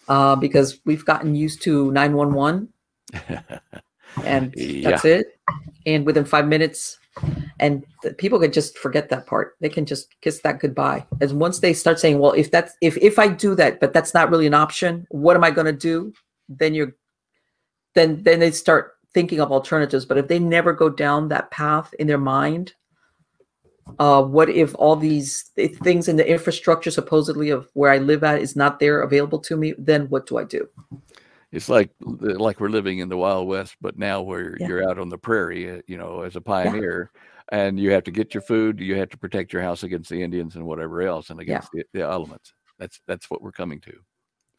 uh, 0.08 0.34
because 0.36 0.80
we've 0.84 1.04
gotten 1.04 1.34
used 1.34 1.62
to 1.62 1.92
nine 1.92 2.14
one 2.14 2.34
one, 2.34 2.68
and 4.24 4.52
yeah. 4.56 4.90
that's 4.90 5.04
it. 5.04 5.38
And 5.86 6.04
within 6.04 6.24
five 6.24 6.48
minutes, 6.48 6.98
and 7.62 7.86
the 8.02 8.12
people 8.12 8.40
can 8.40 8.52
just 8.52 8.76
forget 8.76 9.08
that 9.08 9.26
part. 9.26 9.54
They 9.60 9.68
can 9.68 9.86
just 9.86 10.20
kiss 10.20 10.40
that 10.40 10.58
goodbye. 10.60 11.06
As 11.20 11.32
once 11.32 11.60
they 11.60 11.72
start 11.72 11.98
saying 12.00 12.18
well 12.18 12.32
if 12.32 12.50
that's 12.50 12.76
if 12.82 12.98
if 12.98 13.18
i 13.18 13.28
do 13.28 13.54
that 13.54 13.80
but 13.80 13.92
that's 13.94 14.12
not 14.12 14.30
really 14.30 14.46
an 14.46 14.54
option 14.54 15.06
what 15.10 15.36
am 15.36 15.44
i 15.44 15.50
going 15.50 15.66
to 15.66 15.72
do? 15.72 16.12
Then 16.48 16.74
you're 16.74 16.94
then 17.94 18.22
then 18.22 18.40
they 18.40 18.50
start 18.50 18.94
thinking 19.14 19.40
of 19.40 19.52
alternatives. 19.52 20.04
But 20.04 20.18
if 20.18 20.28
they 20.28 20.38
never 20.38 20.72
go 20.72 20.88
down 20.90 21.28
that 21.28 21.50
path 21.50 21.94
in 21.98 22.06
their 22.06 22.18
mind 22.18 22.74
uh 23.98 24.22
what 24.22 24.48
if 24.48 24.74
all 24.76 24.96
these 24.96 25.50
things 25.84 26.08
in 26.08 26.16
the 26.16 26.26
infrastructure 26.26 26.90
supposedly 26.90 27.50
of 27.50 27.68
where 27.74 27.90
i 27.90 27.98
live 27.98 28.22
at 28.24 28.40
is 28.40 28.56
not 28.56 28.78
there 28.80 29.02
available 29.02 29.38
to 29.38 29.56
me? 29.56 29.74
Then 29.78 30.08
what 30.08 30.26
do 30.26 30.36
i 30.38 30.44
do? 30.44 30.68
It's 31.52 31.68
like 31.68 31.90
like 32.46 32.60
we're 32.60 32.70
living 32.70 33.00
in 33.00 33.10
the 33.10 33.16
Wild 33.16 33.46
West, 33.46 33.76
but 33.80 33.98
now 33.98 34.22
where 34.22 34.56
Yeah. 34.58 34.68
you're 34.68 34.88
out 34.88 34.98
on 34.98 35.10
the 35.10 35.18
prairie, 35.18 35.70
uh, 35.70 35.82
you 35.86 35.98
know, 35.98 36.22
as 36.22 36.34
a 36.34 36.40
pioneer, 36.40 37.10
and 37.52 37.78
you 37.78 37.92
have 37.92 38.02
to 38.04 38.10
get 38.10 38.34
your 38.34 38.40
food, 38.42 38.80
you 38.80 38.96
have 38.96 39.10
to 39.10 39.16
protect 39.16 39.52
your 39.52 39.62
house 39.62 39.84
against 39.84 40.10
the 40.10 40.20
Indians 40.22 40.56
and 40.56 40.64
whatever 40.66 41.02
else, 41.02 41.30
and 41.30 41.38
against 41.38 41.70
the, 41.72 41.84
the 41.92 42.00
elements. 42.02 42.52
That's 42.80 43.00
that's 43.06 43.30
what 43.30 43.40
we're 43.42 43.52
coming 43.52 43.80
to. 43.82 43.92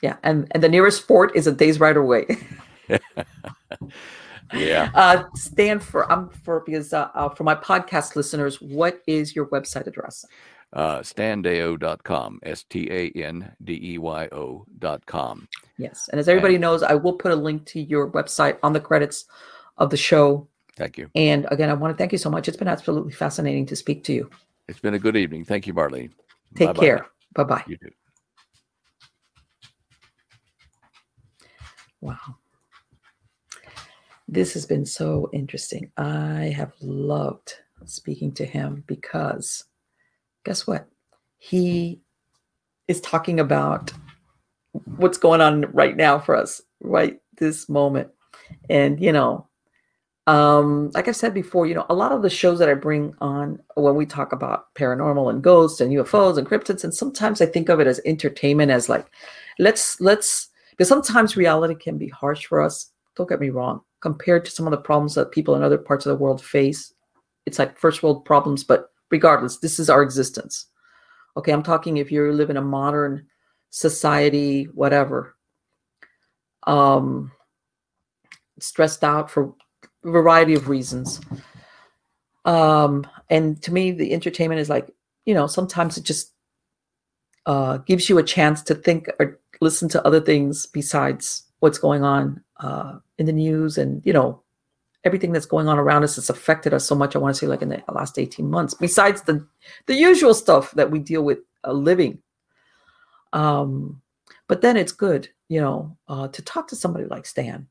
yeah 0.01 0.15
and 0.23 0.47
and 0.51 0.63
the 0.63 0.69
nearest 0.69 1.05
fort 1.07 1.35
is 1.35 1.47
a 1.47 1.51
day's 1.51 1.79
ride 1.79 1.97
away 1.97 2.25
Yeah. 4.53 4.91
uh 4.93 5.23
stand 5.35 5.81
for 5.81 6.09
i'm 6.11 6.29
for 6.29 6.61
because 6.65 6.93
uh, 6.93 7.09
uh 7.15 7.29
for 7.29 7.43
my 7.43 7.55
podcast 7.55 8.15
listeners 8.15 8.61
what 8.61 9.01
is 9.07 9.35
your 9.35 9.47
website 9.47 9.87
address 9.87 10.25
Uh, 10.73 10.99
standeyo.com, 11.01 12.39
S 12.43 12.63
T 12.69 12.89
A 12.91 13.09
N 13.15 13.51
D 13.63 13.79
E 13.93 13.97
Y 13.99 14.27
O 14.31 14.65
dot 14.79 15.05
com. 15.05 15.47
yes 15.77 16.09
and 16.11 16.19
as 16.19 16.27
everybody 16.27 16.57
knows 16.57 16.83
i 16.83 16.93
will 16.93 17.13
put 17.13 17.31
a 17.31 17.35
link 17.35 17.65
to 17.65 17.79
your 17.79 18.11
website 18.11 18.57
on 18.63 18.73
the 18.73 18.79
credits 18.79 19.25
of 19.77 19.89
the 19.89 19.97
show 19.97 20.47
Thank 20.75 20.97
you. 20.97 21.09
and 21.15 21.45
again 21.51 21.69
i 21.69 21.73
want 21.73 21.93
to 21.93 21.97
thank 21.97 22.11
you 22.11 22.17
so 22.17 22.29
much 22.29 22.47
it's 22.47 22.57
been 22.57 22.67
absolutely 22.67 23.11
fascinating 23.13 23.65
to 23.67 23.75
speak 23.75 24.03
to 24.05 24.13
you 24.13 24.29
It's 24.67 24.79
been 24.79 24.93
a 24.95 24.99
good 24.99 25.15
evening. 25.17 25.45
Thank 25.45 25.67
you, 25.67 25.73
Marlene. 25.73 26.11
take 26.55 26.67
Bye-bye. 26.69 26.81
care 26.85 27.05
bye 27.35 27.43
bye 27.43 27.63
You 27.67 27.77
too. 27.77 27.91
Wow. 32.01 32.17
This 34.27 34.53
has 34.55 34.65
been 34.65 34.85
so 34.85 35.29
interesting. 35.33 35.91
I 35.97 36.53
have 36.55 36.73
loved 36.81 37.53
speaking 37.85 38.31
to 38.33 38.45
him 38.45 38.83
because 38.87 39.65
guess 40.43 40.65
what? 40.67 40.87
He 41.37 42.01
is 42.87 42.99
talking 43.01 43.39
about 43.39 43.93
what's 44.97 45.17
going 45.17 45.39
on 45.41 45.61
right 45.71 45.95
now 45.95 46.19
for 46.19 46.35
us, 46.35 46.61
right 46.81 47.19
this 47.37 47.69
moment. 47.69 48.09
And, 48.69 48.99
you 48.99 49.11
know, 49.11 49.47
um, 50.25 50.89
like 50.93 51.07
I've 51.07 51.15
said 51.15 51.33
before, 51.33 51.65
you 51.65 51.75
know, 51.75 51.85
a 51.89 51.93
lot 51.93 52.13
of 52.13 52.21
the 52.21 52.29
shows 52.29 52.57
that 52.59 52.69
I 52.69 52.75
bring 52.75 53.13
on 53.19 53.59
when 53.75 53.95
we 53.95 54.05
talk 54.05 54.31
about 54.31 54.73
paranormal 54.75 55.29
and 55.29 55.43
ghosts 55.43 55.81
and 55.81 55.91
UFOs 55.91 56.37
and 56.37 56.47
cryptids, 56.47 56.83
and 56.83 56.93
sometimes 56.93 57.41
I 57.41 57.45
think 57.45 57.69
of 57.69 57.79
it 57.81 57.87
as 57.87 57.99
entertainment, 58.05 58.71
as 58.71 58.87
like, 58.87 59.05
let's 59.59 59.99
let's 59.99 60.49
because 60.71 60.87
sometimes 60.87 61.35
reality 61.35 61.75
can 61.75 61.97
be 61.97 62.07
harsh 62.07 62.45
for 62.45 62.61
us. 62.61 62.91
Don't 63.15 63.29
get 63.29 63.41
me 63.41 63.49
wrong. 63.49 63.81
Compared 63.99 64.45
to 64.45 64.51
some 64.51 64.65
of 64.65 64.71
the 64.71 64.77
problems 64.77 65.15
that 65.15 65.31
people 65.31 65.55
in 65.55 65.63
other 65.63 65.77
parts 65.77 66.05
of 66.05 66.11
the 66.11 66.23
world 66.23 66.41
face, 66.41 66.93
it's 67.45 67.59
like 67.59 67.77
first 67.77 68.01
world 68.01 68.23
problems. 68.23 68.63
But 68.63 68.91
regardless, 69.11 69.57
this 69.57 69.77
is 69.77 69.89
our 69.89 70.01
existence. 70.01 70.67
Okay, 71.35 71.51
I'm 71.51 71.63
talking 71.63 71.97
if 71.97 72.11
you 72.11 72.31
live 72.31 72.49
in 72.49 72.57
a 72.57 72.61
modern 72.61 73.27
society, 73.71 74.65
whatever, 74.65 75.35
um, 76.65 77.31
stressed 78.59 79.03
out 79.03 79.29
for 79.29 79.53
variety 80.03 80.53
of 80.53 80.69
reasons. 80.69 81.21
Um, 82.45 83.07
and 83.29 83.61
to 83.63 83.73
me, 83.73 83.91
the 83.91 84.13
entertainment 84.13 84.59
is 84.59 84.69
like, 84.69 84.89
you 85.25 85.33
know, 85.33 85.47
sometimes 85.47 85.97
it 85.97 86.03
just 86.03 86.33
uh, 87.45 87.77
gives 87.77 88.09
you 88.09 88.17
a 88.17 88.23
chance 88.23 88.61
to 88.63 88.75
think 88.75 89.07
or 89.19 89.39
listen 89.61 89.87
to 89.89 90.05
other 90.05 90.19
things 90.19 90.65
besides 90.65 91.43
what's 91.59 91.77
going 91.77 92.03
on 92.03 92.43
uh, 92.59 92.99
in 93.17 93.25
the 93.25 93.33
news. 93.33 93.77
And 93.77 94.05
you 94.05 94.13
know 94.13 94.43
everything 95.03 95.31
that's 95.31 95.45
going 95.45 95.67
on 95.67 95.77
around 95.79 96.03
us 96.03 96.15
has 96.15 96.29
affected 96.29 96.73
us 96.73 96.85
so 96.85 96.95
much 96.95 97.15
i 97.15 97.19
want 97.19 97.35
to 97.35 97.39
say 97.39 97.47
like 97.47 97.61
in 97.61 97.69
the 97.69 97.83
last 97.93 98.17
18 98.17 98.49
months 98.49 98.73
besides 98.73 99.21
the 99.23 99.45
the 99.87 99.95
usual 99.95 100.33
stuff 100.33 100.71
that 100.71 100.91
we 100.91 100.99
deal 100.99 101.23
with 101.23 101.39
uh, 101.65 101.71
living. 101.71 102.19
Um 103.31 104.01
but 104.47 104.61
then 104.61 104.77
it's 104.77 104.91
good 104.91 105.29
you 105.49 105.61
know 105.61 105.97
uh, 106.07 106.27
to 106.29 106.41
talk 106.41 106.67
to 106.67 106.75
somebody 106.75 107.05
like 107.05 107.25
stan 107.25 107.67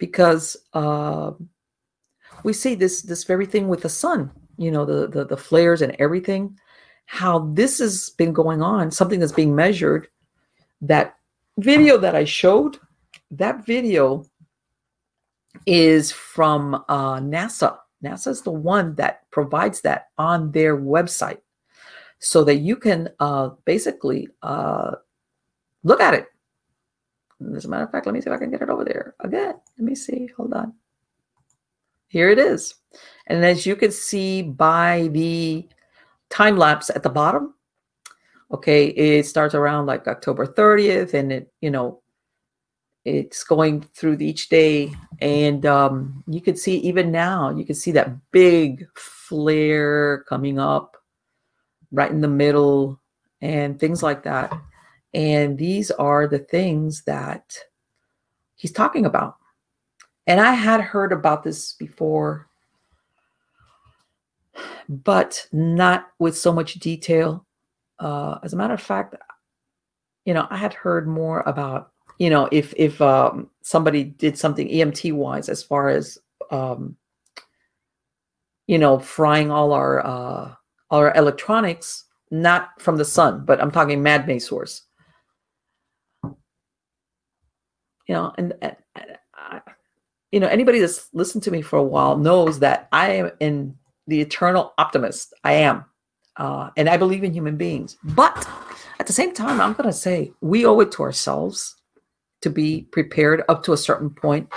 because 0.00 0.56
uh, 0.72 1.30
we 2.42 2.52
see 2.52 2.74
this 2.74 3.02
this 3.02 3.22
very 3.22 3.46
thing 3.46 3.68
with 3.68 3.82
the 3.82 3.88
sun 3.88 4.30
you 4.58 4.72
know 4.72 4.84
the, 4.84 5.06
the 5.06 5.24
the 5.24 5.36
flares 5.36 5.82
and 5.82 5.94
everything 6.00 6.58
how 7.06 7.38
this 7.54 7.78
has 7.78 8.10
been 8.18 8.32
going 8.32 8.62
on 8.62 8.90
something 8.90 9.20
that's 9.20 9.32
being 9.32 9.54
measured 9.54 10.08
that 10.80 11.14
video 11.58 11.98
that 11.98 12.14
I 12.14 12.24
showed, 12.24 12.78
that 13.30 13.64
video 13.64 14.24
is 15.66 16.10
from 16.10 16.74
uh, 16.88 17.16
NASA. 17.20 17.78
NASA 18.02 18.28
is 18.28 18.42
the 18.42 18.50
one 18.50 18.94
that 18.94 19.30
provides 19.30 19.82
that 19.82 20.08
on 20.16 20.52
their 20.52 20.76
website 20.76 21.40
so 22.18 22.44
that 22.44 22.56
you 22.56 22.76
can 22.76 23.08
uh, 23.20 23.50
basically 23.64 24.28
uh, 24.42 24.92
look 25.84 26.00
at 26.00 26.14
it. 26.14 26.26
As 27.56 27.64
a 27.64 27.68
matter 27.68 27.84
of 27.84 27.90
fact, 27.90 28.06
let 28.06 28.14
me 28.14 28.20
see 28.20 28.28
if 28.30 28.34
I 28.34 28.38
can 28.38 28.50
get 28.50 28.62
it 28.62 28.70
over 28.70 28.84
there 28.84 29.14
again. 29.20 29.54
Let 29.78 29.84
me 29.84 29.94
see. 29.94 30.28
Hold 30.36 30.52
on. 30.52 30.74
Here 32.08 32.30
it 32.30 32.38
is. 32.38 32.74
And 33.26 33.44
as 33.44 33.66
you 33.66 33.76
can 33.76 33.92
see 33.92 34.42
by 34.42 35.08
the 35.12 35.68
time 36.28 36.56
lapse 36.56 36.90
at 36.90 37.02
the 37.02 37.08
bottom, 37.08 37.54
okay 38.52 38.86
it 38.88 39.26
starts 39.26 39.54
around 39.54 39.86
like 39.86 40.06
october 40.08 40.46
30th 40.46 41.14
and 41.14 41.32
it 41.32 41.52
you 41.60 41.70
know 41.70 42.00
it's 43.04 43.44
going 43.44 43.80
through 43.94 44.18
each 44.20 44.50
day 44.50 44.92
and 45.22 45.64
um, 45.64 46.22
you 46.26 46.40
can 46.40 46.54
see 46.54 46.76
even 46.78 47.10
now 47.10 47.48
you 47.50 47.64
can 47.64 47.74
see 47.74 47.92
that 47.92 48.14
big 48.30 48.86
flare 48.94 50.22
coming 50.28 50.58
up 50.58 50.98
right 51.92 52.10
in 52.10 52.20
the 52.20 52.28
middle 52.28 53.00
and 53.40 53.80
things 53.80 54.02
like 54.02 54.22
that 54.22 54.52
and 55.14 55.58
these 55.58 55.90
are 55.92 56.26
the 56.26 56.38
things 56.38 57.02
that 57.02 57.56
he's 58.56 58.72
talking 58.72 59.06
about 59.06 59.36
and 60.26 60.40
i 60.40 60.52
had 60.52 60.80
heard 60.80 61.12
about 61.12 61.42
this 61.42 61.72
before 61.74 62.48
but 64.88 65.46
not 65.52 66.08
with 66.18 66.36
so 66.36 66.52
much 66.52 66.74
detail 66.74 67.44
uh, 68.00 68.38
as 68.42 68.52
a 68.52 68.56
matter 68.56 68.74
of 68.74 68.80
fact, 68.80 69.14
you 70.24 70.34
know, 70.34 70.46
I 70.50 70.56
had 70.56 70.74
heard 70.74 71.06
more 71.06 71.40
about, 71.46 71.92
you 72.18 72.30
know, 72.30 72.48
if 72.50 72.72
if 72.76 73.00
um, 73.00 73.50
somebody 73.62 74.04
did 74.04 74.36
something 74.36 74.68
EMP 74.68 75.12
wise, 75.12 75.48
as 75.48 75.62
far 75.62 75.88
as, 75.88 76.18
um, 76.50 76.96
you 78.66 78.78
know, 78.78 78.98
frying 78.98 79.50
all 79.50 79.72
our 79.72 80.04
uh, 80.04 80.54
all 80.90 81.00
our 81.00 81.14
electronics, 81.14 82.04
not 82.30 82.80
from 82.80 82.96
the 82.96 83.04
sun, 83.04 83.44
but 83.44 83.60
I'm 83.60 83.70
talking 83.70 84.02
mad 84.02 84.26
may 84.26 84.38
source. 84.38 84.82
You 88.10 88.16
know, 88.16 88.32
and, 88.38 88.54
and 88.60 88.76
I, 89.36 89.60
you 90.32 90.40
know, 90.40 90.48
anybody 90.48 90.80
that's 90.80 91.08
listened 91.12 91.44
to 91.44 91.52
me 91.52 91.62
for 91.62 91.78
a 91.78 91.82
while 91.84 92.16
knows 92.16 92.58
that 92.58 92.88
I 92.90 93.12
am 93.12 93.30
in 93.38 93.76
the 94.08 94.20
eternal 94.20 94.74
optimist. 94.78 95.32
I 95.44 95.52
am 95.52 95.84
uh, 96.36 96.70
and 96.76 96.88
I 96.88 96.96
believe 96.96 97.22
in 97.22 97.32
human 97.32 97.56
beings. 97.56 97.98
But 98.02 98.48
at 98.98 99.06
the 99.06 99.12
same 99.12 99.32
time, 99.32 99.60
I'm 99.60 99.74
going 99.74 99.88
to 99.88 99.92
say 99.92 100.32
we 100.40 100.66
owe 100.66 100.80
it 100.80 100.90
to 100.90 101.04
ourselves 101.04 101.76
to 102.40 102.50
be 102.50 102.82
prepared 102.90 103.44
up 103.48 103.62
to 103.62 103.74
a 103.74 103.76
certain 103.76 104.10
point. 104.10 104.48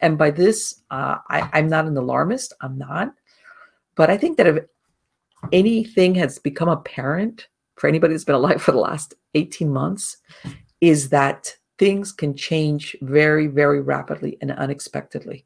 And 0.00 0.16
by 0.16 0.30
this, 0.30 0.80
uh, 0.90 1.16
I, 1.28 1.50
I'm 1.52 1.68
not 1.68 1.84
an 1.84 1.98
alarmist. 1.98 2.54
I'm 2.62 2.78
not. 2.78 3.12
But 3.94 4.08
I 4.08 4.16
think 4.16 4.38
that 4.38 4.46
if 4.46 4.64
anything 5.52 6.14
has 6.14 6.38
become 6.38 6.70
apparent 6.70 7.48
for 7.76 7.88
anybody 7.88 8.14
that's 8.14 8.24
been 8.24 8.36
alive 8.36 8.62
for 8.62 8.72
the 8.72 8.78
last 8.78 9.12
18 9.34 9.70
months, 9.70 10.16
is 10.80 11.10
that 11.10 11.54
things 11.82 12.12
can 12.12 12.32
change 12.32 12.94
very, 13.02 13.48
very 13.48 13.80
rapidly 13.80 14.38
and 14.40 14.52
unexpectedly. 14.52 15.44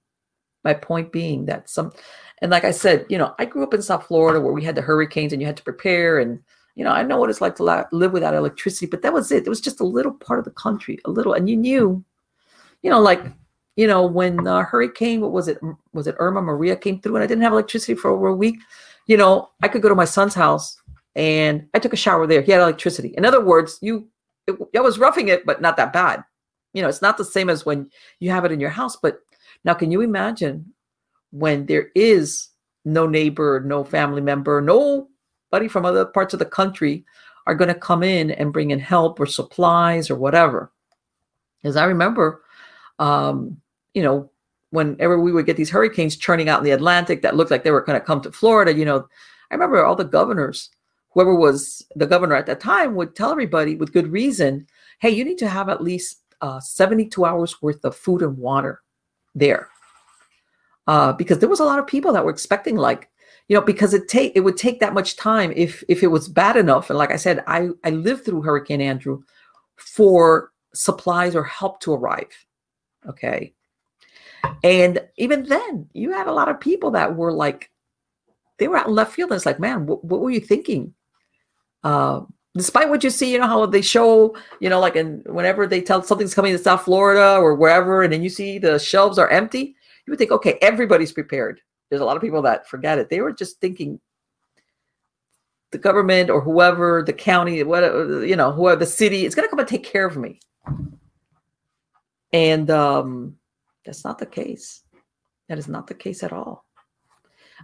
My 0.65 0.75
point 0.75 1.11
being 1.11 1.47
that 1.47 1.71
some, 1.71 1.93
and 2.43 2.51
like 2.51 2.65
I 2.65 2.73
said, 2.73 3.07
you 3.09 3.17
know, 3.17 3.35
I 3.39 3.47
grew 3.47 3.63
up 3.63 3.73
in 3.73 3.81
South 3.81 4.05
Florida 4.05 4.39
where 4.39 4.53
we 4.53 4.63
had 4.63 4.75
the 4.75 4.83
hurricanes 4.83 5.33
and 5.33 5.41
you 5.41 5.47
had 5.47 5.57
to 5.57 5.63
prepare. 5.63 6.19
And, 6.19 6.39
you 6.75 6.85
know, 6.85 6.91
I 6.91 7.03
know 7.05 7.17
what 7.17 7.31
it's 7.31 7.41
like 7.41 7.57
to 7.57 7.63
li- 7.63 7.85
live 7.91 8.13
without 8.13 8.35
electricity, 8.35 8.85
but 8.85 9.01
that 9.01 9.15
was 9.15 9.33
it. 9.33 9.47
It 9.47 9.49
was 9.49 9.63
just 9.63 9.81
a 9.81 9.85
little 9.85 10.13
part 10.13 10.39
of 10.39 10.45
the 10.45 10.51
country, 10.51 10.99
a 11.07 11.11
little. 11.11 11.33
And 11.33 11.49
you 11.49 11.57
knew, 11.57 12.05
you 12.83 12.91
know, 12.91 13.01
like, 13.01 13.23
you 13.77 13.87
know, 13.87 14.05
when 14.05 14.47
uh, 14.47 14.63
hurricane, 14.63 15.23
what 15.23 15.33
was 15.33 15.49
it? 15.49 15.59
Was 15.95 16.07
it 16.07 16.17
Irma 16.19 16.43
Maria 16.43 16.77
came 16.77 17.01
through 17.01 17.17
and 17.17 17.25
I 17.25 17.27
didn't 17.27 17.45
have 17.45 17.53
electricity 17.53 17.95
for 17.95 18.11
over 18.11 18.27
a 18.27 18.37
week? 18.37 18.57
You 19.07 19.17
know, 19.17 19.49
I 19.63 19.69
could 19.69 19.81
go 19.81 19.89
to 19.89 19.95
my 19.95 20.05
son's 20.05 20.35
house 20.35 20.77
and 21.15 21.67
I 21.73 21.79
took 21.79 21.95
a 21.95 21.97
shower 21.97 22.27
there. 22.27 22.43
He 22.43 22.53
had 22.53 22.61
electricity. 22.61 23.15
In 23.17 23.25
other 23.25 23.43
words, 23.43 23.79
you, 23.81 24.09
it, 24.47 24.57
I 24.77 24.81
was 24.81 24.99
roughing 24.99 25.29
it, 25.29 25.47
but 25.47 25.61
not 25.61 25.77
that 25.77 25.93
bad. 25.93 26.25
You 26.73 26.83
know, 26.83 26.89
it's 26.89 27.03
not 27.03 27.17
the 27.17 27.25
same 27.25 27.49
as 27.49 27.65
when 27.65 27.91
you 28.21 28.31
have 28.31 28.45
it 28.45 28.53
in 28.53 28.61
your 28.61 28.71
house. 28.71 28.97
But 28.97 29.21
now, 29.65 29.75
can 29.75 29.91
you 29.91 30.03
imagine 30.03 30.73
when 31.31 31.67
there 31.67 31.89
is 31.95 32.49
no 32.85 33.07
neighbor, 33.07 33.61
no 33.61 33.85
family 33.85 34.23
member, 34.23 34.61
nobody 34.61 35.69
from 35.69 35.85
other 35.85 36.07
parts 36.07 36.33
of 36.33 36.39
the 36.39 36.47
country 36.47 37.05
are 37.47 37.55
going 37.55 37.69
to 37.69 37.75
come 37.75 38.03
in 38.03 38.31
and 38.31 38.53
bring 38.53 38.71
in 38.71 38.79
help 38.79 39.21
or 39.21 39.27
supplies 39.27 40.11
or 40.11 40.17
whatever. 40.17 40.73
As 41.65 41.77
I 41.77 41.85
remember, 41.85 42.43
um, 42.99 43.61
you 43.95 44.03
know, 44.03 44.31
whenever 44.71 45.21
we 45.21 45.33
would 45.33 45.47
get 45.47 45.57
these 45.57 45.71
hurricanes 45.71 46.17
churning 46.17 46.49
out 46.49 46.59
in 46.59 46.65
the 46.65 46.71
Atlantic 46.73 47.23
that 47.23 47.37
looked 47.37 47.51
like 47.51 47.65
they 47.65 47.71
were 47.71 47.83
going 47.83 47.99
to 47.99 48.05
come 48.05 48.21
to 48.21 48.33
Florida, 48.33 48.75
you 48.75 48.85
know, 48.85 49.07
I 49.51 49.55
remember 49.55 49.85
all 49.85 49.97
the 49.97 50.05
governors, 50.05 50.71
whoever 51.17 51.35
was 51.35 51.83
the 51.97 52.07
governor 52.07 52.35
at 52.35 52.45
that 52.45 52.61
time, 52.61 52.95
would 52.95 53.17
tell 53.17 53.31
everybody 53.31 53.75
with 53.75 53.95
good 53.95 54.13
reason, 54.13 54.67
hey, 54.99 55.09
you 55.09 55.25
need 55.25 55.39
to 55.39 55.49
have 55.49 55.71
at 55.71 55.83
least 55.83 56.21
uh, 56.43 56.61
72 56.61 57.25
hours 57.25 57.63
worth 57.63 57.83
of 57.87 57.97
food 57.97 58.21
and 58.21 58.37
water 58.37 58.83
there. 59.35 59.71
Uh, 60.87 61.15
because 61.15 61.39
there 61.39 61.49
was 61.49 61.61
a 61.61 61.65
lot 61.65 61.79
of 61.79 61.87
people 61.87 62.13
that 62.13 62.23
were 62.23 62.31
expecting 62.31 62.77
like 62.77 63.09
you 63.49 63.57
know 63.57 63.63
because 63.63 63.95
it 63.95 64.09
take 64.09 64.33
it 64.37 64.41
would 64.41 64.59
take 64.59 64.79
that 64.79 64.93
much 64.93 65.17
time 65.17 65.53
if 65.57 65.83
if 65.89 66.03
it 66.03 66.09
was 66.09 66.29
bad 66.29 66.55
enough. 66.55 66.91
And 66.91 66.99
like 66.99 67.11
i 67.11 67.17
said 67.17 67.43
i 67.47 67.71
i 67.83 67.91
lived 67.91 68.25
through 68.25 68.43
hurricane 68.43 68.81
andrew 68.81 69.23
for 69.77 70.53
supplies 70.75 71.35
or 71.35 71.43
help 71.43 71.81
to 71.81 71.95
arrive 71.95 72.47
okay? 73.09 73.53
And 74.63 75.01
even 75.17 75.45
then 75.45 75.89
you 75.93 76.13
had 76.13 76.29
a 76.29 76.33
lot 76.33 76.49
of 76.49 76.61
people 76.61 76.93
that 76.93 77.17
were 77.17 77.33
like 77.33 77.71
they 78.59 78.69
were 78.69 78.77
out 78.77 78.87
in 78.87 78.95
left 78.95 79.13
field. 79.13 79.31
And 79.31 79.37
it's 79.37 79.47
like 79.47 79.59
man 79.59 79.87
what, 79.87 80.05
what 80.05 80.21
were 80.21 80.31
you 80.31 80.41
thinking 80.41 80.95
uh, 81.87 82.21
despite 82.55 82.89
what 82.89 83.05
you 83.05 83.11
see 83.11 83.33
you 83.33 83.39
know 83.39 83.47
how 83.47 83.67
they 83.67 83.83
show 83.83 84.35
you 84.61 84.69
know 84.69 84.81
like 84.81 84.97
and 84.97 85.23
whenever 85.27 85.67
they 85.67 85.81
tell 85.81 86.03
something's 86.03 86.35
coming 86.35 86.53
to 86.53 86.59
south 86.59 86.83
florida 86.83 87.37
or 87.37 87.55
wherever 87.55 88.03
and 88.03 88.13
then 88.13 88.23
you 88.23 88.31
see 88.31 88.59
the 88.59 88.79
shelves 88.79 89.19
are 89.19 89.29
empty 89.29 89.77
you 90.07 90.11
would 90.11 90.19
think 90.19 90.33
okay 90.33 90.59
everybody's 90.63 91.13
prepared 91.13 91.61
there's 91.89 92.03
a 92.03 92.05
lot 92.05 92.17
of 92.17 92.23
people 92.23 92.43
that 92.43 92.69
forget 92.69 92.99
it. 92.99 93.09
They 93.09 93.21
were 93.21 93.33
just 93.33 93.61
thinking 93.61 94.01
the 95.71 95.79
government 95.79 96.31
or 96.31 96.41
whoever, 96.41 97.03
the 97.03 97.13
county, 97.13 97.63
whatever, 97.63 98.25
you 98.25 98.37
know, 98.37 98.53
whoever 98.53 98.79
the 98.79 98.87
city 98.87 99.25
is 99.25 99.35
going 99.35 99.47
to 99.47 99.51
come 99.51 99.59
and 99.59 99.69
take 99.69 99.85
care 99.85 100.07
of 100.07 100.17
me. 100.17 100.41
And 102.33 102.71
um, 102.71 103.37
that's 103.85 104.05
not 104.05 104.19
the 104.19 104.27
case. 104.27 104.83
That 105.49 105.59
is 105.59 105.69
not 105.69 105.87
the 105.87 105.95
case 105.95 106.23
at 106.23 106.33
all. 106.33 106.66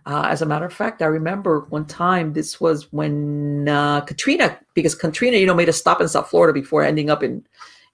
Uh, 0.05 0.27
as 0.29 0.43
a 0.43 0.47
matter 0.47 0.65
of 0.65 0.73
fact, 0.73 1.01
I 1.01 1.07
remember 1.07 1.67
one 1.69 1.87
time 1.87 2.33
this 2.33 2.61
was 2.61 2.93
when 2.93 3.69
uh, 3.69 4.01
Katrina, 4.01 4.59
because 4.75 4.95
Katrina, 4.95 5.37
you 5.37 5.47
know, 5.47 5.55
made 5.55 5.69
a 5.69 5.73
stop 5.73 6.01
in 6.01 6.09
South 6.09 6.29
Florida 6.29 6.53
before 6.53 6.83
ending 6.83 7.09
up 7.09 7.23
in 7.23 7.47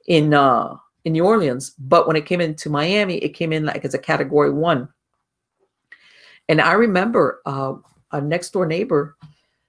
in 0.07 0.33
uh, 0.33 0.75
in 1.05 1.13
New 1.13 1.25
Orleans. 1.25 1.75
But 1.79 2.07
when 2.07 2.17
it 2.17 2.25
came 2.25 2.41
into 2.41 2.71
Miami, 2.71 3.17
it 3.19 3.31
came 3.31 3.53
in 3.53 3.67
like 3.67 3.85
as 3.85 3.95
a 3.95 3.99
Category 3.99 4.51
One. 4.51 4.89
And 6.49 6.63
I 6.63 6.73
remember 6.73 7.43
uh, 7.45 7.75
a 8.13 8.21
next 8.21 8.53
door 8.53 8.65
neighbor, 8.65 9.17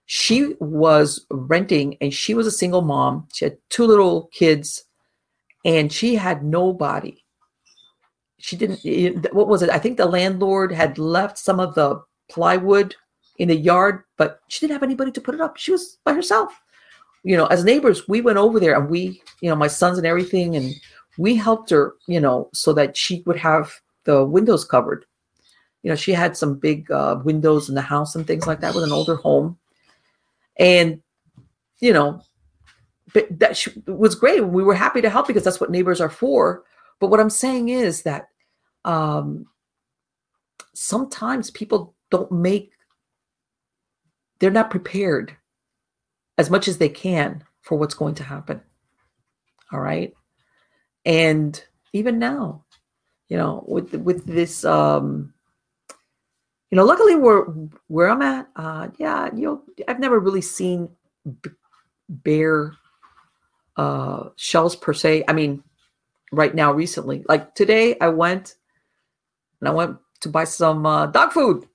she 0.05 0.55
was 0.59 1.25
renting 1.29 1.97
and 1.99 2.13
she 2.13 2.33
was 2.33 2.47
a 2.47 2.51
single 2.51 2.81
mom. 2.81 3.27
She 3.33 3.45
had 3.45 3.57
two 3.69 3.85
little 3.85 4.29
kids 4.31 4.85
and 5.65 5.91
she 5.91 6.15
had 6.15 6.43
nobody. 6.43 7.23
She 8.37 8.55
didn't, 8.55 9.33
what 9.33 9.49
was 9.49 9.61
it? 9.61 9.69
I 9.69 9.77
think 9.77 9.97
the 9.97 10.05
landlord 10.05 10.71
had 10.71 10.97
left 10.97 11.37
some 11.37 11.59
of 11.59 11.75
the 11.75 12.01
plywood 12.29 12.95
in 13.37 13.47
the 13.47 13.55
yard, 13.55 14.03
but 14.17 14.41
she 14.47 14.61
didn't 14.61 14.73
have 14.73 14.83
anybody 14.83 15.11
to 15.11 15.21
put 15.21 15.35
it 15.35 15.41
up. 15.41 15.57
She 15.57 15.71
was 15.71 15.97
by 16.03 16.13
herself. 16.13 16.61
You 17.23 17.35
know, 17.35 17.47
as 17.47 17.63
neighbors, 17.63 18.07
we 18.07 18.21
went 18.21 18.37
over 18.37 18.59
there 18.59 18.79
and 18.79 18.89
we, 18.89 19.21
you 19.41 19.49
know, 19.49 19.55
my 19.55 19.67
sons 19.67 19.97
and 19.97 20.07
everything, 20.07 20.55
and 20.55 20.73
we 21.17 21.35
helped 21.35 21.69
her, 21.69 21.95
you 22.07 22.19
know, 22.19 22.49
so 22.53 22.71
that 22.73 22.95
she 22.95 23.23
would 23.25 23.37
have 23.37 23.73
the 24.05 24.23
windows 24.23 24.63
covered 24.63 25.05
you 25.83 25.89
know 25.89 25.95
she 25.95 26.11
had 26.11 26.35
some 26.35 26.55
big 26.55 26.89
uh, 26.91 27.19
windows 27.23 27.69
in 27.69 27.75
the 27.75 27.81
house 27.81 28.15
and 28.15 28.25
things 28.27 28.47
like 28.47 28.61
that 28.61 28.73
with 28.73 28.83
an 28.83 28.91
older 28.91 29.15
home 29.15 29.57
and 30.57 31.01
you 31.79 31.93
know 31.93 32.21
that 33.39 33.57
she, 33.57 33.71
was 33.87 34.13
great 34.13 34.45
we 34.45 34.63
were 34.63 34.75
happy 34.75 35.01
to 35.01 35.09
help 35.09 35.27
because 35.27 35.43
that's 35.43 35.59
what 35.59 35.71
neighbors 35.71 36.01
are 36.01 36.09
for 36.09 36.63
but 36.99 37.07
what 37.07 37.19
i'm 37.19 37.29
saying 37.29 37.69
is 37.69 38.03
that 38.03 38.29
um, 38.85 39.45
sometimes 40.73 41.51
people 41.51 41.93
don't 42.11 42.31
make 42.31 42.71
they're 44.39 44.51
not 44.51 44.69
prepared 44.69 45.35
as 46.37 46.49
much 46.49 46.67
as 46.67 46.77
they 46.77 46.89
can 46.89 47.43
for 47.61 47.77
what's 47.77 47.93
going 47.93 48.15
to 48.15 48.23
happen 48.23 48.61
all 49.71 49.79
right 49.79 50.13
and 51.05 51.63
even 51.93 52.19
now 52.19 52.63
you 53.27 53.37
know 53.37 53.63
with 53.67 53.93
with 53.95 54.25
this 54.25 54.65
um 54.65 55.33
you 56.71 56.75
know, 56.75 56.85
luckily 56.85 57.15
where 57.15 57.45
where 57.87 58.09
I'm 58.09 58.21
at, 58.21 58.47
uh, 58.55 58.89
yeah, 58.97 59.29
you 59.33 59.41
know, 59.41 59.61
I've 59.87 59.99
never 59.99 60.19
really 60.19 60.41
seen 60.41 60.89
b- 61.41 61.49
uh, 63.75 64.29
shells 64.35 64.75
per 64.75 64.93
se. 64.93 65.23
I 65.27 65.33
mean, 65.33 65.63
right 66.31 66.53
now, 66.53 66.71
recently, 66.71 67.25
like 67.27 67.55
today, 67.55 67.97
I 67.99 68.09
went 68.09 68.55
and 69.61 69.69
I 69.69 69.71
went 69.71 69.97
to 70.21 70.29
buy 70.29 70.43
some 70.43 70.85
uh, 70.85 71.07
dog 71.07 71.31
food. 71.31 71.65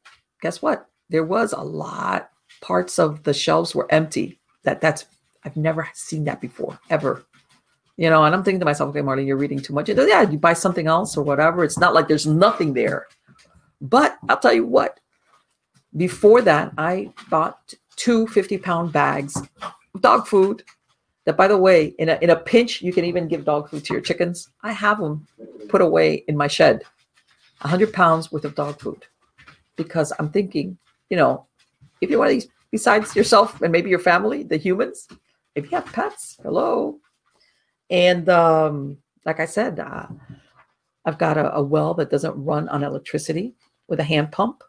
Guess 0.40 0.62
what? 0.62 0.89
There 1.11 1.24
was 1.24 1.52
a 1.52 1.61
lot. 1.61 2.31
Parts 2.61 2.98
of 2.98 3.23
the 3.24 3.35
shelves 3.35 3.74
were 3.74 3.90
empty. 3.90 4.39
That 4.62 4.81
that's 4.81 5.06
I've 5.44 5.56
never 5.56 5.89
seen 5.94 6.24
that 6.24 6.40
before 6.40 6.78
ever. 6.90 7.24
You 7.97 8.11
know, 8.11 8.24
and 8.24 8.35
I'm 8.35 8.43
thinking 8.43 8.61
to 8.61 8.65
myself, 8.65 8.90
okay, 8.90 9.02
Marty, 9.02 9.24
you're 9.24 9.36
reading 9.36 9.61
too 9.61 9.73
much. 9.73 9.89
Yeah, 9.89 10.23
you 10.23 10.39
buy 10.39 10.52
something 10.55 10.89
else 10.89 11.16
or 11.16 11.23
whatever. 11.23 11.62
It's 11.62 11.78
not 11.78 11.94
like 11.94 12.09
there's 12.09 12.27
nothing 12.27 12.73
there. 12.73 13.06
But 13.81 14.19
I'll 14.28 14.39
tell 14.39 14.52
you 14.52 14.66
what, 14.66 14.98
before 15.97 16.43
that, 16.43 16.73
I 16.77 17.12
bought 17.31 17.74
two 17.97 18.27
50 18.28 18.59
pound 18.59 18.93
bags 18.93 19.40
of 19.94 20.01
dog 20.01 20.27
food. 20.27 20.65
That, 21.24 21.39
by 21.39 21.48
the 21.48 21.56
way, 21.56 21.94
in 21.98 22.11
a, 22.11 22.19
in 22.20 22.31
a 22.31 22.36
pinch, 22.36 22.82
you 22.82 22.93
can 22.93 23.05
even 23.06 23.28
give 23.28 23.47
dog 23.47 23.70
food 23.70 23.85
to 23.86 23.94
your 23.94 24.02
chickens. 24.02 24.51
I 24.62 24.73
have 24.73 24.98
them 24.98 25.27
put 25.70 25.81
away 25.81 26.24
in 26.28 26.36
my 26.36 26.48
shed, 26.48 26.82
100 27.62 27.94
pounds 27.94 28.31
worth 28.31 28.44
of 28.44 28.55
dog 28.55 28.78
food, 28.78 29.06
because 29.76 30.12
I'm 30.18 30.30
thinking, 30.30 30.78
you 31.10 31.16
know, 31.16 31.46
if 32.01 32.10
you're 32.10 32.18
one 32.18 32.28
of 32.28 32.32
these, 32.32 32.48
besides 32.70 33.14
yourself 33.14 33.60
and 33.62 33.72
maybe 33.72 33.90
your 33.90 33.98
family, 33.98 34.42
the 34.42 34.56
humans, 34.56 35.09
if 35.55 35.64
you 35.64 35.70
have 35.70 35.86
pets, 35.86 36.38
hello. 36.42 36.98
And 37.90 38.28
um, 38.28 38.98
like 39.24 39.40
I 39.40 39.46
said, 39.46 39.78
uh, 39.78 40.06
I've 41.05 41.18
got 41.18 41.36
a, 41.36 41.55
a 41.55 41.62
well 41.62 41.94
that 41.94 42.10
doesn't 42.10 42.42
run 42.42 42.68
on 42.68 42.82
electricity 42.82 43.55
with 43.88 44.01
a 44.01 44.05
hand 44.05 44.32
pump. 44.32 44.62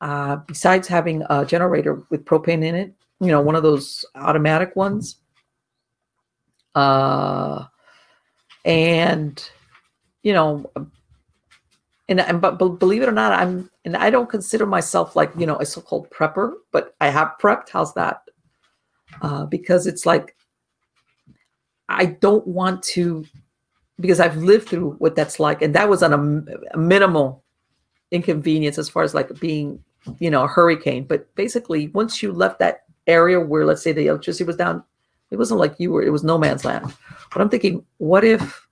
Uh, 0.00 0.36
besides 0.46 0.86
having 0.86 1.24
a 1.28 1.44
generator 1.44 2.02
with 2.10 2.24
propane 2.24 2.64
in 2.64 2.74
it, 2.74 2.94
you 3.20 3.28
know, 3.28 3.40
one 3.40 3.56
of 3.56 3.64
those 3.64 4.04
automatic 4.14 4.76
ones. 4.76 5.16
Uh, 6.74 7.64
and 8.64 9.50
you 10.22 10.32
know, 10.32 10.70
and, 12.08 12.20
and 12.20 12.40
but, 12.40 12.58
but 12.58 12.68
believe 12.78 13.02
it 13.02 13.08
or 13.08 13.12
not, 13.12 13.32
I'm 13.32 13.70
and 13.84 13.96
I 13.96 14.10
don't 14.10 14.28
consider 14.28 14.66
myself 14.66 15.14
like 15.14 15.32
you 15.36 15.46
know 15.46 15.56
a 15.56 15.66
so-called 15.66 16.10
prepper, 16.10 16.54
but 16.72 16.94
I 17.00 17.08
have 17.08 17.32
prepped. 17.40 17.70
How's 17.70 17.94
that? 17.94 18.22
Uh, 19.22 19.46
because 19.46 19.86
it's 19.86 20.06
like 20.06 20.36
I 21.88 22.06
don't 22.06 22.46
want 22.46 22.82
to 22.84 23.24
because 24.00 24.20
I've 24.20 24.36
lived 24.36 24.68
through 24.68 24.92
what 24.98 25.16
that's 25.16 25.40
like, 25.40 25.62
and 25.62 25.74
that 25.74 25.88
was 25.88 26.02
on 26.02 26.12
a, 26.12 26.74
a 26.74 26.78
minimal 26.78 27.44
inconvenience 28.10 28.78
as 28.78 28.88
far 28.88 29.02
as 29.02 29.14
like 29.14 29.38
being, 29.40 29.82
you 30.18 30.30
know, 30.30 30.44
a 30.44 30.48
hurricane. 30.48 31.04
But 31.04 31.34
basically, 31.34 31.88
once 31.88 32.22
you 32.22 32.32
left 32.32 32.58
that 32.60 32.84
area 33.06 33.40
where, 33.40 33.66
let's 33.66 33.82
say, 33.82 33.92
the 33.92 34.06
electricity 34.06 34.44
was 34.44 34.56
down, 34.56 34.84
it 35.30 35.36
wasn't 35.36 35.60
like 35.60 35.74
you 35.78 35.90
were, 35.92 36.02
it 36.02 36.10
was 36.10 36.22
no 36.24 36.38
man's 36.38 36.64
land. 36.64 36.92
But 37.32 37.42
I'm 37.42 37.48
thinking, 37.48 37.84
what 37.98 38.24
if 38.24 38.66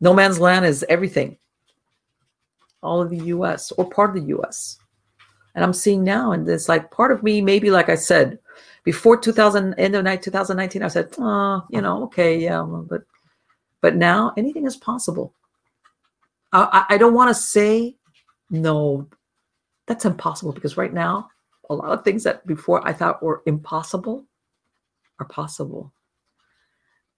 no 0.00 0.14
man's 0.14 0.40
land 0.40 0.64
is 0.64 0.84
everything? 0.88 1.36
All 2.84 3.00
of 3.00 3.10
the 3.10 3.24
US 3.26 3.72
or 3.72 3.88
part 3.88 4.10
of 4.10 4.22
the 4.22 4.36
US. 4.38 4.78
And 5.54 5.64
I'm 5.64 5.72
seeing 5.72 6.02
now, 6.02 6.32
and 6.32 6.48
it's 6.48 6.68
like 6.68 6.90
part 6.90 7.12
of 7.12 7.22
me, 7.22 7.40
maybe 7.40 7.70
like 7.70 7.88
I 7.88 7.94
said, 7.94 8.38
before 8.82 9.16
2000, 9.16 9.74
end 9.74 9.94
of 9.94 10.04
night 10.04 10.20
2019, 10.20 10.82
I 10.82 10.88
said, 10.88 11.08
oh, 11.18 11.62
you 11.70 11.80
know, 11.80 12.02
okay, 12.04 12.38
yeah, 12.38 12.62
but 12.62 13.02
but 13.80 13.96
now 13.96 14.32
anything 14.36 14.66
is 14.66 14.76
possible. 14.76 15.34
I, 16.52 16.86
I 16.90 16.98
don't 16.98 17.14
want 17.14 17.28
to 17.28 17.34
say 17.34 17.96
no, 18.50 19.08
that's 19.86 20.04
impossible 20.04 20.52
because 20.52 20.76
right 20.76 20.92
now, 20.92 21.28
a 21.70 21.74
lot 21.74 21.90
of 21.92 22.04
things 22.04 22.22
that 22.24 22.46
before 22.46 22.86
I 22.86 22.92
thought 22.92 23.22
were 23.22 23.42
impossible 23.46 24.24
are 25.18 25.26
possible. 25.26 25.92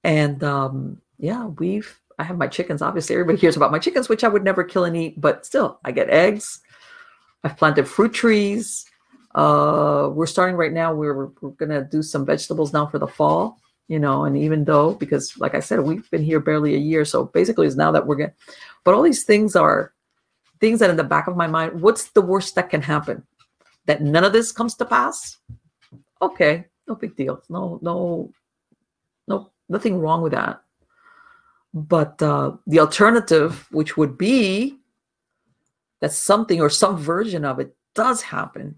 And 0.05 0.43
um, 0.43 1.01
yeah, 1.19 1.47
we've, 1.47 2.01
I 2.19 2.25
have 2.25 2.39
my 2.39 2.47
chickens. 2.47 2.83
Obviously, 2.83 3.15
everybody 3.15 3.39
hears 3.39 3.57
about 3.57 3.73
my 3.73 3.79
chickens, 3.79 4.09
which 4.09 4.25
I 4.25 4.29
would 4.29 4.45
never 4.45 4.65
kill 4.65 4.85
and 4.85 4.97
eat, 4.97 5.21
but 5.21 5.45
still, 5.45 5.81
I 5.85 5.93
get 5.93 6.11
eggs. 6.11 6.61
I've 7.45 7.57
planted 7.57 7.87
fruit 7.87 8.13
trees. 8.13 8.87
Uh, 9.35 10.11
we're 10.13 10.27
starting 10.27 10.57
right 10.57 10.73
now. 10.73 10.95
We're, 10.95 11.27
we're 11.41 11.51
going 11.51 11.69
to 11.69 11.85
do 11.85 12.03
some 12.03 12.25
vegetables 12.25 12.73
now 12.73 12.87
for 12.87 12.99
the 12.99 13.07
fall, 13.07 13.59
you 13.89 13.99
know, 13.99 14.25
and 14.25 14.37
even 14.37 14.65
though, 14.65 14.95
because 14.95 15.37
like 15.39 15.55
I 15.55 15.61
said, 15.61 15.81
we've 15.81 16.11
been 16.11 16.25
here 16.25 16.41
barely 16.41 16.75
a 16.75 16.79
year. 16.79 17.05
So 17.05 17.25
basically, 17.27 17.67
it's 17.67 17.77
now 17.77 17.93
that 17.93 18.07
we're 18.07 18.17
going 18.17 18.31
to, 18.31 18.37
but 18.85 18.95
all 18.95 19.03
these 19.03 19.25
things 19.25 19.55
are 19.55 19.93
things 20.59 20.81
that 20.81 20.89
in 20.89 20.97
the 20.97 21.05
back 21.05 21.27
of 21.27 21.37
my 21.37 21.47
mind, 21.47 21.83
what's 21.83 22.11
the 22.11 22.23
worst 22.23 22.55
that 22.55 22.71
can 22.71 22.81
happen? 22.81 23.23
that 23.87 24.03
none 24.03 24.25
of 24.25 24.33
this 24.33 24.53
comes 24.53 24.75
to 24.75 24.85
pass, 24.85 25.39
okay, 26.21 26.67
no 26.87 26.95
big 26.95 27.17
deal. 27.17 27.43
No, 27.49 27.79
no, 27.83 28.31
no, 29.27 29.51
nothing 29.69 30.01
wrong 30.01 30.23
with 30.23 30.33
that. 30.33 30.63
But 31.77 32.23
uh, 32.23 32.53
the 32.67 32.81
alternative, 32.81 33.69
which 33.71 33.99
would 33.99 34.17
be 34.17 34.79
that 36.01 36.11
something 36.11 36.59
or 36.59 36.71
some 36.71 36.97
version 36.97 37.45
of 37.45 37.61
it 37.61 37.77
does 37.95 38.23
happen, 38.23 38.77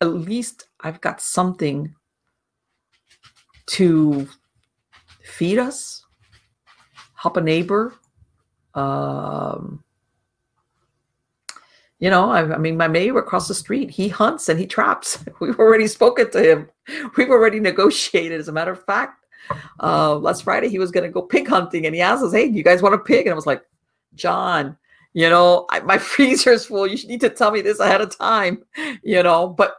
at 0.00 0.06
least 0.06 0.66
I've 0.80 1.02
got 1.02 1.20
something 1.20 1.94
to 3.66 4.26
feed 5.24 5.58
us, 5.58 6.02
help 7.16 7.36
a 7.36 7.42
neighbor. 7.42 7.92
Um, 8.72 9.84
you 11.98 12.08
know, 12.08 12.30
I, 12.30 12.54
I, 12.54 12.56
mean, 12.56 12.78
my 12.78 12.86
neighbor 12.86 13.18
across 13.18 13.46
the 13.46 13.54
street, 13.54 13.90
he 13.90 14.08
hunts 14.08 14.48
and 14.48 14.58
he 14.58 14.66
traps. 14.66 15.22
We've 15.40 15.58
already 15.58 15.86
spoken 15.86 16.30
to 16.30 16.50
him. 16.50 16.70
We've 17.18 17.28
already 17.28 17.60
negotiated. 17.60 18.40
As 18.40 18.48
a 18.48 18.52
matter 18.52 18.72
of 18.72 18.82
fact, 18.86 19.19
uh, 19.82 20.16
last 20.16 20.44
Friday 20.44 20.68
he 20.68 20.78
was 20.78 20.90
going 20.90 21.04
to 21.04 21.10
go 21.10 21.22
pig 21.22 21.48
hunting, 21.48 21.86
and 21.86 21.94
he 21.94 22.00
asked 22.00 22.22
us, 22.22 22.32
"Hey, 22.32 22.46
you 22.46 22.62
guys 22.62 22.82
want 22.82 22.94
a 22.94 22.98
pig?" 22.98 23.26
And 23.26 23.32
I 23.32 23.36
was 23.36 23.46
like, 23.46 23.62
"John, 24.14 24.76
you 25.12 25.28
know, 25.28 25.66
I, 25.70 25.80
my 25.80 25.98
freezer's 26.12 26.66
full. 26.66 26.86
You 26.86 26.96
need 27.08 27.20
to 27.20 27.30
tell 27.30 27.50
me 27.50 27.60
this 27.60 27.80
ahead 27.80 28.00
of 28.00 28.16
time." 28.16 28.64
You 29.02 29.22
know, 29.22 29.48
but 29.48 29.76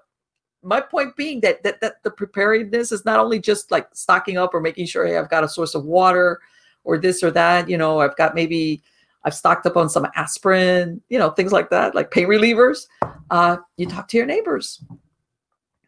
my 0.64 0.80
point 0.80 1.16
being 1.16 1.42
that 1.42 1.64
that 1.64 1.82
that 1.82 2.04
the 2.04 2.12
preparedness 2.12 2.92
is 2.92 3.06
not 3.06 3.20
only 3.20 3.40
just 3.40 3.72
like 3.72 3.88
stocking 3.94 4.38
up 4.38 4.54
or 4.54 4.62
making 4.62 4.86
sure 4.86 5.06
hey, 5.06 5.18
I've 5.18 5.30
got 5.30 5.44
a 5.44 5.50
source 5.50 5.76
of 5.76 5.86
water 5.86 6.40
or 6.84 6.98
this 6.98 7.24
or 7.24 7.32
that. 7.32 7.70
You 7.70 7.78
know, 7.78 8.00
I've 8.00 8.16
got 8.16 8.36
maybe 8.36 8.84
I've 9.24 9.36
stocked 9.36 9.66
up 9.66 9.78
on 9.78 9.90
some 9.90 10.08
aspirin, 10.16 11.02
you 11.10 11.20
know, 11.20 11.30
things 11.32 11.52
like 11.52 11.70
that, 11.70 11.96
like 11.96 12.12
pain 12.12 12.28
relievers. 12.28 12.88
Uh, 13.30 13.58
you 13.78 13.86
talk 13.86 14.08
to 14.10 14.18
your 14.18 14.26
neighbors. 14.26 14.84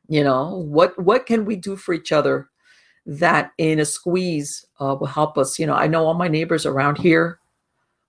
You 0.08 0.24
know, 0.24 0.58
what 0.58 0.98
what 1.02 1.26
can 1.26 1.45
we 1.45 1.56
do 1.56 1.76
for 1.76 1.94
each 1.94 2.12
other 2.12 2.50
that 3.06 3.52
in 3.58 3.80
a 3.80 3.86
squeeze 3.86 4.66
uh, 4.80 4.96
will 5.00 5.08
help 5.08 5.38
us? 5.38 5.60
You 5.60 5.68
know, 5.68 5.76
I 5.76 5.88
know 5.88 6.06
all 6.06 6.14
my 6.14 6.28
neighbors 6.28 6.66
around 6.66 6.98
here. 6.98 7.40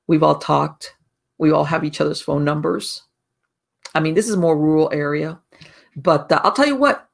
We've 0.07 0.23
all 0.23 0.37
talked. 0.37 0.95
We 1.39 1.51
all 1.51 1.65
have 1.65 1.85
each 1.85 2.01
other's 2.01 2.21
phone 2.21 2.45
numbers. 2.45 3.03
I 3.95 4.01
mean, 4.01 4.15
this 4.15 4.29
is 4.29 4.37
more 4.37 4.59
rural 4.59 4.91
area, 4.93 5.41
but 5.97 6.31
uh, 6.31 6.41
I'll 6.45 6.53
tell 6.53 6.67
you 6.67 6.77
what. 6.77 7.09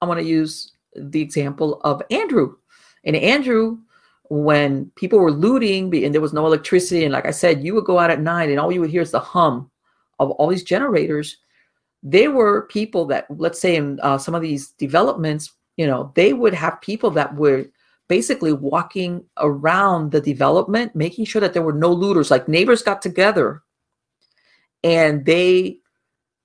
I 0.00 0.06
want 0.06 0.18
to 0.18 0.26
use 0.26 0.72
the 0.96 1.20
example 1.20 1.80
of 1.84 2.02
Andrew. 2.10 2.56
And 3.04 3.14
Andrew 3.14 3.78
when 4.32 4.90
people 4.96 5.18
were 5.18 5.30
looting 5.30 5.94
and 5.94 6.14
there 6.14 6.20
was 6.22 6.32
no 6.32 6.46
electricity, 6.46 7.04
and 7.04 7.12
like 7.12 7.26
I 7.26 7.32
said, 7.32 7.62
you 7.62 7.74
would 7.74 7.84
go 7.84 7.98
out 7.98 8.10
at 8.10 8.20
night 8.20 8.48
and 8.48 8.58
all 8.58 8.72
you 8.72 8.80
would 8.80 8.88
hear 8.88 9.02
is 9.02 9.10
the 9.10 9.20
hum 9.20 9.70
of 10.18 10.30
all 10.32 10.48
these 10.48 10.62
generators. 10.62 11.36
They 12.02 12.28
were 12.28 12.62
people 12.62 13.04
that, 13.06 13.26
let's 13.28 13.60
say, 13.60 13.76
in 13.76 14.00
uh, 14.02 14.16
some 14.16 14.34
of 14.34 14.40
these 14.40 14.70
developments, 14.70 15.52
you 15.76 15.86
know, 15.86 16.12
they 16.14 16.32
would 16.32 16.54
have 16.54 16.80
people 16.80 17.10
that 17.12 17.34
were 17.34 17.66
basically 18.08 18.52
walking 18.52 19.24
around 19.38 20.12
the 20.12 20.20
development, 20.20 20.94
making 20.94 21.24
sure 21.24 21.40
that 21.40 21.54
there 21.54 21.62
were 21.62 21.72
no 21.72 21.90
looters. 21.90 22.30
Like 22.30 22.48
neighbors 22.48 22.82
got 22.82 23.00
together 23.00 23.62
and 24.84 25.24
they 25.24 25.78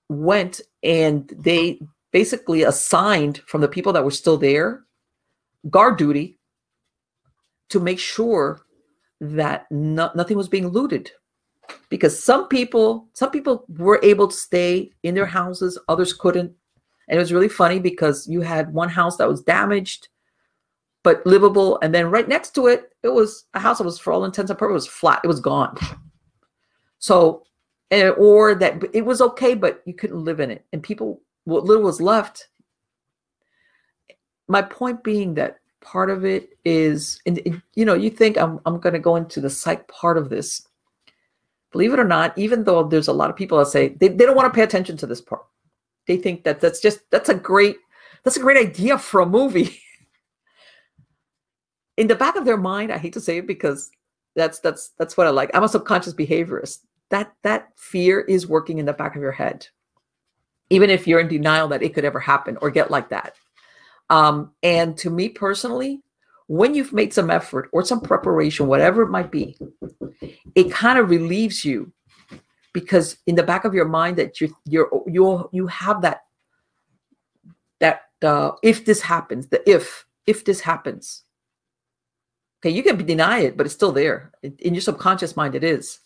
went 0.09 0.61
and 0.83 1.31
they 1.37 1.79
basically 2.11 2.63
assigned 2.63 3.39
from 3.47 3.61
the 3.61 3.67
people 3.67 3.93
that 3.93 4.03
were 4.03 4.11
still 4.11 4.37
there 4.37 4.83
guard 5.69 5.97
duty 5.97 6.37
to 7.69 7.79
make 7.79 7.99
sure 7.99 8.61
that 9.19 9.65
no, 9.71 10.09
nothing 10.15 10.37
was 10.37 10.47
being 10.47 10.67
looted 10.67 11.11
because 11.89 12.23
some 12.23 12.47
people 12.47 13.07
some 13.13 13.31
people 13.31 13.65
were 13.67 13.99
able 14.03 14.27
to 14.27 14.35
stay 14.35 14.89
in 15.03 15.15
their 15.15 15.25
houses 15.25 15.77
others 15.89 16.13
couldn't 16.13 16.53
and 17.07 17.17
it 17.17 17.19
was 17.19 17.34
really 17.34 17.49
funny 17.49 17.79
because 17.79 18.27
you 18.27 18.41
had 18.41 18.73
one 18.73 18.89
house 18.89 19.17
that 19.17 19.27
was 19.27 19.41
damaged 19.41 20.09
but 21.03 21.25
livable 21.25 21.79
and 21.81 21.93
then 21.93 22.11
right 22.11 22.27
next 22.27 22.55
to 22.55 22.67
it 22.67 22.91
it 23.03 23.09
was 23.09 23.45
a 23.53 23.59
house 23.59 23.77
that 23.77 23.84
was 23.84 23.99
for 23.99 24.11
all 24.11 24.25
intents 24.25 24.49
and 24.49 24.59
purposes 24.59 24.88
flat. 24.88 25.21
It 25.23 25.27
was 25.27 25.39
gone. 25.39 25.77
So 26.99 27.43
or 27.91 28.55
that 28.55 28.84
it 28.91 29.05
was 29.05 29.21
okay 29.21 29.53
but 29.53 29.81
you 29.85 29.93
couldn't 29.93 30.23
live 30.23 30.39
in 30.39 30.51
it. 30.51 30.65
And 30.73 30.81
people 30.84 31.21
what 31.45 31.63
little 31.63 31.84
was 31.84 32.01
left 32.01 32.49
my 34.47 34.61
point 34.61 35.03
being 35.03 35.34
that 35.35 35.59
part 35.81 36.09
of 36.09 36.25
it 36.25 36.57
is, 36.65 37.21
and, 37.25 37.61
you 37.75 37.85
know, 37.85 37.93
you 37.93 38.09
think 38.09 38.38
I'm, 38.38 38.59
I'm 38.65 38.79
going 38.79 38.93
to 38.93 38.99
go 38.99 39.15
into 39.15 39.41
the 39.41 39.49
psych 39.49 39.88
part 39.88 40.17
of 40.17 40.29
this. 40.29 40.67
Believe 41.71 41.93
it 41.93 41.99
or 41.99 42.05
not, 42.05 42.38
even 42.38 42.63
though 42.63 42.84
there's 42.84 43.09
a 43.09 43.13
lot 43.13 43.29
of 43.29 43.35
people 43.35 43.57
that 43.57 43.67
say 43.67 43.89
they, 43.89 44.07
they 44.07 44.25
don't 44.25 44.35
want 44.35 44.51
to 44.51 44.55
pay 44.55 44.63
attention 44.63 44.97
to 44.97 45.05
this 45.05 45.21
part, 45.21 45.43
they 46.07 46.17
think 46.17 46.43
that 46.43 46.59
that's 46.59 46.79
just 46.79 46.99
that's 47.11 47.29
a 47.29 47.35
great 47.35 47.77
that's 48.23 48.38
a 48.38 48.41
great 48.41 48.57
idea 48.57 48.97
for 48.97 49.21
a 49.21 49.25
movie. 49.25 49.79
In 51.97 52.07
the 52.07 52.15
back 52.15 52.35
of 52.35 52.45
their 52.45 52.57
mind, 52.57 52.91
I 52.91 52.97
hate 52.97 53.13
to 53.13 53.21
say 53.21 53.38
it 53.38 53.47
because 53.47 53.89
that's 54.35 54.59
that's 54.59 54.89
that's 54.99 55.17
what 55.17 55.27
I 55.27 55.31
like. 55.31 55.49
I'm 55.53 55.63
a 55.63 55.69
subconscious 55.69 56.13
behaviorist. 56.13 56.79
That 57.09 57.34
that 57.43 57.69
fear 57.77 58.21
is 58.21 58.47
working 58.47 58.77
in 58.77 58.85
the 58.85 58.93
back 58.93 59.15
of 59.15 59.21
your 59.21 59.31
head, 59.31 59.67
even 60.69 60.89
if 60.89 61.07
you're 61.07 61.19
in 61.19 61.27
denial 61.27 61.67
that 61.69 61.81
it 61.81 61.93
could 61.93 62.05
ever 62.05 62.19
happen 62.19 62.57
or 62.61 62.69
get 62.69 62.91
like 62.91 63.09
that. 63.09 63.35
Um, 64.09 64.51
and 64.61 64.95
to 64.97 65.09
me 65.09 65.29
personally, 65.29 66.01
when 66.47 66.75
you've 66.75 66.93
made 66.93 67.13
some 67.13 67.29
effort 67.29 67.69
or 67.73 67.84
some 67.84 67.99
preparation, 67.99 68.67
whatever 68.67 69.01
it 69.01 69.09
might 69.09 69.31
be, 69.31 69.57
it 70.55 70.71
kind 70.71 70.99
of 70.99 71.09
relieves 71.09 71.65
you 71.65 71.91
because 72.77 73.17
in 73.25 73.33
the 73.33 73.41
back 73.41 73.65
of 73.65 73.73
your 73.73 73.85
mind 73.85 74.17
that 74.17 74.39
you 74.39 74.55
you're 74.65 74.87
you 75.07 75.49
you 75.51 75.65
have 75.65 75.99
that 76.03 76.25
that 77.79 78.01
uh, 78.21 78.51
if 78.61 78.85
this 78.85 79.01
happens, 79.01 79.47
the 79.47 79.67
if 79.67 80.05
if 80.27 80.45
this 80.45 80.59
happens. 80.59 81.23
Okay, 82.59 82.69
you 82.69 82.83
can 82.83 83.03
deny 83.03 83.39
it, 83.39 83.57
but 83.57 83.65
it's 83.65 83.73
still 83.73 83.91
there 83.91 84.31
in 84.43 84.75
your 84.75 84.81
subconscious 84.81 85.35
mind. 85.35 85.55
It 85.55 85.63
is. 85.63 85.99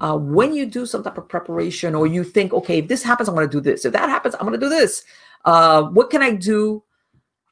Uh, 0.00 0.16
when 0.16 0.54
you 0.54 0.64
do 0.64 0.86
some 0.86 1.02
type 1.02 1.18
of 1.18 1.28
preparation, 1.28 1.94
or 1.94 2.06
you 2.06 2.24
think, 2.24 2.54
okay, 2.54 2.78
if 2.78 2.88
this 2.88 3.02
happens, 3.02 3.28
I'm 3.28 3.34
going 3.34 3.46
to 3.46 3.52
do 3.52 3.60
this. 3.60 3.84
If 3.84 3.92
that 3.92 4.08
happens, 4.08 4.34
I'm 4.34 4.46
going 4.46 4.58
to 4.58 4.66
do 4.66 4.70
this. 4.70 5.04
Uh, 5.44 5.82
what 5.82 6.08
can 6.08 6.22
I 6.22 6.30
do 6.32 6.82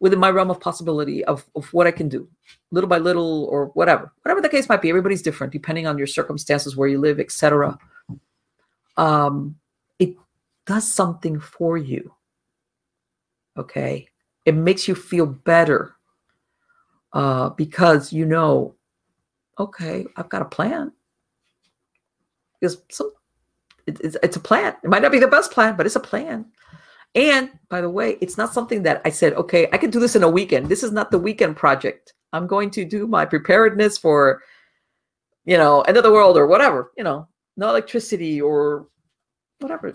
within 0.01 0.19
my 0.19 0.31
realm 0.31 0.51
of 0.51 0.61
possibility 0.61 1.25
of, 1.25 1.47
of 1.55 1.71
what 1.73 1.87
I 1.87 1.91
can 1.91 2.09
do, 2.09 2.29
little 2.71 2.89
by 2.89 2.99
little 2.99 3.45
or 3.45 3.67
whatever, 3.69 4.13
whatever 4.23 4.41
the 4.41 4.49
case 4.49 4.69
might 4.69 4.83
be. 4.83 4.89
Everybody's 4.89 5.23
different 5.23 5.53
depending 5.53 5.87
on 5.87 5.99
your 5.99 6.07
circumstances, 6.07 6.77
where 6.77 6.89
you 6.89 6.99
live, 6.99 7.21
etc. 7.21 7.79
Um, 8.97 9.57
it 9.99 10.17
does 10.67 10.91
something 10.91 11.41
for 11.41 11.77
you. 11.77 12.15
Okay, 13.57 14.09
it 14.45 14.55
makes 14.55 14.89
you 14.89 14.95
feel 14.95 15.27
better 15.27 15.95
uh, 17.13 17.51
because 17.51 18.13
you 18.13 18.27
know, 18.27 18.75
okay, 19.59 20.07
I've 20.17 20.29
got 20.29 20.43
a 20.43 20.47
plan. 20.47 20.93
Because 22.61 22.83
some, 22.91 23.13
it, 23.87 24.01
it's, 24.01 24.17
it's 24.23 24.37
a 24.37 24.41
plan. 24.41 24.75
It 24.83 24.91
might 24.91 25.03
not 25.03 25.13
be 25.13 25.19
the 25.19 25.29
best 25.29 25.51
plan, 25.51 25.77
but 25.77 25.87
it's 25.87 25.97
a 25.97 26.01
plan. 26.01 26.47
And 27.15 27.51
by 27.69 27.81
the 27.81 27.91
way, 27.91 28.17
it's 28.21 28.37
not 28.37 28.53
something 28.53 28.83
that 28.83 29.01
I 29.05 29.11
said, 29.11 29.35
okay, 29.35 29.69
I 29.73 29.79
can 29.79 29.91
do 29.91 30.01
this 30.01 30.17
in 30.17 30.25
a 30.25 30.29
weekend. 30.29 30.69
This 30.69 30.83
is 30.83 30.91
not 30.91 31.11
the 31.11 31.19
weekend 31.19 31.57
project. 31.57 32.15
I'm 32.33 32.49
going 32.49 32.71
to 32.71 32.85
do 32.85 33.07
my 33.07 33.25
preparedness 33.25 33.99
for, 33.99 34.43
you 35.45 35.57
know, 35.57 35.83
end 35.83 35.97
of 35.97 36.03
the 36.03 36.11
world 36.13 36.37
or 36.37 36.49
whatever, 36.49 36.91
you 36.97 37.05
know, 37.05 37.29
no 37.57 37.69
electricity 37.69 38.41
or 38.41 38.89
whatever. 39.61 39.93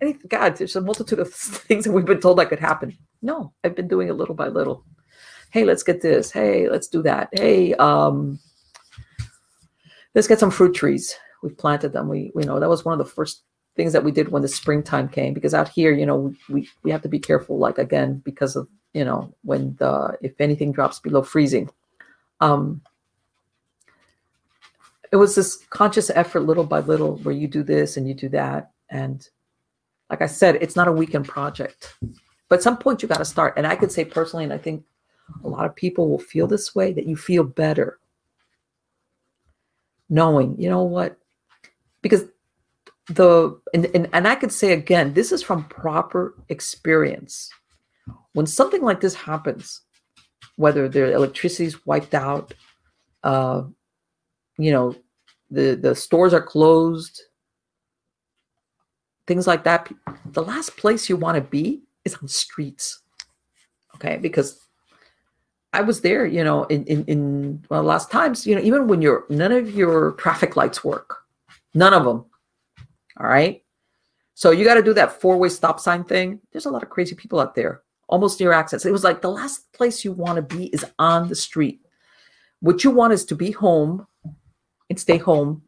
Anything, 0.00 0.28
God, 0.28 0.56
there's 0.56 0.76
a 0.76 0.80
multitude 0.80 1.18
of 1.18 1.32
things 1.34 1.84
that 1.84 1.92
we've 1.92 2.04
been 2.04 2.20
told 2.20 2.38
that 2.38 2.48
could 2.48 2.60
happen. 2.60 2.96
No, 3.20 3.52
I've 3.64 3.76
been 3.76 3.88
doing 3.88 4.08
it 4.08 4.14
little 4.14 4.34
by 4.34 4.48
little. 4.48 4.84
Hey, 5.50 5.64
let's 5.64 5.82
get 5.82 6.00
this. 6.00 6.30
Hey, 6.30 6.68
let's 6.68 6.88
do 6.88 7.02
that. 7.02 7.28
Hey, 7.32 7.74
um, 7.74 8.38
let's 10.14 10.28
get 10.28 10.38
some 10.38 10.50
fruit 10.50 10.74
trees. 10.74 11.14
We've 11.42 11.56
planted 11.56 11.92
them. 11.92 12.08
We, 12.08 12.32
you 12.34 12.44
know, 12.44 12.58
that 12.60 12.68
was 12.68 12.84
one 12.84 12.98
of 12.98 13.04
the 13.04 13.12
first 13.12 13.42
things 13.76 13.92
that 13.92 14.04
we 14.04 14.12
did 14.12 14.28
when 14.28 14.42
the 14.42 14.48
springtime 14.48 15.08
came 15.08 15.32
because 15.32 15.54
out 15.54 15.68
here 15.68 15.92
you 15.92 16.04
know 16.04 16.34
we 16.48 16.68
we 16.82 16.90
have 16.90 17.02
to 17.02 17.08
be 17.08 17.18
careful 17.18 17.58
like 17.58 17.78
again 17.78 18.20
because 18.24 18.54
of 18.56 18.68
you 18.92 19.04
know 19.04 19.34
when 19.42 19.74
the 19.78 20.16
if 20.20 20.38
anything 20.40 20.72
drops 20.72 21.00
below 21.00 21.22
freezing 21.22 21.70
um 22.40 22.80
it 25.12 25.16
was 25.16 25.34
this 25.34 25.56
conscious 25.70 26.10
effort 26.10 26.40
little 26.40 26.64
by 26.64 26.80
little 26.80 27.16
where 27.18 27.34
you 27.34 27.46
do 27.46 27.62
this 27.62 27.96
and 27.96 28.08
you 28.08 28.14
do 28.14 28.28
that. 28.30 28.72
And 28.90 29.28
like 30.12 30.22
i 30.22 30.26
said 30.26 30.56
it's 30.56 30.76
not 30.76 30.86
a 30.86 30.92
weekend 30.92 31.26
project 31.26 31.96
but 32.48 32.56
at 32.56 32.62
some 32.62 32.76
point 32.76 33.02
you 33.02 33.08
got 33.08 33.18
to 33.18 33.24
start. 33.24 33.54
And 33.56 33.66
i 33.66 33.74
could 33.74 33.90
say 33.90 34.04
personally 34.04 34.44
and 34.44 34.52
i 34.52 34.58
think 34.58 34.84
a 35.42 35.48
lot 35.48 35.64
of 35.64 35.74
people 35.74 36.08
will 36.08 36.18
feel 36.18 36.46
this 36.46 36.74
way 36.74 36.92
that 36.92 37.06
you 37.06 37.16
feel 37.16 37.42
better 37.42 37.98
knowing 40.08 40.54
you 40.60 40.68
know 40.68 40.84
what? 40.84 41.18
Because 42.02 42.24
the 43.08 43.58
and, 43.74 43.86
and, 43.94 44.08
and 44.12 44.28
i 44.28 44.34
could 44.36 44.52
say 44.52 44.72
again 44.72 45.12
this 45.14 45.32
is 45.32 45.42
from 45.42 45.64
proper 45.64 46.34
experience. 46.48 47.50
When 48.34 48.46
something 48.46 48.82
like 48.82 49.00
this 49.00 49.14
happens 49.14 49.80
whether 50.56 50.88
their 50.88 51.12
electricity 51.12 51.64
is 51.64 51.86
wiped 51.86 52.14
out 52.14 52.52
uh 53.24 53.62
you 54.58 54.70
know 54.70 54.94
the 55.52 55.76
the 55.76 55.94
stores 55.94 56.34
are 56.34 56.42
closed 56.42 57.22
things 59.26 59.46
like 59.46 59.64
that. 59.64 59.92
The 60.26 60.42
last 60.42 60.76
place 60.76 61.08
you 61.08 61.16
want 61.16 61.36
to 61.36 61.40
be 61.40 61.82
is 62.04 62.14
on 62.16 62.28
streets. 62.28 63.00
Okay, 63.94 64.16
because 64.16 64.60
I 65.72 65.82
was 65.82 66.00
there, 66.00 66.26
you 66.26 66.44
know, 66.44 66.64
in 66.64 66.84
in, 66.84 67.04
in 67.06 67.64
well, 67.68 67.82
last 67.82 68.10
times, 68.10 68.46
you 68.46 68.54
know, 68.54 68.62
even 68.62 68.88
when 68.88 69.02
you're 69.02 69.24
none 69.28 69.52
of 69.52 69.70
your 69.74 70.12
traffic 70.12 70.56
lights 70.56 70.82
work, 70.84 71.24
none 71.74 71.94
of 71.94 72.04
them. 72.04 72.24
All 73.18 73.26
right. 73.26 73.62
So 74.34 74.50
you 74.50 74.64
got 74.64 74.74
to 74.74 74.82
do 74.82 74.94
that 74.94 75.20
four 75.20 75.36
way 75.36 75.48
stop 75.48 75.78
sign 75.78 76.04
thing. 76.04 76.40
There's 76.50 76.66
a 76.66 76.70
lot 76.70 76.82
of 76.82 76.90
crazy 76.90 77.14
people 77.14 77.38
out 77.38 77.54
there, 77.54 77.82
almost 78.08 78.40
near 78.40 78.52
access. 78.52 78.84
It 78.84 78.92
was 78.92 79.04
like 79.04 79.22
the 79.22 79.30
last 79.30 79.72
place 79.72 80.04
you 80.04 80.12
want 80.12 80.36
to 80.36 80.56
be 80.56 80.66
is 80.66 80.84
on 80.98 81.28
the 81.28 81.34
street. 81.34 81.80
What 82.60 82.82
you 82.82 82.90
want 82.90 83.12
is 83.12 83.24
to 83.26 83.34
be 83.34 83.50
home 83.50 84.06
and 84.92 85.00
stay 85.00 85.16
home 85.16 85.62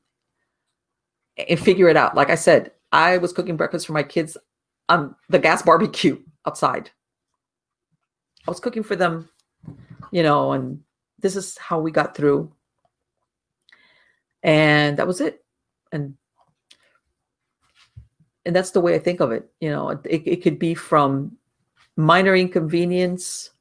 and 1.48 1.58
figure 1.58 1.88
it 1.88 1.96
out. 1.96 2.14
Like 2.14 2.28
I 2.28 2.34
said, 2.34 2.72
I 2.92 3.16
was 3.16 3.32
cooking 3.32 3.56
breakfast 3.56 3.86
for 3.86 3.94
my 3.94 4.02
kids 4.02 4.36
on 4.90 5.14
the 5.30 5.38
gas 5.38 5.62
barbecue 5.62 6.18
outside. 6.46 6.90
I 8.46 8.50
was 8.50 8.60
cooking 8.60 8.82
for 8.82 8.96
them, 8.96 9.30
you 10.10 10.22
know, 10.22 10.52
and 10.52 10.82
this 11.20 11.36
is 11.36 11.56
how 11.56 11.80
we 11.80 11.90
got 11.90 12.14
through. 12.14 12.52
And 14.42 14.98
that 14.98 15.06
was 15.06 15.22
it. 15.22 15.42
And 15.90 16.16
and 18.44 18.54
that's 18.54 18.72
the 18.72 18.80
way 18.82 18.94
I 18.94 18.98
think 18.98 19.20
of 19.20 19.32
it. 19.32 19.48
You 19.62 19.70
know, 19.70 19.88
it, 19.88 20.04
it 20.04 20.42
could 20.42 20.58
be 20.58 20.74
from 20.74 21.38
minor 21.96 22.36
inconvenience 22.36 23.52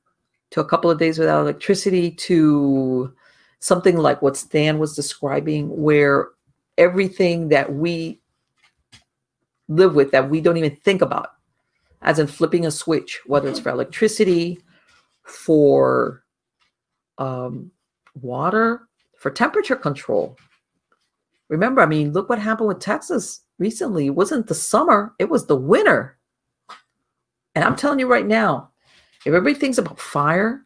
to 0.51 0.59
a 0.59 0.65
couple 0.65 0.91
of 0.91 0.99
days 0.99 1.17
without 1.17 1.39
electricity 1.39 2.11
to 2.11 3.13
something 3.63 3.95
like 3.95 4.21
what 4.21 4.35
Stan 4.35 4.77
was 4.77 4.93
describing, 4.93 5.69
where 5.69 6.29
everything 6.77 7.47
that 7.47 7.73
we 7.73 8.19
live 9.69 9.95
with 9.95 10.11
that 10.11 10.29
we 10.29 10.41
don't 10.41 10.57
even 10.57 10.75
think 10.75 11.01
about, 11.01 11.29
as 12.01 12.19
in 12.19 12.27
flipping 12.27 12.65
a 12.65 12.71
switch, 12.71 13.21
whether 13.25 13.47
it's 13.47 13.61
for 13.61 13.69
electricity, 13.69 14.59
for 15.23 16.25
um, 17.17 17.71
water, 18.21 18.89
for 19.17 19.31
temperature 19.31 19.77
control. 19.77 20.37
Remember, 21.47 21.81
I 21.81 21.85
mean, 21.85 22.11
look 22.11 22.27
what 22.27 22.39
happened 22.39 22.67
with 22.67 22.79
Texas 22.79 23.43
recently. 23.59 24.07
It 24.07 24.15
wasn't 24.15 24.47
the 24.47 24.55
summer, 24.55 25.13
it 25.19 25.29
was 25.29 25.45
the 25.45 25.55
winter. 25.55 26.17
And 27.55 27.63
I'm 27.63 27.77
telling 27.77 27.99
you 27.99 28.07
right 28.07 28.27
now, 28.27 28.71
if 29.19 29.27
everybody 29.27 29.53
thinks 29.53 29.77
about 29.77 30.01
fire, 30.01 30.65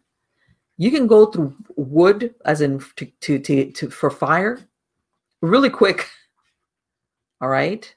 you 0.78 0.92
can 0.92 1.08
go 1.08 1.26
through 1.26 1.56
wood 1.76 2.36
as 2.46 2.62
in 2.62 2.80
to, 2.96 3.06
to, 3.06 3.40
to, 3.40 3.72
to 3.72 3.90
for 3.90 4.12
fire 4.12 4.60
really 5.42 5.70
quick. 5.70 6.08
All 7.42 7.50
right. 7.50 7.94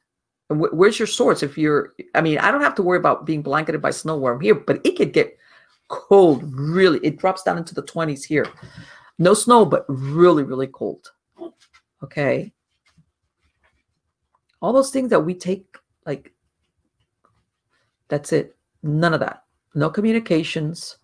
where's 0.48 0.98
your 0.98 1.06
source? 1.06 1.42
If 1.42 1.56
you're, 1.56 1.94
I 2.14 2.20
mean, 2.20 2.38
I 2.38 2.50
don't 2.50 2.60
have 2.62 2.74
to 2.76 2.82
worry 2.82 2.98
about 2.98 3.24
being 3.24 3.42
blanketed 3.42 3.80
by 3.80 3.90
snow 3.90 4.16
where 4.16 4.34
I'm 4.34 4.40
here, 4.40 4.54
but 4.54 4.80
it 4.84 4.96
could 4.96 5.12
get 5.12 5.38
cold 5.88 6.42
really. 6.54 7.00
It 7.02 7.16
drops 7.16 7.42
down 7.42 7.58
into 7.58 7.74
the 7.74 7.82
20s 7.82 8.24
here. 8.24 8.46
No 9.18 9.34
snow, 9.34 9.64
but 9.64 9.84
really, 9.88 10.42
really 10.42 10.66
cold. 10.66 11.10
Okay. 12.02 12.52
All 14.62 14.72
those 14.72 14.90
things 14.90 15.10
that 15.10 15.20
we 15.20 15.34
take, 15.34 15.76
like, 16.06 16.32
that's 18.08 18.32
it. 18.32 18.56
None 18.82 19.14
of 19.14 19.20
that. 19.20 19.44
No 19.74 19.88
communications. 19.88 20.96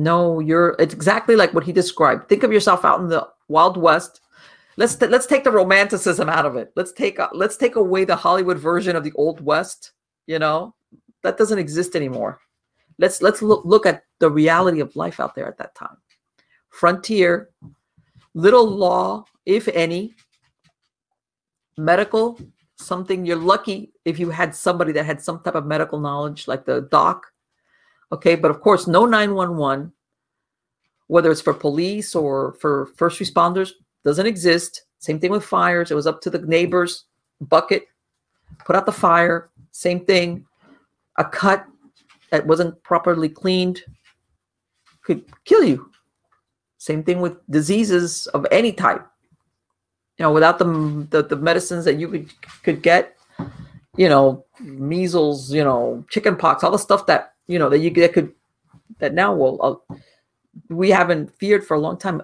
No, 0.00 0.40
you're, 0.40 0.76
it's 0.78 0.94
exactly 0.94 1.36
like 1.36 1.52
what 1.52 1.64
he 1.64 1.72
described. 1.72 2.28
Think 2.28 2.42
of 2.42 2.52
yourself 2.52 2.84
out 2.84 3.00
in 3.00 3.08
the 3.08 3.28
Wild 3.48 3.76
West 3.76 4.20
let's 4.80 4.96
th- 4.96 5.10
let's 5.10 5.26
take 5.26 5.44
the 5.44 5.50
romanticism 5.50 6.28
out 6.28 6.46
of 6.46 6.56
it. 6.56 6.72
Let's 6.74 6.92
take 6.92 7.18
let's 7.32 7.56
take 7.56 7.76
away 7.76 8.04
the 8.04 8.16
Hollywood 8.16 8.58
version 8.58 8.96
of 8.96 9.04
the 9.04 9.12
old 9.14 9.40
west. 9.40 9.92
You 10.26 10.38
know, 10.38 10.74
that 11.22 11.36
doesn't 11.36 11.58
exist 11.58 11.94
anymore. 11.94 12.40
Let's 12.98 13.22
let's 13.22 13.42
look 13.42 13.64
look 13.64 13.86
at 13.86 14.04
the 14.18 14.30
reality 14.30 14.80
of 14.80 14.96
life 14.96 15.20
out 15.20 15.34
there 15.34 15.46
at 15.46 15.58
that 15.58 15.74
time. 15.74 15.96
Frontier, 16.70 17.50
little 18.34 18.66
law, 18.66 19.24
if 19.46 19.68
any. 19.68 20.14
Medical, 21.76 22.38
something 22.76 23.24
you're 23.24 23.36
lucky 23.36 23.92
if 24.04 24.18
you 24.18 24.28
had 24.28 24.54
somebody 24.54 24.92
that 24.92 25.06
had 25.06 25.20
some 25.22 25.40
type 25.42 25.54
of 25.54 25.66
medical 25.66 25.98
knowledge, 25.98 26.46
like 26.46 26.64
the 26.64 26.82
doc. 26.90 27.29
Okay, 28.12 28.34
but 28.34 28.50
of 28.50 28.60
course, 28.60 28.86
no 28.86 29.06
911, 29.06 29.92
whether 31.06 31.30
it's 31.30 31.40
for 31.40 31.54
police 31.54 32.14
or 32.14 32.54
for 32.54 32.86
first 32.96 33.20
responders, 33.20 33.70
doesn't 34.04 34.26
exist. 34.26 34.82
Same 34.98 35.18
thing 35.18 35.30
with 35.30 35.44
fires. 35.44 35.90
It 35.90 35.94
was 35.94 36.06
up 36.06 36.20
to 36.22 36.30
the 36.30 36.38
neighbors, 36.38 37.04
bucket, 37.40 37.84
put 38.64 38.76
out 38.76 38.86
the 38.86 38.92
fire. 38.92 39.50
Same 39.70 40.04
thing. 40.04 40.44
A 41.18 41.24
cut 41.24 41.66
that 42.30 42.46
wasn't 42.46 42.82
properly 42.82 43.28
cleaned 43.28 43.82
could 45.02 45.24
kill 45.44 45.64
you. 45.64 45.90
Same 46.78 47.02
thing 47.02 47.20
with 47.20 47.34
diseases 47.50 48.26
of 48.28 48.46
any 48.50 48.72
type. 48.72 49.06
You 50.18 50.24
know, 50.24 50.32
without 50.32 50.58
the 50.58 51.06
the, 51.10 51.22
the 51.22 51.36
medicines 51.36 51.84
that 51.84 51.98
you 51.98 52.08
could 52.08 52.30
could 52.62 52.82
get, 52.82 53.16
you 53.96 54.08
know, 54.08 54.44
measles, 54.60 55.52
you 55.52 55.64
know, 55.64 56.04
chicken 56.10 56.36
pox, 56.36 56.62
all 56.62 56.70
the 56.70 56.78
stuff 56.78 57.06
that 57.06 57.34
you 57.50 57.58
know 57.58 57.68
that 57.68 57.78
you 57.78 57.90
that 57.90 58.12
could 58.12 58.32
that 59.00 59.12
now 59.12 59.34
will 59.34 59.58
uh, 59.60 59.96
we 60.68 60.88
haven't 60.88 61.36
feared 61.36 61.66
for 61.66 61.74
a 61.74 61.80
long 61.80 61.98
time. 61.98 62.22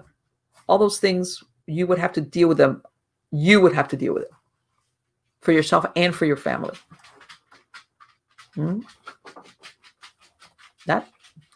All 0.67 0.77
those 0.77 0.99
things 0.99 1.43
you 1.65 1.85
would 1.85 1.99
have 1.99 2.13
to 2.13 2.21
deal 2.21 2.47
with 2.47 2.57
them. 2.57 2.81
You 3.31 3.59
would 3.59 3.73
have 3.73 3.89
to 3.89 3.97
deal 3.97 4.13
with 4.13 4.23
it 4.23 4.31
for 5.41 5.51
yourself 5.51 5.85
and 5.97 6.15
for 6.15 6.25
your 6.25 6.37
family. 6.37 6.75
Hmm? 8.55 8.79
That 10.85 11.09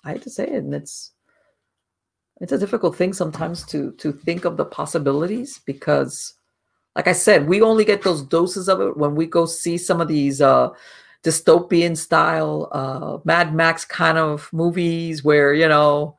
I 0.03 0.11
hate 0.11 0.23
to 0.23 0.29
say 0.29 0.47
it, 0.47 0.63
and 0.63 0.75
it's 0.75 1.11
it's 2.41 2.51
a 2.51 2.57
difficult 2.57 2.97
thing 2.97 3.13
sometimes 3.13 3.63
to 3.67 3.91
to 3.93 4.11
think 4.11 4.43
of 4.43 4.57
the 4.57 4.65
possibilities 4.65 5.61
because, 5.65 6.33
like 6.97 7.07
I 7.07 7.13
said, 7.13 7.47
we 7.47 7.61
only 7.61 7.85
get 7.85 8.01
those 8.01 8.21
doses 8.21 8.67
of 8.67 8.81
it 8.81 8.97
when 8.97 9.15
we 9.15 9.27
go 9.27 9.45
see 9.45 9.77
some 9.77 10.01
of 10.01 10.09
these 10.09 10.41
uh, 10.41 10.71
dystopian 11.23 11.95
style 11.95 12.67
uh, 12.71 13.19
Mad 13.25 13.53
Max 13.53 13.85
kind 13.85 14.17
of 14.17 14.51
movies 14.51 15.23
where 15.23 15.53
you 15.53 15.67
know 15.67 16.17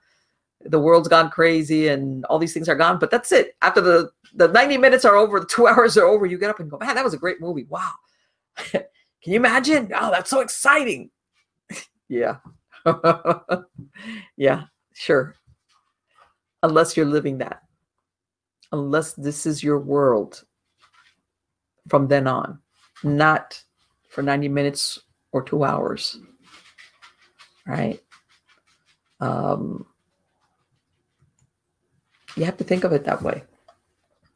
the 0.64 0.80
world's 0.80 1.08
gone 1.08 1.30
crazy 1.30 1.88
and 1.88 2.24
all 2.26 2.38
these 2.38 2.54
things 2.54 2.68
are 2.68 2.74
gone. 2.74 2.98
But 2.98 3.10
that's 3.10 3.32
it. 3.32 3.56
After 3.62 3.80
the 3.80 4.10
the 4.34 4.48
90 4.48 4.78
minutes 4.78 5.04
are 5.04 5.16
over, 5.16 5.40
the 5.40 5.46
two 5.46 5.66
hours 5.68 5.96
are 5.96 6.06
over, 6.06 6.26
you 6.26 6.38
get 6.38 6.50
up 6.50 6.60
and 6.60 6.70
go, 6.70 6.78
man, 6.78 6.94
that 6.94 7.04
was 7.04 7.14
a 7.14 7.18
great 7.18 7.40
movie. 7.40 7.66
Wow. 7.68 7.92
Can 8.72 8.84
you 9.24 9.36
imagine? 9.36 9.90
Oh, 9.94 10.10
that's 10.10 10.30
so 10.30 10.40
exciting. 10.40 11.10
yeah. 12.08 12.38
yeah, 14.36 14.64
sure. 14.94 15.36
Unless 16.62 16.96
you're 16.96 17.06
living 17.06 17.38
that. 17.38 17.62
Unless 18.72 19.12
this 19.14 19.46
is 19.46 19.62
your 19.62 19.78
world 19.78 20.42
from 21.88 22.08
then 22.08 22.26
on, 22.26 22.58
not 23.04 23.62
for 24.12 24.22
90 24.22 24.48
minutes 24.48 25.00
or 25.32 25.42
two 25.42 25.64
hours. 25.64 26.18
Right. 27.66 28.00
Um, 29.20 29.86
you 32.36 32.44
have 32.44 32.58
to 32.58 32.64
think 32.64 32.84
of 32.84 32.92
it 32.92 33.04
that 33.04 33.22
way. 33.22 33.42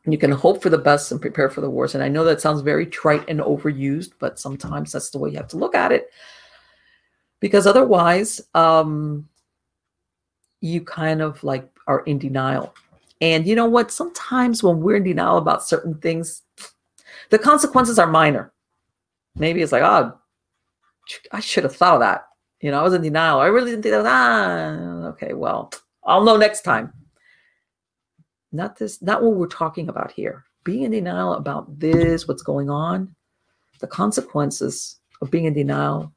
You 0.06 0.16
can 0.16 0.30
hope 0.30 0.62
for 0.62 0.70
the 0.70 0.78
best 0.78 1.12
and 1.12 1.20
prepare 1.20 1.50
for 1.50 1.60
the 1.60 1.68
worst. 1.68 1.94
And 1.94 2.02
I 2.02 2.08
know 2.08 2.24
that 2.24 2.40
sounds 2.40 2.62
very 2.62 2.86
trite 2.86 3.28
and 3.28 3.40
overused, 3.40 4.12
but 4.18 4.38
sometimes 4.38 4.92
that's 4.92 5.10
the 5.10 5.18
way 5.18 5.30
you 5.30 5.36
have 5.36 5.48
to 5.48 5.58
look 5.58 5.74
at 5.74 5.92
it. 5.92 6.08
Because 7.40 7.66
otherwise, 7.66 8.40
um, 8.54 9.28
you 10.60 10.80
kind 10.80 11.20
of 11.20 11.42
like 11.44 11.68
are 11.86 12.00
in 12.04 12.18
denial. 12.18 12.74
And 13.20 13.46
you 13.46 13.54
know 13.54 13.66
what? 13.66 13.90
Sometimes 13.90 14.62
when 14.62 14.80
we're 14.80 14.96
in 14.96 15.04
denial 15.04 15.38
about 15.38 15.64
certain 15.64 15.94
things, 15.98 16.42
the 17.30 17.38
consequences 17.38 17.98
are 17.98 18.06
minor. 18.06 18.52
Maybe 19.36 19.62
it's 19.62 19.72
like, 19.72 19.82
oh, 19.82 20.18
I 21.32 21.40
should 21.40 21.64
have 21.64 21.76
thought 21.76 21.94
of 21.94 22.00
that. 22.00 22.26
You 22.60 22.70
know, 22.70 22.80
I 22.80 22.82
was 22.82 22.94
in 22.94 23.02
denial. 23.02 23.38
I 23.38 23.46
really 23.46 23.70
didn't 23.70 23.82
think 23.82 23.92
that. 23.92 24.06
Ah, 24.06 25.08
okay, 25.08 25.34
well, 25.34 25.72
I'll 26.04 26.24
know 26.24 26.36
next 26.36 26.62
time 26.62 26.92
not 28.56 28.76
this, 28.78 29.00
not 29.02 29.22
what 29.22 29.34
we're 29.34 29.46
talking 29.46 29.88
about 29.88 30.10
here. 30.10 30.44
Being 30.64 30.82
in 30.82 30.90
denial 30.90 31.34
about 31.34 31.78
this, 31.78 32.26
what's 32.26 32.42
going 32.42 32.70
on, 32.70 33.14
the 33.80 33.86
consequences 33.86 34.96
of 35.20 35.30
being 35.30 35.44
in 35.44 35.52
denial 35.52 36.12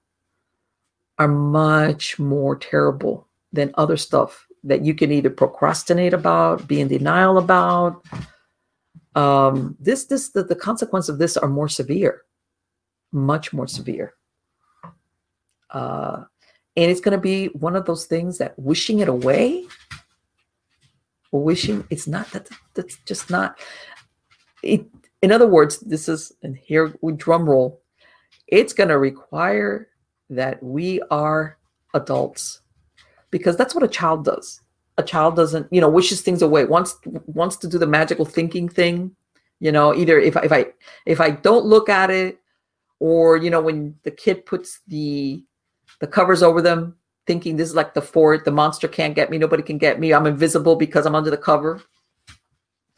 are 1.20 1.28
much 1.28 2.18
more 2.18 2.56
terrible 2.56 3.28
than 3.52 3.74
other 3.76 3.98
stuff 3.98 4.48
that 4.64 4.84
you 4.84 4.94
can 4.94 5.12
either 5.12 5.30
procrastinate 5.30 6.14
about, 6.14 6.68
be 6.68 6.82
in 6.82 6.88
denial 6.88 7.38
about. 7.38 8.04
Um, 9.16 9.76
this, 9.80 10.06
this, 10.06 10.30
the, 10.30 10.44
the 10.44 10.56
consequence 10.56 11.10
of 11.10 11.18
this 11.18 11.38
are 11.38 11.50
more 11.50 11.70
severe, 11.70 12.24
much 13.12 13.54
more 13.54 13.68
severe. 13.68 14.14
Uh, 15.70 16.24
and 16.76 16.92
it's 16.92 17.02
going 17.02 17.18
to 17.18 17.22
be 17.22 17.48
one 17.48 17.76
of 17.76 17.86
those 17.86 18.06
things 18.06 18.38
that 18.38 18.58
wishing 18.58 19.00
it 19.00 19.10
away 19.10 19.66
wishing 21.32 21.86
it's 21.92 22.08
not 22.08 22.28
that 22.32 22.50
that's 22.74 22.98
just 23.06 23.30
not 23.30 23.60
it 24.64 24.84
in 25.22 25.32
other 25.32 25.48
words, 25.48 25.80
this 25.80 26.08
is, 26.08 26.32
and 26.44 26.56
here 26.56 26.94
we 27.02 27.14
drum 27.14 27.50
roll, 27.50 27.82
it's 28.48 28.74
going 28.74 28.90
to 28.90 28.98
require 28.98 29.90
that 30.30 30.62
we 30.64 31.02
are 31.12 31.58
adults 31.94 32.62
because 33.32 33.58
that's 33.58 33.76
what 33.76 33.84
a 33.84 33.88
child 33.88 34.24
does. 34.24 34.62
A 34.98 35.04
child 35.04 35.36
doesn't, 35.36 35.68
you 35.72 35.82
know, 35.82 35.90
wishes 35.90 36.22
things 36.22 36.42
away, 36.42 36.66
wants 36.66 36.98
wants 37.06 37.56
to 37.58 37.68
do 37.68 37.78
the 37.78 37.88
magical 37.88 38.26
thinking 38.26 38.68
thing. 38.68 39.16
You 39.60 39.72
know, 39.72 39.96
either 39.96 40.20
if 40.20 40.36
if 40.38 40.52
I 40.52 40.68
if 41.06 41.22
I 41.22 41.32
don't 41.32 41.66
look 41.66 41.90
at 41.90 42.10
it, 42.10 42.40
or 43.00 43.38
you 43.38 43.50
know, 43.50 43.62
when 43.62 43.96
the 44.04 44.12
kid 44.12 44.46
puts 44.46 44.82
the 44.88 45.44
the 46.00 46.08
covers 46.08 46.44
over 46.44 46.62
them, 46.62 46.96
thinking 47.28 47.56
this 47.56 47.70
is 47.70 47.76
like 47.76 47.94
the 47.94 48.02
fort, 48.02 48.46
the 48.46 48.52
monster 48.52 48.88
can't 48.88 49.16
get 49.16 49.30
me, 49.30 49.38
nobody 49.38 49.64
can 49.64 49.78
get 49.78 50.00
me, 50.00 50.14
I'm 50.14 50.28
invisible 50.28 50.76
because 50.76 51.06
I'm 51.06 51.16
under 51.16 51.30
the 51.30 51.38
cover. 51.38 51.82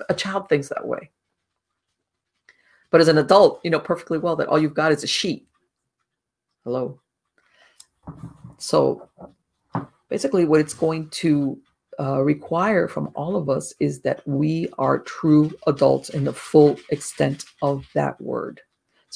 A 0.09 0.13
child 0.13 0.49
thinks 0.49 0.69
that 0.69 0.85
way. 0.85 1.11
But 2.89 3.01
as 3.01 3.07
an 3.07 3.17
adult, 3.17 3.61
you 3.63 3.71
know 3.71 3.79
perfectly 3.79 4.17
well 4.17 4.35
that 4.35 4.47
all 4.47 4.59
you've 4.59 4.73
got 4.73 4.91
is 4.91 5.03
a 5.03 5.07
sheet. 5.07 5.47
Hello. 6.63 6.99
So 8.57 9.09
basically, 10.09 10.45
what 10.45 10.59
it's 10.59 10.73
going 10.73 11.09
to 11.09 11.59
uh, 11.99 12.21
require 12.21 12.87
from 12.87 13.11
all 13.15 13.35
of 13.35 13.49
us 13.49 13.73
is 13.79 14.01
that 14.01 14.21
we 14.27 14.67
are 14.77 14.99
true 14.99 15.51
adults 15.67 16.09
in 16.09 16.23
the 16.23 16.33
full 16.33 16.77
extent 16.89 17.45
of 17.61 17.85
that 17.93 18.19
word, 18.21 18.61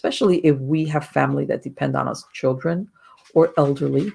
especially 0.06 0.38
if 0.46 0.56
we 0.60 0.86
have 0.86 1.04
family 1.08 1.46
that 1.46 1.64
depend 1.64 1.96
on 1.96 2.08
us, 2.08 2.24
children 2.32 2.88
or 3.34 3.52
elderly, 3.58 4.12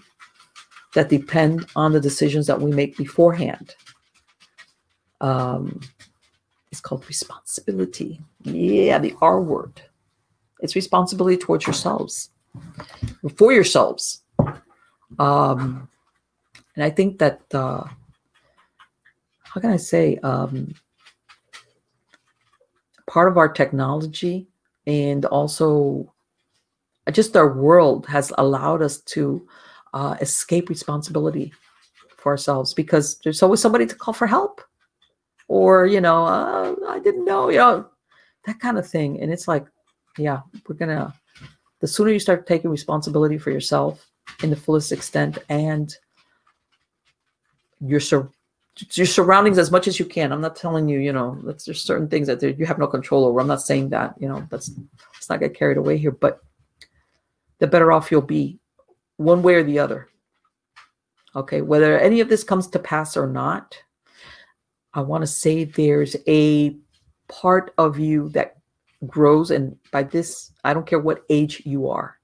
that 0.94 1.08
depend 1.08 1.66
on 1.74 1.92
the 1.92 2.00
decisions 2.00 2.46
that 2.46 2.60
we 2.60 2.70
make 2.70 2.96
beforehand. 2.96 3.74
Um, 5.20 5.80
it's 6.70 6.80
called 6.80 7.04
responsibility. 7.08 8.20
Yeah, 8.44 9.00
the 9.00 9.16
R 9.20 9.40
word. 9.42 9.82
It's 10.60 10.76
responsibility 10.76 11.36
towards 11.36 11.66
yourselves, 11.66 12.30
for 13.36 13.52
yourselves. 13.52 14.22
Um, 15.18 15.88
and 16.76 16.84
I 16.84 16.90
think 16.90 17.18
that, 17.18 17.40
uh, 17.52 17.82
how 19.42 19.60
can 19.60 19.70
I 19.70 19.76
say, 19.76 20.18
um, 20.18 20.72
part 23.08 23.28
of 23.28 23.36
our 23.36 23.48
technology 23.48 24.46
and 24.90 25.24
also 25.26 26.12
just 27.12 27.36
our 27.36 27.52
world 27.52 28.06
has 28.06 28.32
allowed 28.38 28.82
us 28.82 29.00
to 29.02 29.46
uh, 29.94 30.16
escape 30.20 30.68
responsibility 30.68 31.52
for 32.16 32.32
ourselves 32.32 32.74
because 32.74 33.18
there's 33.20 33.42
always 33.42 33.60
somebody 33.60 33.86
to 33.86 33.94
call 33.94 34.14
for 34.14 34.26
help 34.26 34.60
or 35.48 35.86
you 35.86 36.00
know 36.00 36.24
uh, 36.24 36.74
i 36.88 36.98
didn't 36.98 37.24
know 37.24 37.48
you 37.48 37.58
know 37.58 37.86
that 38.46 38.58
kind 38.58 38.78
of 38.78 38.88
thing. 38.88 39.20
And 39.20 39.32
it's 39.32 39.48
like 39.48 39.66
yeah 40.18 40.40
we're 40.66 40.76
gonna 40.76 41.14
the 41.80 41.86
sooner 41.86 42.10
you 42.10 42.18
start 42.18 42.46
taking 42.46 42.70
responsibility 42.70 43.38
for 43.38 43.50
yourself 43.50 44.06
in 44.42 44.50
the 44.50 44.56
fullest 44.56 44.92
extent 44.92 45.38
and 45.48 45.94
your 47.80 48.00
sur- 48.00 48.30
your 48.92 49.06
surroundings 49.06 49.58
as 49.58 49.70
much 49.70 49.86
as 49.86 49.98
you 49.98 50.04
can 50.04 50.32
i'm 50.32 50.40
not 50.40 50.56
telling 50.56 50.88
you 50.88 50.98
you 50.98 51.12
know 51.12 51.38
that's 51.44 51.64
there's 51.64 51.82
certain 51.82 52.08
things 52.08 52.26
that 52.26 52.42
you 52.42 52.66
have 52.66 52.78
no 52.78 52.86
control 52.86 53.24
over 53.24 53.40
i'm 53.40 53.46
not 53.46 53.62
saying 53.62 53.88
that 53.88 54.14
you 54.18 54.28
know 54.28 54.46
that's 54.50 54.70
let's 55.14 55.28
not 55.28 55.40
get 55.40 55.54
carried 55.54 55.76
away 55.76 55.96
here 55.98 56.10
but 56.10 56.40
the 57.58 57.66
better 57.66 57.92
off 57.92 58.10
you'll 58.10 58.22
be 58.22 58.58
one 59.16 59.42
way 59.42 59.54
or 59.54 59.62
the 59.62 59.78
other 59.78 60.08
okay 61.36 61.60
whether 61.60 61.98
any 61.98 62.20
of 62.20 62.28
this 62.28 62.42
comes 62.42 62.66
to 62.68 62.78
pass 62.78 63.16
or 63.16 63.26
not 63.26 63.76
I 64.92 65.00
want 65.00 65.22
to 65.22 65.26
say 65.26 65.64
there's 65.64 66.16
a 66.26 66.76
part 67.28 67.72
of 67.78 67.98
you 67.98 68.28
that 68.30 68.56
grows, 69.06 69.50
and 69.50 69.76
by 69.92 70.02
this, 70.02 70.52
I 70.64 70.74
don't 70.74 70.86
care 70.86 70.98
what 70.98 71.24
age 71.30 71.62
you 71.64 71.88
are, 71.88 72.18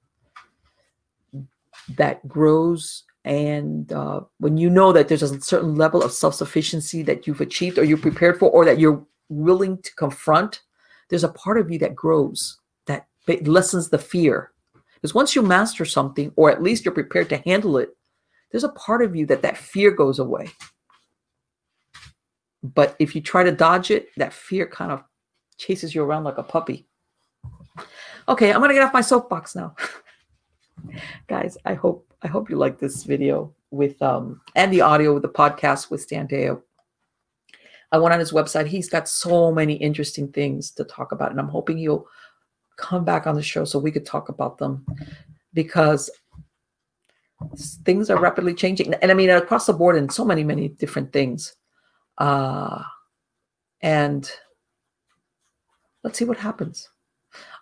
that 1.96 2.26
grows. 2.26 3.04
And 3.26 3.92
uh, 3.92 4.20
when 4.38 4.56
you 4.56 4.70
know 4.70 4.92
that 4.92 5.08
there's 5.08 5.22
a 5.22 5.40
certain 5.40 5.74
level 5.74 6.02
of 6.02 6.12
self 6.12 6.34
sufficiency 6.34 7.02
that 7.02 7.26
you've 7.26 7.40
achieved 7.40 7.78
or 7.78 7.84
you're 7.84 7.98
prepared 7.98 8.38
for, 8.38 8.50
or 8.50 8.64
that 8.64 8.78
you're 8.78 9.04
willing 9.28 9.82
to 9.82 9.94
confront, 9.96 10.62
there's 11.10 11.24
a 11.24 11.28
part 11.28 11.58
of 11.58 11.70
you 11.70 11.78
that 11.80 11.94
grows, 11.94 12.58
that 12.86 13.06
lessens 13.42 13.90
the 13.90 13.98
fear. 13.98 14.52
Because 14.94 15.14
once 15.14 15.36
you 15.36 15.42
master 15.42 15.84
something, 15.84 16.32
or 16.36 16.50
at 16.50 16.62
least 16.62 16.84
you're 16.84 16.94
prepared 16.94 17.28
to 17.28 17.42
handle 17.44 17.76
it, 17.76 17.90
there's 18.50 18.64
a 18.64 18.70
part 18.70 19.02
of 19.02 19.14
you 19.14 19.26
that 19.26 19.42
that 19.42 19.58
fear 19.58 19.90
goes 19.90 20.18
away 20.18 20.48
but 22.74 22.96
if 22.98 23.14
you 23.14 23.20
try 23.20 23.42
to 23.42 23.52
dodge 23.52 23.90
it, 23.90 24.08
that 24.16 24.32
fear 24.32 24.66
kind 24.66 24.90
of 24.90 25.02
chases 25.58 25.94
you 25.94 26.02
around 26.02 26.24
like 26.24 26.38
a 26.38 26.42
puppy. 26.42 26.86
Okay, 28.28 28.52
I'm 28.52 28.60
gonna 28.60 28.74
get 28.74 28.82
off 28.82 28.92
my 28.92 29.00
soapbox 29.00 29.54
now. 29.54 29.74
Guys, 31.26 31.56
I 31.64 31.74
hope 31.74 32.06
I 32.22 32.28
hope 32.28 32.50
you 32.50 32.56
like 32.56 32.78
this 32.78 33.04
video 33.04 33.54
with 33.70 34.00
um 34.02 34.40
and 34.54 34.72
the 34.72 34.80
audio 34.80 35.14
with 35.14 35.22
the 35.22 35.28
podcast 35.28 35.90
with 35.90 36.00
Stan 36.00 36.28
Deyo. 36.28 36.62
I 37.92 37.98
went 37.98 38.12
on 38.12 38.20
his 38.20 38.32
website. 38.32 38.66
He's 38.66 38.88
got 38.88 39.08
so 39.08 39.52
many 39.52 39.74
interesting 39.74 40.28
things 40.28 40.70
to 40.72 40.84
talk 40.84 41.12
about, 41.12 41.30
and 41.30 41.38
I'm 41.38 41.48
hoping 41.48 41.78
he'll 41.78 42.06
come 42.76 43.04
back 43.04 43.26
on 43.26 43.34
the 43.34 43.42
show 43.42 43.64
so 43.64 43.78
we 43.78 43.92
could 43.92 44.04
talk 44.04 44.28
about 44.28 44.58
them 44.58 44.84
because 45.54 46.10
things 47.84 48.10
are 48.10 48.18
rapidly 48.18 48.54
changing. 48.54 48.94
And 48.94 49.10
I 49.10 49.14
mean, 49.14 49.30
across 49.30 49.66
the 49.66 49.72
board 49.72 49.96
in 49.96 50.08
so 50.08 50.24
many, 50.24 50.44
many 50.44 50.68
different 50.68 51.12
things. 51.12 51.54
Uh, 52.18 52.82
and 53.80 54.30
let's 56.02 56.18
see 56.18 56.24
what 56.24 56.38
happens. 56.38 56.88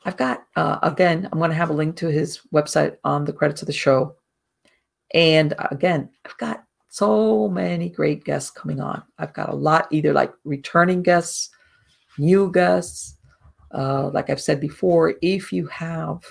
I've 0.05 0.17
got, 0.17 0.45
uh, 0.57 0.79
again, 0.83 1.29
I'm 1.33 1.39
going 1.39 1.51
to 1.51 1.57
have 1.57 1.71
a 1.71 1.75
link 1.75 1.97
to 1.97 2.09
his 2.09 2.41
website 2.53 2.97
on 3.05 3.25
the 3.25 3.33
credits 3.33 3.63
of 3.63 3.67
the 3.67 3.73
show. 3.73 4.17
And 5.15 5.55
again, 5.71 6.11
I've 6.25 6.37
got 6.37 6.65
so 6.89 7.49
many 7.49 7.89
great 7.89 8.25
guests 8.25 8.51
coming 8.51 8.81
on. 8.81 9.03
I've 9.19 9.33
got 9.33 9.49
a 9.49 9.55
lot, 9.55 9.89
either 9.91 10.13
like 10.13 10.33
returning 10.45 11.03
guests, 11.03 11.51
new 12.19 12.53
guests. 12.53 13.17
Uh, 13.73 14.11
like 14.11 14.31
I've 14.31 14.41
said 14.41 14.61
before, 14.61 15.15
if 15.23 15.53
you 15.53 15.67
have 15.69 16.23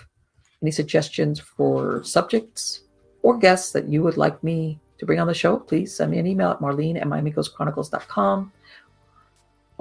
any 0.62 0.72
suggestions 0.72 1.40
for 1.40 2.04
subjects 2.04 2.84
or 3.24 3.38
guests 3.38 3.72
that 3.74 3.90
you 3.90 4.04
would 4.04 4.18
like 4.18 4.42
me 4.44 4.80
to 5.00 5.06
bring 5.06 5.20
on 5.20 5.28
the 5.28 5.34
show, 5.34 5.58
please 5.58 5.96
send 5.96 6.12
me 6.12 6.20
an 6.20 6.28
email 6.28 6.52
at 6.52 6.60
marlene 6.60 6.96
at 6.96 7.08
miamighostchronicles.com. 7.08 8.52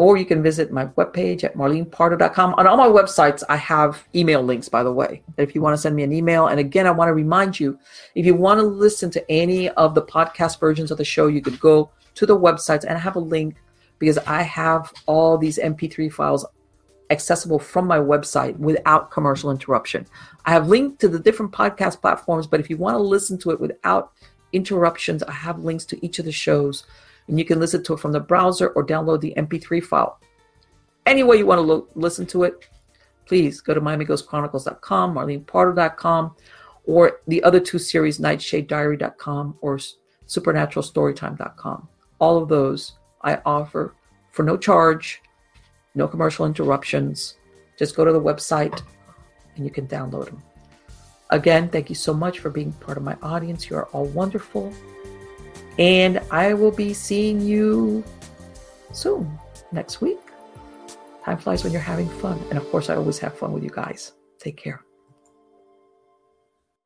Or 0.02 0.16
you 0.16 0.24
can 0.24 0.42
visit 0.42 0.72
my 0.72 0.86
webpage 0.86 1.44
at 1.44 1.54
marlenepardo.com. 1.54 2.54
On 2.54 2.66
all 2.66 2.76
my 2.76 2.88
websites, 2.88 3.44
I 3.48 3.54
have 3.54 4.02
email 4.16 4.42
links, 4.42 4.68
by 4.68 4.82
the 4.82 4.92
way, 4.92 5.22
if 5.36 5.54
you 5.54 5.62
want 5.62 5.74
to 5.74 5.80
send 5.80 5.94
me 5.94 6.02
an 6.02 6.12
email. 6.12 6.48
And 6.48 6.58
again, 6.58 6.88
I 6.88 6.90
want 6.90 7.08
to 7.08 7.14
remind 7.14 7.60
you 7.60 7.78
if 8.16 8.26
you 8.26 8.34
want 8.34 8.58
to 8.58 8.66
listen 8.66 9.12
to 9.12 9.30
any 9.30 9.68
of 9.70 9.94
the 9.94 10.02
podcast 10.02 10.58
versions 10.58 10.90
of 10.90 10.98
the 10.98 11.04
show, 11.04 11.28
you 11.28 11.40
could 11.40 11.60
go 11.60 11.88
to 12.16 12.26
the 12.26 12.36
websites 12.36 12.82
and 12.82 12.96
I 12.96 12.98
have 12.98 13.14
a 13.14 13.20
link 13.20 13.54
because 14.00 14.18
I 14.18 14.42
have 14.42 14.92
all 15.06 15.38
these 15.38 15.56
MP3 15.56 16.12
files 16.12 16.44
accessible 17.10 17.60
from 17.60 17.86
my 17.86 17.98
website 17.98 18.56
without 18.56 19.12
commercial 19.12 19.52
interruption. 19.52 20.04
I 20.46 20.50
have 20.50 20.66
linked 20.66 21.00
to 21.02 21.08
the 21.08 21.20
different 21.20 21.52
podcast 21.52 22.00
platforms, 22.00 22.48
but 22.48 22.58
if 22.58 22.68
you 22.68 22.76
want 22.76 22.96
to 22.96 23.02
listen 23.02 23.38
to 23.38 23.52
it 23.52 23.60
without 23.60 24.10
interruptions. 24.52 25.22
I 25.22 25.32
have 25.32 25.60
links 25.60 25.84
to 25.86 26.04
each 26.04 26.18
of 26.18 26.24
the 26.24 26.32
shows, 26.32 26.84
and 27.28 27.38
you 27.38 27.44
can 27.44 27.60
listen 27.60 27.82
to 27.84 27.94
it 27.94 28.00
from 28.00 28.12
the 28.12 28.20
browser 28.20 28.68
or 28.68 28.84
download 28.84 29.20
the 29.20 29.34
MP3 29.36 29.82
file. 29.82 30.20
Any 31.06 31.22
way 31.22 31.36
you 31.36 31.46
want 31.46 31.58
to 31.58 31.62
lo- 31.62 31.88
listen 31.94 32.26
to 32.26 32.44
it, 32.44 32.68
please 33.26 33.60
go 33.60 33.74
to 33.74 33.80
MiamiGhostChronicles.com, 33.80 35.14
MarlenePardo.com, 35.14 36.36
or 36.84 37.20
the 37.28 37.42
other 37.42 37.60
two 37.60 37.78
series, 37.78 38.18
NightshadeDiary.com 38.18 39.56
or 39.60 39.78
SupernaturalStorytime.com. 40.26 41.88
All 42.18 42.42
of 42.42 42.48
those 42.48 42.92
I 43.22 43.40
offer 43.44 43.94
for 44.30 44.42
no 44.42 44.56
charge, 44.56 45.22
no 45.94 46.08
commercial 46.08 46.46
interruptions. 46.46 47.36
Just 47.78 47.96
go 47.96 48.04
to 48.04 48.12
the 48.12 48.20
website 48.20 48.82
and 49.56 49.64
you 49.64 49.70
can 49.70 49.86
download 49.86 50.26
them. 50.26 50.42
Again, 51.30 51.68
thank 51.68 51.88
you 51.88 51.94
so 51.94 52.12
much 52.12 52.40
for 52.40 52.50
being 52.50 52.72
part 52.72 52.98
of 52.98 53.02
my 53.02 53.16
audience. 53.22 53.70
You 53.70 53.76
are 53.76 53.86
all 53.86 54.06
wonderful. 54.06 54.72
And 55.78 56.20
I 56.30 56.54
will 56.54 56.70
be 56.70 56.92
seeing 56.92 57.40
you 57.40 58.04
soon, 58.92 59.38
next 59.72 60.00
week. 60.00 60.18
Time 61.24 61.38
flies 61.38 61.64
when 61.64 61.72
you're 61.72 61.80
having 61.80 62.08
fun. 62.08 62.38
And 62.50 62.58
of 62.58 62.68
course, 62.70 62.90
I 62.90 62.96
always 62.96 63.18
have 63.20 63.36
fun 63.38 63.52
with 63.52 63.62
you 63.62 63.70
guys. 63.70 64.12
Take 64.38 64.56
care. 64.56 64.84